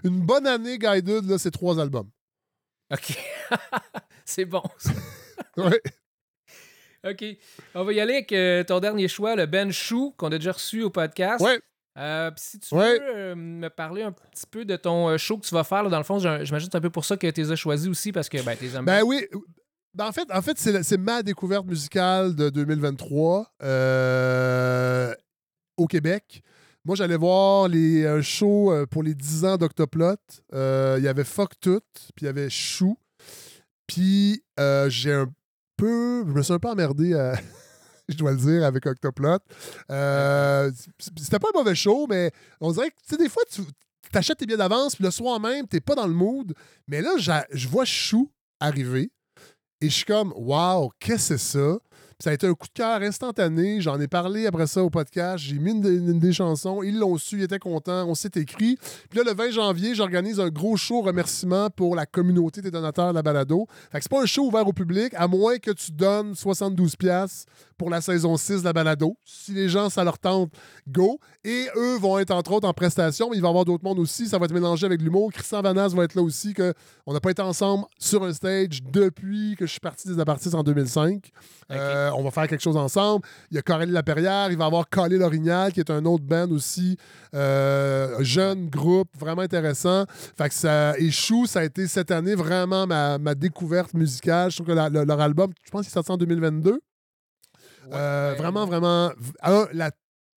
une 0.03 0.19
bonne 0.21 0.45
année 0.45 0.77
Guided, 0.77 1.25
là, 1.29 1.37
c'est 1.37 1.51
trois 1.51 1.79
albums. 1.79 2.09
Ok. 2.91 3.17
c'est 4.25 4.45
bon. 4.45 4.63
Ouais. 5.57 5.81
Ok. 7.07 7.25
On 7.75 7.83
va 7.83 7.91
y 7.93 7.99
aller 7.99 8.13
avec 8.13 8.31
euh, 8.31 8.63
ton 8.63 8.79
dernier 8.79 9.07
choix, 9.07 9.35
le 9.35 9.45
Ben 9.47 9.71
Chou, 9.71 10.13
qu'on 10.17 10.27
a 10.27 10.37
déjà 10.37 10.51
reçu 10.53 10.81
au 10.83 10.89
podcast. 10.89 11.43
Ouais. 11.43 11.59
Euh, 11.97 12.31
si 12.37 12.59
tu 12.59 12.73
veux 12.73 12.81
euh, 13.01 13.35
me 13.35 13.67
parler 13.69 14.03
un 14.03 14.11
petit 14.13 14.45
peu 14.49 14.63
de 14.63 14.75
ton 14.77 15.17
show 15.17 15.37
que 15.37 15.45
tu 15.45 15.53
vas 15.53 15.63
faire, 15.65 15.83
là, 15.83 15.89
dans 15.89 15.97
le 15.97 16.03
fond, 16.05 16.19
j'imagine 16.19 16.55
que 16.57 16.63
c'est 16.71 16.75
un 16.75 16.81
peu 16.81 16.89
pour 16.89 17.03
ça 17.03 17.17
que 17.17 17.27
tu 17.29 17.41
les 17.41 17.51
as 17.51 17.55
choisis 17.57 17.89
aussi, 17.89 18.11
parce 18.13 18.29
que 18.29 18.41
ben, 18.43 18.55
tu 18.55 18.63
les 18.63 18.75
aimes 18.77 18.85
Ben 18.85 18.97
bien. 18.97 19.03
oui. 19.03 19.25
Ben 19.93 20.07
en 20.07 20.41
fait, 20.41 20.57
c'est, 20.57 20.97
ma 20.97 21.21
découverte 21.21 21.65
musicale 21.65 22.33
de 22.33 22.49
2023 22.49 23.53
euh, 23.61 25.13
au 25.75 25.85
Québec. 25.85 26.41
Moi, 26.83 26.95
j'allais 26.95 27.17
voir 27.17 27.67
les 27.67 28.03
euh, 28.05 28.21
shows 28.23 28.71
euh, 28.71 28.85
pour 28.87 29.03
les 29.03 29.13
10 29.13 29.45
ans 29.45 29.57
d'Octoplot. 29.57 30.15
Euh, 30.53 30.95
Il 30.97 31.03
y 31.03 31.07
avait 31.07 31.23
Fuck 31.23 31.59
Tout, 31.59 31.81
puis 32.15 32.23
il 32.23 32.25
y 32.25 32.27
avait 32.27 32.49
Chou. 32.49 32.97
Puis 33.85 34.43
j'ai 34.87 35.13
un 35.13 35.31
peu... 35.77 36.23
Je 36.25 36.31
me 36.31 36.41
suis 36.41 36.53
un 36.53 36.59
peu 36.59 36.69
emmerdé, 36.69 37.11
je 38.09 38.15
dois 38.15 38.31
le 38.31 38.37
dire, 38.37 38.65
avec 38.65 38.85
Octoplot. 38.85 39.39
C'était 39.89 41.39
pas 41.39 41.49
un 41.53 41.59
mauvais 41.59 41.75
show, 41.75 42.07
mais 42.09 42.31
on 42.61 42.71
dirait 42.71 42.89
que, 42.89 42.95
tu 42.95 43.09
sais, 43.09 43.17
des 43.17 43.29
fois, 43.29 43.43
tu 43.51 43.61
t'achètes 44.11 44.37
tes 44.37 44.45
billets 44.45 44.57
d'avance, 44.57 44.95
puis 44.95 45.03
le 45.03 45.11
soir 45.11 45.39
même, 45.39 45.67
t'es 45.67 45.81
pas 45.81 45.95
dans 45.95 46.07
le 46.07 46.13
mood. 46.13 46.53
Mais 46.87 47.01
là, 47.01 47.11
je 47.17 47.67
vois 47.67 47.85
Chou 47.85 48.31
arriver. 48.59 49.11
Et 49.81 49.89
je 49.89 49.95
suis 49.95 50.05
comme, 50.05 50.31
wow, 50.35 50.91
qu'est-ce 50.99 51.33
que 51.33 51.37
c'est 51.37 51.57
ça? 51.57 51.77
Ça 52.21 52.29
a 52.29 52.33
été 52.33 52.45
un 52.45 52.53
coup 52.53 52.67
de 52.67 52.73
cœur 52.73 53.01
instantané. 53.01 53.81
J'en 53.81 53.99
ai 53.99 54.07
parlé 54.07 54.45
après 54.45 54.67
ça 54.67 54.83
au 54.83 54.91
podcast. 54.91 55.43
J'ai 55.43 55.57
mis 55.57 55.71
une, 55.71 56.19
des 56.19 56.33
chansons. 56.33 56.83
Ils 56.83 56.99
l'ont 56.99 57.17
su, 57.17 57.37
ils 57.37 57.43
étaient 57.43 57.57
contents. 57.57 58.05
On 58.07 58.13
s'est 58.13 58.29
écrit. 58.35 58.77
Puis 59.09 59.17
là, 59.17 59.23
le 59.25 59.33
20 59.33 59.49
janvier, 59.49 59.95
j'organise 59.95 60.39
un 60.39 60.49
gros 60.49 60.77
show 60.77 61.01
remerciement 61.01 61.71
pour 61.71 61.95
la 61.95 62.05
communauté 62.05 62.61
des 62.61 62.69
donateurs 62.69 63.09
de 63.09 63.15
la 63.15 63.23
balado. 63.23 63.65
Fait 63.91 63.97
que 63.97 64.03
c'est 64.03 64.11
pas 64.11 64.21
un 64.21 64.27
show 64.27 64.45
ouvert 64.45 64.67
au 64.67 64.73
public, 64.73 65.15
à 65.15 65.27
moins 65.27 65.57
que 65.57 65.71
tu 65.71 65.91
donnes 65.91 66.33
72$ 66.33 66.95
piastres 66.95 67.51
pour 67.81 67.89
la 67.89 67.99
saison 67.99 68.37
6 68.37 68.59
de 68.59 68.65
la 68.65 68.73
balado. 68.73 69.17
Si 69.25 69.53
les 69.53 69.67
gens, 69.67 69.89
ça 69.89 70.03
leur 70.03 70.19
tente, 70.19 70.51
go. 70.87 71.19
Et 71.43 71.65
eux 71.75 71.97
vont 71.97 72.19
être 72.19 72.29
entre 72.29 72.51
autres 72.51 72.67
en 72.67 72.73
prestation, 72.73 73.27
mais 73.31 73.37
il 73.37 73.41
va 73.41 73.47
y 73.47 73.49
avoir 73.49 73.65
d'autres 73.65 73.83
mondes 73.83 73.97
aussi. 73.97 74.27
Ça 74.27 74.37
va 74.37 74.45
être 74.45 74.53
mélangé 74.53 74.85
avec 74.85 75.01
l'humour. 75.01 75.31
Christian 75.33 75.63
Vanas 75.63 75.87
va 75.95 76.03
être 76.03 76.13
là 76.13 76.21
aussi, 76.21 76.53
que 76.53 76.75
on 77.07 77.13
n'a 77.13 77.19
pas 77.19 77.31
été 77.31 77.41
ensemble 77.41 77.85
sur 77.97 78.23
un 78.23 78.33
stage 78.33 78.83
depuis 78.83 79.55
que 79.57 79.65
je 79.65 79.71
suis 79.71 79.79
parti 79.79 80.07
des 80.07 80.19
apartistes 80.19 80.53
en 80.53 80.61
2005. 80.61 81.31
Euh, 81.71 82.11
on 82.15 82.23
va 82.23 82.29
faire 82.29 82.47
quelque 82.47 82.61
chose 82.61 82.77
ensemble. 82.77 83.25
Il 83.49 83.55
y 83.55 83.57
a 83.57 83.63
Coralie 83.63 83.91
Laperrière, 83.91 84.51
il 84.51 84.57
va 84.57 84.65
y 84.65 84.67
avoir 84.67 84.87
Calé 84.87 85.17
Lorignal, 85.17 85.73
qui 85.73 85.79
est 85.79 85.89
un 85.89 86.05
autre 86.05 86.23
band 86.23 86.51
aussi, 86.51 86.97
euh, 87.33 88.19
un 88.19 88.23
jeune 88.23 88.69
groupe, 88.69 89.09
vraiment 89.19 89.41
intéressant. 89.41 90.05
Fait 90.37 90.49
que 90.49 90.53
ça, 90.53 90.95
et 90.99 91.09
Chou, 91.09 91.47
ça 91.47 91.61
a 91.61 91.63
été 91.63 91.87
cette 91.87 92.11
année 92.11 92.35
vraiment 92.35 92.85
ma, 92.85 93.17
ma 93.17 93.33
découverte 93.33 93.95
musicale. 93.95 94.51
Je 94.51 94.57
trouve 94.57 94.67
que 94.67 94.71
la- 94.73 94.89
leur 94.89 95.19
album, 95.21 95.51
je 95.63 95.71
pense 95.71 95.81
qu'il 95.83 95.91
sorti 95.91 96.11
en 96.11 96.17
2022. 96.17 96.79
Euh, 97.93 98.35
vraiment, 98.37 98.65
vraiment. 98.65 99.11
un, 99.43 99.67
la- 99.73 99.91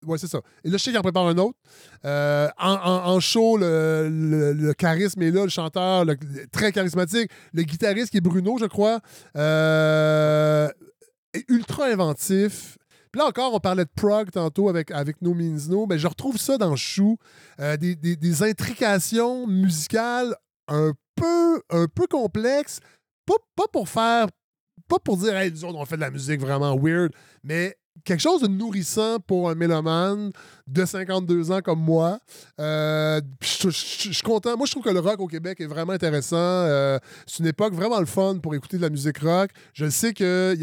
Ouais, 0.06 0.18
c'est 0.18 0.26
ça. 0.26 0.40
Et 0.64 0.68
là, 0.68 0.76
je 0.76 0.82
sais 0.82 0.90
qu'il 0.90 0.98
en 0.98 1.02
prépare 1.02 1.26
un 1.26 1.38
autre. 1.38 1.58
Euh, 2.04 2.46
en, 2.58 2.72
en- 2.74 3.06
en 3.14 3.20
show, 3.20 3.56
le, 3.56 4.10
le- 4.10 4.52
le 4.52 4.74
charisme 4.74 5.22
est 5.22 5.30
là, 5.30 5.44
le 5.44 5.48
chanteur, 5.48 6.04
le- 6.04 6.16
très 6.52 6.72
charismatique. 6.72 7.30
Le 7.54 7.62
guitariste 7.62 8.10
qui 8.10 8.18
est 8.18 8.20
Bruno, 8.20 8.58
je 8.58 8.66
crois, 8.66 9.00
euh, 9.36 10.68
est 11.32 11.44
ultra 11.48 11.86
inventif. 11.86 12.76
Puis 13.12 13.20
là 13.20 13.26
encore, 13.28 13.54
on 13.54 13.60
parlait 13.60 13.84
de 13.84 13.90
prog 13.96 14.30
tantôt 14.30 14.68
avec, 14.68 14.90
avec 14.90 15.22
No 15.22 15.32
Means 15.34 15.68
No, 15.70 15.86
mais 15.86 15.98
je 15.98 16.06
retrouve 16.06 16.36
ça 16.36 16.58
dans 16.58 16.76
Chou. 16.76 17.16
Euh, 17.60 17.76
des, 17.76 17.94
des- 17.94 18.16
des 18.16 18.42
intrications 18.42 19.46
musicales 19.46 20.34
un 20.68 20.92
peu, 21.16 21.62
un 21.70 21.86
peu 21.86 22.06
complexes. 22.08 22.80
Pas, 23.26 23.36
pas 23.56 23.68
pour 23.72 23.88
faire. 23.88 24.26
Pas 24.88 24.98
pour 24.98 25.16
dire, 25.16 25.36
hey, 25.36 25.50
nous 25.50 25.64
autres, 25.64 25.78
on 25.78 25.84
fait 25.84 25.96
de 25.96 26.02
la 26.02 26.10
musique 26.10 26.40
vraiment 26.40 26.76
weird, 26.76 27.12
mais 27.42 27.76
quelque 28.04 28.20
chose 28.20 28.42
de 28.42 28.48
nourrissant 28.48 29.18
pour 29.20 29.48
un 29.48 29.54
mélomane 29.54 30.32
de 30.66 30.84
52 30.84 31.52
ans 31.52 31.60
comme 31.62 31.80
moi. 31.80 32.18
Euh, 32.60 33.20
je, 33.40 33.70
suis 33.70 34.22
content. 34.22 34.56
Moi, 34.56 34.66
je 34.66 34.72
trouve 34.72 34.84
que 34.84 34.90
le 34.90 35.00
rock 35.00 35.20
au 35.20 35.26
Québec 35.26 35.60
est 35.60 35.66
vraiment 35.66 35.92
intéressant. 35.92 36.36
Euh, 36.36 36.98
c'est 37.26 37.38
une 37.40 37.46
époque 37.46 37.74
vraiment 37.74 38.00
le 38.00 38.06
fun 38.06 38.38
pour 38.42 38.54
écouter 38.54 38.76
de 38.76 38.82
la 38.82 38.90
musique 38.90 39.18
rock. 39.18 39.50
Je 39.72 39.88
sais 39.88 40.12
que 40.12 40.56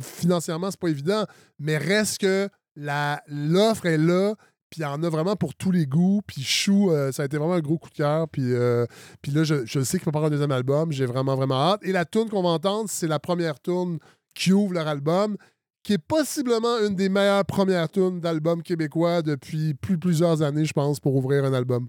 financièrement, 0.00 0.70
c'est 0.70 0.80
pas 0.80 0.88
évident, 0.88 1.24
mais 1.58 1.76
reste 1.76 2.18
que 2.18 2.48
l'offre 2.76 3.86
est 3.86 3.98
là. 3.98 4.34
Puis 4.70 4.80
il 4.80 4.82
y 4.82 4.86
en 4.86 5.02
a 5.02 5.08
vraiment 5.08 5.34
pour 5.36 5.54
tous 5.54 5.72
les 5.72 5.84
goûts. 5.86 6.20
Puis 6.26 6.42
Chou, 6.42 6.90
euh, 6.90 7.10
ça 7.10 7.22
a 7.22 7.26
été 7.26 7.36
vraiment 7.36 7.54
un 7.54 7.60
gros 7.60 7.76
coup 7.76 7.88
de 7.90 7.94
cœur. 7.94 8.28
Puis, 8.28 8.52
euh, 8.54 8.86
puis 9.20 9.32
là, 9.32 9.42
je, 9.42 9.66
je 9.66 9.80
sais 9.80 9.98
qu'il 9.98 10.04
va 10.06 10.12
prendre 10.12 10.26
un 10.26 10.30
deuxième 10.30 10.52
album. 10.52 10.92
J'ai 10.92 11.06
vraiment, 11.06 11.34
vraiment 11.34 11.72
hâte. 11.72 11.80
Et 11.84 11.92
la 11.92 12.04
tune 12.04 12.28
qu'on 12.28 12.42
va 12.42 12.50
entendre, 12.50 12.88
c'est 12.88 13.08
la 13.08 13.18
première 13.18 13.60
tune 13.60 13.98
qui 14.34 14.52
ouvre 14.52 14.74
leur 14.74 14.86
album, 14.86 15.36
qui 15.82 15.94
est 15.94 15.98
possiblement 15.98 16.78
une 16.78 16.94
des 16.94 17.08
meilleures 17.08 17.44
premières 17.44 17.88
tunes 17.90 18.20
d'album 18.20 18.62
québécois 18.62 19.22
depuis 19.22 19.74
plus 19.74 19.98
plusieurs 19.98 20.40
années, 20.42 20.64
je 20.64 20.72
pense, 20.72 21.00
pour 21.00 21.16
ouvrir 21.16 21.44
un 21.44 21.52
album. 21.52 21.88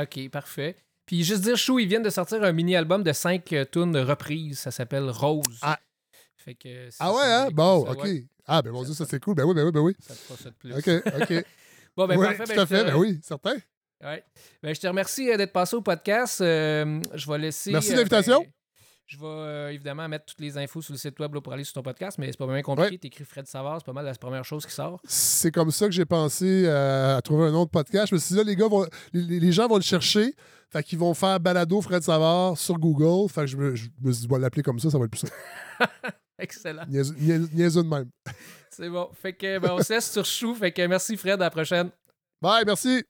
Ok, 0.00 0.30
parfait. 0.30 0.76
Puis 1.06 1.24
juste 1.24 1.42
dire, 1.42 1.56
Chou, 1.56 1.80
ils 1.80 1.88
viennent 1.88 2.02
de 2.04 2.10
sortir 2.10 2.42
un 2.44 2.52
mini-album 2.52 3.02
de 3.02 3.12
5 3.12 3.44
tunes 3.72 3.92
de 3.92 4.00
reprises. 4.00 4.60
Ça 4.60 4.70
s'appelle 4.70 5.10
Rose. 5.10 5.58
Ah. 5.60 5.78
Fait 6.36 6.54
que 6.54 6.88
Ah 6.98 7.12
ouais, 7.12 7.22
hein? 7.24 7.48
Bon, 7.52 7.84
ça, 7.84 7.92
OK. 7.92 8.04
ouais, 8.04 8.24
Ah, 8.46 8.62
ben 8.62 8.72
mon 8.72 8.82
Dieu, 8.84 8.94
ça 8.94 9.04
c'est 9.06 9.20
cool. 9.20 9.34
Ben 9.34 9.44
oui, 9.44 9.54
ben 9.54 9.64
oui, 9.64 9.72
ben 9.72 9.80
oui. 9.80 9.94
ça 10.00 10.14
te 10.14 10.18
fera 10.20 10.38
ça 10.38 10.50
de 10.50 10.54
plus. 10.54 10.72
OK, 10.72 11.02
OK. 11.20 11.44
Bon, 11.96 12.06
ben 12.06 12.18
parfait. 12.18 12.44
tout 12.44 12.48
ben, 12.54 12.58
à 12.60 12.66
fait, 12.66 12.84
te- 12.84 12.90
ben 12.90 12.96
oui, 12.96 13.20
certain. 13.22 13.54
Ouais. 14.02 14.24
Ben, 14.62 14.74
je 14.74 14.80
te 14.80 14.86
remercie 14.86 15.30
euh, 15.30 15.36
d'être 15.36 15.52
passé 15.52 15.76
au 15.76 15.82
podcast. 15.82 16.40
Euh, 16.40 17.00
je 17.14 17.30
vais 17.30 17.38
laisser. 17.38 17.70
Merci 17.70 17.90
de 17.90 17.94
euh, 17.94 17.96
l'invitation. 17.98 18.40
ben, 18.40 18.50
je 19.06 19.18
vais 19.18 19.74
évidemment 19.74 20.08
mettre 20.08 20.24
toutes 20.24 20.40
les 20.40 20.56
infos 20.56 20.80
sur 20.80 20.92
le 20.94 20.98
site 20.98 21.20
web 21.20 21.34
là, 21.34 21.40
pour 21.40 21.52
aller 21.52 21.64
sur 21.64 21.74
ton 21.74 21.82
podcast, 21.82 22.16
mais 22.18 22.28
c'est 22.28 22.38
pas 22.38 22.46
bien 22.46 22.62
compliqué. 22.62 22.92
Ouais. 22.92 22.98
T'écris 22.98 23.24
Fred 23.24 23.46
Savard, 23.46 23.78
c'est 23.80 23.84
pas 23.86 23.92
mal 23.92 24.06
la 24.06 24.14
première 24.14 24.44
chose 24.44 24.64
qui 24.64 24.72
sort. 24.72 25.00
C'est 25.04 25.50
comme 25.50 25.70
ça 25.70 25.86
que 25.86 25.92
j'ai 25.92 26.06
pensé 26.06 26.66
à 26.66 27.20
trouver 27.22 27.46
un 27.48 27.54
autre 27.54 27.70
podcast. 27.70 28.08
Je 28.08 28.14
me 28.14 28.18
suis 28.20 28.34
dit, 28.34 28.38
là, 28.38 28.44
les 28.44 28.56
gars, 28.56 28.68
vont, 28.68 28.86
les, 29.12 29.38
les 29.38 29.52
gens 29.52 29.68
vont 29.68 29.76
le 29.76 29.82
chercher. 29.82 30.34
Fait 30.70 30.82
qu'ils 30.82 30.98
vont 30.98 31.12
faire 31.12 31.38
balado 31.38 31.82
Fred 31.82 32.02
Savard 32.02 32.56
sur 32.56 32.78
Google. 32.78 33.28
Fait 33.30 33.42
que 33.42 33.46
je 33.48 33.56
me, 33.58 33.74
je 33.74 33.88
me 34.00 34.12
suis 34.12 34.22
dit, 34.22 34.28
je 34.30 34.34
vais 34.34 34.40
l'appeler 34.40 34.62
comme 34.62 34.78
ça, 34.78 34.88
ça 34.88 34.98
va 34.98 35.04
être 35.04 35.10
plus 35.10 35.20
simple. 35.20 35.34
Excellent. 36.42 36.84
Niaiseux 36.88 37.14
niaiseux- 37.14 37.48
niaiseux 37.52 37.82
de 37.82 37.88
même. 37.88 38.10
C'est 38.70 38.88
bon. 38.88 39.10
Fait 39.14 39.32
que 39.32 39.58
ben, 39.58 39.70
on 39.72 39.82
se 39.82 39.92
laisse 39.92 40.10
sur 40.10 40.24
Chou. 40.24 40.54
Fait 40.54 40.72
que 40.72 40.84
merci 40.86 41.16
Fred, 41.16 41.34
à 41.40 41.44
la 41.44 41.50
prochaine. 41.50 41.90
Bye, 42.40 42.64
merci. 42.66 43.02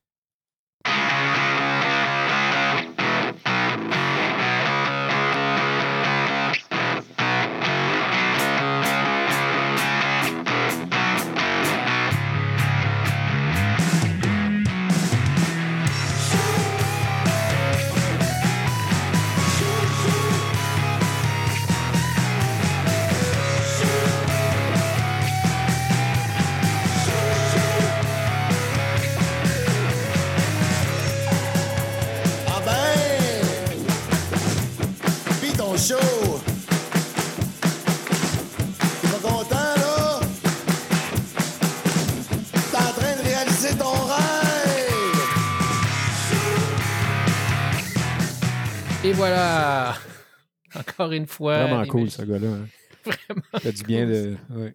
Encore 51.03 51.13
une 51.13 51.27
fois. 51.27 51.65
Vraiment 51.67 51.87
cool, 51.87 52.01
magies. 52.03 52.13
ce 52.13 52.23
gars-là. 52.23 52.49
hein. 52.49 52.69
Vraiment. 53.05 53.59
Fait 53.61 53.73
du 53.73 53.83
bien 53.83 54.07
de. 54.07 54.37
Ouais. 54.51 54.75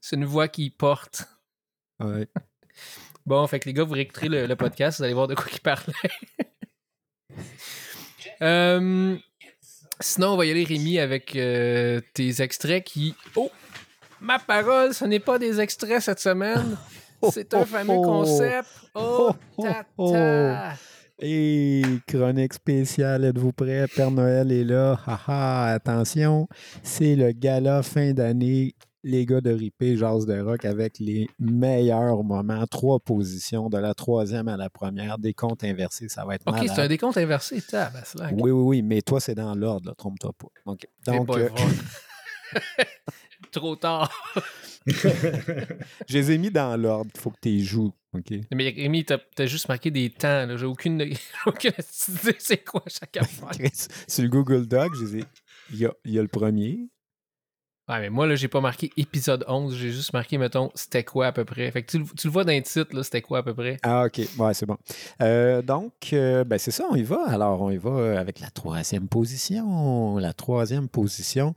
C'est 0.00 0.14
une 0.16 0.24
voix 0.24 0.46
qui 0.48 0.70
porte. 0.70 1.24
Ouais. 2.00 2.28
Bon, 3.26 3.44
fait 3.48 3.58
que 3.58 3.64
les 3.64 3.72
gars, 3.72 3.82
vous 3.82 3.94
réécouterez 3.94 4.28
le, 4.28 4.46
le 4.46 4.54
podcast, 4.54 4.98
vous 4.98 5.04
allez 5.04 5.12
voir 5.12 5.26
de 5.26 5.34
quoi 5.34 5.46
il 5.52 5.58
parlait. 5.60 5.92
Euh, 8.42 9.16
sinon, 9.98 10.34
on 10.34 10.36
va 10.36 10.44
y 10.44 10.50
aller, 10.50 10.64
Rémi, 10.64 10.98
avec 10.98 11.34
euh, 11.36 12.00
tes 12.12 12.42
extraits 12.42 12.84
qui. 12.84 13.14
Oh! 13.34 13.50
Ma 14.20 14.38
parole, 14.38 14.92
ce 14.94 15.06
n'est 15.06 15.20
pas 15.20 15.38
des 15.38 15.58
extraits 15.60 16.02
cette 16.02 16.20
semaine. 16.20 16.76
C'est 17.32 17.54
un 17.54 17.62
oh, 17.62 17.64
fameux 17.64 17.94
oh. 17.96 18.02
concept. 18.02 18.68
Oh, 18.94 19.34
Oh, 19.56 19.62
tata! 19.64 20.74
Et 21.18 21.82
chronique 22.06 22.52
spéciale, 22.52 23.24
êtes-vous 23.24 23.52
prêts? 23.52 23.86
Père 23.94 24.10
Noël 24.10 24.52
est 24.52 24.64
là. 24.64 25.00
Haha, 25.06 25.72
attention, 25.72 26.46
c'est 26.82 27.16
le 27.16 27.32
gala 27.32 27.82
fin 27.82 28.12
d'année. 28.12 28.74
Les 29.02 29.24
gars 29.24 29.40
de 29.40 29.50
Ripé, 29.50 29.96
Jazz 29.96 30.26
de 30.26 30.38
Rock 30.40 30.64
avec 30.64 30.98
les 30.98 31.28
meilleurs 31.38 32.22
moments. 32.22 32.66
Trois 32.66 32.98
positions, 32.98 33.70
de 33.70 33.78
la 33.78 33.94
troisième 33.94 34.48
à 34.48 34.56
la 34.56 34.68
première, 34.68 35.16
des 35.16 35.32
comptes 35.32 35.64
inversés, 35.64 36.08
ça 36.08 36.24
va 36.26 36.34
être 36.34 36.42
Ok, 36.46 36.66
c'est 36.66 36.82
un 36.82 36.88
décompte 36.88 37.16
inversé. 37.16 37.62
Oui, 38.32 38.50
oui, 38.50 38.50
oui, 38.50 38.82
mais 38.82 39.00
toi, 39.00 39.20
c'est 39.20 39.36
dans 39.36 39.54
l'ordre, 39.54 39.94
trompe-toi 39.94 40.32
pas. 40.36 40.48
OK. 40.66 40.86
Donc, 41.06 41.26
boy, 41.28 41.42
euh. 41.42 41.48
Trop 43.56 43.76
tard. 43.76 44.10
je 44.86 46.18
les 46.18 46.30
ai 46.32 46.38
mis 46.38 46.50
dans 46.50 46.76
l'ordre. 46.80 47.10
Il 47.14 47.20
faut 47.20 47.30
que 47.30 47.38
tu 47.42 47.48
les 47.48 47.60
joues. 47.64 47.92
OK? 48.12 48.32
Mais 48.54 48.68
Rémi, 48.70 49.04
t'as 49.04 49.18
as 49.38 49.46
juste 49.46 49.68
marqué 49.68 49.90
des 49.90 50.10
temps. 50.10 50.46
J'ai 50.56 50.66
aucune, 50.66 51.02
aucune 51.46 51.72
idée 51.72 52.36
c'est 52.38 52.64
quoi 52.64 52.82
chaque 52.86 53.16
affaire. 53.18 53.50
Sur 54.06 54.22
le 54.24 54.28
Google 54.28 54.66
Doc, 54.66 54.92
je 54.98 55.04
les 55.04 55.16
ai- 55.20 55.24
il 55.72 55.78
y 55.78 55.86
a, 55.86 55.92
il 56.04 56.12
y 56.12 56.18
a 56.18 56.22
le 56.22 56.28
premier. 56.28 56.88
Ouais, 57.88 58.00
mais 58.00 58.10
moi, 58.10 58.26
là, 58.26 58.34
j'ai 58.34 58.48
pas 58.48 58.60
marqué 58.60 58.90
épisode 58.96 59.44
11. 59.46 59.76
J'ai 59.76 59.92
juste 59.92 60.12
marqué, 60.12 60.38
mettons, 60.38 60.70
c'était 60.74 61.04
quoi 61.04 61.28
à 61.28 61.32
peu 61.32 61.44
près. 61.44 61.70
Fait 61.70 61.82
que 61.84 61.90
tu, 61.92 61.98
le- 62.00 62.04
tu 62.18 62.26
le 62.26 62.32
vois 62.32 62.42
dans 62.42 62.52
le 62.52 62.60
titre, 62.62 62.96
là, 62.96 63.04
c'était 63.04 63.22
quoi 63.22 63.38
à 63.38 63.42
peu 63.44 63.54
près. 63.54 63.76
Ah, 63.84 64.06
OK. 64.06 64.20
Ouais, 64.38 64.54
c'est 64.54 64.66
bon. 64.66 64.76
Euh, 65.22 65.62
donc, 65.62 65.92
euh, 66.12 66.42
ben, 66.42 66.58
c'est 66.58 66.72
ça, 66.72 66.84
on 66.90 66.96
y 66.96 67.04
va. 67.04 67.24
Alors, 67.28 67.62
on 67.62 67.70
y 67.70 67.76
va 67.76 67.90
euh, 67.90 68.18
avec 68.18 68.40
la 68.40 68.50
troisième 68.50 69.06
position. 69.06 70.18
La 70.18 70.32
troisième 70.32 70.88
position, 70.88 71.54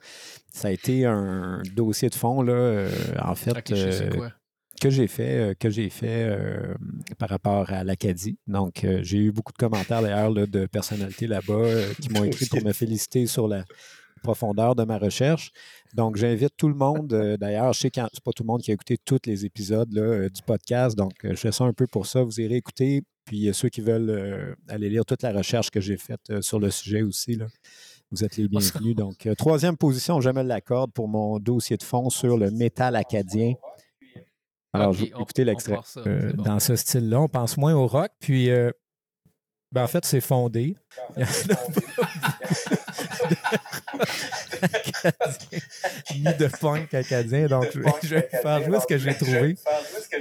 ça 0.54 0.68
a 0.68 0.72
été 0.72 1.06
un 1.06 1.64
dossier 1.74 2.10
de 2.10 2.16
fond, 2.16 2.44
là, 2.44 2.54
euh, 2.54 2.92
en 3.24 3.34
fait, 3.34 3.58
Ok, 3.58 3.64
je 3.76 3.90
sais 3.90 4.10
quoi. 4.10 4.32
que 4.80 4.92
j'ai 4.92 5.08
fait, 5.08 5.58
que 5.60 5.72
j'ai 5.72 5.90
fait 5.90 6.26
euh, 6.30 6.76
par 7.18 7.30
rapport 7.30 7.72
à 7.72 7.84
l'Acadie. 7.84 8.38
Donc, 8.46 8.84
euh, 8.84 9.00
j'ai 9.02 9.18
eu 9.18 9.32
beaucoup 9.32 9.52
de 9.52 9.58
commentaires, 9.58 10.04
d'ailleurs, 10.04 10.32
de 10.32 10.68
personnalités 10.68 11.26
là-bas 11.26 11.54
euh, 11.54 11.94
qui 12.00 12.10
m'ont 12.10 12.24
écrit 12.26 12.46
pour 12.46 12.64
me 12.64 12.72
féliciter 12.72 13.26
sur 13.26 13.48
la 13.48 13.66
profondeur 14.20 14.76
de 14.76 14.84
ma 14.84 14.98
recherche. 14.98 15.52
Donc, 15.96 16.16
j'invite 16.18 16.54
tout 16.58 16.68
le 16.70 16.76
monde. 16.76 17.12
euh, 17.14 17.38
D'ailleurs, 17.38 17.74
je 17.74 17.80
sais 17.80 17.90
que 17.90 18.02
c'est 18.14 18.24
pas 18.24 18.32
tout 18.32 18.44
le 18.44 18.48
monde 18.48 18.62
qui 18.62 18.72
a 18.72 18.74
écouté 18.74 18.98
tous 19.04 19.20
les 19.26 19.46
épisodes 19.46 19.92
là, 19.92 20.02
euh, 20.02 20.30
du 20.30 20.42
podcast. 20.44 20.98
Donc, 20.98 21.14
euh, 21.26 21.30
je 21.32 21.36
fais 21.36 21.52
ça 21.52 21.64
un 21.64 21.74
peu 21.74 21.88
pour 21.88 22.06
ça. 22.06 22.22
Vous 22.24 22.40
irez 22.40 22.56
écouter. 22.56 23.02
Puis, 23.26 23.50
ceux 23.54 23.70
qui 23.70 23.82
veulent 23.82 24.56
aller 24.70 24.90
lire 24.90 25.06
toute 25.06 25.22
la 25.22 25.32
recherche 25.32 25.70
que 25.70 25.80
j'ai 25.80 25.98
faite 25.98 26.42
sur 26.42 26.60
le 26.60 26.72
sujet 26.72 27.04
aussi, 27.04 27.36
là, 27.36 27.46
vous 28.10 28.24
êtes 28.24 28.38
les 28.38 28.48
bienvenus. 28.48 28.96
Donc, 28.96 29.28
troisième 29.38 29.78
position, 29.78 30.20
je 30.20 30.32
me 30.32 30.42
l'accorde 30.42 30.92
pour 30.94 31.08
mon 31.08 31.38
dossier 31.38 31.78
de 31.78 31.84
fond 31.84 32.10
sur 32.10 32.38
le 32.40 32.50
métal 32.50 32.96
acadien. 32.96 33.54
Alors, 34.74 34.90
Ok, 34.90 34.96
je 34.98 35.06
vais 35.06 35.12
on- 35.16 35.22
écouter 35.22 35.42
on 35.44 35.46
l'extrait. 35.46 35.80
bon. 36.36 36.44
Dans 36.44 36.60
ce 36.60 36.76
style-là, 36.76 37.22
on 37.22 37.28
pense 37.28 37.58
moins 37.58 37.74
au 37.76 37.88
rock. 37.88 38.10
Puis, 38.20 38.50
euh, 38.50 38.72
ben, 39.72 39.84
en 39.84 39.88
fait, 39.88 40.04
c'est 40.06 40.22
fondé. 40.22 40.76
Ni 46.16 46.24
de 46.24 46.48
punk 46.60 46.94
acadien. 46.94 47.48
Donc, 47.48 47.68
je 48.04 48.16
vais- 48.16 48.30
faire 48.42 48.64
jouer 48.64 48.80
ce 48.80 48.86
que 48.88 48.98
j'ai 48.98 49.14
trouvé. 49.16 49.56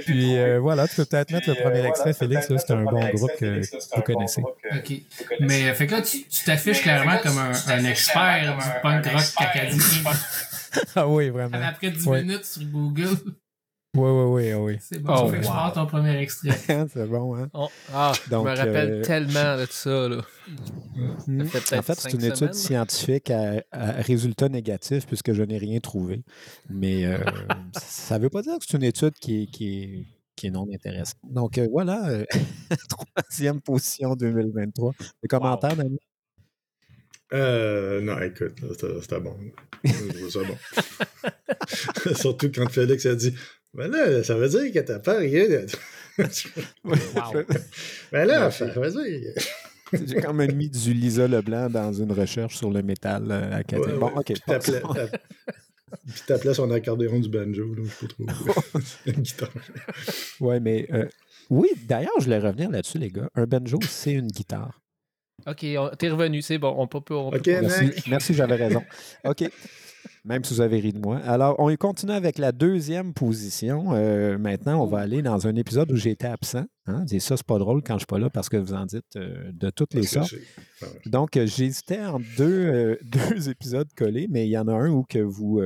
Puis, 0.05 0.37
euh, 0.37 0.59
voilà, 0.59 0.87
tu 0.87 0.95
peux 0.95 1.05
peut-être 1.05 1.31
mettre 1.31 1.49
le 1.49 1.55
premier 1.55 1.85
extrait, 1.85 2.13
Félix. 2.13 2.49
là, 2.49 2.57
C'est 2.59 2.73
un 2.73 2.83
bon 2.83 3.07
groupe 3.09 3.31
que 3.39 3.61
vous 3.95 4.01
connaissez. 4.03 4.41
OK. 4.41 4.93
Mais 5.41 5.69
euh, 5.69 5.73
fait 5.73 5.87
que 5.87 5.91
là, 5.95 6.01
tu 6.01 6.23
tu 6.27 6.43
t'affiches 6.45 6.81
clairement 6.81 7.17
comme 7.19 7.37
un, 7.37 7.51
un 7.67 7.85
expert 7.85 8.57
du 8.57 8.81
punk 8.81 9.05
rock 9.05 9.23
acadien. 9.37 9.83
Ah 10.95 11.07
oui, 11.07 11.29
vraiment. 11.29 11.57
Après 11.63 11.89
10 11.89 12.05
Ouais. 12.05 12.21
minutes 12.21 12.45
sur 12.45 12.63
Google, 12.65 13.17
Oui, 13.95 14.07
oui, 14.07 14.51
oui, 14.51 14.53
oui. 14.53 14.77
c'est 14.79 14.99
bon. 14.99 15.13
Oh, 15.17 15.29
fait 15.29 15.37
que 15.37 15.43
je 15.43 15.47
wow. 15.47 15.53
pars 15.53 15.73
ton 15.73 15.85
premier 15.87 16.15
extrait. 16.19 16.51
c'est 16.93 17.07
bon, 17.07 17.35
hein? 17.35 17.49
On- 17.55 17.69
Ah, 17.91 18.11
Donc, 18.29 18.45
je 18.47 18.51
me 18.51 18.57
rappelle 18.57 18.91
euh, 18.91 19.01
tellement 19.03 19.57
de 19.57 19.65
ça, 19.69 20.07
là. 20.09 20.21
Mhm. 21.27 21.45
Ça 21.47 21.59
fait 21.59 21.75
En 21.75 21.81
peut-être 21.81 21.85
fait, 21.85 21.99
c'est 21.99 22.13
une 22.13 22.23
étude 22.23 22.53
scientifique 22.53 23.31
à, 23.31 23.63
à 23.71 23.91
résultat 23.93 24.47
négatif 24.47 25.07
puisque 25.07 25.33
je 25.33 25.41
n'ai 25.41 25.57
rien 25.57 25.79
trouvé. 25.79 26.23
Mais 26.69 27.05
euh, 27.05 27.17
ça 27.81 28.17
ne 28.19 28.23
veut 28.23 28.29
pas 28.29 28.43
dire 28.43 28.59
que 28.59 28.65
c'est 28.67 28.77
une 28.77 28.83
étude 28.83 29.13
qui 29.15 29.43
est, 29.43 29.45
qui 29.47 29.83
est, 29.83 30.05
qui 30.35 30.47
est 30.47 30.51
non 30.51 30.67
intéressante. 30.71 31.17
Donc 31.23 31.57
euh, 31.57 31.67
voilà, 31.71 32.09
troisième 33.17 33.59
position 33.59 34.15
2023. 34.15 34.93
Les 35.23 35.27
commentaires, 35.27 35.75
Dani? 35.75 35.97
Euh, 37.33 38.01
non, 38.01 38.19
écoute, 38.21 38.53
c'était 39.01 39.19
bon. 39.19 39.35
Je 39.83 40.09
trouve 40.13 40.29
ça 40.29 40.39
bon. 40.47 42.15
Surtout 42.15 42.51
quand 42.53 42.69
Félix 42.69 43.05
a 43.05 43.15
dit 43.15 43.35
Ben 43.73 43.87
là, 43.91 44.23
ça 44.23 44.35
veut 44.35 44.49
dire 44.49 44.71
que 44.73 44.79
t'as 44.79 44.99
pas 44.99 45.17
rien 45.17 45.47
de. 45.47 45.65
Ben 48.11 48.25
là, 48.27 48.49
veut 48.49 48.91
dire. 48.91 49.33
J'ai 50.05 50.21
quand 50.21 50.33
même 50.33 50.53
mis 50.55 50.69
du 50.69 50.93
Lisa 50.93 51.27
Leblanc 51.27 51.69
dans 51.69 51.91
une 51.93 52.11
recherche 52.11 52.57
sur 52.57 52.69
le 52.69 52.83
métal 52.83 53.25
euh, 53.31 53.55
acadien. 53.55 53.85
Ouais, 53.93 53.97
bon, 53.97 54.07
ouais. 54.07 54.17
OK. 54.17 54.25
Puis 54.25 54.41
t'appelais- 56.27 56.53
son 56.53 56.69
accordéon 56.69 57.19
du 57.19 57.29
banjo, 57.29 57.73
là, 57.73 57.83
je 57.83 58.05
trop. 58.07 58.25
Une 59.07 59.13
guitare. 59.13 59.49
Ouais, 60.39 60.59
mais 60.59 60.87
euh, 60.93 61.07
oui, 61.49 61.69
d'ailleurs, 61.87 62.13
je 62.19 62.25
voulais 62.25 62.37
revenir 62.37 62.69
là-dessus, 62.69 62.99
les 62.99 63.09
gars. 63.09 63.29
Un 63.33 63.45
banjo, 63.45 63.79
c'est 63.87 64.11
une 64.11 64.27
guitare. 64.27 64.79
OK, 65.47 65.65
t'es 65.97 66.09
revenu, 66.09 66.41
c'est 66.43 66.57
bon. 66.59 66.75
On 66.77 66.85
peut, 66.87 66.99
on 67.15 67.31
peut- 67.31 67.37
Ok, 67.37 67.47
Merci, 67.47 68.09
merci 68.09 68.33
j'avais 68.35 68.55
raison. 68.55 68.83
OK. 69.23 69.49
Même 70.29 70.43
si 70.43 70.53
vous 70.53 70.61
avez 70.61 70.79
ri 70.79 70.93
de 70.93 70.99
moi. 70.99 71.17
Alors, 71.25 71.55
on 71.57 71.75
continue 71.75 72.11
avec 72.11 72.37
la 72.37 72.51
deuxième 72.51 73.15
position. 73.15 73.93
Euh, 73.93 74.37
maintenant, 74.37 74.83
on 74.83 74.85
va 74.85 74.99
aller 74.99 75.23
dans 75.23 75.47
un 75.47 75.55
épisode 75.55 75.91
où 75.91 75.95
j'étais 75.95 76.27
absent. 76.27 76.65
Hein? 76.85 77.03
Et 77.11 77.19
ça, 77.19 77.35
c'est 77.35 77.45
pas 77.45 77.57
drôle 77.57 77.81
quand 77.83 77.95
je 77.95 77.99
suis 78.01 78.05
pas 78.05 78.19
là 78.19 78.29
parce 78.29 78.47
que 78.47 78.57
vous 78.57 78.73
en 78.75 78.85
dites 78.85 79.15
euh, 79.15 79.51
de 79.51 79.71
toutes 79.71 79.95
les 79.95 80.03
sortes. 80.03 80.35
Donc, 81.07 81.35
euh, 81.35 81.47
j'hésitais 81.47 82.01
entre 82.05 82.25
deux, 82.37 82.99
deux 83.03 83.49
épisodes 83.49 83.87
collés, 83.97 84.27
mais 84.29 84.45
il 84.47 84.51
y 84.51 84.57
en 84.59 84.67
a 84.67 84.73
un 84.73 84.89
où 84.91 85.03
que 85.03 85.17
vous, 85.17 85.61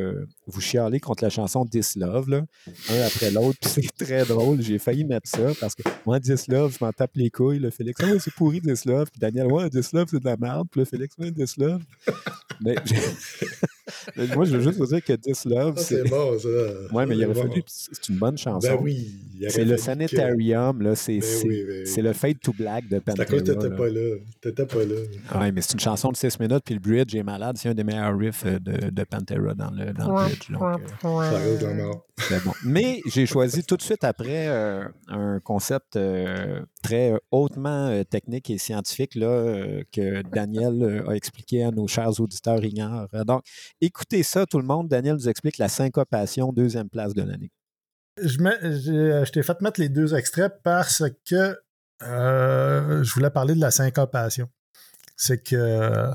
vous 0.47 0.61
chialez 0.61 1.01
contre 1.01 1.25
la 1.25 1.29
chanson 1.29 1.65
This 1.65 1.97
Love, 1.97 2.29
là, 2.29 2.41
un 2.89 3.01
après 3.05 3.31
l'autre, 3.31 3.57
puis 3.59 3.69
c'est 3.69 4.05
très 4.05 4.23
drôle. 4.23 4.61
J'ai 4.61 4.79
failli 4.79 5.03
mettre 5.03 5.27
ça 5.29 5.51
parce 5.59 5.75
que 5.75 5.83
moi, 6.05 6.21
This 6.21 6.47
Love, 6.47 6.77
je 6.79 6.85
m'en 6.85 6.93
tape 6.93 7.11
les 7.15 7.29
couilles. 7.29 7.59
Le 7.59 7.69
Félix, 7.69 8.01
ouais, 8.01 8.17
c'est 8.19 8.33
pourri 8.33 8.61
This 8.61 8.85
Love. 8.85 9.09
Puis 9.11 9.19
Daniel, 9.19 9.47
ouais, 9.51 9.69
This 9.69 9.91
Love, 9.91 10.07
c'est 10.09 10.19
de 10.21 10.25
la 10.25 10.37
merde. 10.37 10.69
Puis 10.71 10.79
le 10.79 10.85
Félix, 10.85 11.15
ouais, 11.17 11.33
This 11.33 11.57
Love. 11.57 11.81
mais 12.61 12.75
j'ai- 12.85 12.95
mais 12.95 13.67
moi, 14.35 14.45
je 14.45 14.55
veux 14.55 14.61
juste 14.61 14.77
vous 14.77 14.87
dire 14.87 15.03
que 15.03 15.13
This 15.13 15.45
Love, 15.45 15.77
c'est. 15.77 16.07
bon, 16.09 16.37
ça. 16.39 16.47
Ouais, 16.93 17.05
mais 17.05 17.17
il 17.17 17.25
aurait 17.25 17.33
bon. 17.33 17.41
fallu. 17.49 17.63
C'est 17.67 18.09
une 18.09 18.17
bonne 18.17 18.37
chanson. 18.37 18.67
Ben 18.67 18.77
oui. 18.81 19.11
C'est 19.49 19.65
le 19.65 19.75
que- 19.75 19.81
Sanitarium, 19.81 20.81
là. 20.81 20.95
C'est 20.95 21.19
Ben 21.19 21.27
oui, 21.45 21.63
ben 21.67 21.75
oui. 21.79 21.87
c'est 21.87 22.01
le 22.01 22.13
Fade 22.13 22.39
to 22.39 22.53
Black 22.53 22.87
de 22.89 23.01
C'est 23.05 23.19
à 23.19 23.25
cause 23.25 23.43
que 23.43 23.51
Pantera. 23.51 23.63
t'étais 23.63 23.75
pas 23.75 23.89
là. 23.89 24.15
T'étais 24.41 24.65
pas 24.65 24.85
là. 24.85 24.95
Oui, 25.41 25.51
mais 25.51 25.61
c'est 25.61 25.73
une 25.73 25.79
chanson 25.79 26.11
de 26.11 26.15
6 26.17 26.39
minutes, 26.39 26.63
puis 26.65 26.73
le 26.75 26.79
bridge 26.79 27.15
est 27.15 27.23
malade. 27.23 27.57
C'est 27.57 27.69
un 27.69 27.73
des 27.73 27.83
meilleurs 27.83 28.17
riffs 28.17 28.45
euh, 28.45 28.59
de, 28.59 28.89
de 28.89 29.03
Pantera 29.03 29.53
dans 29.53 29.71
le, 29.71 29.93
dans 29.93 30.07
le 30.07 30.25
bridge. 30.27 30.49
Donc, 30.51 30.61
euh, 30.63 31.91
Ça 32.17 32.39
bon. 32.45 32.51
Mais 32.65 33.01
j'ai 33.07 33.25
choisi 33.25 33.63
tout 33.63 33.75
de 33.77 33.81
suite 33.81 34.03
après 34.03 34.47
euh, 34.47 34.83
un 35.07 35.39
concept 35.39 35.95
euh, 35.95 36.61
très 36.83 37.13
hautement 37.31 37.87
euh, 37.87 38.03
technique 38.03 38.49
et 38.49 38.57
scientifique 38.57 39.15
là, 39.15 39.27
euh, 39.27 39.83
que 39.91 40.21
Daniel 40.29 40.81
euh, 40.83 41.09
a 41.09 41.15
expliqué 41.15 41.63
à 41.63 41.71
nos 41.71 41.87
chers 41.87 42.19
auditeurs 42.19 42.63
ignorants. 42.63 43.07
Donc, 43.25 43.41
écoutez 43.81 44.23
ça, 44.23 44.45
tout 44.45 44.59
le 44.59 44.65
monde. 44.65 44.87
Daniel 44.87 45.15
nous 45.15 45.29
explique 45.29 45.57
la 45.57 45.67
syncopation, 45.69 46.53
deuxième 46.53 46.89
place 46.89 47.13
de 47.13 47.23
l'année. 47.23 47.51
Je, 48.21 48.37
mets- 48.39 48.59
j'ai- 48.61 49.23
je 49.25 49.31
t'ai 49.31 49.43
fait 49.43 49.59
mettre 49.61 49.79
les 49.79 49.89
deux 49.89 50.13
extraits 50.13 50.53
parce 50.63 51.03
que 51.29 51.57
euh, 52.03 53.03
je 53.03 53.13
voulais 53.13 53.29
parler 53.29 53.55
de 53.55 53.61
la 53.61 53.71
syncopation. 53.71 54.49
C'est 55.15 55.41
que 55.41 56.11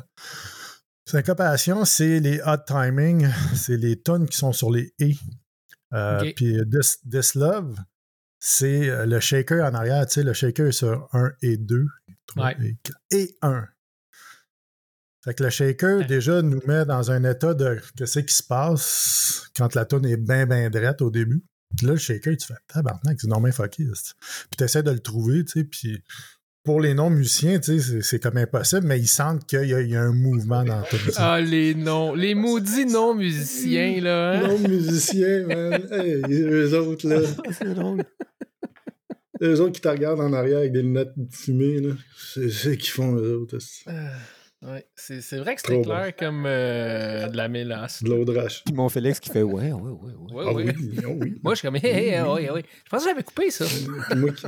syncopation, 1.07 1.84
c'est 1.84 2.20
les 2.20 2.40
hot 2.44 2.59
timing, 2.66 3.28
c'est 3.55 3.76
les 3.76 4.01
tonnes 4.01 4.28
qui 4.28 4.36
sont 4.36 4.53
sur 4.53 4.70
les 4.70 4.92
et. 4.99 5.16
Euh. 5.94 6.18
Puis 6.36 6.59
this, 6.70 6.99
This 7.11 7.34
Love, 7.34 7.76
c'est 8.38 8.88
euh, 8.90 9.07
le 9.07 9.20
shaker 9.20 9.64
en 9.64 9.74
arrière, 9.74 10.07
tu 10.07 10.14
sais, 10.14 10.22
le 10.22 10.34
shaker 10.34 10.66
est 10.66 10.72
sur 10.72 11.09
1 11.14 11.32
et 11.42 11.57
2, 11.57 11.86
3 12.26 12.46
Ouais. 12.46 12.57
et 12.62 12.76
4, 12.82 12.99
et 13.12 13.38
1. 13.42 13.66
Fait 15.24 15.34
que 15.34 15.42
le 15.44 15.51
shaker, 15.51 16.07
déjà, 16.07 16.42
nous 16.42 16.61
met 16.66 16.84
dans 16.84 17.11
un 17.11 17.24
état 17.24 17.55
de 17.55 17.80
qu'est-ce 17.96 18.18
qui 18.20 18.34
se 18.34 18.42
passe 18.42 19.49
quand 19.57 19.74
la 19.74 19.84
tonne 19.86 20.05
est 20.07 20.16
bien, 20.18 20.46
bien 20.46 20.68
drette 20.70 21.01
au 21.03 21.11
début. 21.11 21.42
Puis 21.77 21.87
là, 21.87 21.93
le 21.93 21.99
shaker, 21.99 22.37
tu 22.37 22.47
fais 22.47 22.55
tabarnak, 22.66 23.19
c'est 23.21 23.29
normal 23.29 23.53
fucké. 23.53 23.85
Puis 23.85 24.57
tu 24.57 24.64
essaies 24.64 24.83
de 24.83 24.91
le 24.91 25.01
trouver, 25.01 25.45
tu 25.45 25.61
sais. 25.61 25.64
Puis 25.64 26.03
pour 26.64 26.81
les 26.81 26.93
non-musiciens, 26.93 27.59
tu 27.61 27.79
sais, 27.79 27.81
c'est- 27.81 28.03
c'est 28.03 28.19
comme 28.21 28.37
impossible, 28.37 28.87
mais 28.87 28.99
ils 28.99 29.07
sentent 29.07 29.47
qu'il 29.47 29.64
y, 29.69 29.75
a- 29.75 29.81
il 29.81 29.89
y 29.91 29.97
a 29.97 30.03
un 30.03 30.12
mouvement 30.12 30.64
dans 30.64 30.83
tout 30.83 30.97
ça. 31.12 31.35
Ah, 31.35 31.41
les 31.41 31.75
non, 31.75 32.14
les 32.14 32.35
maudits 32.35 32.85
non-musiciens, 32.87 34.01
là. 34.01 34.33
hein? 34.41 34.49
Non, 34.49 34.59
musiciens, 34.69 35.47
man. 35.47 35.81
Hey, 35.93 36.23
eux 36.31 36.79
autres, 36.79 37.09
là. 37.09 37.21
C'est 37.59 37.75
drôle. 37.75 38.03
Eux 39.41 39.61
autres 39.61 39.73
qui 39.73 39.81
te 39.81 39.89
regardent 39.89 40.21
en 40.21 40.33
arrière 40.33 40.59
avec 40.59 40.73
des 40.73 40.83
lunettes 40.83 41.13
fumées, 41.30 41.80
là. 41.80 41.95
C'est 42.34 42.51
c'est 42.51 42.76
qu'ils 42.76 42.91
font, 42.91 43.14
eux 43.17 43.37
autres. 43.38 43.59
C'est 44.61 44.67
Ouais, 44.68 44.87
c'est 44.97 45.21
c'est 45.21 45.39
vrai 45.39 45.55
que 45.55 45.61
c'était 45.61 45.75
Trop 45.75 45.85
clair 45.85 46.17
comme 46.17 46.45
euh, 46.47 47.29
de 47.29 47.37
la 47.37 47.49
mélasse. 47.49 48.03
De 48.03 48.09
l'eau 48.09 48.25
de 48.25 48.37
rache. 48.37 48.64
Puis 48.64 48.75
mon 48.75 48.89
Félix 48.89 49.21
qui 49.21 49.30
fait 49.30 49.43
Ouais, 49.43 49.71
ouais, 49.71 49.72
ouais, 49.72 50.13
ouais. 50.18 50.33
Ouais, 50.35 50.45
Ah 50.49 50.53
ouais. 50.53 50.75
oui, 50.76 50.99
ah 51.05 51.09
oui. 51.09 51.39
Moi, 51.45 51.55
je 51.55 51.59
suis 51.61 51.67
comme, 51.68 51.76
hé, 51.76 51.80
hé, 51.85 52.21
oui, 52.22 52.49
oui. 52.53 52.63
Je 52.85 52.91
pensais 52.91 53.05
que 53.05 53.11
j'avais 53.11 53.22
coupé 53.22 53.51
ça. 53.51 53.64
Puis 53.67 54.17
moi, 54.18 54.30
qui, 54.33 54.47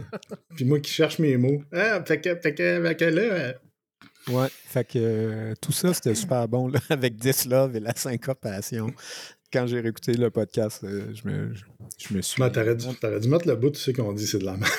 puis 0.56 0.64
moi 0.64 0.80
qui 0.80 0.90
cherche 0.90 1.18
mes 1.20 1.36
mots. 1.36 1.62
Ah, 1.72 2.02
fait 2.04 2.20
que, 2.20 2.34
fait 2.36 2.54
que, 2.54 2.82
fait 2.84 2.96
que 2.96 3.04
là. 3.04 3.22
euh, 3.22 3.52
Ouais, 4.28 4.48
fait 4.50 4.84
que 4.84 4.98
euh, 4.98 5.54
tout 5.62 5.72
ça, 5.72 5.94
c'était 5.94 6.14
super 6.14 6.46
bon 6.46 6.68
là, 6.68 6.78
avec 6.90 7.16
This 7.18 7.46
Love 7.46 7.76
et 7.76 7.80
la 7.80 7.94
syncopation. 7.96 8.92
Quand 9.52 9.66
j'ai 9.66 9.80
réécouté 9.80 10.12
le 10.12 10.30
podcast, 10.30 10.82
euh, 10.84 11.12
je, 11.14 11.26
me, 11.28 11.54
je, 11.54 11.62
je 11.98 12.14
me 12.14 12.20
suis. 12.20 12.40
Non, 12.42 12.50
t'aurais 12.50 12.76
dû, 12.76 12.86
t'aurais 13.00 13.18
dû 13.20 13.28
mettre 13.28 13.48
le 13.48 13.56
bout, 13.56 13.70
tu 13.70 13.80
sais 13.80 13.92
qu'on 13.92 14.12
dit 14.12 14.26
c'est 14.26 14.38
de 14.38 14.44
la 14.44 14.56
merde. 14.56 14.70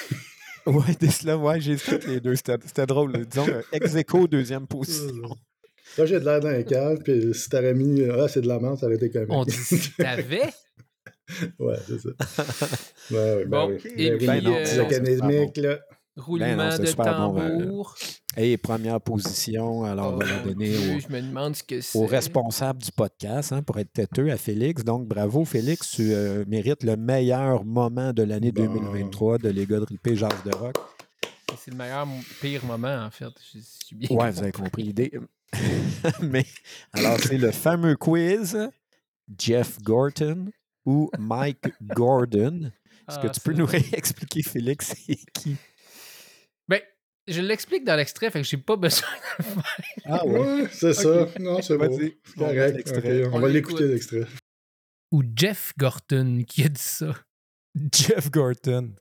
Ouais, 0.68 0.94
This 1.00 1.24
Love, 1.24 1.44
ouais, 1.44 1.60
j'ai 1.62 1.76
les 2.08 2.20
deux. 2.20 2.36
C'était 2.36 2.86
drôle. 2.86 3.14
là. 3.14 3.20
Disons, 3.26 3.48
euh, 3.48 3.62
ex 3.72 3.96
aequo, 3.96 4.28
deuxième 4.28 4.68
position. 4.68 5.36
Là, 5.98 6.06
j'ai 6.06 6.20
de 6.20 6.26
l'air 6.26 6.40
d'un 6.40 6.62
cave, 6.64 7.00
puis 7.04 7.34
si 7.34 7.50
t'aurais 7.50 7.74
mis 7.74 8.04
Ah, 8.06 8.28
c'est 8.28 8.42
de 8.42 8.48
la 8.48 8.60
merde, 8.60 8.78
ça 8.80 8.86
aurait 8.86 8.96
été 8.96 9.10
comique. 9.10 9.30
On 9.32 9.44
dit 9.44 9.52
si 9.52 9.92
t'avais? 9.98 10.42
ouais, 11.60 11.76
c'est 11.88 12.00
ça. 12.00 12.10
Ouais, 13.12 13.18
ouais, 13.18 13.46
ben 13.46 13.50
Bon, 13.50 13.70
oui. 13.72 13.92
et 13.98 14.10
Ben 14.12 14.18
puis, 14.18 14.28
Ben 14.28 14.44
non, 14.44 14.56
euh, 14.56 15.48
là. 15.58 15.80
Roulement 16.18 16.46
Ben 16.46 16.58
non, 16.58 16.72
c'est 16.72 16.82
de 16.82 16.86
super 16.88 17.30
bon, 17.32 17.40
euh, 17.40 17.58
tambour. 17.60 17.96
Et 18.38 18.58
première 18.58 19.00
position, 19.00 19.84
alors 19.86 20.14
on 20.14 20.18
va 20.18 20.26
la 20.26 20.42
Oh, 20.44 20.48
donner 20.50 20.70
Dieu, 20.70 20.96
au, 20.96 21.00
Je 21.00 21.08
me 21.08 21.22
demande 21.22 21.56
ce 21.56 21.64
que 21.64 21.80
c'est. 21.82 21.98
au 21.98 22.06
responsable 22.06 22.82
du 22.82 22.92
podcast, 22.92 23.54
hein, 23.54 23.64
pour 23.64 23.80
être 23.80 23.94
têteux, 23.94 24.30
à 24.30 24.38
Félix. 24.38 24.84
Donc, 24.84 25.08
bravo, 25.08 25.46
Félix. 25.46 25.92
Tu 25.92 26.14
euh, 26.14 26.44
mérites 26.48 26.84
le 26.84 26.98
meilleur 26.98 27.64
moment 27.64 28.12
de 28.14 28.24
l'année 28.24 28.52
Bon. 28.52 28.64
2023 28.66 29.38
de 29.38 29.50
Les 29.50 29.66
gars 29.66 29.80
de 29.80 29.86
Ripé 29.86 30.16
Jazz 30.16 30.32
de 30.46 30.52
Rock. 30.56 30.76
C'est 31.58 31.72
le 31.72 31.78
meilleur, 31.78 32.08
pire 32.42 32.66
moment, 32.66 33.06
en 33.06 33.12
fait. 33.12 33.32
Je 33.54 33.60
je 33.60 33.64
suis 33.86 33.96
bien. 33.96 34.10
Ouais, 34.18 34.32
vous 34.32 34.40
avez 34.40 34.52
compris 34.52 34.84
l'idée. 34.84 35.12
Mais 36.22 36.46
alors, 36.94 37.18
c'est 37.20 37.38
le 37.38 37.52
fameux 37.52 37.96
quiz 37.96 38.58
Jeff 39.38 39.82
Gorton 39.82 40.50
ou 40.86 41.10
Mike 41.20 41.68
Gordon. 41.82 42.72
Est-ce 43.10 43.20
que 43.20 43.28
Ah, 43.28 43.30
tu 43.30 43.40
peux 43.42 43.54
nous 43.54 43.66
réexpliquer, 43.68 44.44
Félix, 44.44 44.94
c'est 45.08 45.18
qui? 45.34 45.56
Je 47.27 47.41
l'explique 47.41 47.84
dans 47.84 47.95
l'extrait, 47.95 48.31
fait 48.31 48.41
que 48.41 48.48
j'ai 48.48 48.57
pas 48.57 48.76
besoin 48.76 49.07
de 49.10 49.43
le 49.43 49.43
faire. 49.43 49.77
Ah 50.06 50.26
Ouais, 50.26 50.68
c'est 50.72 50.93
ça. 50.93 51.27
Non, 51.39 51.61
c'est 51.61 51.77
bon. 51.77 51.98
Correct. 52.38 52.91
on 53.31 53.35
On 53.35 53.39
va 53.39 53.48
l'écoute. 53.49 53.80
l'écouter 53.80 53.88
l'extrait. 53.88 54.26
Ou 55.11 55.23
Jeff 55.35 55.73
Gorton 55.77 56.43
qui 56.48 56.64
a 56.64 56.69
dit 56.69 56.81
ça. 56.81 57.14
Jeff 57.93 58.31
Gorton. 58.31 58.95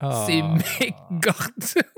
Ah. 0.00 0.24
C'est 0.26 0.42
Mick 0.42 0.94
Gordon. 1.10 1.88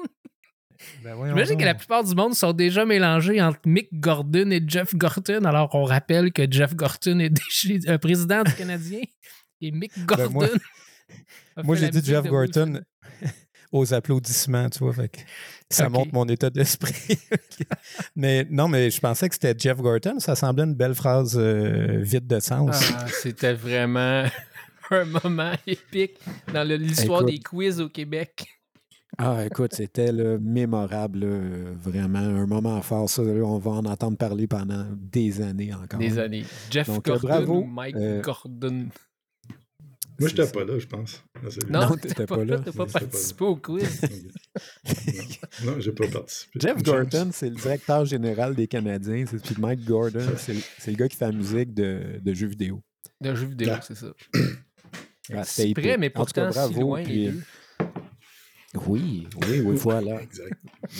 Ben 1.02 1.16
J'imagine 1.28 1.56
que 1.58 1.64
la 1.64 1.74
plupart 1.74 2.04
du 2.04 2.14
monde 2.14 2.34
sont 2.34 2.52
déjà 2.52 2.84
mélangés 2.84 3.40
entre 3.40 3.60
Mick 3.64 3.88
Gordon 3.98 4.50
et 4.50 4.62
Jeff 4.66 4.94
Gorton, 4.94 5.44
alors 5.44 5.68
qu'on 5.70 5.84
rappelle 5.84 6.32
que 6.32 6.50
Jeff 6.50 6.74
Gorton 6.76 7.18
est 7.18 7.30
déjà 7.30 7.92
un 7.92 7.98
président 7.98 8.42
du 8.44 8.52
Canadien 8.54 9.00
et 9.60 9.70
Mick 9.72 9.92
Gordon. 10.04 10.24
Ben, 10.26 10.32
moi- 10.32 10.48
Moi, 11.64 11.76
j'ai 11.76 11.88
dit 11.90 12.02
Jeff 12.04 12.24
Gorton 12.26 12.82
aux 13.76 13.94
applaudissements, 13.94 14.68
tu 14.70 14.80
vois. 14.80 14.92
Fait 14.92 15.08
que 15.08 15.18
ça 15.70 15.88
montre 15.88 16.12
mon 16.12 16.24
état 16.26 16.50
d'esprit. 16.50 17.18
mais 18.16 18.46
non, 18.50 18.68
mais 18.68 18.90
je 18.90 19.00
pensais 19.00 19.28
que 19.28 19.34
c'était 19.34 19.54
Jeff 19.58 19.78
Gorton. 19.78 20.18
Ça 20.18 20.34
semblait 20.34 20.64
une 20.64 20.74
belle 20.74 20.94
phrase 20.94 21.36
euh, 21.38 22.00
vide 22.02 22.26
de 22.26 22.40
sens. 22.40 22.92
Ah, 22.96 23.06
c'était 23.08 23.54
vraiment 23.54 24.24
un 24.90 25.04
moment 25.04 25.52
épique 25.66 26.18
dans 26.52 26.66
l'histoire 26.68 27.24
des 27.24 27.38
quiz 27.38 27.80
au 27.80 27.88
Québec. 27.88 28.48
Ah, 29.18 29.46
écoute, 29.46 29.72
c'était 29.72 30.12
mémorable, 30.12 31.20
là, 31.20 31.26
euh, 31.26 31.74
vraiment 31.80 32.18
un 32.18 32.44
moment 32.46 32.82
fort. 32.82 33.08
Ça, 33.08 33.22
là, 33.22 33.42
on 33.44 33.56
va 33.56 33.70
en 33.70 33.86
entendre 33.86 34.18
parler 34.18 34.46
pendant 34.46 34.84
des 34.94 35.40
années 35.40 35.72
encore. 35.72 35.98
Des 35.98 36.18
années. 36.18 36.44
Jeff 36.70 36.86
Donc, 36.86 37.08
euh, 37.08 37.12
Gordon 37.12 37.28
bravo. 37.28 37.54
ou 37.60 37.64
Mike 37.64 37.96
Euh, 37.96 38.20
Gordon? 38.20 38.88
Moi, 40.18 40.28
C'est 40.30 40.36
j'étais 40.36 40.50
pas 40.52 40.64
là, 40.64 40.78
je 40.78 40.86
pense. 40.86 41.22
C'est- 41.50 41.68
Non, 41.68 41.80
non, 41.88 41.96
t'étais 41.96 42.26
pas 42.26 42.36
pas 42.36 42.44
là. 42.44 42.58
T'as 42.64 42.72
pas 42.72 42.86
participé 42.86 43.44
au 43.44 43.56
quiz. 43.56 44.00
Non, 45.64 45.72
non, 45.72 45.80
j'ai 45.80 45.92
pas 45.92 46.06
participé. 46.08 46.58
Jeff. 46.60 46.82
Gorton, 46.82 47.30
c'est 47.32 47.48
le 47.50 47.56
directeur 47.56 48.04
général 48.04 48.54
des 48.54 48.66
Canadiens. 48.66 49.24
C'est- 49.28 49.42
Puis 49.42 49.54
Mike 49.58 49.84
Gordon, 49.84 50.26
c'est 50.38 50.54
le, 50.54 50.60
c'est 50.78 50.90
le 50.90 50.96
gars 50.96 51.08
qui 51.08 51.16
fait 51.16 51.26
la 51.26 51.32
musique 51.32 51.74
de, 51.74 52.20
de 52.22 52.34
jeux 52.34 52.46
vidéo. 52.48 52.82
D'un 53.20 53.34
jeu 53.34 53.46
vidéo, 53.46 53.70
Ah. 53.72 53.80
c'est 53.82 53.96
ça. 53.96 54.08
Ah, 55.34 55.42
près, 55.42 55.70
épique. 55.70 55.84
mais 55.98 56.12
En 56.14 56.24
tout 56.24 56.32
cas, 56.32 56.46
pourtant 56.46 56.68
si 56.68 56.72
bravo, 56.74 56.80
loin, 56.80 57.02
puis- 57.02 57.12
les 57.14 57.30
deux. 57.32 57.42
Oui, 58.86 59.26
oui, 59.48 59.60
oui, 59.64 59.76
voilà. 59.76 60.20
Exact. 60.22 60.52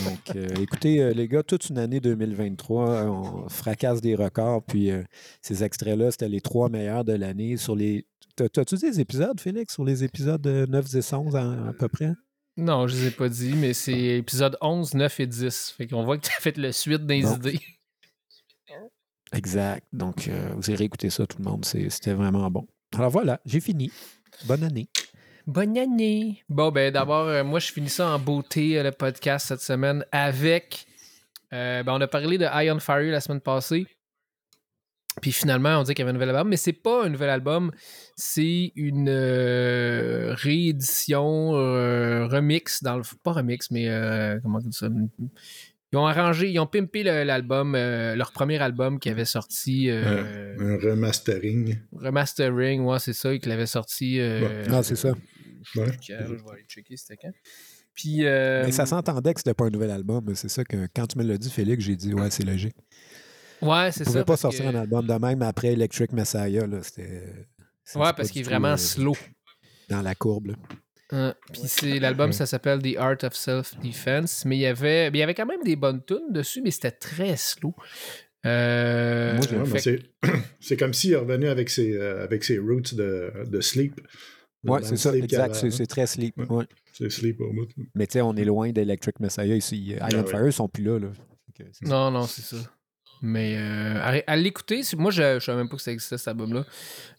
Donc, 0.04 0.34
euh, 0.36 0.48
écoutez, 0.62 1.00
euh, 1.00 1.12
les 1.12 1.28
gars, 1.28 1.42
toute 1.44 1.68
une 1.68 1.78
année 1.78 2.00
2023, 2.00 2.90
euh, 2.90 3.04
on 3.06 3.48
fracasse 3.48 4.00
des 4.00 4.14
records. 4.16 4.64
Puis 4.64 4.90
euh, 4.90 5.02
ces 5.42 5.62
extraits-là, 5.62 6.10
c'était 6.10 6.28
les 6.28 6.40
trois 6.40 6.68
meilleurs 6.70 7.04
de 7.04 7.12
l'année. 7.12 7.56
Sur 7.56 7.76
les. 7.76 8.04
T'as- 8.36 8.48
T'as-tu 8.48 8.76
des 8.76 9.00
épisodes, 9.00 9.40
Félix, 9.40 9.74
sur 9.74 9.84
les 9.84 10.04
épisodes 10.04 10.40
de 10.40 10.66
9, 10.68 10.84
10, 10.84 11.12
11 11.12 11.36
à, 11.36 11.68
à 11.68 11.72
peu 11.72 11.88
près? 11.88 12.12
Non, 12.58 12.86
je 12.86 12.94
les 12.96 13.06
ai 13.08 13.10
pas 13.10 13.28
dit, 13.28 13.54
mais 13.54 13.72
c'est 13.74 13.98
épisode 14.18 14.56
11, 14.60 14.94
9 14.94 15.20
et 15.20 15.26
10. 15.26 15.74
Fait 15.76 15.86
qu'on 15.86 16.04
voit 16.04 16.16
que 16.18 16.26
tu 16.26 16.32
as 16.36 16.40
fait 16.40 16.56
le 16.56 16.72
suite 16.72 17.04
des 17.06 17.20
idées. 17.32 17.58
Exact. 19.32 19.84
Donc, 19.92 20.28
euh, 20.28 20.50
vous 20.56 20.70
irez 20.70 20.84
écouter 20.84 21.10
ça, 21.10 21.26
tout 21.26 21.38
le 21.38 21.44
monde. 21.44 21.64
C'était 21.64 22.12
vraiment 22.14 22.50
bon. 22.50 22.66
Alors 22.94 23.10
voilà, 23.10 23.40
j'ai 23.44 23.60
fini. 23.60 23.90
Bonne 24.46 24.62
année. 24.64 24.88
Bonne 25.46 25.78
année! 25.78 26.42
Bon, 26.48 26.70
ben 26.72 26.92
d'abord, 26.92 27.26
euh, 27.28 27.44
moi, 27.44 27.60
je 27.60 27.70
finis 27.72 27.88
ça 27.88 28.08
en 28.08 28.18
beauté, 28.18 28.78
euh, 28.78 28.82
le 28.82 28.90
podcast 28.90 29.46
cette 29.46 29.60
semaine, 29.60 30.04
avec. 30.10 30.86
euh, 31.52 31.82
ben, 31.84 31.92
on 31.94 32.00
a 32.00 32.08
parlé 32.08 32.36
de 32.36 32.44
Eye 32.44 32.70
on 32.72 32.80
Fire 32.80 33.12
la 33.12 33.20
semaine 33.20 33.40
passée. 33.40 33.86
Puis 35.22 35.32
finalement, 35.32 35.78
on 35.80 35.82
dit 35.82 35.94
qu'il 35.94 36.00
y 36.00 36.02
avait 36.02 36.10
un 36.10 36.12
nouvel 36.12 36.28
album, 36.30 36.48
mais 36.48 36.56
c'est 36.58 36.72
pas 36.74 37.04
un 37.06 37.08
nouvel 37.08 37.30
album, 37.30 37.72
c'est 38.16 38.72
une 38.76 39.08
euh, 39.08 40.34
réédition, 40.34 41.54
euh, 41.56 42.26
remix, 42.26 42.82
dans 42.82 42.96
le. 42.96 43.02
Pas 43.22 43.32
remix, 43.32 43.70
mais 43.70 43.88
euh, 43.88 44.38
comment 44.42 44.58
on 44.58 44.68
dit 44.68 44.76
ça? 44.76 44.88
Ils 45.92 45.96
ont 45.96 46.06
arrangé, 46.06 46.50
ils 46.50 46.58
ont 46.58 46.66
pimpé 46.66 47.02
le- 47.02 47.22
l'album, 47.24 47.74
euh, 47.74 48.14
leur 48.16 48.32
premier 48.32 48.58
album 48.58 48.98
qui 48.98 49.08
avait 49.08 49.24
sorti. 49.24 49.88
euh, 49.88 50.56
Un 50.58 50.76
remastering. 50.78 51.76
remastering, 51.92 52.82
ouais, 52.82 52.98
c'est 52.98 53.12
ça, 53.14 53.36
qu'ils 53.38 53.48
l'avaient 53.48 53.66
sorti. 53.66 54.20
euh, 54.20 54.64
Ah, 54.68 54.82
c'est 54.82 54.96
ça. 54.96 55.12
je 55.72 55.80
là, 55.80 55.86
je 56.02 56.12
vais 56.12 56.50
aller 56.52 56.64
checker 56.68 56.96
c'était 56.96 57.16
quand. 57.16 57.32
Puis. 57.94 58.26
euh, 58.26 58.64
Mais 58.66 58.72
ça 58.72 58.84
s'entendait 58.84 59.32
que 59.32 59.40
c'était 59.40 59.54
pas 59.54 59.64
un 59.66 59.70
nouvel 59.70 59.90
album. 59.90 60.34
C'est 60.34 60.48
ça 60.50 60.64
que 60.64 60.88
quand 60.94 61.06
tu 61.06 61.18
me 61.18 61.24
l'as 61.24 61.38
dit, 61.38 61.50
Félix, 61.50 61.82
j'ai 61.84 61.96
dit, 61.96 62.12
ouais, 62.12 62.30
c'est 62.30 62.44
logique. 62.44 62.76
Ouais, 63.62 63.90
c'est 63.92 64.04
ça. 64.04 64.10
pouvaient 64.10 64.24
pas 64.24 64.36
sortir 64.36 64.64
que- 64.70 64.76
un 64.76 64.80
album 64.80 65.06
de 65.06 65.14
même 65.14 65.42
après 65.42 65.68
Electric 65.72 66.12
Messiah. 66.12 66.66
Là, 66.66 66.82
c'était, 66.82 67.46
Ouais, 67.94 68.12
parce 68.16 68.30
qu'il 68.30 68.40
est 68.42 68.44
vraiment 68.44 68.72
euh, 68.72 68.76
slow. 68.76 69.16
Dans 69.88 70.02
la 70.02 70.14
courbe. 70.14 70.48
là. 70.48 70.54
Hein, 71.12 71.34
Puis 71.52 71.62
c'est 71.66 71.98
l'album, 72.00 72.32
ça 72.32 72.46
s'appelle 72.46 72.82
The 72.82 72.96
Art 72.98 73.18
of 73.22 73.34
Self-Defense. 73.34 74.44
Mais 74.44 74.56
il 74.56 74.60
y 74.60 74.66
avait, 74.66 75.10
mais 75.10 75.18
il 75.18 75.20
y 75.20 75.22
avait 75.22 75.34
quand 75.34 75.46
même 75.46 75.62
des 75.62 75.76
bonnes 75.76 76.04
tunes 76.04 76.32
dessus, 76.32 76.60
mais 76.62 76.72
c'était 76.72 76.90
très 76.90 77.36
slow. 77.36 77.74
Euh, 78.44 79.38
Moi, 79.52 79.64
fait 79.66 79.78
c'est, 79.78 79.98
c'est 80.60 80.76
comme 80.76 80.92
s'il 80.92 81.12
est 81.12 81.16
revenu 81.16 81.48
avec 81.48 81.70
ses, 81.70 81.92
euh, 81.94 82.22
avec 82.24 82.44
ses 82.44 82.58
roots 82.58 82.94
de, 82.94 83.32
de 83.46 83.60
sleep. 83.60 84.00
Ouais, 84.64 84.80
Dans 84.80 84.86
c'est 84.86 84.96
ça, 84.96 85.16
exact. 85.16 85.54
C'est, 85.70 85.86
très 85.86 86.06
sleep. 86.06 86.36
Ouais. 86.38 86.46
ouais. 86.50 86.64
C'est 86.92 87.10
sleep 87.10 87.40
au 87.40 87.52
bout. 87.52 87.68
Mais 87.94 88.06
tu 88.06 88.14
sais, 88.14 88.20
on 88.20 88.34
est 88.36 88.44
loin 88.44 88.70
d'Electric 88.72 89.20
Messiah 89.20 89.54
ici. 89.54 89.76
Iron 89.90 89.98
Ah 90.00 90.16
ouais. 90.16 90.26
Fire, 90.26 90.46
ils 90.46 90.52
sont 90.52 90.68
plus 90.68 90.82
là. 90.84 90.98
là. 90.98 91.08
Non, 91.82 92.10
non, 92.10 92.26
c'est 92.26 92.42
ça. 92.42 92.56
Mais 93.22 93.56
euh, 93.56 93.98
à, 94.00 94.32
à 94.32 94.36
l'écouter, 94.36 94.82
moi, 94.96 95.10
je 95.10 95.34
ne 95.34 95.38
savais 95.40 95.58
même 95.58 95.68
pas 95.68 95.76
que 95.76 95.82
ça 95.82 95.92
existait, 95.92 96.18
cet 96.18 96.28
album-là. 96.28 96.64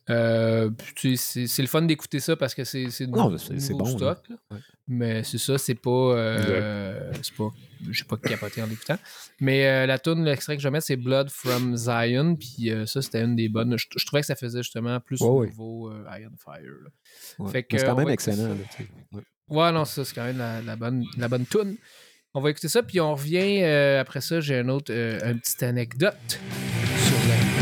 Euh, 0.09 0.69
c'est, 0.95 1.61
le 1.61 1.67
fun 1.67 1.81
d'écouter 1.81 2.19
ça 2.21 2.37
parce 2.37 2.55
que 2.55 2.63
c'est, 2.63 2.89
c'est, 2.91 3.07
nouveau 3.07 3.29
bon, 3.29 3.85
stock. 3.85 4.19
là. 4.29 4.35
Ouais. 4.51 4.57
Mais 4.87 5.23
c'est 5.23 5.37
ça, 5.37 5.57
c'est 5.57 5.75
pas. 5.75 5.89
Euh, 5.89 7.11
c'est 7.21 7.33
pas. 7.35 7.49
J'ai 7.91 8.05
pas 8.05 8.15
capoté 8.15 8.61
en 8.61 8.67
l'écoutant. 8.67 8.97
Mais 9.41 9.67
euh, 9.67 9.85
la 9.85 9.99
tune, 9.99 10.23
l'extrait 10.23 10.55
que 10.55 10.63
je 10.63 10.67
vais 10.67 10.71
mettre, 10.71 10.85
c'est 10.85 10.95
Blood 10.95 11.29
from 11.29 11.75
Zion. 11.75 12.37
Puis 12.37 12.71
ça, 12.85 13.01
c'était 13.01 13.21
une 13.21 13.35
des 13.35 13.49
bonnes. 13.49 13.77
Je, 13.77 13.85
je 13.97 14.05
trouvais 14.05 14.21
que 14.21 14.27
ça 14.27 14.35
faisait 14.35 14.63
justement 14.63 14.99
plus 15.01 15.21
au 15.21 15.41
ouais. 15.41 15.47
niveau 15.47 15.89
euh, 15.91 16.05
Iron 16.17 16.31
Fire. 16.41 17.51
c'est 17.51 17.83
quand 17.85 17.95
même 17.95 18.09
excellent. 18.09 18.55
là. 18.55 19.19
Ouais, 19.49 19.71
non, 19.71 19.85
ça, 19.85 20.03
c'est 20.05 20.13
quand 20.13 20.25
même 20.25 20.37
la, 20.37 20.61
la 20.61 20.75
bonne, 20.75 21.05
la 21.17 21.27
bonne 21.27 21.45
tune. 21.45 21.77
On 22.33 22.41
va 22.41 22.51
écouter 22.51 22.67
ça, 22.67 22.83
puis 22.83 22.99
on 22.99 23.15
revient 23.15 23.63
euh, 23.63 23.99
après 23.99 24.21
ça. 24.21 24.39
J'ai 24.41 24.59
un 24.59 24.69
autre, 24.69 24.93
euh, 24.93 25.19
une 25.31 25.39
petite 25.39 25.63
anecdote 25.63 26.39
sur 27.05 27.17
la. 27.29 27.56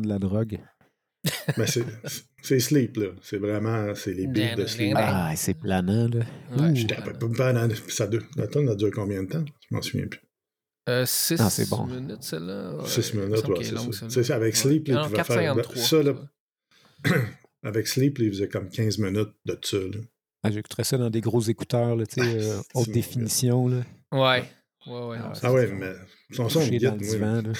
De 0.00 0.08
la 0.08 0.18
drogue. 0.18 0.58
Mais 1.58 1.66
c'est, 1.66 1.84
c'est 2.42 2.60
sleep, 2.60 2.96
là. 2.98 3.06
C'est 3.22 3.38
vraiment, 3.38 3.94
c'est 3.94 4.12
les 4.14 4.26
beats 4.28 4.54
de 4.54 4.66
sleep. 4.66 4.94
Ah, 4.96 5.32
c'est 5.36 5.54
planant, 5.54 6.08
là. 6.08 6.20
Ouais, 6.56 6.74
J'étais 6.74 6.94
pas- 6.96 7.12
pas- 7.12 7.28
pas 7.36 7.52
dans- 7.52 7.68
ça 7.88 8.06
dure- 8.06 8.22
la 8.36 8.46
tonne 8.46 8.68
a 8.68 8.74
duré 8.76 8.90
combien 8.92 9.22
de 9.24 9.28
temps? 9.28 9.44
Je 9.68 9.74
m'en 9.74 9.82
souviens 9.82 10.06
plus. 10.06 10.20
euh, 10.88 11.04
6 11.04 11.40
Ah, 11.40 11.50
c'est 11.50 11.68
bon. 11.68 11.86
minutes, 11.86 12.22
celle-là. 12.22 12.74
6 12.86 12.98
Euh, 13.08 13.10
il 13.14 13.18
me 13.18 13.26
minutes, 13.26 13.48
ouais, 13.48 13.64
c'est 14.08 14.22
ça. 14.22 14.36
avec 14.36 14.54
Ouais. 14.54 14.60
Sleep, 14.60 14.86
là, 14.88 14.94
Non, 14.94 15.00
il 15.02 15.10
pouvait 15.10 15.24
faire. 15.24 15.54
4,53, 15.56 15.76
Ça, 15.82 16.02
là, 16.04 16.14
avec 17.64 17.86
Sleep, 17.88 18.18
il 18.20 18.28
faisait 18.30 18.48
comme 18.48 18.68
15 18.68 18.98
minutes 18.98 19.32
de 19.44 19.58
ça. 19.62 19.78
là. 19.78 19.98
Ah, 20.44 20.50
J'écouterais 20.52 20.84
ça 20.84 20.96
dans 20.96 21.10
des 21.10 21.20
gros 21.20 21.40
écouteurs, 21.40 21.96
là, 21.96 22.06
tu 22.06 22.20
sais, 22.22 22.44
euh, 22.50 22.60
haute 22.74 22.90
définition. 22.90 23.66
Là. 23.68 23.82
Ouais. 24.12 24.44
Ouais, 24.86 25.06
ouais. 25.08 25.18
non, 25.18 25.34
c'est 25.34 25.46
Ah 25.46 25.52
ouais, 25.52 25.66
mais 25.72 25.92
son 26.32 26.48
son 26.48 26.60
de 26.64 26.70
guide. 26.70 27.54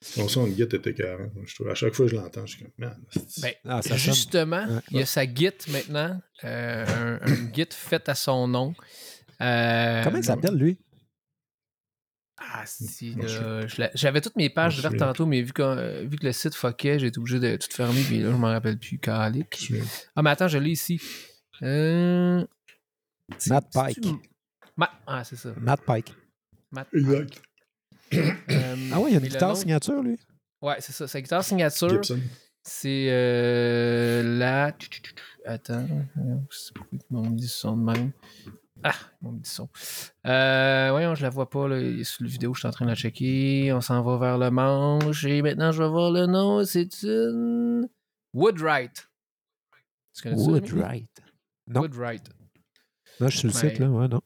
Son 0.00 0.28
son 0.28 0.46
de 0.46 0.52
guide 0.52 0.72
était 0.74 0.94
carré. 0.94 1.24
Je 1.46 1.54
trouve, 1.54 1.68
à 1.68 1.74
chaque 1.74 1.94
fois 1.94 2.06
que 2.06 2.12
je 2.12 2.16
l'entends, 2.16 2.46
je 2.46 2.56
suis 2.56 2.62
comme, 2.64 2.72
man. 2.78 2.96
Ben, 3.42 3.52
Ah, 3.64 3.82
ça. 3.82 3.96
Justement, 3.96 4.64
Ouais. 4.66 4.80
il 4.90 4.98
y 4.98 5.02
a 5.02 5.06
sa 5.06 5.24
Git 5.26 5.50
maintenant, 5.68 6.20
euh, 6.44 6.86
un, 6.86 7.20
un 7.26 7.52
Git 7.54 7.68
fait 7.72 8.08
à 8.08 8.14
son 8.14 8.48
nom. 8.48 8.74
Euh, 9.40 10.02
Comment 10.04 10.16
il 10.18 10.24
s'appelle, 10.24 10.54
lui? 10.56 10.78
Ah, 12.40 12.62
si, 12.66 13.14
Moi, 13.16 13.26
je 13.26 13.80
là, 13.80 13.90
j'avais 13.94 14.20
toutes 14.20 14.36
mes 14.36 14.48
pages 14.48 14.80
suis- 14.80 14.96
tantôt, 14.96 15.26
mais 15.26 15.42
vu 15.42 15.52
que, 15.52 15.60
euh, 15.62 16.04
vu 16.08 16.16
que 16.18 16.24
le 16.26 16.32
site 16.32 16.54
fuckait, 16.54 16.98
j'ai 17.00 17.08
été 17.08 17.18
obligé 17.18 17.40
de 17.40 17.56
tout 17.56 17.66
fermer, 17.70 18.00
puis 18.02 18.20
là, 18.20 18.30
je 18.30 18.36
m'en 18.36 18.46
rappelle 18.48 18.78
plus. 18.78 18.98
Calique. 18.98 19.72
Ah, 20.14 20.22
mais 20.22 20.30
attends, 20.30 20.46
je 20.48 20.58
l'ai 20.58 20.70
ici. 20.70 21.00
Euh... 21.62 22.44
Matt 23.48 23.66
Pike. 23.72 24.06
Ma- 24.76 24.90
Ah, 25.06 25.24
c'est 25.24 25.34
ça. 25.36 25.52
Matt 25.60 25.80
Pike. 25.84 26.14
Matt 26.72 26.88
Exact. 26.92 27.42
Euh, 28.14 28.76
Ah 28.92 29.00
ouais, 29.00 29.10
il 29.10 29.14
y 29.14 29.16
a 29.16 29.20
une 29.20 29.26
guitare 29.26 29.50
nom- 29.50 29.54
signature, 29.54 30.02
lui. 30.02 30.18
Ouais, 30.62 30.76
c'est 30.80 30.92
ça. 30.92 31.06
Sa 31.06 31.20
guitare 31.20 31.44
signature, 31.44 31.88
Gibson. 32.02 32.20
c'est 32.62 33.08
euh, 33.10 34.38
la. 34.38 34.74
Attends. 35.44 35.86
Je 36.50 36.56
sais 36.56 36.72
pas 36.74 36.80
pourquoi 36.80 36.98
ils 37.10 37.14
m'ont 37.14 37.30
dit 37.30 37.48
son 37.48 37.76
de 37.76 37.82
même? 37.84 38.12
Ah, 38.82 38.94
mon 39.22 39.36
petit 39.38 39.50
son. 39.50 39.68
Euh, 40.26 40.88
voyons, 40.90 41.14
je 41.14 41.22
la 41.22 41.30
vois 41.30 41.50
pas. 41.50 41.68
Là. 41.68 41.78
Il 41.80 42.00
est 42.00 42.04
Sur 42.04 42.24
la 42.24 42.30
vidéo, 42.30 42.54
je 42.54 42.60
suis 42.60 42.68
en 42.68 42.70
train 42.70 42.84
de 42.84 42.90
la 42.90 42.96
checker. 42.96 43.72
On 43.72 43.80
s'en 43.80 44.02
va 44.02 44.16
vers 44.18 44.38
le 44.38 44.50
manche. 44.50 45.24
Et 45.24 45.42
maintenant, 45.42 45.72
je 45.72 45.82
vais 45.82 45.88
voir 45.88 46.10
le 46.10 46.26
nom. 46.26 46.64
C'est 46.64 47.02
une. 47.02 47.88
Woodwright. 48.34 49.08
Tu 50.14 50.22
connais? 50.22 50.36
Woodwright. 50.36 51.10
Non. 51.66 51.80
Woodwright. 51.82 52.28
Non, 53.20 53.28
je 53.28 53.36
suis 53.38 53.50
sur 53.50 53.60
le 53.62 53.66
Ouais. 53.68 53.70
site, 53.74 53.78
là. 53.80 53.90
Ouais, 53.90 54.08
non. 54.08 54.20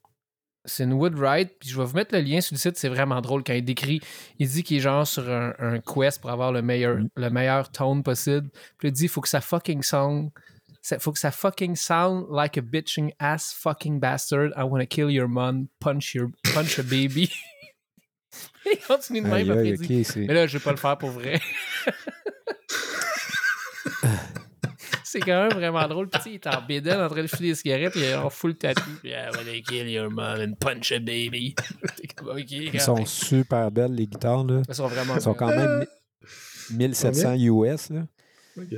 C'est 0.64 0.84
une 0.84 0.92
Woodwright. 0.92 1.58
Puis 1.58 1.68
je 1.70 1.76
vais 1.78 1.84
vous 1.84 1.94
mettre 1.94 2.14
le 2.14 2.20
lien 2.20 2.40
sur 2.40 2.54
le 2.54 2.58
site. 2.58 2.76
C'est 2.76 2.88
vraiment 2.88 3.20
drôle 3.20 3.42
quand 3.44 3.52
il 3.54 3.64
décrit. 3.64 4.00
Il 4.38 4.48
dit 4.48 4.62
qu'il 4.62 4.76
est 4.76 4.80
genre 4.80 5.06
sur 5.06 5.28
un, 5.28 5.52
un 5.58 5.80
quest 5.80 6.20
pour 6.20 6.30
avoir 6.30 6.52
le 6.52 6.62
meilleur, 6.62 6.98
le 7.16 7.30
meilleur 7.30 7.70
tone 7.70 8.02
possible. 8.02 8.48
Puis 8.78 8.88
il 8.88 8.92
dit 8.92 9.04
il 9.04 9.08
faut 9.08 9.20
que 9.20 9.28
ça 9.28 9.40
fucking 9.40 9.82
sound. 9.82 10.30
ça- 10.80 10.98
faut 10.98 11.12
que 11.12 11.18
ça 11.18 11.30
fucking 11.30 11.74
sound 11.76 12.26
like 12.30 12.56
a 12.58 12.60
bitching 12.60 13.12
ass 13.18 13.52
fucking 13.56 13.98
bastard. 14.00 14.50
I 14.56 14.62
wanna 14.62 14.86
kill 14.86 15.10
your 15.10 15.28
mom, 15.28 15.66
punch 15.80 16.14
your 16.14 16.28
punch 16.54 16.78
a 16.78 16.82
baby. 16.82 17.30
il 18.66 18.78
continue 18.86 19.20
de 19.20 19.26
même 19.26 19.50
après. 19.50 19.72
dit, 19.72 20.06
Mais 20.16 20.34
là, 20.34 20.46
je 20.46 20.58
vais 20.58 20.62
pas 20.64 20.70
le 20.70 20.76
faire 20.76 20.96
pour 20.98 21.10
vrai. 21.10 21.40
C'est 25.12 25.20
quand 25.20 25.42
même 25.46 25.52
vraiment 25.52 25.86
drôle. 25.88 26.08
Puis, 26.08 26.20
il 26.26 26.34
est 26.36 26.46
en 26.46 26.62
bédaine 26.66 26.98
en 26.98 27.08
train 27.10 27.20
de 27.20 27.26
filer 27.26 27.50
des 27.50 27.54
cigarettes, 27.54 27.92
il 27.96 28.02
est 28.04 28.14
en 28.14 28.30
full 28.30 28.54
tattoo. 28.56 28.80
Puis, 29.02 29.10
I 29.10 29.28
wanna 29.36 29.60
kill 29.60 29.86
your 29.90 30.10
mom 30.10 30.40
and 30.40 30.54
punch 30.58 30.90
a 30.90 30.98
baby. 31.00 31.54
Ils 32.72 32.80
sont 32.80 33.04
super 33.04 33.70
belles, 33.70 33.92
les 33.94 34.06
guitares. 34.06 34.42
Là. 34.44 34.62
Elles 34.66 34.74
sont 34.74 34.86
vraiment 34.88 35.14
Ils 35.16 35.20
sont 35.20 35.32
belles. 35.32 35.38
quand 35.38 35.48
même 35.48 35.80
mi- 36.70 36.78
1700 36.88 37.34
US. 37.34 37.90
Là. 37.90 38.06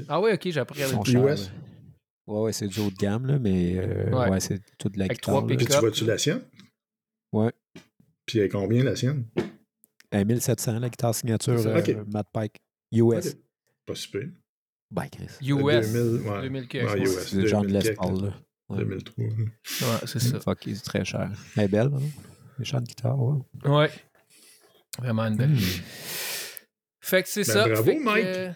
Ah 0.09 0.20
ouais, 0.20 0.35
ok, 0.35 0.40
j'ai 0.44 0.59
appris 0.59 0.82
à 0.82 0.89
le 0.89 0.94
US. 1.32 1.52
Ouais, 2.27 2.40
ouais, 2.40 2.52
c'est 2.52 2.66
du 2.66 2.81
haut 2.81 2.90
de 2.90 2.97
gamme, 2.97 3.27
là, 3.27 3.39
mais 3.39 3.77
euh, 3.77 4.11
Ouais. 4.11 4.31
ouais. 4.31 4.40
c'est 4.40 4.61
toute 4.77 4.97
la 4.97 5.05
Avec 5.05 5.20
guitare. 5.20 5.47
Puis 5.47 5.56
tu 5.59 5.77
vois-tu 5.78 6.05
la 6.05 6.19
sienne? 6.19 6.40
Ouais. 7.32 7.52
Puis 8.27 8.40
elle 8.40 8.47
est 8.47 8.48
combien 8.48 8.82
la 8.82 8.97
sienne? 8.97 9.27
À 10.11 10.24
1700, 10.24 10.81
la 10.81 10.89
guitare 10.89 11.15
signature 11.15 11.55
euh. 11.65 12.05
Matt 12.12 12.27
Pike. 12.32 12.56
US. 12.93 13.36
Pas 13.86 13.94
super. 13.94 14.23
Ben, 14.90 15.09
Chris. 15.11 15.27
US. 15.43 15.93
2000, 15.93 16.28
ouais. 16.28 16.43
2000 16.43 16.69
quelque 16.69 16.86
Ouais, 16.93 17.05
chose. 17.05 17.15
US. 17.16 17.28
C'est 17.31 17.36
le 17.36 17.47
genre 17.47 17.62
de 17.62 17.66
2000 17.69 17.82
Les 17.82 17.89
quelque, 17.97 17.97
Paul, 18.12 18.24
là. 18.24 18.35
Ouais. 18.69 18.78
2003. 18.78 19.24
Ouais, 19.24 19.98
c'est 20.06 20.19
ça. 20.20 20.40
Fuck, 20.40 20.59
c'est 20.65 20.85
très 20.85 21.05
cher. 21.05 21.31
Elle 21.56 21.65
est 21.65 21.69
belle, 21.69 21.90
hein? 21.94 22.01
Méchante 22.59 22.85
guitare, 22.85 23.19
ouais. 23.20 23.39
Ouais. 23.65 23.90
Vraiment 24.98 25.24
une 25.24 25.36
belle. 25.36 25.51
Hmm. 25.51 25.59
Fait 27.01 27.23
que 27.23 27.28
c'est 27.28 27.47
Ben, 27.47 27.52
ça. 27.52 27.69
bravo, 27.69 27.82
Fait 27.82 27.98
Mike. 27.98 28.24
euh, 28.24 28.52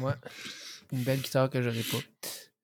ouais. 0.00 0.12
Une 0.92 1.02
belle 1.02 1.20
guitare 1.20 1.50
que 1.50 1.60
j'aurais 1.60 1.82
pas. 1.82 1.98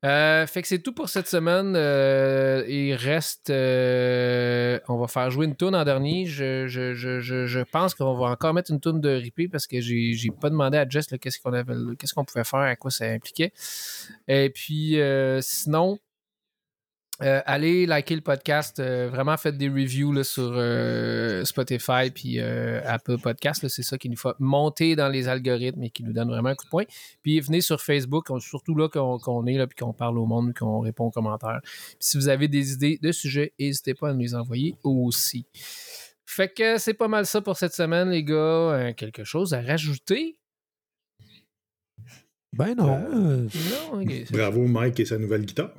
Euh, 0.05 0.47
fait 0.47 0.63
que 0.63 0.69
c'est 0.69 0.79
tout 0.79 0.93
pour 0.93 1.09
cette 1.09 1.27
semaine. 1.27 1.75
Euh, 1.75 2.65
il 2.69 2.95
reste. 2.95 3.51
euh, 3.51 4.79
on 4.89 4.99
va 4.99 5.09
faire 5.09 5.31
jouer 5.31 5.47
une 5.47 5.57
tune 5.57 5.75
en 5.75 5.85
dernier. 5.85 6.27
Je, 6.27 7.63
pense 7.65 7.95
qu'on 7.95 8.15
va 8.15 8.27
encore 8.27 8.55
mettre 8.55 8.71
une 8.71 8.81
tune 8.81 9.01
de 9.01 9.09
Rippé 9.09 9.49
parce 9.49 9.67
que 9.67 9.81
j'ai 9.81 10.31
pas 10.41 10.51
demandé 10.51 10.79
à 10.79 10.89
Jess 10.89 11.09
qu'est-ce 11.21 11.41
qu'on 11.41 11.53
avait 11.53 11.75
qu'est-ce 11.99 12.15
qu'on 12.15 12.25
pouvait 12.25 12.45
faire, 12.45 12.61
à 12.61 12.77
quoi 12.77 12.91
ça 12.91 13.07
impliquait. 13.07 13.53
Et 14.29 14.51
puis 14.51 15.01
euh, 15.01 15.41
sinon. 15.41 15.99
Euh, 17.23 17.41
allez 17.47 17.87
liker 17.87 18.15
le 18.15 18.21
podcast. 18.21 18.79
euh, 18.79 19.09
vraiment, 19.11 19.37
faites 19.37 19.57
des 19.57 19.69
reviews 19.69 20.13
là, 20.13 20.23
sur 20.25 20.53
euh, 20.55 21.45
Spotify 21.45 22.11
puis 22.15 22.41
euh, 22.41 22.81
Apple 22.85 23.19
Podcast. 23.19 23.67
C'est 23.69 23.83
ça 23.83 23.97
qui 23.99 24.09
nous 24.11 24.17
fait 24.17 24.35
monter 24.39 24.97
dans 24.97 25.09
les 25.09 25.27
algorithmes 25.29 25.83
et 25.83 25.91
qui 25.91 26.03
nous 26.03 26.13
donne 26.13 26.29
vraiment 26.29 26.51
un 26.51 26.55
coup 26.55 26.65
de 26.67 26.71
poing. 26.71 26.85
Puis 27.23 27.41
venez 27.41 27.61
sur 27.63 27.81
Facebook, 27.81 28.29
on- 28.31 28.39
surtout 28.41 28.75
là 28.75 28.89
qu'on 28.89 29.47
est 29.47 29.57
là 29.57 29.67
puis 29.67 29.77
qu'on 29.77 29.93
parle 29.95 30.19
au 30.19 30.27
monde, 30.27 30.53
qu'on 30.55 30.81
répond 30.81 31.05
aux 31.07 31.11
commentaires. 31.11 31.61
Puis 31.63 31.97
si 32.01 32.17
vous 32.19 32.29
avez 32.29 32.49
des 32.49 32.73
idées 32.75 32.99
de 33.03 33.13
sujets, 33.13 33.53
n'hésitez 33.59 33.95
pas 33.95 34.11
à 34.11 34.13
nous 34.13 34.21
les 34.21 34.35
envoyer 34.35 34.75
aussi. 34.85 35.47
Fait 36.27 36.53
que 36.53 36.77
c'est 36.79 36.95
pas 36.95 37.09
mal 37.09 37.25
ça 37.25 37.41
pour 37.41 37.57
cette 37.57 37.73
semaine, 37.73 38.11
les 38.11 38.25
gars. 38.25 38.35
Euh, 38.35 38.93
quelque 38.93 39.25
chose 39.25 39.55
à 39.55 39.63
rajouter? 39.63 40.37
Ben 42.53 42.75
non. 42.75 42.99
euh, 43.13 44.25
Bravo 44.31 44.67
Mike 44.67 45.01
et 45.01 45.05
sa 45.05 45.19
nouvelle 45.19 45.45
guitare. 45.45 45.71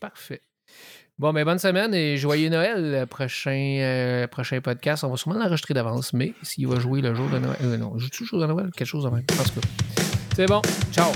Parfait. 0.00 0.40
Bon, 1.18 1.32
ben 1.32 1.46
bonne 1.46 1.58
semaine 1.58 1.94
et 1.94 2.18
joyeux 2.18 2.50
Noël. 2.50 2.90
Le 2.90 3.06
prochain, 3.06 3.78
euh, 3.80 4.26
prochain 4.26 4.60
podcast, 4.60 5.02
on 5.02 5.08
va 5.08 5.16
sûrement 5.16 5.38
l'enregistrer 5.38 5.72
d'avance, 5.72 6.12
mais 6.12 6.34
s'il 6.42 6.66
va 6.66 6.78
jouer 6.78 7.00
le 7.00 7.14
jour 7.14 7.30
de 7.30 7.38
Noël. 7.38 7.56
euh, 7.62 7.78
non, 7.78 7.96
joue 7.98 8.10
toujours 8.10 8.38
le 8.38 8.46
jour 8.46 8.48
de 8.48 8.52
Noël, 8.52 8.70
quelque 8.76 8.86
chose 8.86 9.04
de 9.04 9.08
même. 9.08 9.24
En 9.40 9.42
tout 9.42 9.60
cas. 9.60 9.66
C'est 10.36 10.46
bon. 10.46 10.60
Ciao. 10.92 11.10